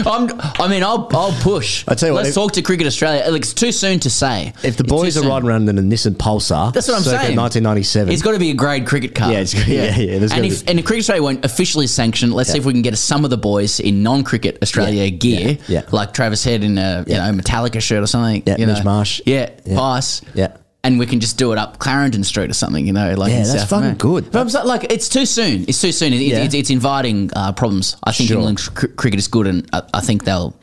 I'm, 0.07 0.31
I 0.59 0.67
mean, 0.69 0.83
I'll, 0.83 1.09
I'll 1.13 1.33
push. 1.43 1.85
I 1.87 1.95
tell 1.95 2.09
you 2.09 2.15
what, 2.15 2.21
let's 2.25 2.31
if- 2.31 2.35
talk 2.35 2.53
to 2.53 2.63
Cricket 2.63 2.87
Australia. 2.87 3.23
It's 3.35 3.53
too 3.53 3.71
soon 3.71 4.01
to 4.01 4.11
say. 4.11 4.55
If 4.63 4.77
the 4.79 4.85
boys 4.85 5.17
are 5.17 5.21
soon. 5.21 5.29
riding 5.29 5.49
around 5.49 5.69
in 5.69 5.79
a 5.79 5.83
Nissan 5.83 6.15
Pulsar, 6.15 6.73
That's 6.73 6.89
what 6.89 6.97
I'm 6.97 7.03
saying. 7.03 7.37
1997. 7.37 8.13
It's 8.13 8.23
got 8.23 8.33
to 8.33 8.39
be 8.39 8.51
a 8.51 8.55
grade 8.55 8.87
cricket 8.87 9.15
car. 9.15 9.31
Yeah, 9.31 9.41
it's- 9.41 9.55
yeah, 9.69 9.95
yeah, 9.97 10.19
there's 10.21 10.33
and 10.33 10.47
if 10.47 10.65
be- 10.65 10.71
and 10.71 10.79
if 10.79 10.85
Cricket 10.87 11.01
Australia 11.03 11.23
won't 11.23 11.45
officially 11.45 11.87
sanction, 11.87 12.31
let's 12.33 12.51
see 12.51 12.59
if 12.59 12.65
we 12.65 12.73
can 12.73 12.83
get 12.83 12.97
some 12.97 13.25
of 13.25 13.31
the 13.31 13.39
boys 13.39 13.81
in 13.81 14.03
non-cricket 14.03 14.59
Australia 14.63 15.05
Yeah, 15.05 15.11
gear, 15.11 15.49
yeah, 15.51 15.57
yeah. 15.69 15.83
like 15.93 16.15
Travis 16.15 16.43
Head 16.45 16.65
in 16.65 16.79
a 16.79 17.05
you 17.07 17.15
Yeah. 17.15 17.31
know 17.31 17.39
Metallica 17.39 17.81
shirt 17.83 18.03
or 18.03 18.07
something. 18.07 18.43
Yeah, 18.47 18.57
you 18.59 18.67
know. 18.67 18.83
Marsh. 18.85 19.21
Yeah, 19.27 19.51
Yeah. 19.67 19.75
Vice. 19.77 20.23
Yeah. 20.35 20.57
And 20.85 20.99
we 20.99 21.07
can 21.07 21.19
just 21.19 21.37
do 21.39 21.51
it 21.53 21.59
up 21.59 21.79
Clarendon 21.81 22.23
Street 22.23 22.51
or 22.51 22.55
something, 22.55 22.87
you 22.87 22.93
know, 22.93 23.15
like 23.15 23.31
Yeah, 23.33 23.39
that's 23.39 23.51
South 23.53 23.69
fucking 23.69 23.83
America. 23.83 23.99
good. 24.07 24.31
But 24.31 24.41
I'm 24.41 24.49
so- 24.49 24.65
like, 24.65 24.85
it's 24.93 25.09
too 25.09 25.27
soon. 25.27 25.65
It's 25.67 25.81
too 25.81 25.91
soon. 25.93 26.13
It, 26.13 26.21
Yeah. 26.21 26.39
it's, 26.45 26.55
it's 26.55 26.71
inviting 26.71 27.31
uh, 27.35 27.53
problems. 27.53 27.97
I 28.05 28.13
think 28.13 28.29
Sure. 28.29 28.37
England's 28.39 28.69
cr- 28.69 28.87
cricket 28.87 29.19
is 29.19 29.27
good, 29.27 29.49
and 29.49 29.69
I, 29.73 29.83
I 29.95 30.01
think 30.01 30.25
they'll. 30.25 30.55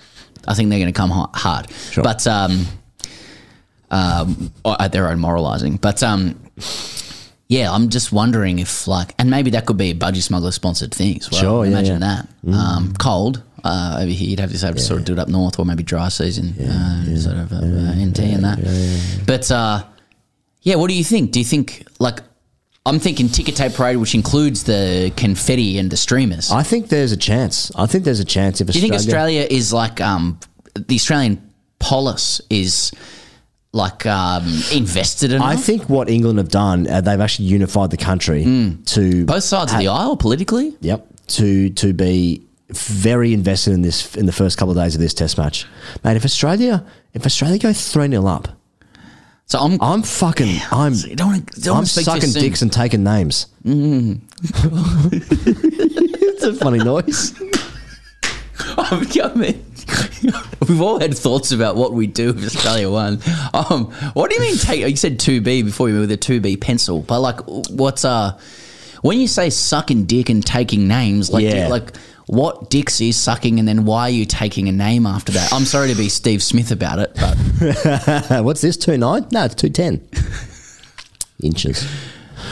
I 0.47 0.53
think 0.53 0.69
they're 0.69 0.79
going 0.79 0.93
to 0.93 0.97
come 0.97 1.09
hard. 1.09 1.69
Sure. 1.91 2.03
But 2.03 2.25
um, 2.27 2.65
um, 3.91 4.53
at 4.79 4.91
their 4.91 5.09
own 5.09 5.19
moralising. 5.19 5.77
But 5.77 6.01
um, 6.03 6.39
yeah, 7.47 7.71
I'm 7.71 7.89
just 7.89 8.11
wondering 8.11 8.59
if 8.59 8.87
like, 8.87 9.13
and 9.19 9.29
maybe 9.29 9.51
that 9.51 9.65
could 9.65 9.77
be 9.77 9.91
a 9.91 9.95
Budgy 9.95 10.21
Smuggler 10.21 10.51
sponsored 10.51 10.93
thing 10.93 11.17
as 11.17 11.31
well. 11.31 11.41
Sure, 11.41 11.65
imagine 11.65 12.01
yeah. 12.01 12.23
that. 12.43 12.53
Um, 12.53 12.93
cold 12.99 13.41
uh, 13.63 13.97
over 13.99 14.11
here, 14.11 14.29
you'd 14.29 14.39
have 14.39 14.51
to 14.51 14.65
have 14.65 14.75
to 14.75 14.81
sort 14.81 14.99
of 14.99 15.05
do 15.05 15.13
it 15.13 15.19
up 15.19 15.27
north, 15.27 15.59
or 15.59 15.65
maybe 15.65 15.83
dry 15.83 16.09
season, 16.09 16.53
uh, 16.59 17.17
sort 17.17 17.37
of 17.37 17.51
uh, 17.51 17.55
uh, 17.57 18.05
NT 18.05 18.19
and 18.19 18.43
that. 18.43 19.23
But 19.25 19.49
uh, 19.51 19.83
yeah, 20.65 20.75
what 20.75 20.89
do 20.89 20.95
you 20.95 21.03
think? 21.05 21.31
Do 21.31 21.39
you 21.39 21.45
think 21.45 21.87
like? 21.99 22.19
I'm 22.87 22.99
thinking 22.99 23.29
ticker 23.29 23.51
tape 23.51 23.73
parade, 23.73 23.97
which 23.97 24.13
includes 24.13 24.63
the 24.65 25.11
confetti 25.17 25.79
and 25.79 25.89
the 25.89 25.97
streamers. 25.97 26.51
I 26.51 26.61
think 26.61 26.89
there's 26.89 27.11
a 27.11 27.17
chance. 27.17 27.71
I 27.75 27.87
think 27.87 28.03
there's 28.03 28.19
a 28.19 28.25
chance 28.25 28.61
if 28.61 28.67
Do 28.67 28.73
you 28.77 28.81
think 28.81 28.93
Australia 28.93 29.47
is 29.49 29.71
like 29.73 30.01
um, 30.01 30.39
the 30.75 30.95
Australian 30.95 31.41
polis 31.79 32.41
is 32.49 32.91
like 33.73 34.05
um, 34.05 34.45
invested 34.71 35.31
enough? 35.31 35.47
I 35.47 35.55
think 35.55 35.89
what 35.89 36.09
England 36.09 36.37
have 36.37 36.49
done, 36.49 36.87
uh, 36.87 37.01
they've 37.01 37.19
actually 37.19 37.45
unified 37.45 37.89
the 37.89 37.97
country 37.97 38.43
to 38.43 39.01
Hmm. 39.01 39.25
both 39.25 39.43
sides 39.43 39.73
of 39.73 39.79
the 39.79 39.87
aisle 39.87 40.15
politically. 40.17 40.75
Yep. 40.81 41.07
To 41.27 41.69
to 41.71 41.91
be 41.93 42.43
very 42.69 43.33
invested 43.33 43.73
in 43.73 43.81
this 43.81 44.15
in 44.15 44.27
the 44.27 44.31
first 44.31 44.59
couple 44.59 44.77
of 44.77 44.83
days 44.83 44.93
of 44.93 45.01
this 45.01 45.15
test 45.15 45.39
match. 45.39 45.65
Mate, 46.03 46.17
if 46.17 46.23
Australia 46.25 46.85
if 47.15 47.25
Australia 47.25 47.57
go 47.57 47.73
3 47.73 48.09
0 48.09 48.27
up, 48.27 48.47
So 49.47 49.59
I'm. 49.59 49.79
I'm 49.79 50.01
fucking 50.01 50.59
I'm 50.71 50.93
you 50.93 51.15
don't 51.15 51.45
don't 51.61 51.77
I'm 51.77 51.85
speak 51.85 52.05
too 52.05 52.11
sucking 52.11 52.29
soon. 52.29 52.41
dicks 52.41 52.61
and 52.63 52.73
taking 52.73 53.03
names. 53.03 53.45
it's 53.65 54.19
a 56.43 56.53
funny 56.55 56.79
noise. 56.79 57.33
I 58.77 59.31
mean, 59.35 59.63
we've 60.67 60.81
all 60.81 60.99
had 60.99 61.15
thoughts 61.15 61.51
about 61.51 61.75
what 61.75 61.93
we 61.93 62.07
do 62.07 62.29
if 62.29 62.43
Australia 62.43 62.89
won. 62.89 63.19
Um, 63.53 63.91
what 64.13 64.29
do 64.29 64.35
you 64.35 64.41
mean? 64.41 64.57
Take 64.57 64.81
you 64.89 64.95
said 64.95 65.19
two 65.19 65.41
B 65.41 65.61
before 65.61 65.89
you 65.89 65.99
with 65.99 66.11
a 66.11 66.17
two 66.17 66.39
B 66.39 66.57
pencil, 66.57 67.01
but 67.01 67.19
like, 67.19 67.39
what's 67.69 68.03
uh, 68.03 68.37
when 69.01 69.19
you 69.19 69.27
say 69.27 69.49
sucking 69.51 70.05
dick 70.05 70.29
and 70.29 70.43
taking 70.45 70.87
names, 70.87 71.31
like, 71.31 71.43
Yeah. 71.43 71.67
like 71.67 71.95
what 72.27 72.69
dicks 72.69 72.99
is 73.01 73.17
sucking, 73.17 73.59
and 73.59 73.67
then 73.67 73.85
why 73.85 74.03
are 74.03 74.09
you 74.09 74.25
taking 74.25 74.67
a 74.67 74.71
name 74.71 75.05
after 75.05 75.31
that? 75.33 75.53
I'm 75.53 75.65
sorry 75.65 75.89
to 75.89 75.95
be 75.95 76.09
Steve 76.09 76.41
Smith 76.41 76.71
about 76.71 76.99
it, 76.99 77.11
but 77.15 78.41
what's 78.43 78.61
this? 78.61 78.77
2 78.77 78.97
9? 78.97 79.27
No, 79.31 79.45
it's 79.45 79.55
210 79.55 80.07
inches. 81.43 81.87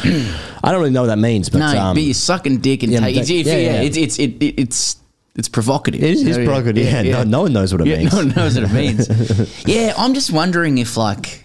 I 0.03 0.71
don't 0.71 0.79
really 0.79 0.91
know 0.91 1.01
what 1.01 1.07
that 1.07 1.17
means, 1.17 1.49
but 1.49 1.59
no, 1.59 1.77
um, 1.79 1.95
but 1.95 2.03
you're 2.03 2.13
sucking 2.13 2.59
dick 2.59 2.83
and 2.83 2.91
yeah, 2.91 2.99
taking. 2.99 3.21
but 3.21 3.29
It's, 3.29 3.47
yeah, 3.47 3.55
yeah, 3.55 3.73
yeah. 3.73 3.81
It's 3.81 3.97
it's 3.97 4.19
it, 4.19 4.41
it, 4.41 4.61
it's 4.61 4.97
it's 5.35 5.49
provocative. 5.49 6.01
it 6.03 6.11
is, 6.11 6.21
it's 6.25 6.37
Yeah. 6.85 7.01
Yeah, 7.01 7.11
No, 7.11 7.23
no 7.23 7.41
one 7.43 7.53
knows 7.53 7.73
what 7.73 7.81
it 7.81 7.87
means. 7.97 8.11
no 8.11 8.19
one 8.19 8.29
knows 8.29 8.55
what 8.59 8.69
it 8.69 8.73
means. 8.73 9.65
yeah, 9.67 9.93
I'm 9.97 10.13
just 10.13 10.31
wondering 10.31 10.77
if 10.77 10.95
like 10.97 11.43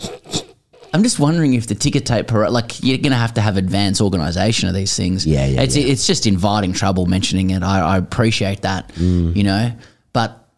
I'm 0.95 1.03
just 1.03 1.19
wondering 1.19 1.55
if 1.55 1.67
the 1.67 1.75
ticker 1.75 2.01
tape 2.01 2.27
parade, 2.29 2.51
like 2.51 2.83
you're 2.83 2.99
gonna 2.99 3.17
have 3.17 3.35
to 3.35 3.41
have 3.41 3.57
advanced 3.57 4.01
organisation 4.01 4.69
of 4.69 4.75
these 4.75 4.97
things. 4.97 5.27
Yeah, 5.27 5.47
yeah, 5.47 5.63
It's 5.63 5.77
yeah. 5.77 5.87
it's 5.87 6.07
just 6.07 6.27
inviting 6.27 6.73
trouble 6.73 7.07
mentioning 7.07 7.51
it. 7.51 7.63
I, 7.63 7.81
I 7.81 7.97
appreciate 7.99 8.63
that, 8.63 8.89
Mm. 8.95 9.37
you 9.37 9.43
know, 9.45 9.73
but 10.13 10.49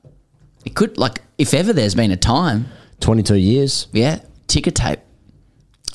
it 0.64 0.74
could 0.74 0.98
like 0.98 1.22
if 1.38 1.52
ever 1.54 1.72
there's 1.72 1.94
been 1.94 2.10
a 2.12 2.16
time, 2.16 2.66
22 3.00 3.34
years. 3.36 3.88
yeah, 3.92 4.20
ticker 4.46 4.70
tape, 4.70 5.00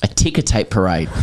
a 0.02 0.08
ticker 0.08 0.42
tape 0.42 0.70
parade. 0.70 1.08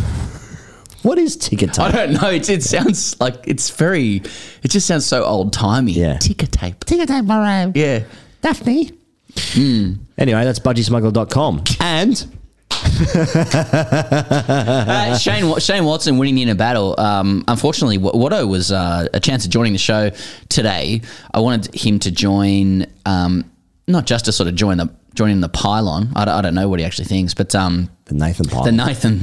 What 1.02 1.18
is 1.18 1.36
ticker 1.36 1.66
tape? 1.66 1.80
I 1.84 1.90
don't 1.92 2.12
know. 2.14 2.30
It, 2.30 2.48
it 2.48 2.62
sounds 2.62 3.20
like 3.20 3.46
it's 3.46 3.68
very. 3.68 4.22
It 4.62 4.70
just 4.70 4.86
sounds 4.86 5.04
so 5.04 5.22
old 5.22 5.52
timey. 5.52 5.92
Yeah. 5.92 6.16
ticker 6.16 6.46
tape. 6.46 6.82
Ticker 6.86 7.04
tape 7.04 7.26
parade. 7.26 7.76
Yeah. 7.76 8.04
Daphne. 8.40 8.90
Anyway, 9.54 10.44
that's 10.44 10.58
budgysmuggler.com. 10.60 11.64
And 11.80 12.38
Uh, 13.94 15.18
Shane 15.18 15.58
Shane 15.58 15.84
Watson 15.84 16.18
winning 16.18 16.38
in 16.38 16.48
a 16.48 16.54
battle. 16.54 16.98
Um, 16.98 17.44
unfortunately, 17.48 17.98
Watto 17.98 18.48
was 18.48 18.72
uh, 18.72 19.08
a 19.12 19.20
chance 19.20 19.44
of 19.44 19.50
joining 19.50 19.72
the 19.72 19.78
show 19.78 20.10
today. 20.48 21.02
I 21.32 21.40
wanted 21.40 21.74
him 21.74 21.98
to 22.00 22.10
join, 22.10 22.86
um, 23.06 23.50
not 23.86 24.06
just 24.06 24.26
to 24.26 24.32
sort 24.32 24.48
of 24.48 24.54
join 24.54 24.78
the 24.78 24.90
join 25.14 25.30
in 25.30 25.40
the 25.40 25.48
pylon. 25.48 26.10
I 26.16 26.24
don't, 26.24 26.34
I 26.34 26.42
don't 26.42 26.54
know 26.54 26.68
what 26.68 26.78
he 26.80 26.84
actually 26.84 27.06
thinks, 27.06 27.34
but 27.34 27.54
um, 27.54 27.90
the 28.06 28.14
Nathan 28.14 28.46
Pyle. 28.48 28.64
the 28.64 28.72
Nathan, 28.72 29.20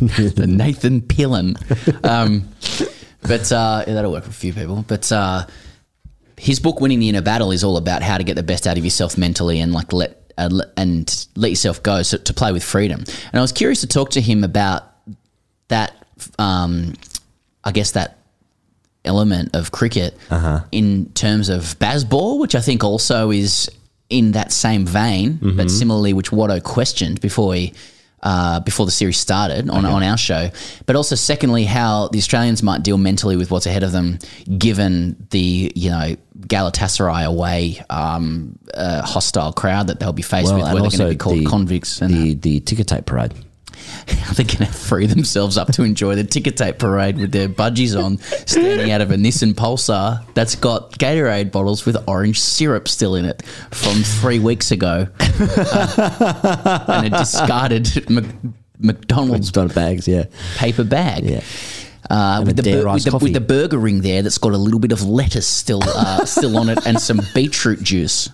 the 0.00 0.46
Nathan 0.48 1.00
Pillin. 1.02 1.56
Um, 2.04 2.48
but 3.22 3.50
uh, 3.52 3.84
yeah, 3.86 3.94
that'll 3.94 4.12
work 4.12 4.24
for 4.24 4.30
a 4.30 4.32
few 4.32 4.52
people. 4.52 4.84
But 4.86 5.10
uh, 5.12 5.46
his 6.36 6.60
book, 6.60 6.80
"Winning 6.80 7.00
the 7.00 7.08
Inner 7.08 7.22
Battle," 7.22 7.50
is 7.52 7.64
all 7.64 7.76
about 7.76 8.02
how 8.02 8.18
to 8.18 8.24
get 8.24 8.34
the 8.34 8.42
best 8.42 8.66
out 8.66 8.78
of 8.78 8.84
yourself 8.84 9.18
mentally 9.18 9.60
and 9.60 9.72
like 9.72 9.92
let 9.92 10.17
uh, 10.38 10.48
and 10.76 11.26
let 11.36 11.50
yourself 11.50 11.82
go 11.82 12.02
so, 12.02 12.16
to 12.16 12.32
play 12.32 12.52
with 12.52 12.62
freedom. 12.64 13.00
And 13.00 13.34
I 13.34 13.40
was 13.40 13.52
curious 13.52 13.80
to 13.82 13.86
talk 13.86 14.10
to 14.10 14.20
him 14.20 14.44
about 14.44 14.84
that. 15.68 15.92
Um, 16.38 16.94
I 17.64 17.72
guess 17.72 17.90
that 17.92 18.18
element 19.04 19.54
of 19.54 19.70
cricket 19.72 20.16
in 20.72 21.10
terms 21.12 21.48
of 21.48 21.78
Bazball, 21.78 22.38
which 22.38 22.54
I 22.54 22.60
think 22.60 22.82
also 22.84 23.30
is 23.30 23.70
in 24.08 24.32
that 24.32 24.52
same 24.52 24.86
vein, 24.86 25.38
but 25.56 25.70
similarly, 25.70 26.12
which 26.12 26.30
Watto 26.30 26.62
questioned 26.62 27.20
before 27.20 27.54
he 27.54 27.74
uh, 28.22 28.60
before 28.60 28.86
the 28.86 28.92
series 28.92 29.16
started 29.16 29.68
on, 29.70 29.84
on 29.84 30.02
our 30.02 30.16
show, 30.16 30.50
but 30.86 30.96
also 30.96 31.14
secondly 31.14 31.64
how 31.64 32.08
the 32.08 32.18
Australians 32.18 32.62
might 32.62 32.82
deal 32.82 32.98
mentally 32.98 33.36
with 33.36 33.50
what's 33.50 33.66
ahead 33.66 33.82
of 33.82 33.92
them, 33.92 34.18
given 34.58 35.16
the 35.30 35.72
you 35.74 35.90
know 35.90 36.16
Galatasaray 36.40 37.24
away 37.24 37.82
um, 37.90 38.58
uh, 38.74 39.02
hostile 39.02 39.52
crowd 39.52 39.88
that 39.88 40.00
they'll 40.00 40.12
be 40.12 40.22
faced 40.22 40.52
with, 40.52 40.62
where 40.62 40.74
they're 40.74 40.82
going 40.82 40.90
to 40.90 41.08
be 41.08 41.16
called 41.16 41.46
convicts. 41.46 42.00
And 42.00 42.12
the, 42.12 42.34
the 42.34 42.60
ticker 42.60 42.84
tape 42.84 43.06
parade. 43.06 43.34
they're 44.34 44.44
going 44.46 44.58
to 44.58 44.66
free 44.66 45.06
themselves 45.06 45.56
up 45.58 45.72
to 45.72 45.82
enjoy 45.82 46.14
the 46.14 46.24
ticker 46.24 46.50
tape 46.50 46.78
parade 46.78 47.18
with 47.18 47.32
their 47.32 47.48
budgies 47.48 47.96
on, 48.02 48.18
standing 48.46 48.90
out 48.90 49.00
of 49.00 49.10
a 49.10 49.16
Nissan 49.16 49.52
Pulsar 49.54 50.24
that's 50.34 50.54
got 50.54 50.92
Gatorade 50.98 51.50
bottles 51.52 51.84
with 51.86 51.96
orange 52.08 52.40
syrup 52.40 52.88
still 52.88 53.14
in 53.14 53.24
it 53.24 53.42
from 53.70 54.02
three 54.02 54.38
weeks 54.38 54.70
ago, 54.70 55.08
Uh, 55.20 56.84
and 56.88 57.06
a 57.14 57.18
discarded 57.18 58.08
Mc- 58.10 58.26
McDonald's 58.78 59.50
bags, 59.50 60.06
yeah. 60.06 60.24
paper 60.56 60.84
bag. 60.84 61.24
Yeah. 61.24 61.40
Uh, 62.10 62.42
with, 62.46 62.56
the, 62.56 62.62
bur- 62.62 62.92
with, 62.92 63.04
the, 63.04 63.18
with 63.18 63.32
the 63.34 63.40
burger 63.40 63.76
ring 63.76 64.00
there 64.00 64.22
that's 64.22 64.38
got 64.38 64.52
a 64.52 64.56
little 64.56 64.80
bit 64.80 64.92
of 64.92 65.02
lettuce 65.02 65.46
still 65.46 65.82
uh, 65.84 66.24
still 66.24 66.56
on 66.56 66.70
it 66.70 66.86
and 66.86 66.98
some 66.98 67.20
beetroot 67.34 67.82
juice. 67.82 68.30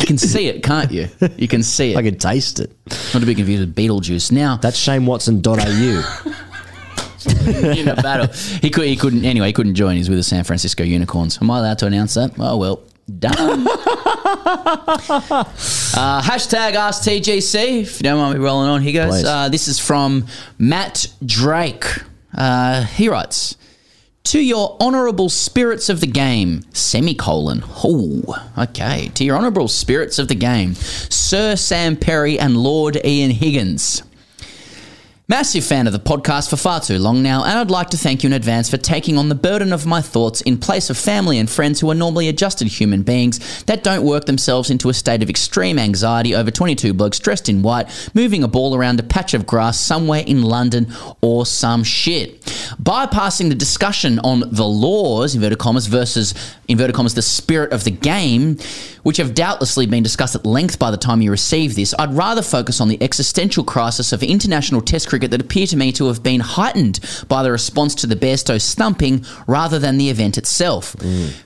You 0.00 0.06
can 0.06 0.18
see 0.18 0.48
it, 0.48 0.62
can't 0.62 0.90
you? 0.90 1.08
You 1.36 1.48
can 1.48 1.62
see 1.62 1.92
it. 1.92 1.96
I 1.96 2.02
can 2.02 2.18
taste 2.18 2.58
it. 2.58 2.72
Not 3.12 3.20
to 3.20 3.26
be 3.26 3.34
confused 3.34 3.60
with 3.60 3.74
Beetlejuice. 3.74 4.32
Now, 4.32 4.56
That's 4.56 4.82
shanewatson.au. 4.82 6.40
in 7.80 7.88
a 7.88 7.96
battle. 7.96 8.26
He 8.60 8.70
could. 8.70 8.86
He 8.86 8.96
couldn't. 8.96 9.24
Anyway, 9.24 9.46
he 9.46 9.52
couldn't 9.52 9.74
join. 9.74 9.96
He's 9.96 10.08
with 10.08 10.18
the 10.18 10.24
San 10.24 10.44
Francisco 10.44 10.82
Unicorns. 10.84 11.38
Am 11.40 11.50
I 11.50 11.58
allowed 11.58 11.78
to 11.78 11.86
announce 11.86 12.14
that? 12.14 12.32
Oh 12.38 12.56
well, 12.58 12.82
done. 13.18 13.34
uh, 13.66 15.44
hashtag 16.22 16.74
AskTGC. 16.74 17.80
If 17.82 18.00
you 18.00 18.04
don't 18.04 18.18
mind 18.18 18.38
me 18.38 18.44
rolling 18.44 18.68
on, 18.68 18.82
here 18.82 18.92
goes. 18.92 19.22
Please. 19.22 19.24
Uh, 19.24 19.48
this 19.48 19.68
is 19.68 19.78
from 19.78 20.26
Matt 20.58 21.06
Drake. 21.24 21.86
Uh, 22.34 22.84
he 22.84 23.08
writes. 23.08 23.56
To 24.28 24.40
your 24.40 24.76
honourable 24.80 25.28
spirits 25.28 25.90
of 25.90 26.00
the 26.00 26.06
game, 26.06 26.64
semicolon. 26.72 27.62
Oh, 27.84 28.22
okay. 28.56 29.08
To 29.14 29.24
your 29.24 29.36
honourable 29.36 29.68
spirits 29.68 30.18
of 30.18 30.28
the 30.28 30.34
game, 30.34 30.74
Sir 30.74 31.56
Sam 31.56 31.94
Perry 31.94 32.38
and 32.38 32.56
Lord 32.56 32.98
Ian 33.04 33.30
Higgins. 33.30 34.02
Massive 35.26 35.64
fan 35.64 35.86
of 35.86 35.94
the 35.94 35.98
podcast 35.98 36.50
for 36.50 36.56
far 36.56 36.80
too 36.80 36.98
long 36.98 37.22
now, 37.22 37.44
and 37.44 37.58
I'd 37.58 37.70
like 37.70 37.88
to 37.90 37.96
thank 37.96 38.22
you 38.22 38.26
in 38.26 38.34
advance 38.34 38.68
for 38.68 38.76
taking 38.76 39.16
on 39.16 39.30
the 39.30 39.34
burden 39.34 39.72
of 39.72 39.86
my 39.86 40.02
thoughts 40.02 40.42
in 40.42 40.58
place 40.58 40.90
of 40.90 40.98
family 40.98 41.38
and 41.38 41.48
friends 41.48 41.80
who 41.80 41.90
are 41.90 41.94
normally 41.94 42.28
adjusted 42.28 42.68
human 42.68 43.02
beings 43.02 43.64
that 43.64 43.82
don't 43.82 44.04
work 44.04 44.26
themselves 44.26 44.68
into 44.68 44.90
a 44.90 44.92
state 44.92 45.22
of 45.22 45.30
extreme 45.30 45.78
anxiety 45.78 46.34
over 46.34 46.50
22 46.50 46.92
blokes 46.92 47.18
dressed 47.18 47.48
in 47.48 47.62
white 47.62 48.10
moving 48.12 48.42
a 48.42 48.48
ball 48.48 48.76
around 48.76 49.00
a 49.00 49.02
patch 49.02 49.32
of 49.32 49.46
grass 49.46 49.80
somewhere 49.80 50.22
in 50.26 50.42
London 50.42 50.92
or 51.22 51.46
some 51.46 51.82
shit. 51.84 52.42
Bypassing 52.82 53.48
the 53.48 53.54
discussion 53.54 54.18
on 54.18 54.40
the 54.52 54.66
laws, 54.66 55.34
inverted 55.34 55.58
commas, 55.58 55.86
versus, 55.86 56.34
inverted 56.68 56.94
commas, 56.94 57.14
the 57.14 57.22
spirit 57.22 57.72
of 57.72 57.84
the 57.84 57.90
game, 57.90 58.58
which 59.04 59.16
have 59.18 59.34
doubtlessly 59.34 59.86
been 59.86 60.02
discussed 60.02 60.34
at 60.34 60.44
length 60.44 60.78
by 60.78 60.90
the 60.90 60.96
time 60.96 61.22
you 61.22 61.30
receive 61.30 61.76
this, 61.76 61.94
I'd 61.98 62.12
rather 62.14 62.42
focus 62.42 62.80
on 62.80 62.88
the 62.88 63.02
existential 63.02 63.64
crisis 63.64 64.12
of 64.12 64.22
international 64.22 64.80
test 64.80 65.08
cricket 65.14 65.30
that 65.30 65.40
appear 65.40 65.64
to 65.64 65.76
me 65.76 65.92
to 65.92 66.08
have 66.08 66.24
been 66.24 66.40
heightened 66.40 66.98
by 67.28 67.44
the 67.44 67.52
response 67.52 67.94
to 67.94 68.04
the 68.04 68.16
Bairstow 68.16 68.60
stumping 68.60 69.24
rather 69.46 69.78
than 69.78 69.96
the 69.96 70.10
event 70.10 70.36
itself. 70.36 70.96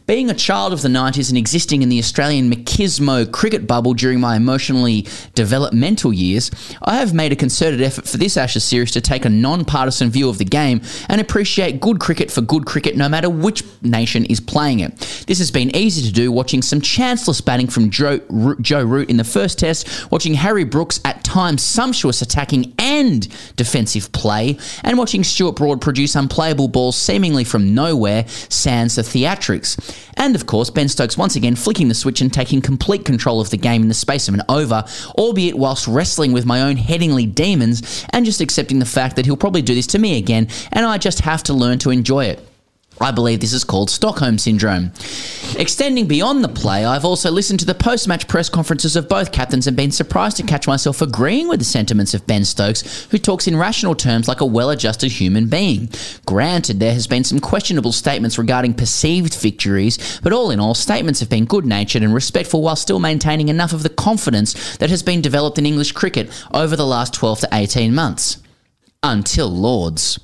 Being 0.07 0.31
a 0.31 0.35
child 0.35 0.73
of 0.73 0.81
the 0.81 0.89
90s 0.89 1.29
and 1.29 1.37
existing 1.37 1.83
in 1.83 1.91
the 1.91 1.99
Australian 1.99 2.51
machismo 2.51 3.31
cricket 3.31 3.67
bubble 3.67 3.93
during 3.93 4.21
my 4.21 4.37
emotionally 4.37 5.07
developmental 5.35 6.15
years, 6.15 6.51
I 6.81 6.97
have 6.97 7.13
made 7.13 7.31
a 7.31 7.37
concerted 7.37 7.83
effort 7.83 8.09
for 8.09 8.17
this 8.17 8.39
Ashes 8.39 8.65
series 8.65 8.91
to 8.93 9.03
take 9.03 9.27
a 9.27 9.29
non-partisan 9.29 10.09
view 10.09 10.31
of 10.31 10.39
the 10.39 10.47
game 10.47 10.81
and 11.11 11.21
appreciate 11.21 11.79
good 11.79 12.01
cricket 12.01 12.31
for 12.31 12.41
good 12.41 12.65
cricket 12.65 12.97
no 12.97 13.07
matter 13.07 13.29
which 13.29 13.63
nation 13.83 14.25
is 14.25 14.41
playing 14.41 14.81
it. 14.81 14.97
This 15.27 15.41
has 15.41 15.51
been 15.51 15.77
easy 15.77 16.01
to 16.07 16.13
do 16.13 16.33
watching 16.33 16.63
some 16.63 16.81
chanceless 16.81 17.43
batting 17.43 17.67
from 17.67 17.91
Joe, 17.91 18.21
Joe 18.63 18.83
Root 18.83 19.11
in 19.11 19.19
the 19.19 19.25
first 19.25 19.59
test, 19.59 20.11
watching 20.11 20.33
Harry 20.33 20.65
Brook's 20.65 21.03
at 21.05 21.23
times 21.23 21.63
sumptuous 21.63 22.23
attacking 22.23 22.73
and 22.99 23.29
defensive 23.57 24.11
play, 24.13 24.59
and 24.83 24.99
watching 24.99 25.25
Stuart 25.25 25.57
Broad 25.57 25.81
produce 25.81 26.15
unplayable 26.15 26.69
balls 26.69 26.97
seemingly 26.97 27.45
from 27.45 27.75
nowhere, 27.75 28.25
sans 28.49 28.97
the 28.97 29.03
theatrics. 29.03 29.79
And 30.17 30.35
of 30.35 30.47
course, 30.47 30.71
Ben 30.71 30.89
Stokes 30.89 31.17
once 31.17 31.37
again 31.37 31.55
flicking 31.55 31.89
the 31.89 31.95
switch 31.95 32.21
and 32.21 32.33
taking 32.33 32.61
complete 32.61 33.05
control 33.05 33.41
of 33.41 33.51
the 33.51 33.57
game 33.57 33.83
in 33.83 33.89
the 33.89 33.95
space 33.95 34.29
of 34.29 34.35
an 34.35 34.43
over, 34.49 34.85
albeit 35.17 35.57
whilst 35.57 35.87
wrestling 35.87 36.33
with 36.33 36.47
my 36.47 36.63
own 36.63 36.77
Headingley 36.77 37.33
demons 37.33 38.05
and 38.11 38.25
just 38.25 38.41
accepting 38.41 38.79
the 38.79 38.85
fact 38.85 39.17
that 39.17 39.27
he'll 39.27 39.37
probably 39.37 39.63
do 39.63 39.75
this 39.75 39.87
to 39.89 39.99
me 39.99 40.19
again, 40.19 40.49
and 40.73 40.85
I 40.85 40.99
just 40.99 41.21
have 41.21 41.43
to 41.45 41.55
learn 41.55 41.79
to 41.81 41.91
enjoy 41.91 42.25
it. 42.25 42.48
I 43.01 43.13
believe 43.13 43.41
this 43.41 43.53
is 43.53 43.65
called 43.65 43.91
Stockholm 43.91 44.39
Syndrome. 44.39 44.93
Extending 45.57 46.07
beyond 46.07 46.43
the 46.43 46.49
play, 46.49 46.85
I've 46.85 47.05
also 47.05 47.31
listened 47.31 47.61
to 47.61 47.67
the 47.67 47.75
post 47.75 48.09
match 48.09 48.27
press 48.27 48.49
conferences 48.49 48.97
of 48.97 49.09
both 49.09 49.33
captains 49.33 49.67
and 49.67 49.77
been 49.77 49.93
surprised 49.93 50.37
to 50.39 50.43
catch 50.43 50.67
myself 50.67 51.01
agreeing 51.01 51.49
with 51.49 51.61
the 51.61 51.65
sentiments 51.65 52.13
of 52.13 52.27
Ben 52.27 52.45
Stokes, 52.45 53.07
who 53.11 53.19
talks 53.19 53.47
in 53.47 53.57
rational 53.57 53.95
terms 53.95 54.27
like 54.27 54.41
a 54.41 54.47
well 54.47 54.71
adjusted 54.71 55.13
human 55.13 55.49
being. 55.49 55.89
Granted, 56.27 56.81
there 56.81 56.93
has 56.93 57.07
been 57.07 57.25
some 57.25 57.39
questionable 57.39 57.93
statements 57.93 58.39
regarding 58.39 58.75
perceived 58.75 59.35
victories, 59.35 60.21
but 60.23 60.33
all 60.33 60.51
in 60.51 60.61
all, 60.61 60.75
statements 60.75 61.21
have 61.21 61.31
been 61.31 61.45
good 61.45 61.65
natured 61.65 62.03
and 62.03 62.15
respectful 62.15 62.63
while 62.63 62.77
still 62.77 62.99
maintaining 62.99 63.49
enough 63.49 63.73
of 63.73 63.83
the 63.83 63.89
confidence 63.89 64.77
that 64.79 64.91
has 64.91 65.03
been 65.03 65.21
developed 65.21 65.59
in 65.59 65.67
English 65.67 65.93
cricket 65.93 66.31
over 66.53 66.75
the 66.75 66.87
last 66.87 67.15
12 67.15 67.41
to 67.41 67.49
18 67.53 67.95
months. 67.95 68.39
Until 69.03 69.49
Lords. 69.49 70.19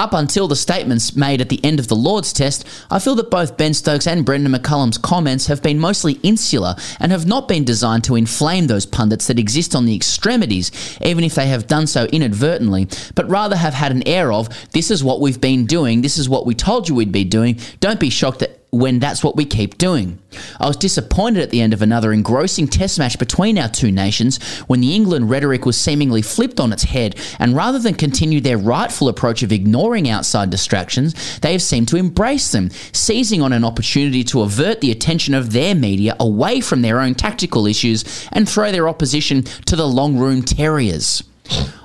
Up 0.00 0.14
until 0.14 0.48
the 0.48 0.56
statements 0.56 1.14
made 1.14 1.42
at 1.42 1.50
the 1.50 1.62
end 1.62 1.78
of 1.78 1.88
the 1.88 1.94
Lord's 1.94 2.32
test, 2.32 2.66
I 2.90 2.98
feel 2.98 3.14
that 3.16 3.30
both 3.30 3.58
Ben 3.58 3.74
Stokes 3.74 4.06
and 4.06 4.24
Brendon 4.24 4.50
McCullum's 4.50 4.96
comments 4.96 5.48
have 5.48 5.62
been 5.62 5.78
mostly 5.78 6.14
insular 6.22 6.74
and 6.98 7.12
have 7.12 7.26
not 7.26 7.48
been 7.48 7.66
designed 7.66 8.04
to 8.04 8.16
inflame 8.16 8.66
those 8.66 8.86
pundits 8.86 9.26
that 9.26 9.38
exist 9.38 9.74
on 9.74 9.84
the 9.84 9.94
extremities, 9.94 10.72
even 11.02 11.22
if 11.22 11.34
they 11.34 11.48
have 11.48 11.66
done 11.66 11.86
so 11.86 12.06
inadvertently, 12.06 12.88
but 13.14 13.28
rather 13.28 13.56
have 13.56 13.74
had 13.74 13.92
an 13.92 14.08
air 14.08 14.32
of, 14.32 14.48
this 14.70 14.90
is 14.90 15.04
what 15.04 15.20
we've 15.20 15.38
been 15.38 15.66
doing, 15.66 16.00
this 16.00 16.16
is 16.16 16.30
what 16.30 16.46
we 16.46 16.54
told 16.54 16.88
you 16.88 16.94
we'd 16.94 17.12
be 17.12 17.24
doing, 17.24 17.58
don't 17.80 18.00
be 18.00 18.08
shocked 18.08 18.38
that 18.38 18.59
when 18.70 18.98
that's 18.98 19.24
what 19.24 19.36
we 19.36 19.44
keep 19.44 19.78
doing. 19.78 20.18
I 20.60 20.68
was 20.68 20.76
disappointed 20.76 21.42
at 21.42 21.50
the 21.50 21.60
end 21.60 21.72
of 21.72 21.82
another 21.82 22.12
engrossing 22.12 22.68
test 22.68 22.98
match 22.98 23.18
between 23.18 23.58
our 23.58 23.68
two 23.68 23.90
nations 23.90 24.42
when 24.66 24.80
the 24.80 24.94
England 24.94 25.28
rhetoric 25.28 25.66
was 25.66 25.80
seemingly 25.80 26.22
flipped 26.22 26.60
on 26.60 26.72
its 26.72 26.84
head, 26.84 27.16
and 27.38 27.56
rather 27.56 27.78
than 27.78 27.94
continue 27.94 28.40
their 28.40 28.58
rightful 28.58 29.08
approach 29.08 29.42
of 29.42 29.52
ignoring 29.52 30.08
outside 30.08 30.50
distractions, 30.50 31.38
they 31.40 31.52
have 31.52 31.62
seemed 31.62 31.88
to 31.88 31.96
embrace 31.96 32.52
them, 32.52 32.70
seizing 32.92 33.42
on 33.42 33.52
an 33.52 33.64
opportunity 33.64 34.22
to 34.24 34.42
avert 34.42 34.80
the 34.80 34.92
attention 34.92 35.34
of 35.34 35.52
their 35.52 35.74
media 35.74 36.14
away 36.20 36.60
from 36.60 36.82
their 36.82 37.00
own 37.00 37.14
tactical 37.14 37.66
issues 37.66 38.28
and 38.32 38.48
throw 38.48 38.70
their 38.70 38.88
opposition 38.88 39.42
to 39.42 39.76
the 39.76 39.86
long 39.86 40.16
room 40.16 40.42
terriers. 40.42 41.22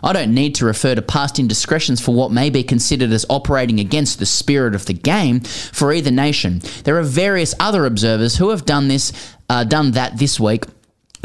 I 0.04 0.14
don't 0.14 0.34
need 0.34 0.56
to 0.56 0.66
refer 0.66 0.96
to 0.96 1.02
past 1.02 1.40
indiscretions 1.40 2.00
for 2.00 2.14
what 2.14 2.32
may 2.32 2.50
be 2.50 2.64
considered 2.64 3.12
as 3.12 3.26
operating 3.30 3.80
against 3.80 4.20
the 4.20 4.26
spirit 4.26 4.76
of 4.76 4.86
the 4.86 4.94
game 4.94 5.40
for 5.40 5.92
either 5.92 6.12
nation. 6.12 6.62
There 6.84 6.98
are 6.98 7.04
various 7.04 7.56
other 7.60 7.86
observers 7.86 8.38
who 8.38 8.50
have 8.50 8.66
done 8.66 8.88
this, 8.88 9.12
uh, 9.50 9.64
done 9.64 9.92
that 9.92 10.18
this 10.20 10.40
week. 10.40 10.66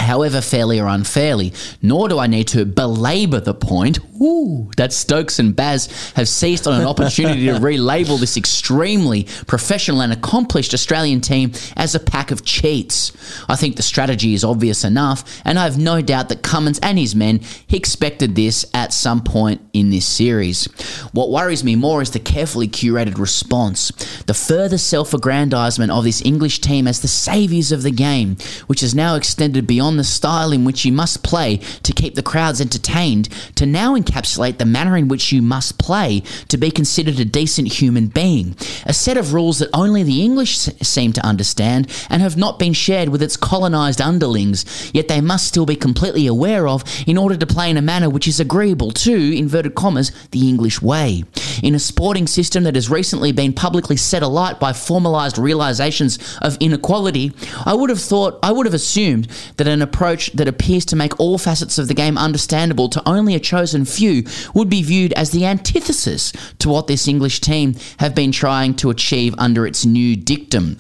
However, 0.01 0.41
fairly 0.41 0.81
or 0.81 0.87
unfairly, 0.87 1.53
nor 1.83 2.09
do 2.09 2.19
I 2.19 2.27
need 2.27 2.49
to 2.49 2.65
belabor 2.65 3.41
the 3.41 3.55
point 3.55 3.99
ooh, 4.21 4.71
that 4.77 4.93
Stokes 4.93 5.39
and 5.39 5.57
Baz 5.57 6.13
have 6.15 6.29
seized 6.29 6.67
on 6.67 6.81
an 6.81 6.87
opportunity 6.87 7.47
to 7.47 7.53
relabel 7.61 8.21
this 8.21 8.37
extremely 8.37 9.25
professional 9.47 10.03
and 10.03 10.13
accomplished 10.13 10.75
Australian 10.75 11.21
team 11.21 11.53
as 11.77 11.95
a 11.95 12.01
pack 12.01 12.31
of 12.31 12.45
cheats. 12.45 13.13
I 13.49 13.57
think 13.57 13.77
the 13.77 13.83
strategy 13.83 14.35
is 14.35 14.45
obvious 14.45 14.85
enough, 14.85 15.41
and 15.45 15.59
I 15.59 15.65
have 15.65 15.79
no 15.79 16.03
doubt 16.03 16.29
that 16.29 16.43
Cummins 16.43 16.81
and 16.83 16.99
his 16.99 17.15
men 17.15 17.41
expected 17.71 18.35
this 18.35 18.67
at 18.75 18.93
some 18.93 19.23
point 19.23 19.61
in 19.73 19.91
this 19.91 20.07
series. 20.07 20.65
What 21.13 21.31
worries 21.31 21.65
me 21.65 21.77
more 21.77 22.03
is 22.03 22.11
the 22.11 22.19
carefully 22.19 22.69
curated 22.69 23.19
response, 23.19 23.91
the 24.25 24.35
further 24.35 24.79
self 24.79 25.15
aggrandizement 25.15 25.91
of 25.91 26.05
this 26.05 26.25
English 26.25 26.61
team 26.61 26.87
as 26.87 27.01
the 27.01 27.09
saviours 27.09 27.73
of 27.73 27.83
the 27.83 27.91
game, 27.91 28.37
which 28.67 28.81
has 28.81 28.95
now 28.95 29.15
extended 29.15 29.67
beyond 29.67 29.90
the 29.97 30.05
style 30.05 30.53
in 30.53 30.65
which 30.65 30.85
you 30.85 30.93
must 30.93 31.23
play 31.23 31.59
to 31.83 31.93
keep 31.93 32.15
the 32.15 32.23
crowds 32.23 32.61
entertained 32.61 33.29
to 33.55 33.67
now 33.67 33.97
encapsulate 33.97 34.59
the 34.59 34.65
manner 34.65 34.97
in 34.97 35.09
which 35.09 35.33
you 35.33 35.43
must 35.43 35.79
play 35.79 36.23
to 36.49 36.57
be 36.57 36.71
considered 36.71 37.19
a 37.19 37.25
decent 37.25 37.81
human 37.81 38.09
being. 38.09 38.57
A 38.87 38.93
set 38.93 39.17
of 39.17 39.35
rules 39.35 39.59
that 39.59 39.71
only 39.75 40.03
the 40.03 40.23
English 40.23 40.59
seem 40.59 41.13
to 41.13 41.27
understand 41.27 41.91
and 42.09 42.23
have 42.23 42.37
not 42.37 42.59
been 42.59 42.73
shared 42.73 43.09
with 43.09 43.23
its 43.23 43.37
colonised 43.37 44.01
underlings, 44.01 44.91
yet 44.95 45.09
they 45.09 45.21
must 45.21 45.47
still 45.47 45.67
be 45.67 45.77
completely 45.77 46.27
aware 46.27 46.67
of 46.67 46.85
in 47.07 47.19
order 47.19 47.37
to 47.37 47.47
play 47.47 47.71
in 47.71 47.77
a 47.77 47.83
manner 47.83 48.09
which 48.09 48.29
is 48.29 48.41
agreeable 48.41 48.91
to, 48.91 49.37
inverted 49.37 49.75
commas, 49.75 50.13
the 50.31 50.49
English 50.49 50.83
way. 50.83 51.25
In 51.63 51.75
a 51.75 51.79
sporting 51.79 52.27
system 52.27 52.65
that 52.65 52.75
has 52.75 52.91
recently 52.91 53.33
been 53.33 53.53
publicly 53.53 53.97
set 53.97 54.23
alight 54.23 54.59
by 54.61 54.73
formalised 54.73 55.43
realisations 55.43 56.19
of 56.41 56.57
inequality, 56.61 57.33
I 57.65 57.75
would 57.75 57.91
have 57.91 58.01
thought, 58.01 58.39
I 58.43 58.53
would 58.53 58.67
have 58.67 58.75
assumed 58.75 59.29
that 59.57 59.69
an 59.69 59.80
an 59.81 59.89
approach 59.89 60.31
that 60.33 60.47
appears 60.47 60.85
to 60.85 60.97
make 60.97 61.19
all 61.19 61.39
facets 61.39 61.79
of 61.79 61.89
the 61.89 61.95
game 61.95 62.19
understandable 62.19 62.91
to 62.91 63.09
only 63.09 63.35
a 63.35 63.41
chosen 63.41 63.87
few 63.87 64.25
would 64.55 64.69
be 64.69 64.83
viewed 64.83 65.15
as 65.15 65.31
the 65.31 65.47
antithesis 65.47 66.33
to 66.59 66.69
what 66.69 66.87
this 66.87 67.09
English 67.09 67.41
team 67.41 67.75
have 67.99 68.15
been 68.15 68.31
trying 68.31 68.75
to 68.75 68.91
achieve 68.91 69.35
under 69.39 69.67
its 69.67 69.87
new 69.87 70.17
dictum. 70.17 70.77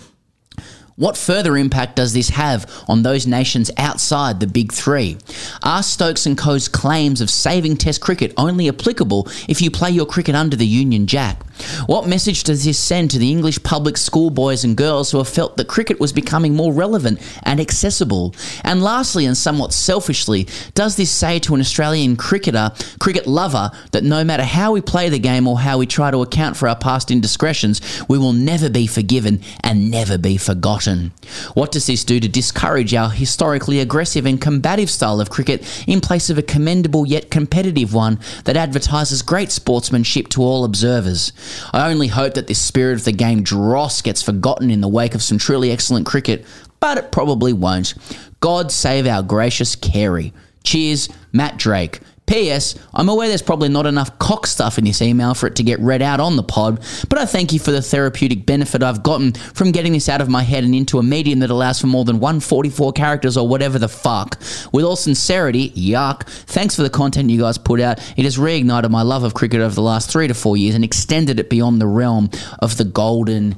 What 0.97 1.16
further 1.16 1.56
impact 1.56 1.97
does 1.97 2.12
this 2.12 2.28
have 2.28 2.70
on 2.86 3.02
those 3.02 3.27
nations 3.27 3.70
outside 3.78 4.39
the 4.39 4.47
Big 4.47 4.70
Three? 4.70 5.16
Are 5.62 5.82
Stokes 5.82 6.27
and 6.27 6.36
Co.'s 6.36 6.68
claims 6.68 7.22
of 7.22 7.31
saving 7.31 7.78
Test 7.78 8.02
cricket 8.02 8.35
only 8.36 8.68
applicable 8.68 9.27
if 9.48 9.62
you 9.62 9.70
play 9.70 9.90
your 9.90 10.05
cricket 10.05 10.35
under 10.35 10.56
the 10.56 10.66
Union 10.66 11.06
Jack? 11.06 11.40
What 11.87 12.07
message 12.07 12.45
does 12.45 12.65
this 12.65 12.78
send 12.78 13.11
to 13.11 13.19
the 13.19 13.31
English 13.31 13.62
public 13.62 13.97
school 13.97 14.31
boys 14.31 14.65
and 14.65 14.77
girls 14.77 15.11
who 15.11 15.19
have 15.19 15.28
felt 15.28 15.57
that 15.57 15.69
cricket 15.69 16.01
was 16.01 16.12
becoming 16.12 16.55
more 16.55 16.73
relevant 16.73 17.20
and 17.43 17.61
accessible? 17.61 18.35
And 18.65 18.82
lastly, 18.82 19.27
and 19.27 19.37
somewhat 19.37 19.73
selfishly, 19.73 20.49
does 20.74 20.97
this 20.97 21.11
say 21.11 21.39
to 21.41 21.55
an 21.55 21.61
Australian 21.61 22.16
cricketer, 22.16 22.73
cricket 22.99 23.27
lover, 23.27 23.70
that 23.93 24.05
no 24.05 24.24
matter 24.24 24.45
how 24.45 24.73
we 24.73 24.81
play 24.81 25.09
the 25.09 25.19
game 25.19 25.47
or 25.47 25.59
how 25.61 25.78
we 25.78 25.87
try 25.87 26.11
to 26.11 26.23
account 26.23 26.57
for 26.57 26.69
our 26.69 26.77
past 26.77 27.11
indiscretions, 27.11 27.81
we 28.09 28.19
will 28.19 28.32
never 28.32 28.70
be 28.70 28.87
forgiven 28.87 29.41
and 29.62 29.91
never 29.91 30.19
be 30.19 30.37
forgotten? 30.37 31.12
What 31.55 31.73
does 31.73 31.87
this 31.87 32.05
do 32.05 32.20
to 32.20 32.28
discourage 32.28 32.95
our 32.95 33.11
historically 33.11 33.81
aggressive 33.81 34.27
and 34.27 34.41
combative 34.41 34.91
style 34.91 35.20
of 35.20 35.31
cricket 35.31 35.65
in 35.87 36.01
place 36.01 36.31
of 36.31 36.39
a 36.39 36.43
commendable 36.43 37.07
yet 37.07 37.31
competitive 37.31 37.95
one 37.95 38.19
that 38.45 38.57
advertises 38.57 39.23
great 39.23 39.51
sportsmanship 39.51 40.28
to 40.28 40.43
all 40.43 40.65
observers? 40.65 41.32
I 41.72 41.90
only 41.90 42.09
hope 42.09 42.35
that 42.35 42.47
this 42.47 42.60
spirit 42.60 42.94
of 42.94 43.05
the 43.05 43.12
game 43.12 43.43
dross 43.43 44.02
gets 44.02 44.22
forgotten 44.22 44.70
in 44.70 44.81
the 44.81 44.89
wake 44.89 45.14
of 45.14 45.22
some 45.22 45.39
truly 45.39 45.70
excellent 45.70 46.06
cricket, 46.06 46.44
but 46.81 46.98
it 46.98 47.12
probably 47.12 47.52
won't. 47.52 47.94
God 48.40 48.72
save 48.72 49.06
our 49.06 49.22
gracious 49.22 49.77
Carey. 49.77 50.32
Cheers, 50.64 51.09
Matt 51.32 51.56
Drake. 51.56 52.01
P.S. 52.31 52.77
I'm 52.94 53.09
aware 53.09 53.27
there's 53.27 53.43
probably 53.43 53.69
not 53.69 53.86
enough 53.86 54.16
cock 54.20 54.47
stuff 54.47 54.78
in 54.78 54.85
this 54.85 55.02
email 55.02 55.35
for 55.35 55.48
it 55.48 55.57
to 55.57 55.65
get 55.65 55.81
read 55.81 56.01
out 56.01 56.20
on 56.20 56.36
the 56.36 56.44
pod, 56.44 56.81
but 57.09 57.19
I 57.19 57.27
thank 57.27 57.52
you 57.52 57.59
for 57.59 57.73
the 57.73 57.82
therapeutic 57.82 58.47
benefit 58.47 58.85
I've 58.85 59.02
gotten 59.02 59.32
from 59.32 59.73
getting 59.73 59.94
this 59.94 60.09
out 60.09 60.20
of 60.20 60.28
my 60.28 60.44
head 60.44 60.62
and 60.62 60.73
into 60.73 61.01
a 61.01 61.02
medium 61.02 61.40
that 61.40 61.51
allows 61.51 61.81
for 61.81 61.89
more 61.89 62.05
than 62.05 62.20
144 62.20 62.93
characters 62.93 63.36
or 63.36 63.48
whatever 63.48 63.81
the 63.81 63.89
fuck. 63.89 64.39
With 64.73 64.85
all 64.85 64.94
sincerity, 64.94 65.70
yuck, 65.70 66.23
thanks 66.23 66.77
for 66.77 66.82
the 66.82 66.90
content 66.90 67.31
you 67.31 67.40
guys 67.40 67.59
put 67.59 67.81
out. 67.81 67.98
It 68.16 68.23
has 68.23 68.39
reignited 68.39 68.90
my 68.90 69.02
love 69.02 69.24
of 69.24 69.35
cricket 69.35 69.61
over 69.61 69.74
the 69.74 69.82
last 69.82 70.09
three 70.09 70.28
to 70.28 70.35
four 70.35 70.57
years 70.57 70.77
and 70.77 70.85
extended 70.85 71.40
it 71.40 71.51
beyond 71.51 71.81
the 71.81 71.89
realm 71.89 72.31
of 72.61 72.77
the 72.77 72.85
golden 72.85 73.57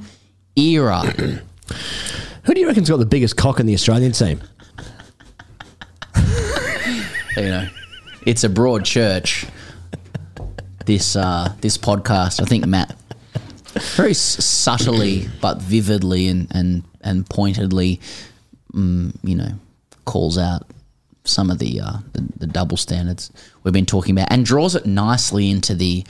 era. 0.57 1.01
Who 2.45 2.55
do 2.55 2.59
you 2.59 2.69
reckon's 2.69 2.89
got 2.89 2.97
the 2.97 3.05
biggest 3.05 3.37
cock 3.37 3.61
in 3.61 3.67
the 3.67 3.75
Australian 3.75 4.13
team? 4.13 4.41
you 7.37 7.43
know, 7.43 7.69
it's 8.27 8.45
a 8.45 8.49
broad 8.49 8.85
church. 8.85 9.47
This 10.85 11.15
uh, 11.15 11.55
this 11.61 11.79
podcast, 11.79 12.41
I 12.41 12.45
think 12.45 12.67
Matt 12.67 12.97
very 13.97 14.11
s- 14.11 14.45
subtly 14.45 15.29
but 15.41 15.59
vividly 15.63 16.29
and 16.29 16.49
and 16.51 16.83
and 17.03 17.29
pointedly, 17.29 18.01
mm, 18.75 19.15
you 19.23 19.37
know, 19.37 19.53
calls 20.05 20.39
out 20.39 20.67
some 21.25 21.51
of 21.51 21.59
the, 21.61 21.81
uh, 21.81 21.99
the 22.15 22.27
the 22.39 22.47
double 22.49 22.77
standards 22.77 23.31
we've 23.63 23.73
been 23.73 23.87
talking 23.87 24.17
about 24.17 24.29
and 24.33 24.45
draws 24.45 24.75
it 24.75 24.87
nicely 24.87 25.51
into 25.51 25.75
the. 25.75 26.05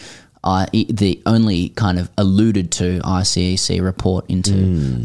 Uh, 0.44 0.66
the 0.72 1.22
only 1.24 1.68
kind 1.68 2.00
of 2.00 2.10
alluded 2.18 2.72
to 2.72 2.98
ICEC 3.04 3.80
report 3.80 4.28
into 4.28 4.50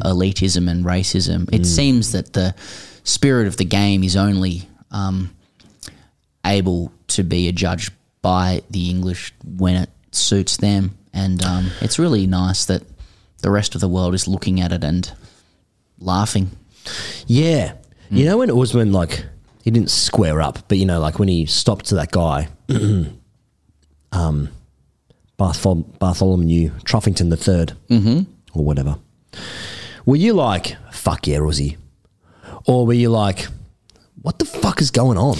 elitism 0.04 0.68
and 0.68 0.84
racism. 0.84 1.48
It 1.54 1.64
seems 1.64 2.12
that 2.14 2.34
the 2.34 2.56
spirit 3.04 3.46
of 3.46 3.58
the 3.58 3.64
game 3.64 4.04
is 4.04 4.16
only 4.16 4.68
um, 4.90 5.30
able 6.48 6.92
to 7.08 7.24
be 7.24 7.48
a 7.48 7.52
judge 7.52 7.92
by 8.22 8.62
the 8.70 8.90
English 8.90 9.34
when 9.46 9.76
it 9.76 9.90
suits 10.12 10.58
them. 10.58 10.98
And 11.14 11.44
um, 11.44 11.72
it's 11.82 12.00
really 12.00 12.28
nice 12.28 12.66
that 12.66 12.84
the 13.42 13.52
rest 13.52 13.76
of 13.76 13.82
the 13.82 13.88
world 13.88 14.14
is 14.14 14.28
looking 14.28 14.60
at 14.60 14.72
it 14.72 14.84
and 14.84 15.12
laughing. 16.00 16.52
Yeah. 17.26 17.74
You 18.10 18.26
know 18.26 18.38
when 18.38 18.50
Usman 18.50 18.94
like 18.94 19.26
he 19.64 19.72
didn't 19.72 19.92
square 19.92 20.42
up, 20.42 20.60
but 20.70 20.78
you 20.78 20.86
know 20.86 21.00
like 21.00 21.20
when 21.20 21.28
he 21.28 21.46
stopped 21.46 21.86
to 21.88 21.96
that 21.96 22.12
guy, 22.12 22.48
um, 24.12 24.50
Barthol- 25.38 26.00
Bartholomew 26.00 26.70
Truffington 26.86 27.30
the 27.30 27.36
3rd 27.36 27.76
mm-hmm. 27.90 28.32
or 28.58 28.64
whatever. 28.64 28.98
Were 30.06 30.16
you 30.16 30.34
like 30.34 30.78
fuck 30.92 31.28
yeah, 31.28 31.40
Rosie, 31.40 31.78
or 32.66 32.86
were 32.86 32.94
you 32.94 33.10
like 33.10 33.48
what 34.22 34.40
the 34.40 34.46
fuck 34.46 34.80
is 34.82 34.90
going 34.90 35.18
on? 35.18 35.36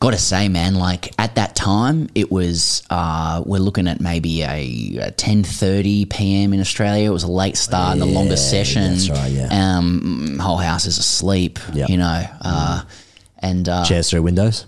Got 0.00 0.10
to 0.12 0.18
say, 0.18 0.48
man, 0.48 0.76
like 0.76 1.12
at 1.18 1.34
that 1.34 1.56
time, 1.56 2.08
it 2.14 2.30
was 2.30 2.84
uh, 2.88 3.42
we're 3.44 3.58
looking 3.58 3.88
at 3.88 4.00
maybe 4.00 4.42
a, 4.42 4.98
a 5.02 5.10
ten 5.10 5.42
thirty 5.42 6.04
p.m. 6.04 6.52
in 6.52 6.60
Australia. 6.60 7.08
It 7.10 7.12
was 7.12 7.24
a 7.24 7.30
late 7.30 7.56
start 7.56 7.92
and 7.94 8.02
the 8.02 8.06
Yeah, 8.06 8.14
longest 8.18 8.48
session. 8.48 8.92
that's 8.92 9.10
right, 9.10 9.32
yeah. 9.32 9.48
Um, 9.78 10.38
whole 10.40 10.56
house 10.58 10.86
is 10.86 10.98
asleep. 10.98 11.58
Yep. 11.74 11.88
You 11.88 11.96
know, 11.96 12.24
uh, 12.40 12.82
and 13.40 13.68
uh, 13.68 13.84
Chairs 13.84 14.08
through 14.10 14.22
windows. 14.22 14.66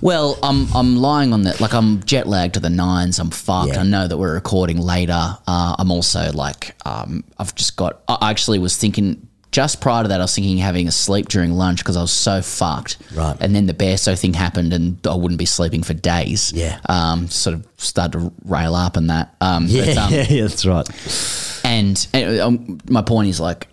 Well, 0.00 0.38
I'm 0.42 0.66
I'm 0.74 0.96
lying 0.96 1.32
on 1.32 1.42
the 1.42 1.56
like 1.60 1.72
I'm 1.74 2.02
jet 2.04 2.26
lagged 2.26 2.54
to 2.54 2.60
the 2.60 2.70
nines. 2.70 3.18
I'm 3.18 3.30
fucked. 3.30 3.72
Yeah. 3.74 3.80
I 3.80 3.82
know 3.84 4.08
that 4.08 4.16
we're 4.16 4.34
recording 4.34 4.78
later. 4.80 5.36
Uh, 5.46 5.76
I'm 5.78 5.90
also 5.90 6.32
like 6.32 6.74
um, 6.86 7.22
I've 7.38 7.54
just 7.54 7.76
got. 7.76 8.00
I 8.08 8.30
actually 8.30 8.58
was 8.58 8.76
thinking 8.76 9.27
just 9.50 9.80
prior 9.80 10.02
to 10.02 10.08
that. 10.08 10.20
I 10.20 10.24
was 10.24 10.34
thinking 10.34 10.58
having 10.58 10.88
a 10.88 10.92
sleep 10.92 11.28
during 11.28 11.52
lunch 11.52 11.78
because 11.78 11.96
I 11.96 12.02
was 12.02 12.12
so 12.12 12.42
fucked. 12.42 12.98
Right. 13.14 13.36
And 13.40 13.54
then 13.54 13.66
the 13.66 13.74
Bairstow 13.74 14.18
thing 14.18 14.34
happened, 14.34 14.72
and 14.72 14.98
I 15.06 15.14
wouldn't 15.14 15.38
be 15.38 15.46
sleeping 15.46 15.82
for 15.82 15.94
days. 15.94 16.52
Yeah. 16.52 16.78
Um. 16.88 17.28
Sort 17.28 17.54
of 17.54 17.66
started 17.76 18.18
to 18.18 18.32
rail 18.44 18.74
up 18.74 18.96
and 18.96 19.10
that. 19.10 19.34
Um. 19.40 19.66
Yeah, 19.66 19.86
but, 19.86 19.96
um, 19.98 20.12
yeah, 20.12 20.26
yeah, 20.28 20.42
that's 20.42 20.66
right. 20.66 21.60
and, 21.64 22.08
and 22.12 22.40
um, 22.40 22.78
my 22.88 23.02
point 23.02 23.28
is 23.28 23.40
like 23.40 23.68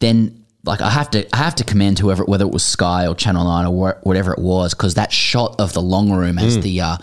then 0.00 0.44
like 0.64 0.80
I 0.80 0.90
have 0.90 1.10
to 1.10 1.26
I 1.34 1.38
have 1.38 1.54
to 1.56 1.64
commend 1.64 1.98
whoever 1.98 2.24
whether 2.24 2.44
it 2.44 2.52
was 2.52 2.64
Sky 2.64 3.06
or 3.06 3.14
Channel 3.14 3.44
Nine 3.44 3.66
or 3.66 3.92
wh- 3.94 4.06
whatever 4.06 4.32
it 4.32 4.38
was 4.38 4.74
because 4.74 4.94
that 4.94 5.12
shot 5.12 5.56
of 5.58 5.72
the 5.72 5.82
long 5.82 6.10
room 6.12 6.38
as 6.38 6.60
the 6.60 6.80
uh, 6.80 6.96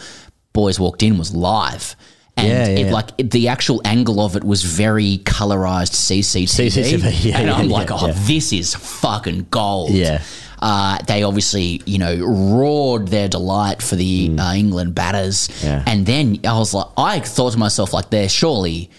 boys 0.53 0.79
walked 0.79 1.03
in 1.03 1.17
was 1.17 1.33
live. 1.35 1.95
And 2.37 2.47
Mm. 2.47 2.51
Yeah, 2.51 2.67
yeah, 2.67 2.87
it, 2.87 2.91
like 2.91 3.09
it, 3.17 3.31
the 3.31 3.47
actual 3.47 3.81
angle 3.85 4.19
of 4.19 4.35
it 4.35 4.43
was 4.43 4.61
very 4.63 5.19
colorized 5.19 5.93
CCTV, 5.93 6.67
CCTV, 6.67 7.23
yeah, 7.25 7.37
and 7.39 7.49
I'm 7.49 7.69
like, 7.69 7.89
oh, 7.91 8.11
this 8.11 8.51
is 8.51 8.75
fucking 8.75 9.47
gold. 9.51 9.91
Yeah. 9.91 10.21
Uh, 10.61 10.97
they 11.07 11.23
obviously, 11.23 11.81
you 11.85 11.97
know, 11.97 12.15
roared 12.25 13.07
their 13.09 13.27
delight 13.27 13.81
for 13.81 13.95
the 13.95 14.35
uh, 14.39 14.53
England 14.53 14.95
batters, 14.95 15.47
Mm. 15.47 15.63
Yeah. 15.63 15.83
and 15.87 16.05
then 16.05 16.39
I 16.45 16.57
was 16.57 16.73
like, 16.73 16.87
I 16.97 17.19
thought 17.19 17.53
to 17.53 17.59
myself, 17.59 17.93
like, 17.93 18.09
they're 18.09 18.29
surely 18.29 18.89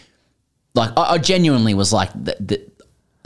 like 0.75 0.91
I, 0.97 1.15
I 1.15 1.19
genuinely 1.19 1.73
was 1.75 1.93
like 1.93 2.13
th- 2.25 2.37
th- 2.47 2.69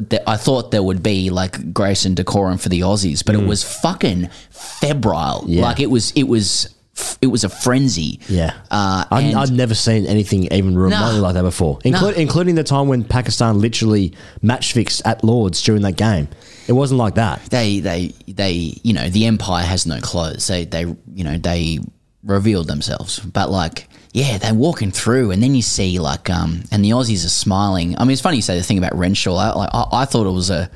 th- 0.08 0.22
I 0.26 0.36
thought 0.36 0.70
there 0.70 0.82
would 0.82 1.02
be 1.02 1.30
like 1.30 1.72
grace 1.74 2.04
and 2.04 2.16
decorum 2.16 2.58
for 2.58 2.68
the 2.68 2.80
Aussies, 2.80 3.24
but 3.24 3.34
it 3.34 3.44
was 3.44 3.62
fucking 3.64 4.28
febrile. 4.50 5.42
Mm. 5.42 5.46
Yeah. 5.48 5.62
Like 5.62 5.80
it 5.80 5.90
was 5.90 6.12
it 6.12 6.24
was 6.24 6.72
it 7.20 7.26
was 7.28 7.44
a 7.44 7.48
frenzy. 7.48 8.20
Yeah, 8.28 8.54
Uh, 8.70 9.04
I'd, 9.10 9.34
I'd 9.34 9.52
never 9.52 9.74
seen 9.74 10.06
anything 10.06 10.44
even 10.52 10.76
remotely 10.76 11.16
No. 11.16 11.22
like 11.22 11.34
that 11.34 11.42
before, 11.42 11.78
Inclu- 11.80 12.14
including 12.14 12.54
the 12.54 12.64
time 12.64 12.88
when 12.88 13.04
Pakistan 13.04 13.60
literally 13.60 14.14
match 14.42 14.72
fixed 14.72 15.02
at 15.04 15.22
Lords 15.24 15.62
during 15.62 15.82
that 15.82 15.96
game. 15.96 16.28
It 16.68 16.72
wasn't 16.72 16.98
like 16.98 17.14
that. 17.16 17.42
they 17.50 17.80
they 17.80 18.12
they 18.28 18.52
you 18.82 18.92
know 18.92 19.08
the 19.10 19.26
empire 19.26 19.64
has 19.64 19.86
no 19.86 20.00
clothes. 20.00 20.46
They 20.46 20.64
they 20.64 20.82
you 21.14 21.24
know 21.24 21.36
they 21.38 21.80
revealed 22.22 22.66
themselves, 22.68 23.18
but 23.20 23.50
like 23.50 23.88
yeah, 24.12 24.38
they're 24.38 24.54
walking 24.54 24.90
through, 24.90 25.30
and 25.30 25.42
then 25.42 25.54
you 25.54 25.62
see 25.62 25.98
like 25.98 26.28
um 26.30 26.62
and 26.72 26.84
the 26.84 26.90
Aussies 26.90 27.24
are 27.24 27.28
smiling. 27.30 27.96
I 27.98 28.04
mean, 28.04 28.10
it's 28.12 28.20
funny 28.20 28.36
you 28.36 28.42
say 28.42 28.56
the 28.56 28.62
thing 28.64 28.78
about 28.78 28.96
Renshaw. 28.96 29.36
I, 29.36 29.52
like 29.56 29.70
I, 29.72 29.84
I 29.92 30.04
thought 30.04 30.26
it 30.26 30.30
was 30.34 30.50
a 30.50 30.70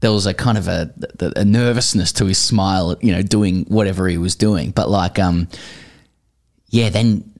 there 0.00 0.12
was 0.12 0.26
a 0.26 0.34
kind 0.34 0.58
of 0.58 0.68
a, 0.68 0.92
a 1.36 1.44
nervousness 1.44 2.12
to 2.12 2.26
his 2.26 2.38
smile, 2.38 2.96
you 3.00 3.12
know, 3.12 3.22
doing 3.22 3.64
whatever 3.68 4.06
he 4.08 4.18
was 4.18 4.36
doing. 4.36 4.70
But 4.70 4.88
like 4.90 5.18
um 5.18 5.48
yeah, 6.68 6.90
then 6.90 7.32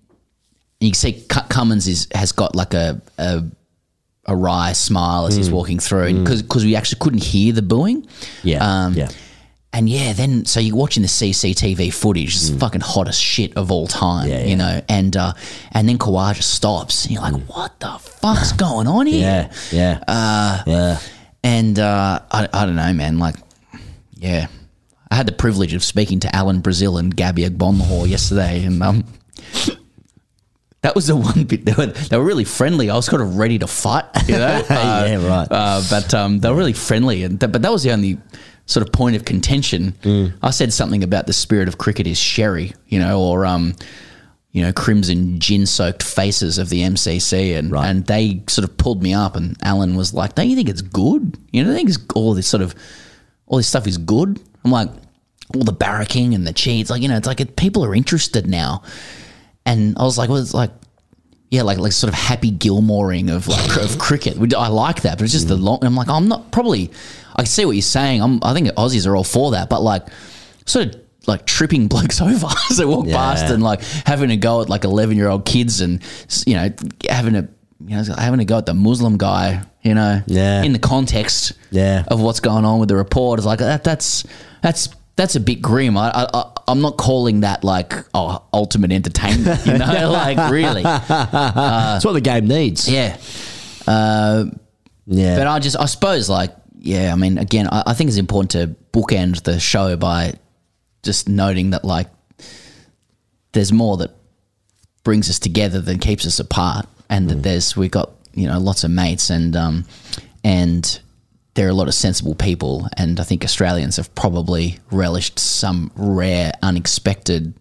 you 0.81 0.91
can 0.91 0.95
see 0.95 1.13
Cu- 1.29 1.49
Cummins 1.49 1.87
is 1.87 2.09
has 2.15 2.33
got 2.33 2.55
like 2.57 2.75
a 2.75 3.01
a, 3.19 3.43
a 4.27 4.37
wry 4.37 4.73
smile 4.73 5.27
as 5.27 5.37
he's 5.37 5.51
walking 5.51 5.79
through 5.79 6.25
because 6.25 6.65
we 6.65 6.77
actually 6.77 6.99
couldn't 7.01 7.23
hear 7.23 7.53
the 7.53 7.63
booing. 7.63 8.07
Yeah, 8.43 8.65
Um, 8.87 8.95
yeah. 8.95 9.09
And 9.73 9.91
yeah, 9.91 10.15
then 10.15 10.47
so 10.47 10.59
you're 10.59 10.75
watching 10.77 11.03
the 11.03 11.09
CCTV 11.09 11.93
footage, 11.93 12.35
it's 12.35 12.49
fucking 12.49 12.81
hottest 12.81 13.21
shit 13.21 13.55
of 13.59 13.71
all 13.71 13.87
time, 13.87 14.27
Mm. 14.27 14.31
Yeah, 14.31 14.45
you 14.47 14.57
know. 14.57 14.81
And 14.89 15.15
uh, 15.17 15.35
and 15.73 15.87
then 15.87 15.99
Khawaja 15.99 16.43
stops, 16.43 17.05
and 17.05 17.13
you're 17.13 17.21
like, 17.23 17.35
what 17.47 17.79
the 17.81 17.99
fuck's 17.99 18.53
going 18.53 18.87
on 18.87 19.07
here? 19.07 19.51
Mm. 19.51 19.53
Yeah, 19.73 20.01
yeah, 20.07 20.63
yeah. 20.67 20.99
And 21.47 21.79
uh, 21.79 22.21
I, 22.29 22.49
I 22.53 22.67
don't 22.67 22.75
know, 22.75 22.93
man. 22.93 23.21
Like, 23.21 23.37
yeah, 24.17 24.49
I 25.13 25.15
had 25.15 25.27
the 25.29 25.33
privilege 25.33 25.75
of 25.75 25.85
speaking 25.85 26.19
to 26.21 26.35
Alan 26.35 26.61
Brazil 26.61 26.99
and 26.99 27.15
Gabby 27.15 27.45
Agbonlahor 27.45 28.09
yesterday, 28.09 28.65
and 28.65 28.83
um, 28.83 29.05
that 30.81 30.97
was 30.97 31.07
the 31.07 31.15
one 31.15 31.45
bit 31.45 31.65
they 31.65 31.73
were 31.73 31.87
they 31.87 32.19
were 32.19 32.25
really 32.25 32.43
friendly. 32.43 32.91
I 32.91 32.97
was 32.97 33.09
kind 33.09 33.23
of 33.23 33.37
ready 33.37 33.61
to 33.61 33.69
fight, 33.69 34.07
you 34.27 34.35
know. 34.39 34.65
Uh, 34.69 35.05
Yeah, 35.09 35.25
right. 35.29 35.49
Uh, 35.49 35.83
but 35.89 36.13
um, 36.15 36.41
they 36.41 36.51
were 36.51 36.57
really 36.57 36.73
friendly, 36.73 37.23
and 37.23 37.39
th- 37.39 37.53
but 37.53 37.63
that 37.63 37.71
was 37.71 37.85
the 37.85 37.93
only 37.93 38.19
sort 38.67 38.85
of 38.85 38.93
point 38.93 39.15
of 39.15 39.25
contention. 39.25 39.93
Mm. 40.03 40.33
I 40.43 40.51
said 40.51 40.73
something 40.73 41.05
about 41.05 41.29
the 41.29 41.33
spirit 41.33 41.69
of 41.69 41.79
cricket 41.79 42.09
is 42.09 42.19
sherry, 42.19 42.73
you 42.89 42.99
know, 42.99 43.21
or 43.21 43.47
um, 43.47 43.77
you 44.57 44.63
know, 44.63 44.73
crimson 44.73 45.39
gin 45.39 45.67
soaked 45.67 46.03
faces 46.03 46.57
of 46.57 46.71
the 46.71 46.81
MCC, 46.81 47.55
and 47.59 47.71
Right. 47.71 47.89
and 47.89 48.07
they 48.07 48.41
sort 48.49 48.67
of 48.67 48.75
pulled 48.79 49.03
me 49.03 49.13
up, 49.13 49.37
and 49.37 49.55
Alan 49.61 49.97
was 49.97 50.15
like, 50.15 50.35
"Don't 50.35 50.49
you 50.49 50.57
think 50.57 50.71
it's 50.71 50.81
good? 50.81 51.37
You 51.53 51.63
know, 51.63 51.73
I 51.73 51.75
think 51.75 51.91
it's 51.91 51.99
all 52.15 52.33
this 52.33 52.47
sort 52.49 52.63
of 52.63 52.75
all 53.49 53.59
this 53.59 53.69
stuff 53.69 53.87
is 53.87 53.99
good." 53.99 54.41
I'm 54.65 54.71
like, 54.71 54.89
all 55.55 55.63
the 55.63 55.75
barracking 55.75 56.35
and 56.35 56.47
the 56.47 56.55
cheats, 56.55 56.89
like 56.89 57.03
you 57.03 57.09
know, 57.09 57.19
it's 57.19 57.27
like 57.27 57.43
it, 57.43 57.57
people 57.57 57.85
are 57.85 57.95
interested 57.95 58.47
now, 58.47 58.83
and 59.67 59.95
I 59.99 60.05
was 60.05 60.17
like, 60.17 60.31
well, 60.31 60.39
it's 60.39 60.55
like. 60.55 60.71
Yeah, 61.49 61.63
like 61.63 61.79
like 61.79 61.93
sort 61.93 62.13
of 62.13 62.19
happy 62.19 62.51
Gilmoreing 62.51 63.33
of 63.33 63.47
like 63.47 63.77
of 63.77 63.99
cricket. 64.01 64.37
I 64.55 64.67
like 64.67 65.03
that, 65.03 65.17
but 65.17 65.23
it's 65.23 65.33
just 65.33 65.47
the 65.47 65.57
mm. 65.57 65.63
long. 65.63 65.79
I'm 65.85 65.95
like, 65.95 66.09
I'm 66.09 66.27
not 66.27 66.51
probably. 66.51 66.91
I 67.37 67.45
see 67.45 67.65
what 67.65 67.77
you're 67.77 67.83
saying. 67.83 68.21
I'm. 68.21 68.41
I 68.43 68.53
think 68.53 68.67
Aussies 68.71 69.07
are 69.07 69.15
all 69.15 69.23
for 69.23 69.53
that, 69.53 69.69
but 69.69 69.81
like, 69.81 70.09
sort 70.65 70.87
of 70.87 71.06
like 71.29 71.47
tripping 71.47 71.89
blokes 71.93 72.21
over 72.21 72.47
as 72.71 72.77
they 72.77 72.85
walk 72.85 73.07
Yeah. 73.07 73.17
past 73.17 73.51
and 73.53 73.63
like 73.63 73.83
having 74.07 74.31
a 74.31 74.37
go 74.37 74.63
at 74.63 74.69
like 74.69 74.85
11 74.85 75.17
year 75.17 75.29
old 75.29 75.45
kids 75.45 75.81
and 75.81 76.03
you 76.47 76.55
know 76.55 76.71
having 77.09 77.37
a 77.37 77.49
you 77.87 77.97
know 77.97 78.03
having 78.17 78.41
a 78.41 78.45
go 78.45 78.59
at 78.59 78.67
the 78.67 78.75
Muslim 78.75 79.17
guy. 79.19 79.63
You 79.83 79.95
know, 79.95 80.21
Yeah. 80.27 80.65
in 80.65 80.73
the 80.73 80.81
context 80.81 81.53
Yeah. 81.71 82.03
of 82.09 82.21
what's 82.21 82.41
going 82.41 82.65
on 82.65 82.81
with 82.81 82.89
the 82.89 82.97
report. 82.97 83.39
It's 83.39 83.47
like 83.47 83.61
that. 83.61 83.85
That's 83.85 84.25
that's 84.61 84.89
that's 85.15 85.37
a 85.37 85.41
bit 85.41 85.63
grim. 85.63 85.97
I, 85.97 86.11
I, 86.11 86.27
I 86.35 86.45
I'm 86.67 86.81
not 86.81 86.97
calling 86.97 87.41
that 87.43 87.63
like 87.63 87.95
oh 88.13 88.43
ultimate 88.53 88.91
entertainment. 88.91 89.65
You 89.65 89.79
know, 89.79 90.11
like 90.11 90.51
really, 90.51 90.83
That's 90.83 92.05
what 92.05 92.15
the 92.15 92.21
game 92.21 92.49
needs. 92.49 92.89
yeah. 92.89 93.17
Uh, 93.87 94.47
Yeah. 95.07 95.39
but 95.39 95.47
I 95.47 95.59
just, 95.61 95.77
I 95.79 95.87
suppose, 95.87 96.29
like, 96.29 96.51
yeah, 96.81 97.13
I 97.13 97.17
mean, 97.17 97.39
again, 97.39 97.69
I, 97.71 97.85
I 97.87 97.95
think 97.95 98.09
it's 98.09 98.19
important 98.19 98.51
to 98.53 98.75
bookend 98.93 99.43
the 99.45 99.61
show 99.61 99.97
by 99.97 100.35
just 101.07 101.29
noting 101.29 101.71
that, 101.71 101.85
like, 101.85 102.09
there's 103.53 103.73
more 103.73 103.97
that 103.97 104.11
brings 105.05 105.31
us 105.31 105.39
together 105.39 105.81
than 105.81 105.99
keeps 105.99 106.27
us 106.27 106.39
apart, 106.39 106.87
and 107.09 107.31
that 107.31 107.43
there's 107.43 107.77
we 107.77 107.89
got 107.89 108.11
you 108.35 108.47
know 108.47 108.59
lots 108.59 108.85
of 108.85 108.91
mates, 108.91 109.31
and 109.31 109.57
um, 109.57 109.85
and 110.45 111.01
there 111.55 111.67
are 111.67 111.71
a 111.71 111.75
lot 111.75 111.89
of 111.89 111.95
sensible 111.95 112.35
people, 112.35 112.87
and 112.99 113.19
I 113.19 113.23
think 113.23 113.43
Australians 113.45 113.97
have 113.97 114.15
probably 114.15 114.79
relished 114.91 115.39
some 115.39 115.91
rare, 115.97 116.53
unexpected 116.63 117.55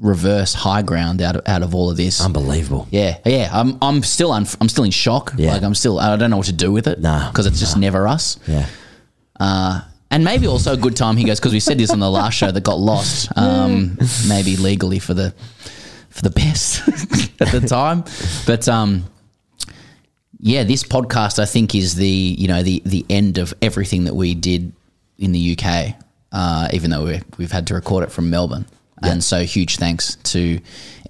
reverse 0.00 0.52
high 0.52 0.82
ground 0.82 1.22
out 1.22 1.36
of 1.36 1.42
out 1.46 1.62
of 1.62 1.74
all 1.76 1.88
of 1.90 1.96
this. 1.96 2.20
Unbelievable. 2.20 2.88
Yeah, 2.90 3.18
yeah. 3.24 3.48
I'm 3.52 3.78
I'm 3.80 4.02
still 4.02 4.30
unf- 4.30 4.56
I'm 4.60 4.68
still 4.68 4.84
in 4.84 4.90
shock. 4.90 5.32
Yeah. 5.36 5.52
Like 5.52 5.62
I'm 5.62 5.74
still 5.76 6.00
I 6.00 6.16
don't 6.16 6.30
know 6.30 6.38
what 6.38 6.46
to 6.46 6.52
do 6.52 6.72
with 6.72 6.88
it. 6.88 7.00
Nah, 7.00 7.30
because 7.30 7.46
it's 7.46 7.60
just 7.60 7.76
never 7.76 8.08
us. 8.08 8.38
Yeah. 8.48 8.66
And 10.12 10.24
maybe 10.24 10.46
also 10.46 10.74
a 10.74 10.76
good 10.76 10.94
time 10.94 11.16
he 11.16 11.24
goes 11.24 11.40
because 11.40 11.54
we 11.54 11.60
said 11.60 11.78
this 11.78 11.90
on 11.90 11.98
the 11.98 12.10
last 12.10 12.34
show 12.34 12.50
that 12.52 12.62
got 12.62 12.78
lost. 12.78 13.30
Um, 13.34 13.96
maybe 14.28 14.56
legally 14.56 14.98
for 14.98 15.14
the 15.14 15.34
for 16.10 16.20
the 16.20 16.30
best 16.30 16.86
at 17.40 17.50
the 17.50 17.66
time, 17.66 18.04
but 18.46 18.68
um, 18.68 19.06
yeah, 20.38 20.64
this 20.64 20.84
podcast 20.84 21.38
I 21.38 21.46
think 21.46 21.74
is 21.74 21.94
the 21.94 22.06
you 22.06 22.46
know 22.46 22.62
the 22.62 22.82
the 22.84 23.06
end 23.08 23.38
of 23.38 23.54
everything 23.62 24.04
that 24.04 24.14
we 24.14 24.34
did 24.34 24.72
in 25.18 25.32
the 25.32 25.56
UK. 25.58 25.94
Uh, 26.30 26.68
even 26.74 26.90
though 26.90 27.04
we 27.06 27.20
we've 27.38 27.52
had 27.52 27.66
to 27.68 27.74
record 27.74 28.04
it 28.04 28.12
from 28.12 28.28
Melbourne. 28.28 28.66
And 29.02 29.22
so, 29.22 29.44
huge 29.44 29.76
thanks 29.76 30.16
to 30.32 30.60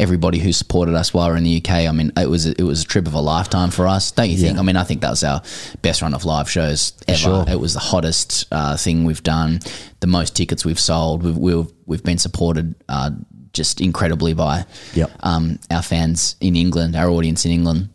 everybody 0.00 0.38
who 0.38 0.52
supported 0.52 0.94
us 0.94 1.12
while 1.14 1.28
we 1.28 1.32
we're 1.34 1.36
in 1.38 1.44
the 1.44 1.56
UK. 1.58 1.70
I 1.88 1.92
mean, 1.92 2.12
it 2.16 2.28
was 2.28 2.46
it 2.46 2.62
was 2.62 2.82
a 2.82 2.86
trip 2.86 3.06
of 3.06 3.14
a 3.14 3.20
lifetime 3.20 3.70
for 3.70 3.86
us, 3.86 4.10
don't 4.10 4.30
you 4.30 4.36
think? 4.36 4.54
Yeah. 4.54 4.60
I 4.60 4.62
mean, 4.64 4.76
I 4.76 4.84
think 4.84 5.00
that 5.02 5.10
was 5.10 5.22
our 5.24 5.42
best 5.82 6.02
run 6.02 6.14
of 6.14 6.24
live 6.24 6.50
shows 6.50 6.92
ever. 7.08 7.16
Sure. 7.18 7.44
It 7.48 7.60
was 7.60 7.74
the 7.74 7.80
hottest 7.80 8.46
uh, 8.50 8.76
thing 8.76 9.04
we've 9.04 9.22
done, 9.22 9.60
the 10.00 10.06
most 10.06 10.34
tickets 10.36 10.64
we've 10.64 10.80
sold. 10.80 11.22
We've 11.22 11.36
we've, 11.36 11.72
we've 11.86 12.04
been 12.04 12.18
supported 12.18 12.74
uh, 12.88 13.10
just 13.52 13.80
incredibly 13.80 14.34
by 14.34 14.64
Yep. 14.94 15.10
um, 15.20 15.58
our 15.70 15.82
fans 15.82 16.36
in 16.40 16.56
England, 16.56 16.96
our 16.96 17.08
audience 17.10 17.44
in 17.44 17.52
England 17.52 17.90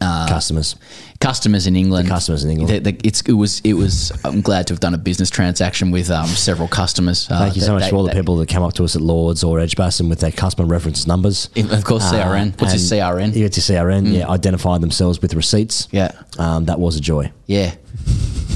Customers. 0.00 0.76
customers 1.20 1.66
in 1.66 1.76
England. 1.76 2.08
customers 2.08 2.44
in 2.44 2.50
England. 2.50 2.84
The- 2.84 2.92
the- 2.92 3.00
it's, 3.06 3.20
it 3.22 3.32
was. 3.32 3.60
It 3.64 3.74
was. 3.74 4.12
I'm 4.24 4.40
glad 4.40 4.66
to 4.66 4.74
have 4.74 4.80
done 4.80 4.94
a 4.94 4.98
business 4.98 5.30
transaction 5.30 5.90
with 5.90 6.10
um, 6.10 6.26
several 6.26 6.68
customers. 6.68 7.28
Uh, 7.30 7.38
Thank 7.38 7.56
you 7.56 7.62
so 7.62 7.72
much 7.74 7.82
that- 7.84 7.90
for 7.90 7.96
all 7.96 8.02
the 8.04 8.12
people 8.12 8.36
that 8.38 8.48
came 8.48 8.62
up 8.62 8.72
to 8.74 8.84
us 8.84 8.96
at 8.96 9.02
Lords 9.02 9.44
or 9.44 9.60
Edgbaston 9.60 10.08
with 10.08 10.20
their 10.20 10.32
customer 10.32 10.66
reference 10.66 11.06
numbers. 11.06 11.48
Of 11.56 11.84
course, 11.84 12.04
CRN. 12.04 12.60
What's 12.60 12.72
his 12.74 12.90
CRN? 12.90 13.34
You 13.34 13.44
get 13.44 13.52
to 13.54 13.60
CRN, 13.60 14.12
yeah, 14.12 14.28
identify 14.28 14.78
themselves 14.78 15.22
with 15.22 15.34
receipts. 15.34 15.88
Yeah. 15.92 16.12
Um, 16.38 16.64
that 16.66 16.78
was 16.80 16.96
a 16.96 17.00
joy. 17.00 17.30
Yeah. 17.46 17.74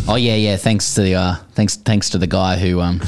Oh 0.09 0.17
yeah, 0.17 0.35
yeah. 0.35 0.57
Thanks 0.57 0.95
to 0.95 1.03
the 1.03 1.15
uh, 1.15 1.35
thanks 1.53 1.77
thanks 1.77 2.11
to 2.11 2.19
the 2.19 2.27
guy 2.27 2.57
who 2.59 2.81
um 2.81 3.01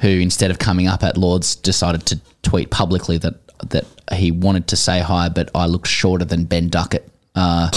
who 0.00 0.08
instead 0.08 0.50
of 0.50 0.58
coming 0.58 0.86
up 0.86 1.02
at 1.02 1.16
Lords 1.16 1.56
decided 1.56 2.06
to 2.06 2.20
tweet 2.42 2.70
publicly 2.70 3.18
that 3.18 3.34
that 3.70 3.84
he 4.12 4.30
wanted 4.30 4.68
to 4.68 4.76
say 4.76 5.00
hi, 5.00 5.28
but 5.28 5.50
I 5.54 5.66
looked 5.66 5.88
shorter 5.88 6.24
than 6.24 6.44
Ben 6.44 6.68
Duckett. 6.68 7.08
Uh, 7.34 7.70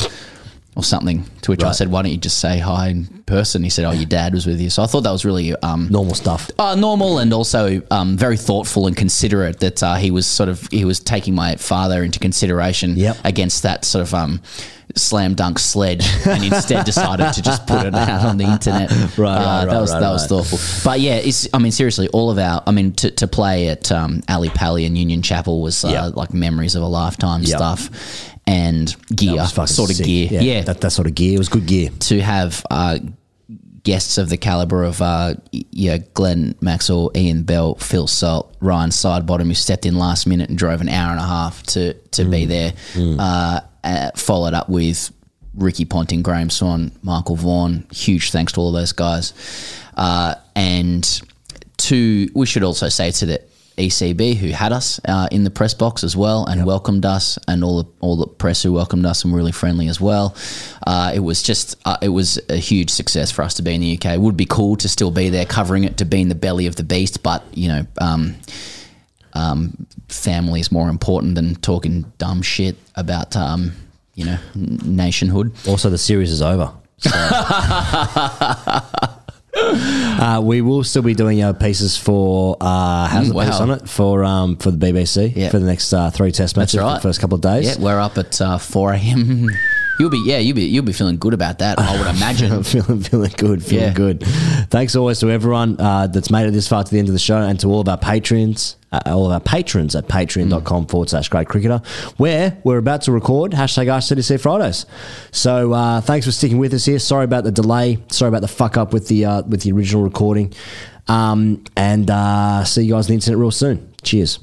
or 0.76 0.84
something. 0.84 1.26
To 1.42 1.50
which 1.52 1.64
I 1.64 1.68
Right. 1.68 1.76
said, 1.76 1.90
"Why 1.92 2.04
don't 2.04 2.12
you 2.12 2.18
just 2.20 2.38
say 2.38 2.60
hi 2.60 2.90
in 2.90 3.06
person?" 3.26 3.64
He 3.64 3.70
said, 3.72 3.84
"Oh, 3.86 3.92
your 3.92 4.06
dad 4.06 4.34
was 4.36 4.46
with 4.46 4.62
you." 4.62 4.70
So 4.70 4.84
I 4.84 4.86
thought 4.86 5.02
that 5.06 5.12
was 5.12 5.26
really 5.26 5.56
um, 5.64 5.88
Normal 5.90 6.14
stuff. 6.14 6.52
uh, 6.60 6.76
normal 6.76 7.18
and 7.18 7.34
also 7.34 7.82
um, 7.90 8.16
very 8.16 8.38
thoughtful 8.38 8.86
and 8.86 8.96
considerate 8.96 9.60
that 9.62 9.82
uh, 9.82 9.96
he 9.96 10.12
was 10.12 10.28
sort 10.28 10.50
of 10.50 10.68
he 10.70 10.86
was 10.86 11.00
taking 11.00 11.34
my 11.34 11.56
father 11.56 12.04
into 12.04 12.20
consideration 12.20 12.96
Yep. 12.96 13.18
against 13.24 13.64
that 13.64 13.86
sort 13.86 14.04
of 14.04 14.14
um, 14.14 14.40
slam 14.96 15.34
dunk 15.34 15.58
sledge 15.58 16.06
and 16.28 16.44
instead 16.44 16.86
decided 16.86 17.34
to 17.34 17.42
just 17.42 17.66
put 17.66 17.86
it 17.88 17.96
out 17.96 18.26
on 18.26 18.38
the 18.38 18.44
internet. 18.46 18.92
Right, 19.18 19.36
Uh, 19.36 19.40
right, 19.40 19.66
that 19.66 19.68
right, 19.74 19.82
was 19.82 19.92
right, 19.94 20.00
that 20.00 20.10
was 20.12 20.22
right. 20.22 20.30
thoughtful. 20.30 20.60
But 20.92 21.00
yeah, 21.00 21.16
it's 21.16 21.48
I 21.56 21.58
mean 21.58 21.72
seriously, 21.72 22.08
all 22.10 22.30
of 22.30 22.38
our 22.38 22.62
I 22.68 22.72
mean 22.72 22.92
to, 23.02 23.10
to 23.10 23.28
play 23.28 23.70
at 23.70 23.92
um, 23.92 24.22
Ali 24.30 24.50
Pali 24.50 24.86
and 24.86 24.96
Union 24.96 25.24
Chapel 25.24 25.64
was 25.64 25.84
uh, 25.84 25.88
Yep. 25.90 26.16
like 26.18 26.34
memories 26.36 26.76
of 26.76 26.84
a 26.84 26.88
lifetime 26.88 27.42
Yep. 27.42 27.58
stuff 27.58 27.90
and 28.48 28.96
gear 29.16 29.36
That 29.36 29.68
sort 29.70 29.90
of 29.92 29.98
sick. 29.98 30.06
gear. 30.06 30.28
Yeah, 30.32 30.42
yeah 30.42 30.62
That, 30.62 30.82
that 30.82 30.92
sort 30.92 31.08
of 31.08 31.14
gear. 31.16 31.36
It 31.36 31.38
was 31.38 31.50
good 31.50 31.66
gear. 31.68 31.90
to 31.90 32.22
have 32.22 32.66
uh, 32.72 32.98
guests 33.84 34.18
of 34.18 34.30
the 34.30 34.38
caliber 34.38 34.84
of 34.84 35.02
uh, 35.02 35.36
yeah, 35.52 35.98
Glenn 36.14 36.56
Maxwell, 36.62 37.12
Ian 37.16 37.44
Bell, 37.44 37.76
Phil 37.76 38.08
Salt, 38.08 38.56
Ryan 38.60 38.90
Sidebottom, 38.90 39.46
who 39.48 39.54
stepped 39.54 39.86
in 39.86 39.98
last 39.98 40.26
minute 40.28 40.50
and 40.50 40.58
drove 40.58 40.82
an 40.82 40.90
hour 40.90 41.12
and 41.12 41.20
a 41.20 41.24
half 41.28 41.62
to 41.64 41.94
to 41.94 42.26
be 42.26 42.46
there. 42.46 42.74
Uh, 42.98 43.60
uh, 43.84 44.12
followed 44.16 44.54
up 44.54 44.68
with 44.70 45.12
Ricky 45.56 45.86
Ponting, 45.86 46.22
Graeme 46.22 46.50
Swann, 46.50 46.92
Michael 47.04 47.36
Vaughan. 47.36 47.86
Huge 47.94 48.32
thanks 48.32 48.54
to 48.54 48.60
all 48.62 48.70
of 48.70 48.74
those 48.74 48.92
guys. 48.92 49.34
Uh, 49.96 50.36
and 50.56 51.22
to 51.78 52.28
we 52.34 52.46
should 52.46 52.64
also 52.64 52.90
say 52.90 53.12
to 53.12 53.26
the 53.26 53.42
ECB 53.78 54.36
who 54.36 54.50
had 54.50 54.72
us 54.72 55.00
uh, 55.08 55.28
in 55.32 55.44
the 55.44 55.52
press 55.52 55.74
box 55.74 56.04
as 56.04 56.18
well 56.18 56.46
and 56.46 56.66
welcomed 56.66 57.06
us, 57.06 57.38
and 57.48 57.64
all 57.64 57.84
the 57.84 57.90
all 58.00 58.18
the 58.18 58.28
press 58.28 58.64
who 58.64 58.74
welcomed 58.74 59.06
us 59.06 59.24
and 59.24 59.32
were 59.32 59.38
really 59.38 59.52
friendly 59.52 59.88
as 59.88 60.02
well. 60.02 60.36
Uh, 60.86 61.12
it 61.14 61.20
was 61.20 61.44
just 61.44 61.76
uh, 61.86 61.98
it 62.02 62.10
was 62.10 62.40
a 62.50 62.58
huge 62.58 62.90
success 62.90 63.32
for 63.32 63.44
us 63.44 63.54
to 63.56 63.62
be 63.62 63.76
in 63.76 63.82
the 63.82 63.94
UK. 63.94 64.16
It 64.16 64.22
would 64.22 64.38
be 64.38 64.46
cool 64.46 64.76
to 64.78 64.90
still 64.90 65.12
be 65.12 65.30
there 65.30 65.46
covering 65.46 65.84
it, 65.84 65.98
to 65.98 66.06
be 66.06 66.22
in 66.22 66.30
the 66.30 66.36
belly 66.36 66.66
of 66.68 66.76
the 66.76 66.84
beast, 66.84 67.24
but 67.24 67.44
you 67.54 67.68
know. 67.68 67.86
Um, 68.00 68.36
um, 69.34 69.86
family 70.10 70.62
is 70.62 70.72
more 70.72 70.90
important 70.90 71.36
than 71.36 71.54
talking 71.56 72.12
dumb 72.18 72.42
shit 72.42 72.76
about 72.96 73.36
um, 73.36 73.74
you 74.16 74.26
know 74.26 74.40
n- 74.56 74.80
nationhood. 74.84 75.54
Also, 75.68 75.92
the 75.92 75.98
series 75.98 76.32
is 76.32 76.42
over. 76.42 76.72
So. 76.98 77.12
Uh, 80.18 80.42
we 80.42 80.62
will 80.62 80.84
still 80.84 81.04
be 81.04 81.14
doing 81.14 81.44
our 81.44 81.54
pieces 81.54 81.96
for 81.96 82.58
uh, 82.60 83.06
how's 83.08 83.30
Mm, 83.30 83.34
the 83.36 83.46
piece 83.46 83.60
on 83.60 83.70
it 83.70 83.88
for 83.88 84.24
um, 84.26 84.56
for 84.58 84.72
the 84.72 84.78
BBC 84.92 85.32
Yeah. 85.36 85.50
for 85.50 85.60
the 85.60 85.66
next 85.68 85.94
uh, 85.94 86.10
three 86.10 86.32
test 86.32 86.58
matches 86.58 86.74
for 86.80 86.82
right. 86.82 86.96
the 86.96 87.02
first 87.02 87.20
couple 87.22 87.36
of 87.36 87.42
days. 87.42 87.66
Yeah, 87.68 87.76
we're 87.84 88.00
up 88.00 88.18
at 88.18 88.42
uh, 88.42 88.58
four 88.58 88.94
a.m. 88.94 89.48
You'll 90.00 90.10
be 90.12 90.22
yeah, 90.26 90.38
you'll 90.38 90.56
be 90.56 90.66
you'll 90.66 90.86
be 90.86 90.94
feeling 90.94 91.18
good 91.18 91.34
about 91.34 91.60
that. 91.60 91.80
I 91.80 91.98
would 91.98 92.08
imagine. 92.16 92.64
feeling 92.64 93.02
feeling 93.02 93.32
good, 93.38 93.64
feeling 93.64 93.86
Yeah. 93.88 93.94
good. 93.94 94.24
Thanks 94.70 94.96
always 94.96 95.20
to 95.20 95.30
everyone 95.32 95.80
uh, 95.80 96.08
that's 96.08 96.30
made 96.30 96.48
it 96.48 96.52
this 96.52 96.68
far 96.68 96.84
to 96.84 96.92
the 96.92 97.00
end 97.00 97.08
of 97.08 97.14
the 97.14 97.20
show, 97.20 97.38
and 97.38 97.60
to 97.62 97.68
all 97.68 97.80
of 97.82 97.90
our 97.90 97.98
patrons, 97.98 98.76
uh, 98.92 99.00
all 99.08 99.26
of 99.26 99.32
our 99.32 99.40
patrons 99.40 99.96
at 99.96 100.08
patreon.com 100.08 100.86
forward 100.88 101.10
slash 101.10 101.30
gradecricketer, 101.30 101.84
where 102.20 102.58
we're 102.64 102.78
about 102.78 103.02
to 103.04 103.12
record 103.12 103.54
hashtag 103.54 103.88
RCDC 103.88 104.40
Fridays. 104.40 104.86
So 105.32 105.74
uh, 105.74 106.02
thanks 106.02 106.26
for 106.28 106.32
sticking 106.32 106.60
with 106.60 106.74
us 106.74 106.86
here. 106.86 107.00
Sorry 107.00 107.26
about 107.26 107.44
the 107.44 107.52
delay. 107.52 107.98
Sorry 108.12 108.30
about 108.30 108.42
the 108.42 108.48
fuck 108.48 108.78
up 108.78 108.94
with 108.94 109.08
the 109.08 109.26
uh, 109.26 109.42
with 109.44 109.62
the 109.64 109.72
original 109.72 110.04
recording. 110.04 110.54
Um, 111.08 111.64
and 111.76 112.12
uh, 112.12 112.66
see 112.66 112.84
you 112.84 112.94
guys 112.94 113.06
on 113.06 113.10
the 113.10 113.14
internet 113.16 113.40
real 113.40 113.50
soon. 113.52 113.94
Cheers. 114.04 114.40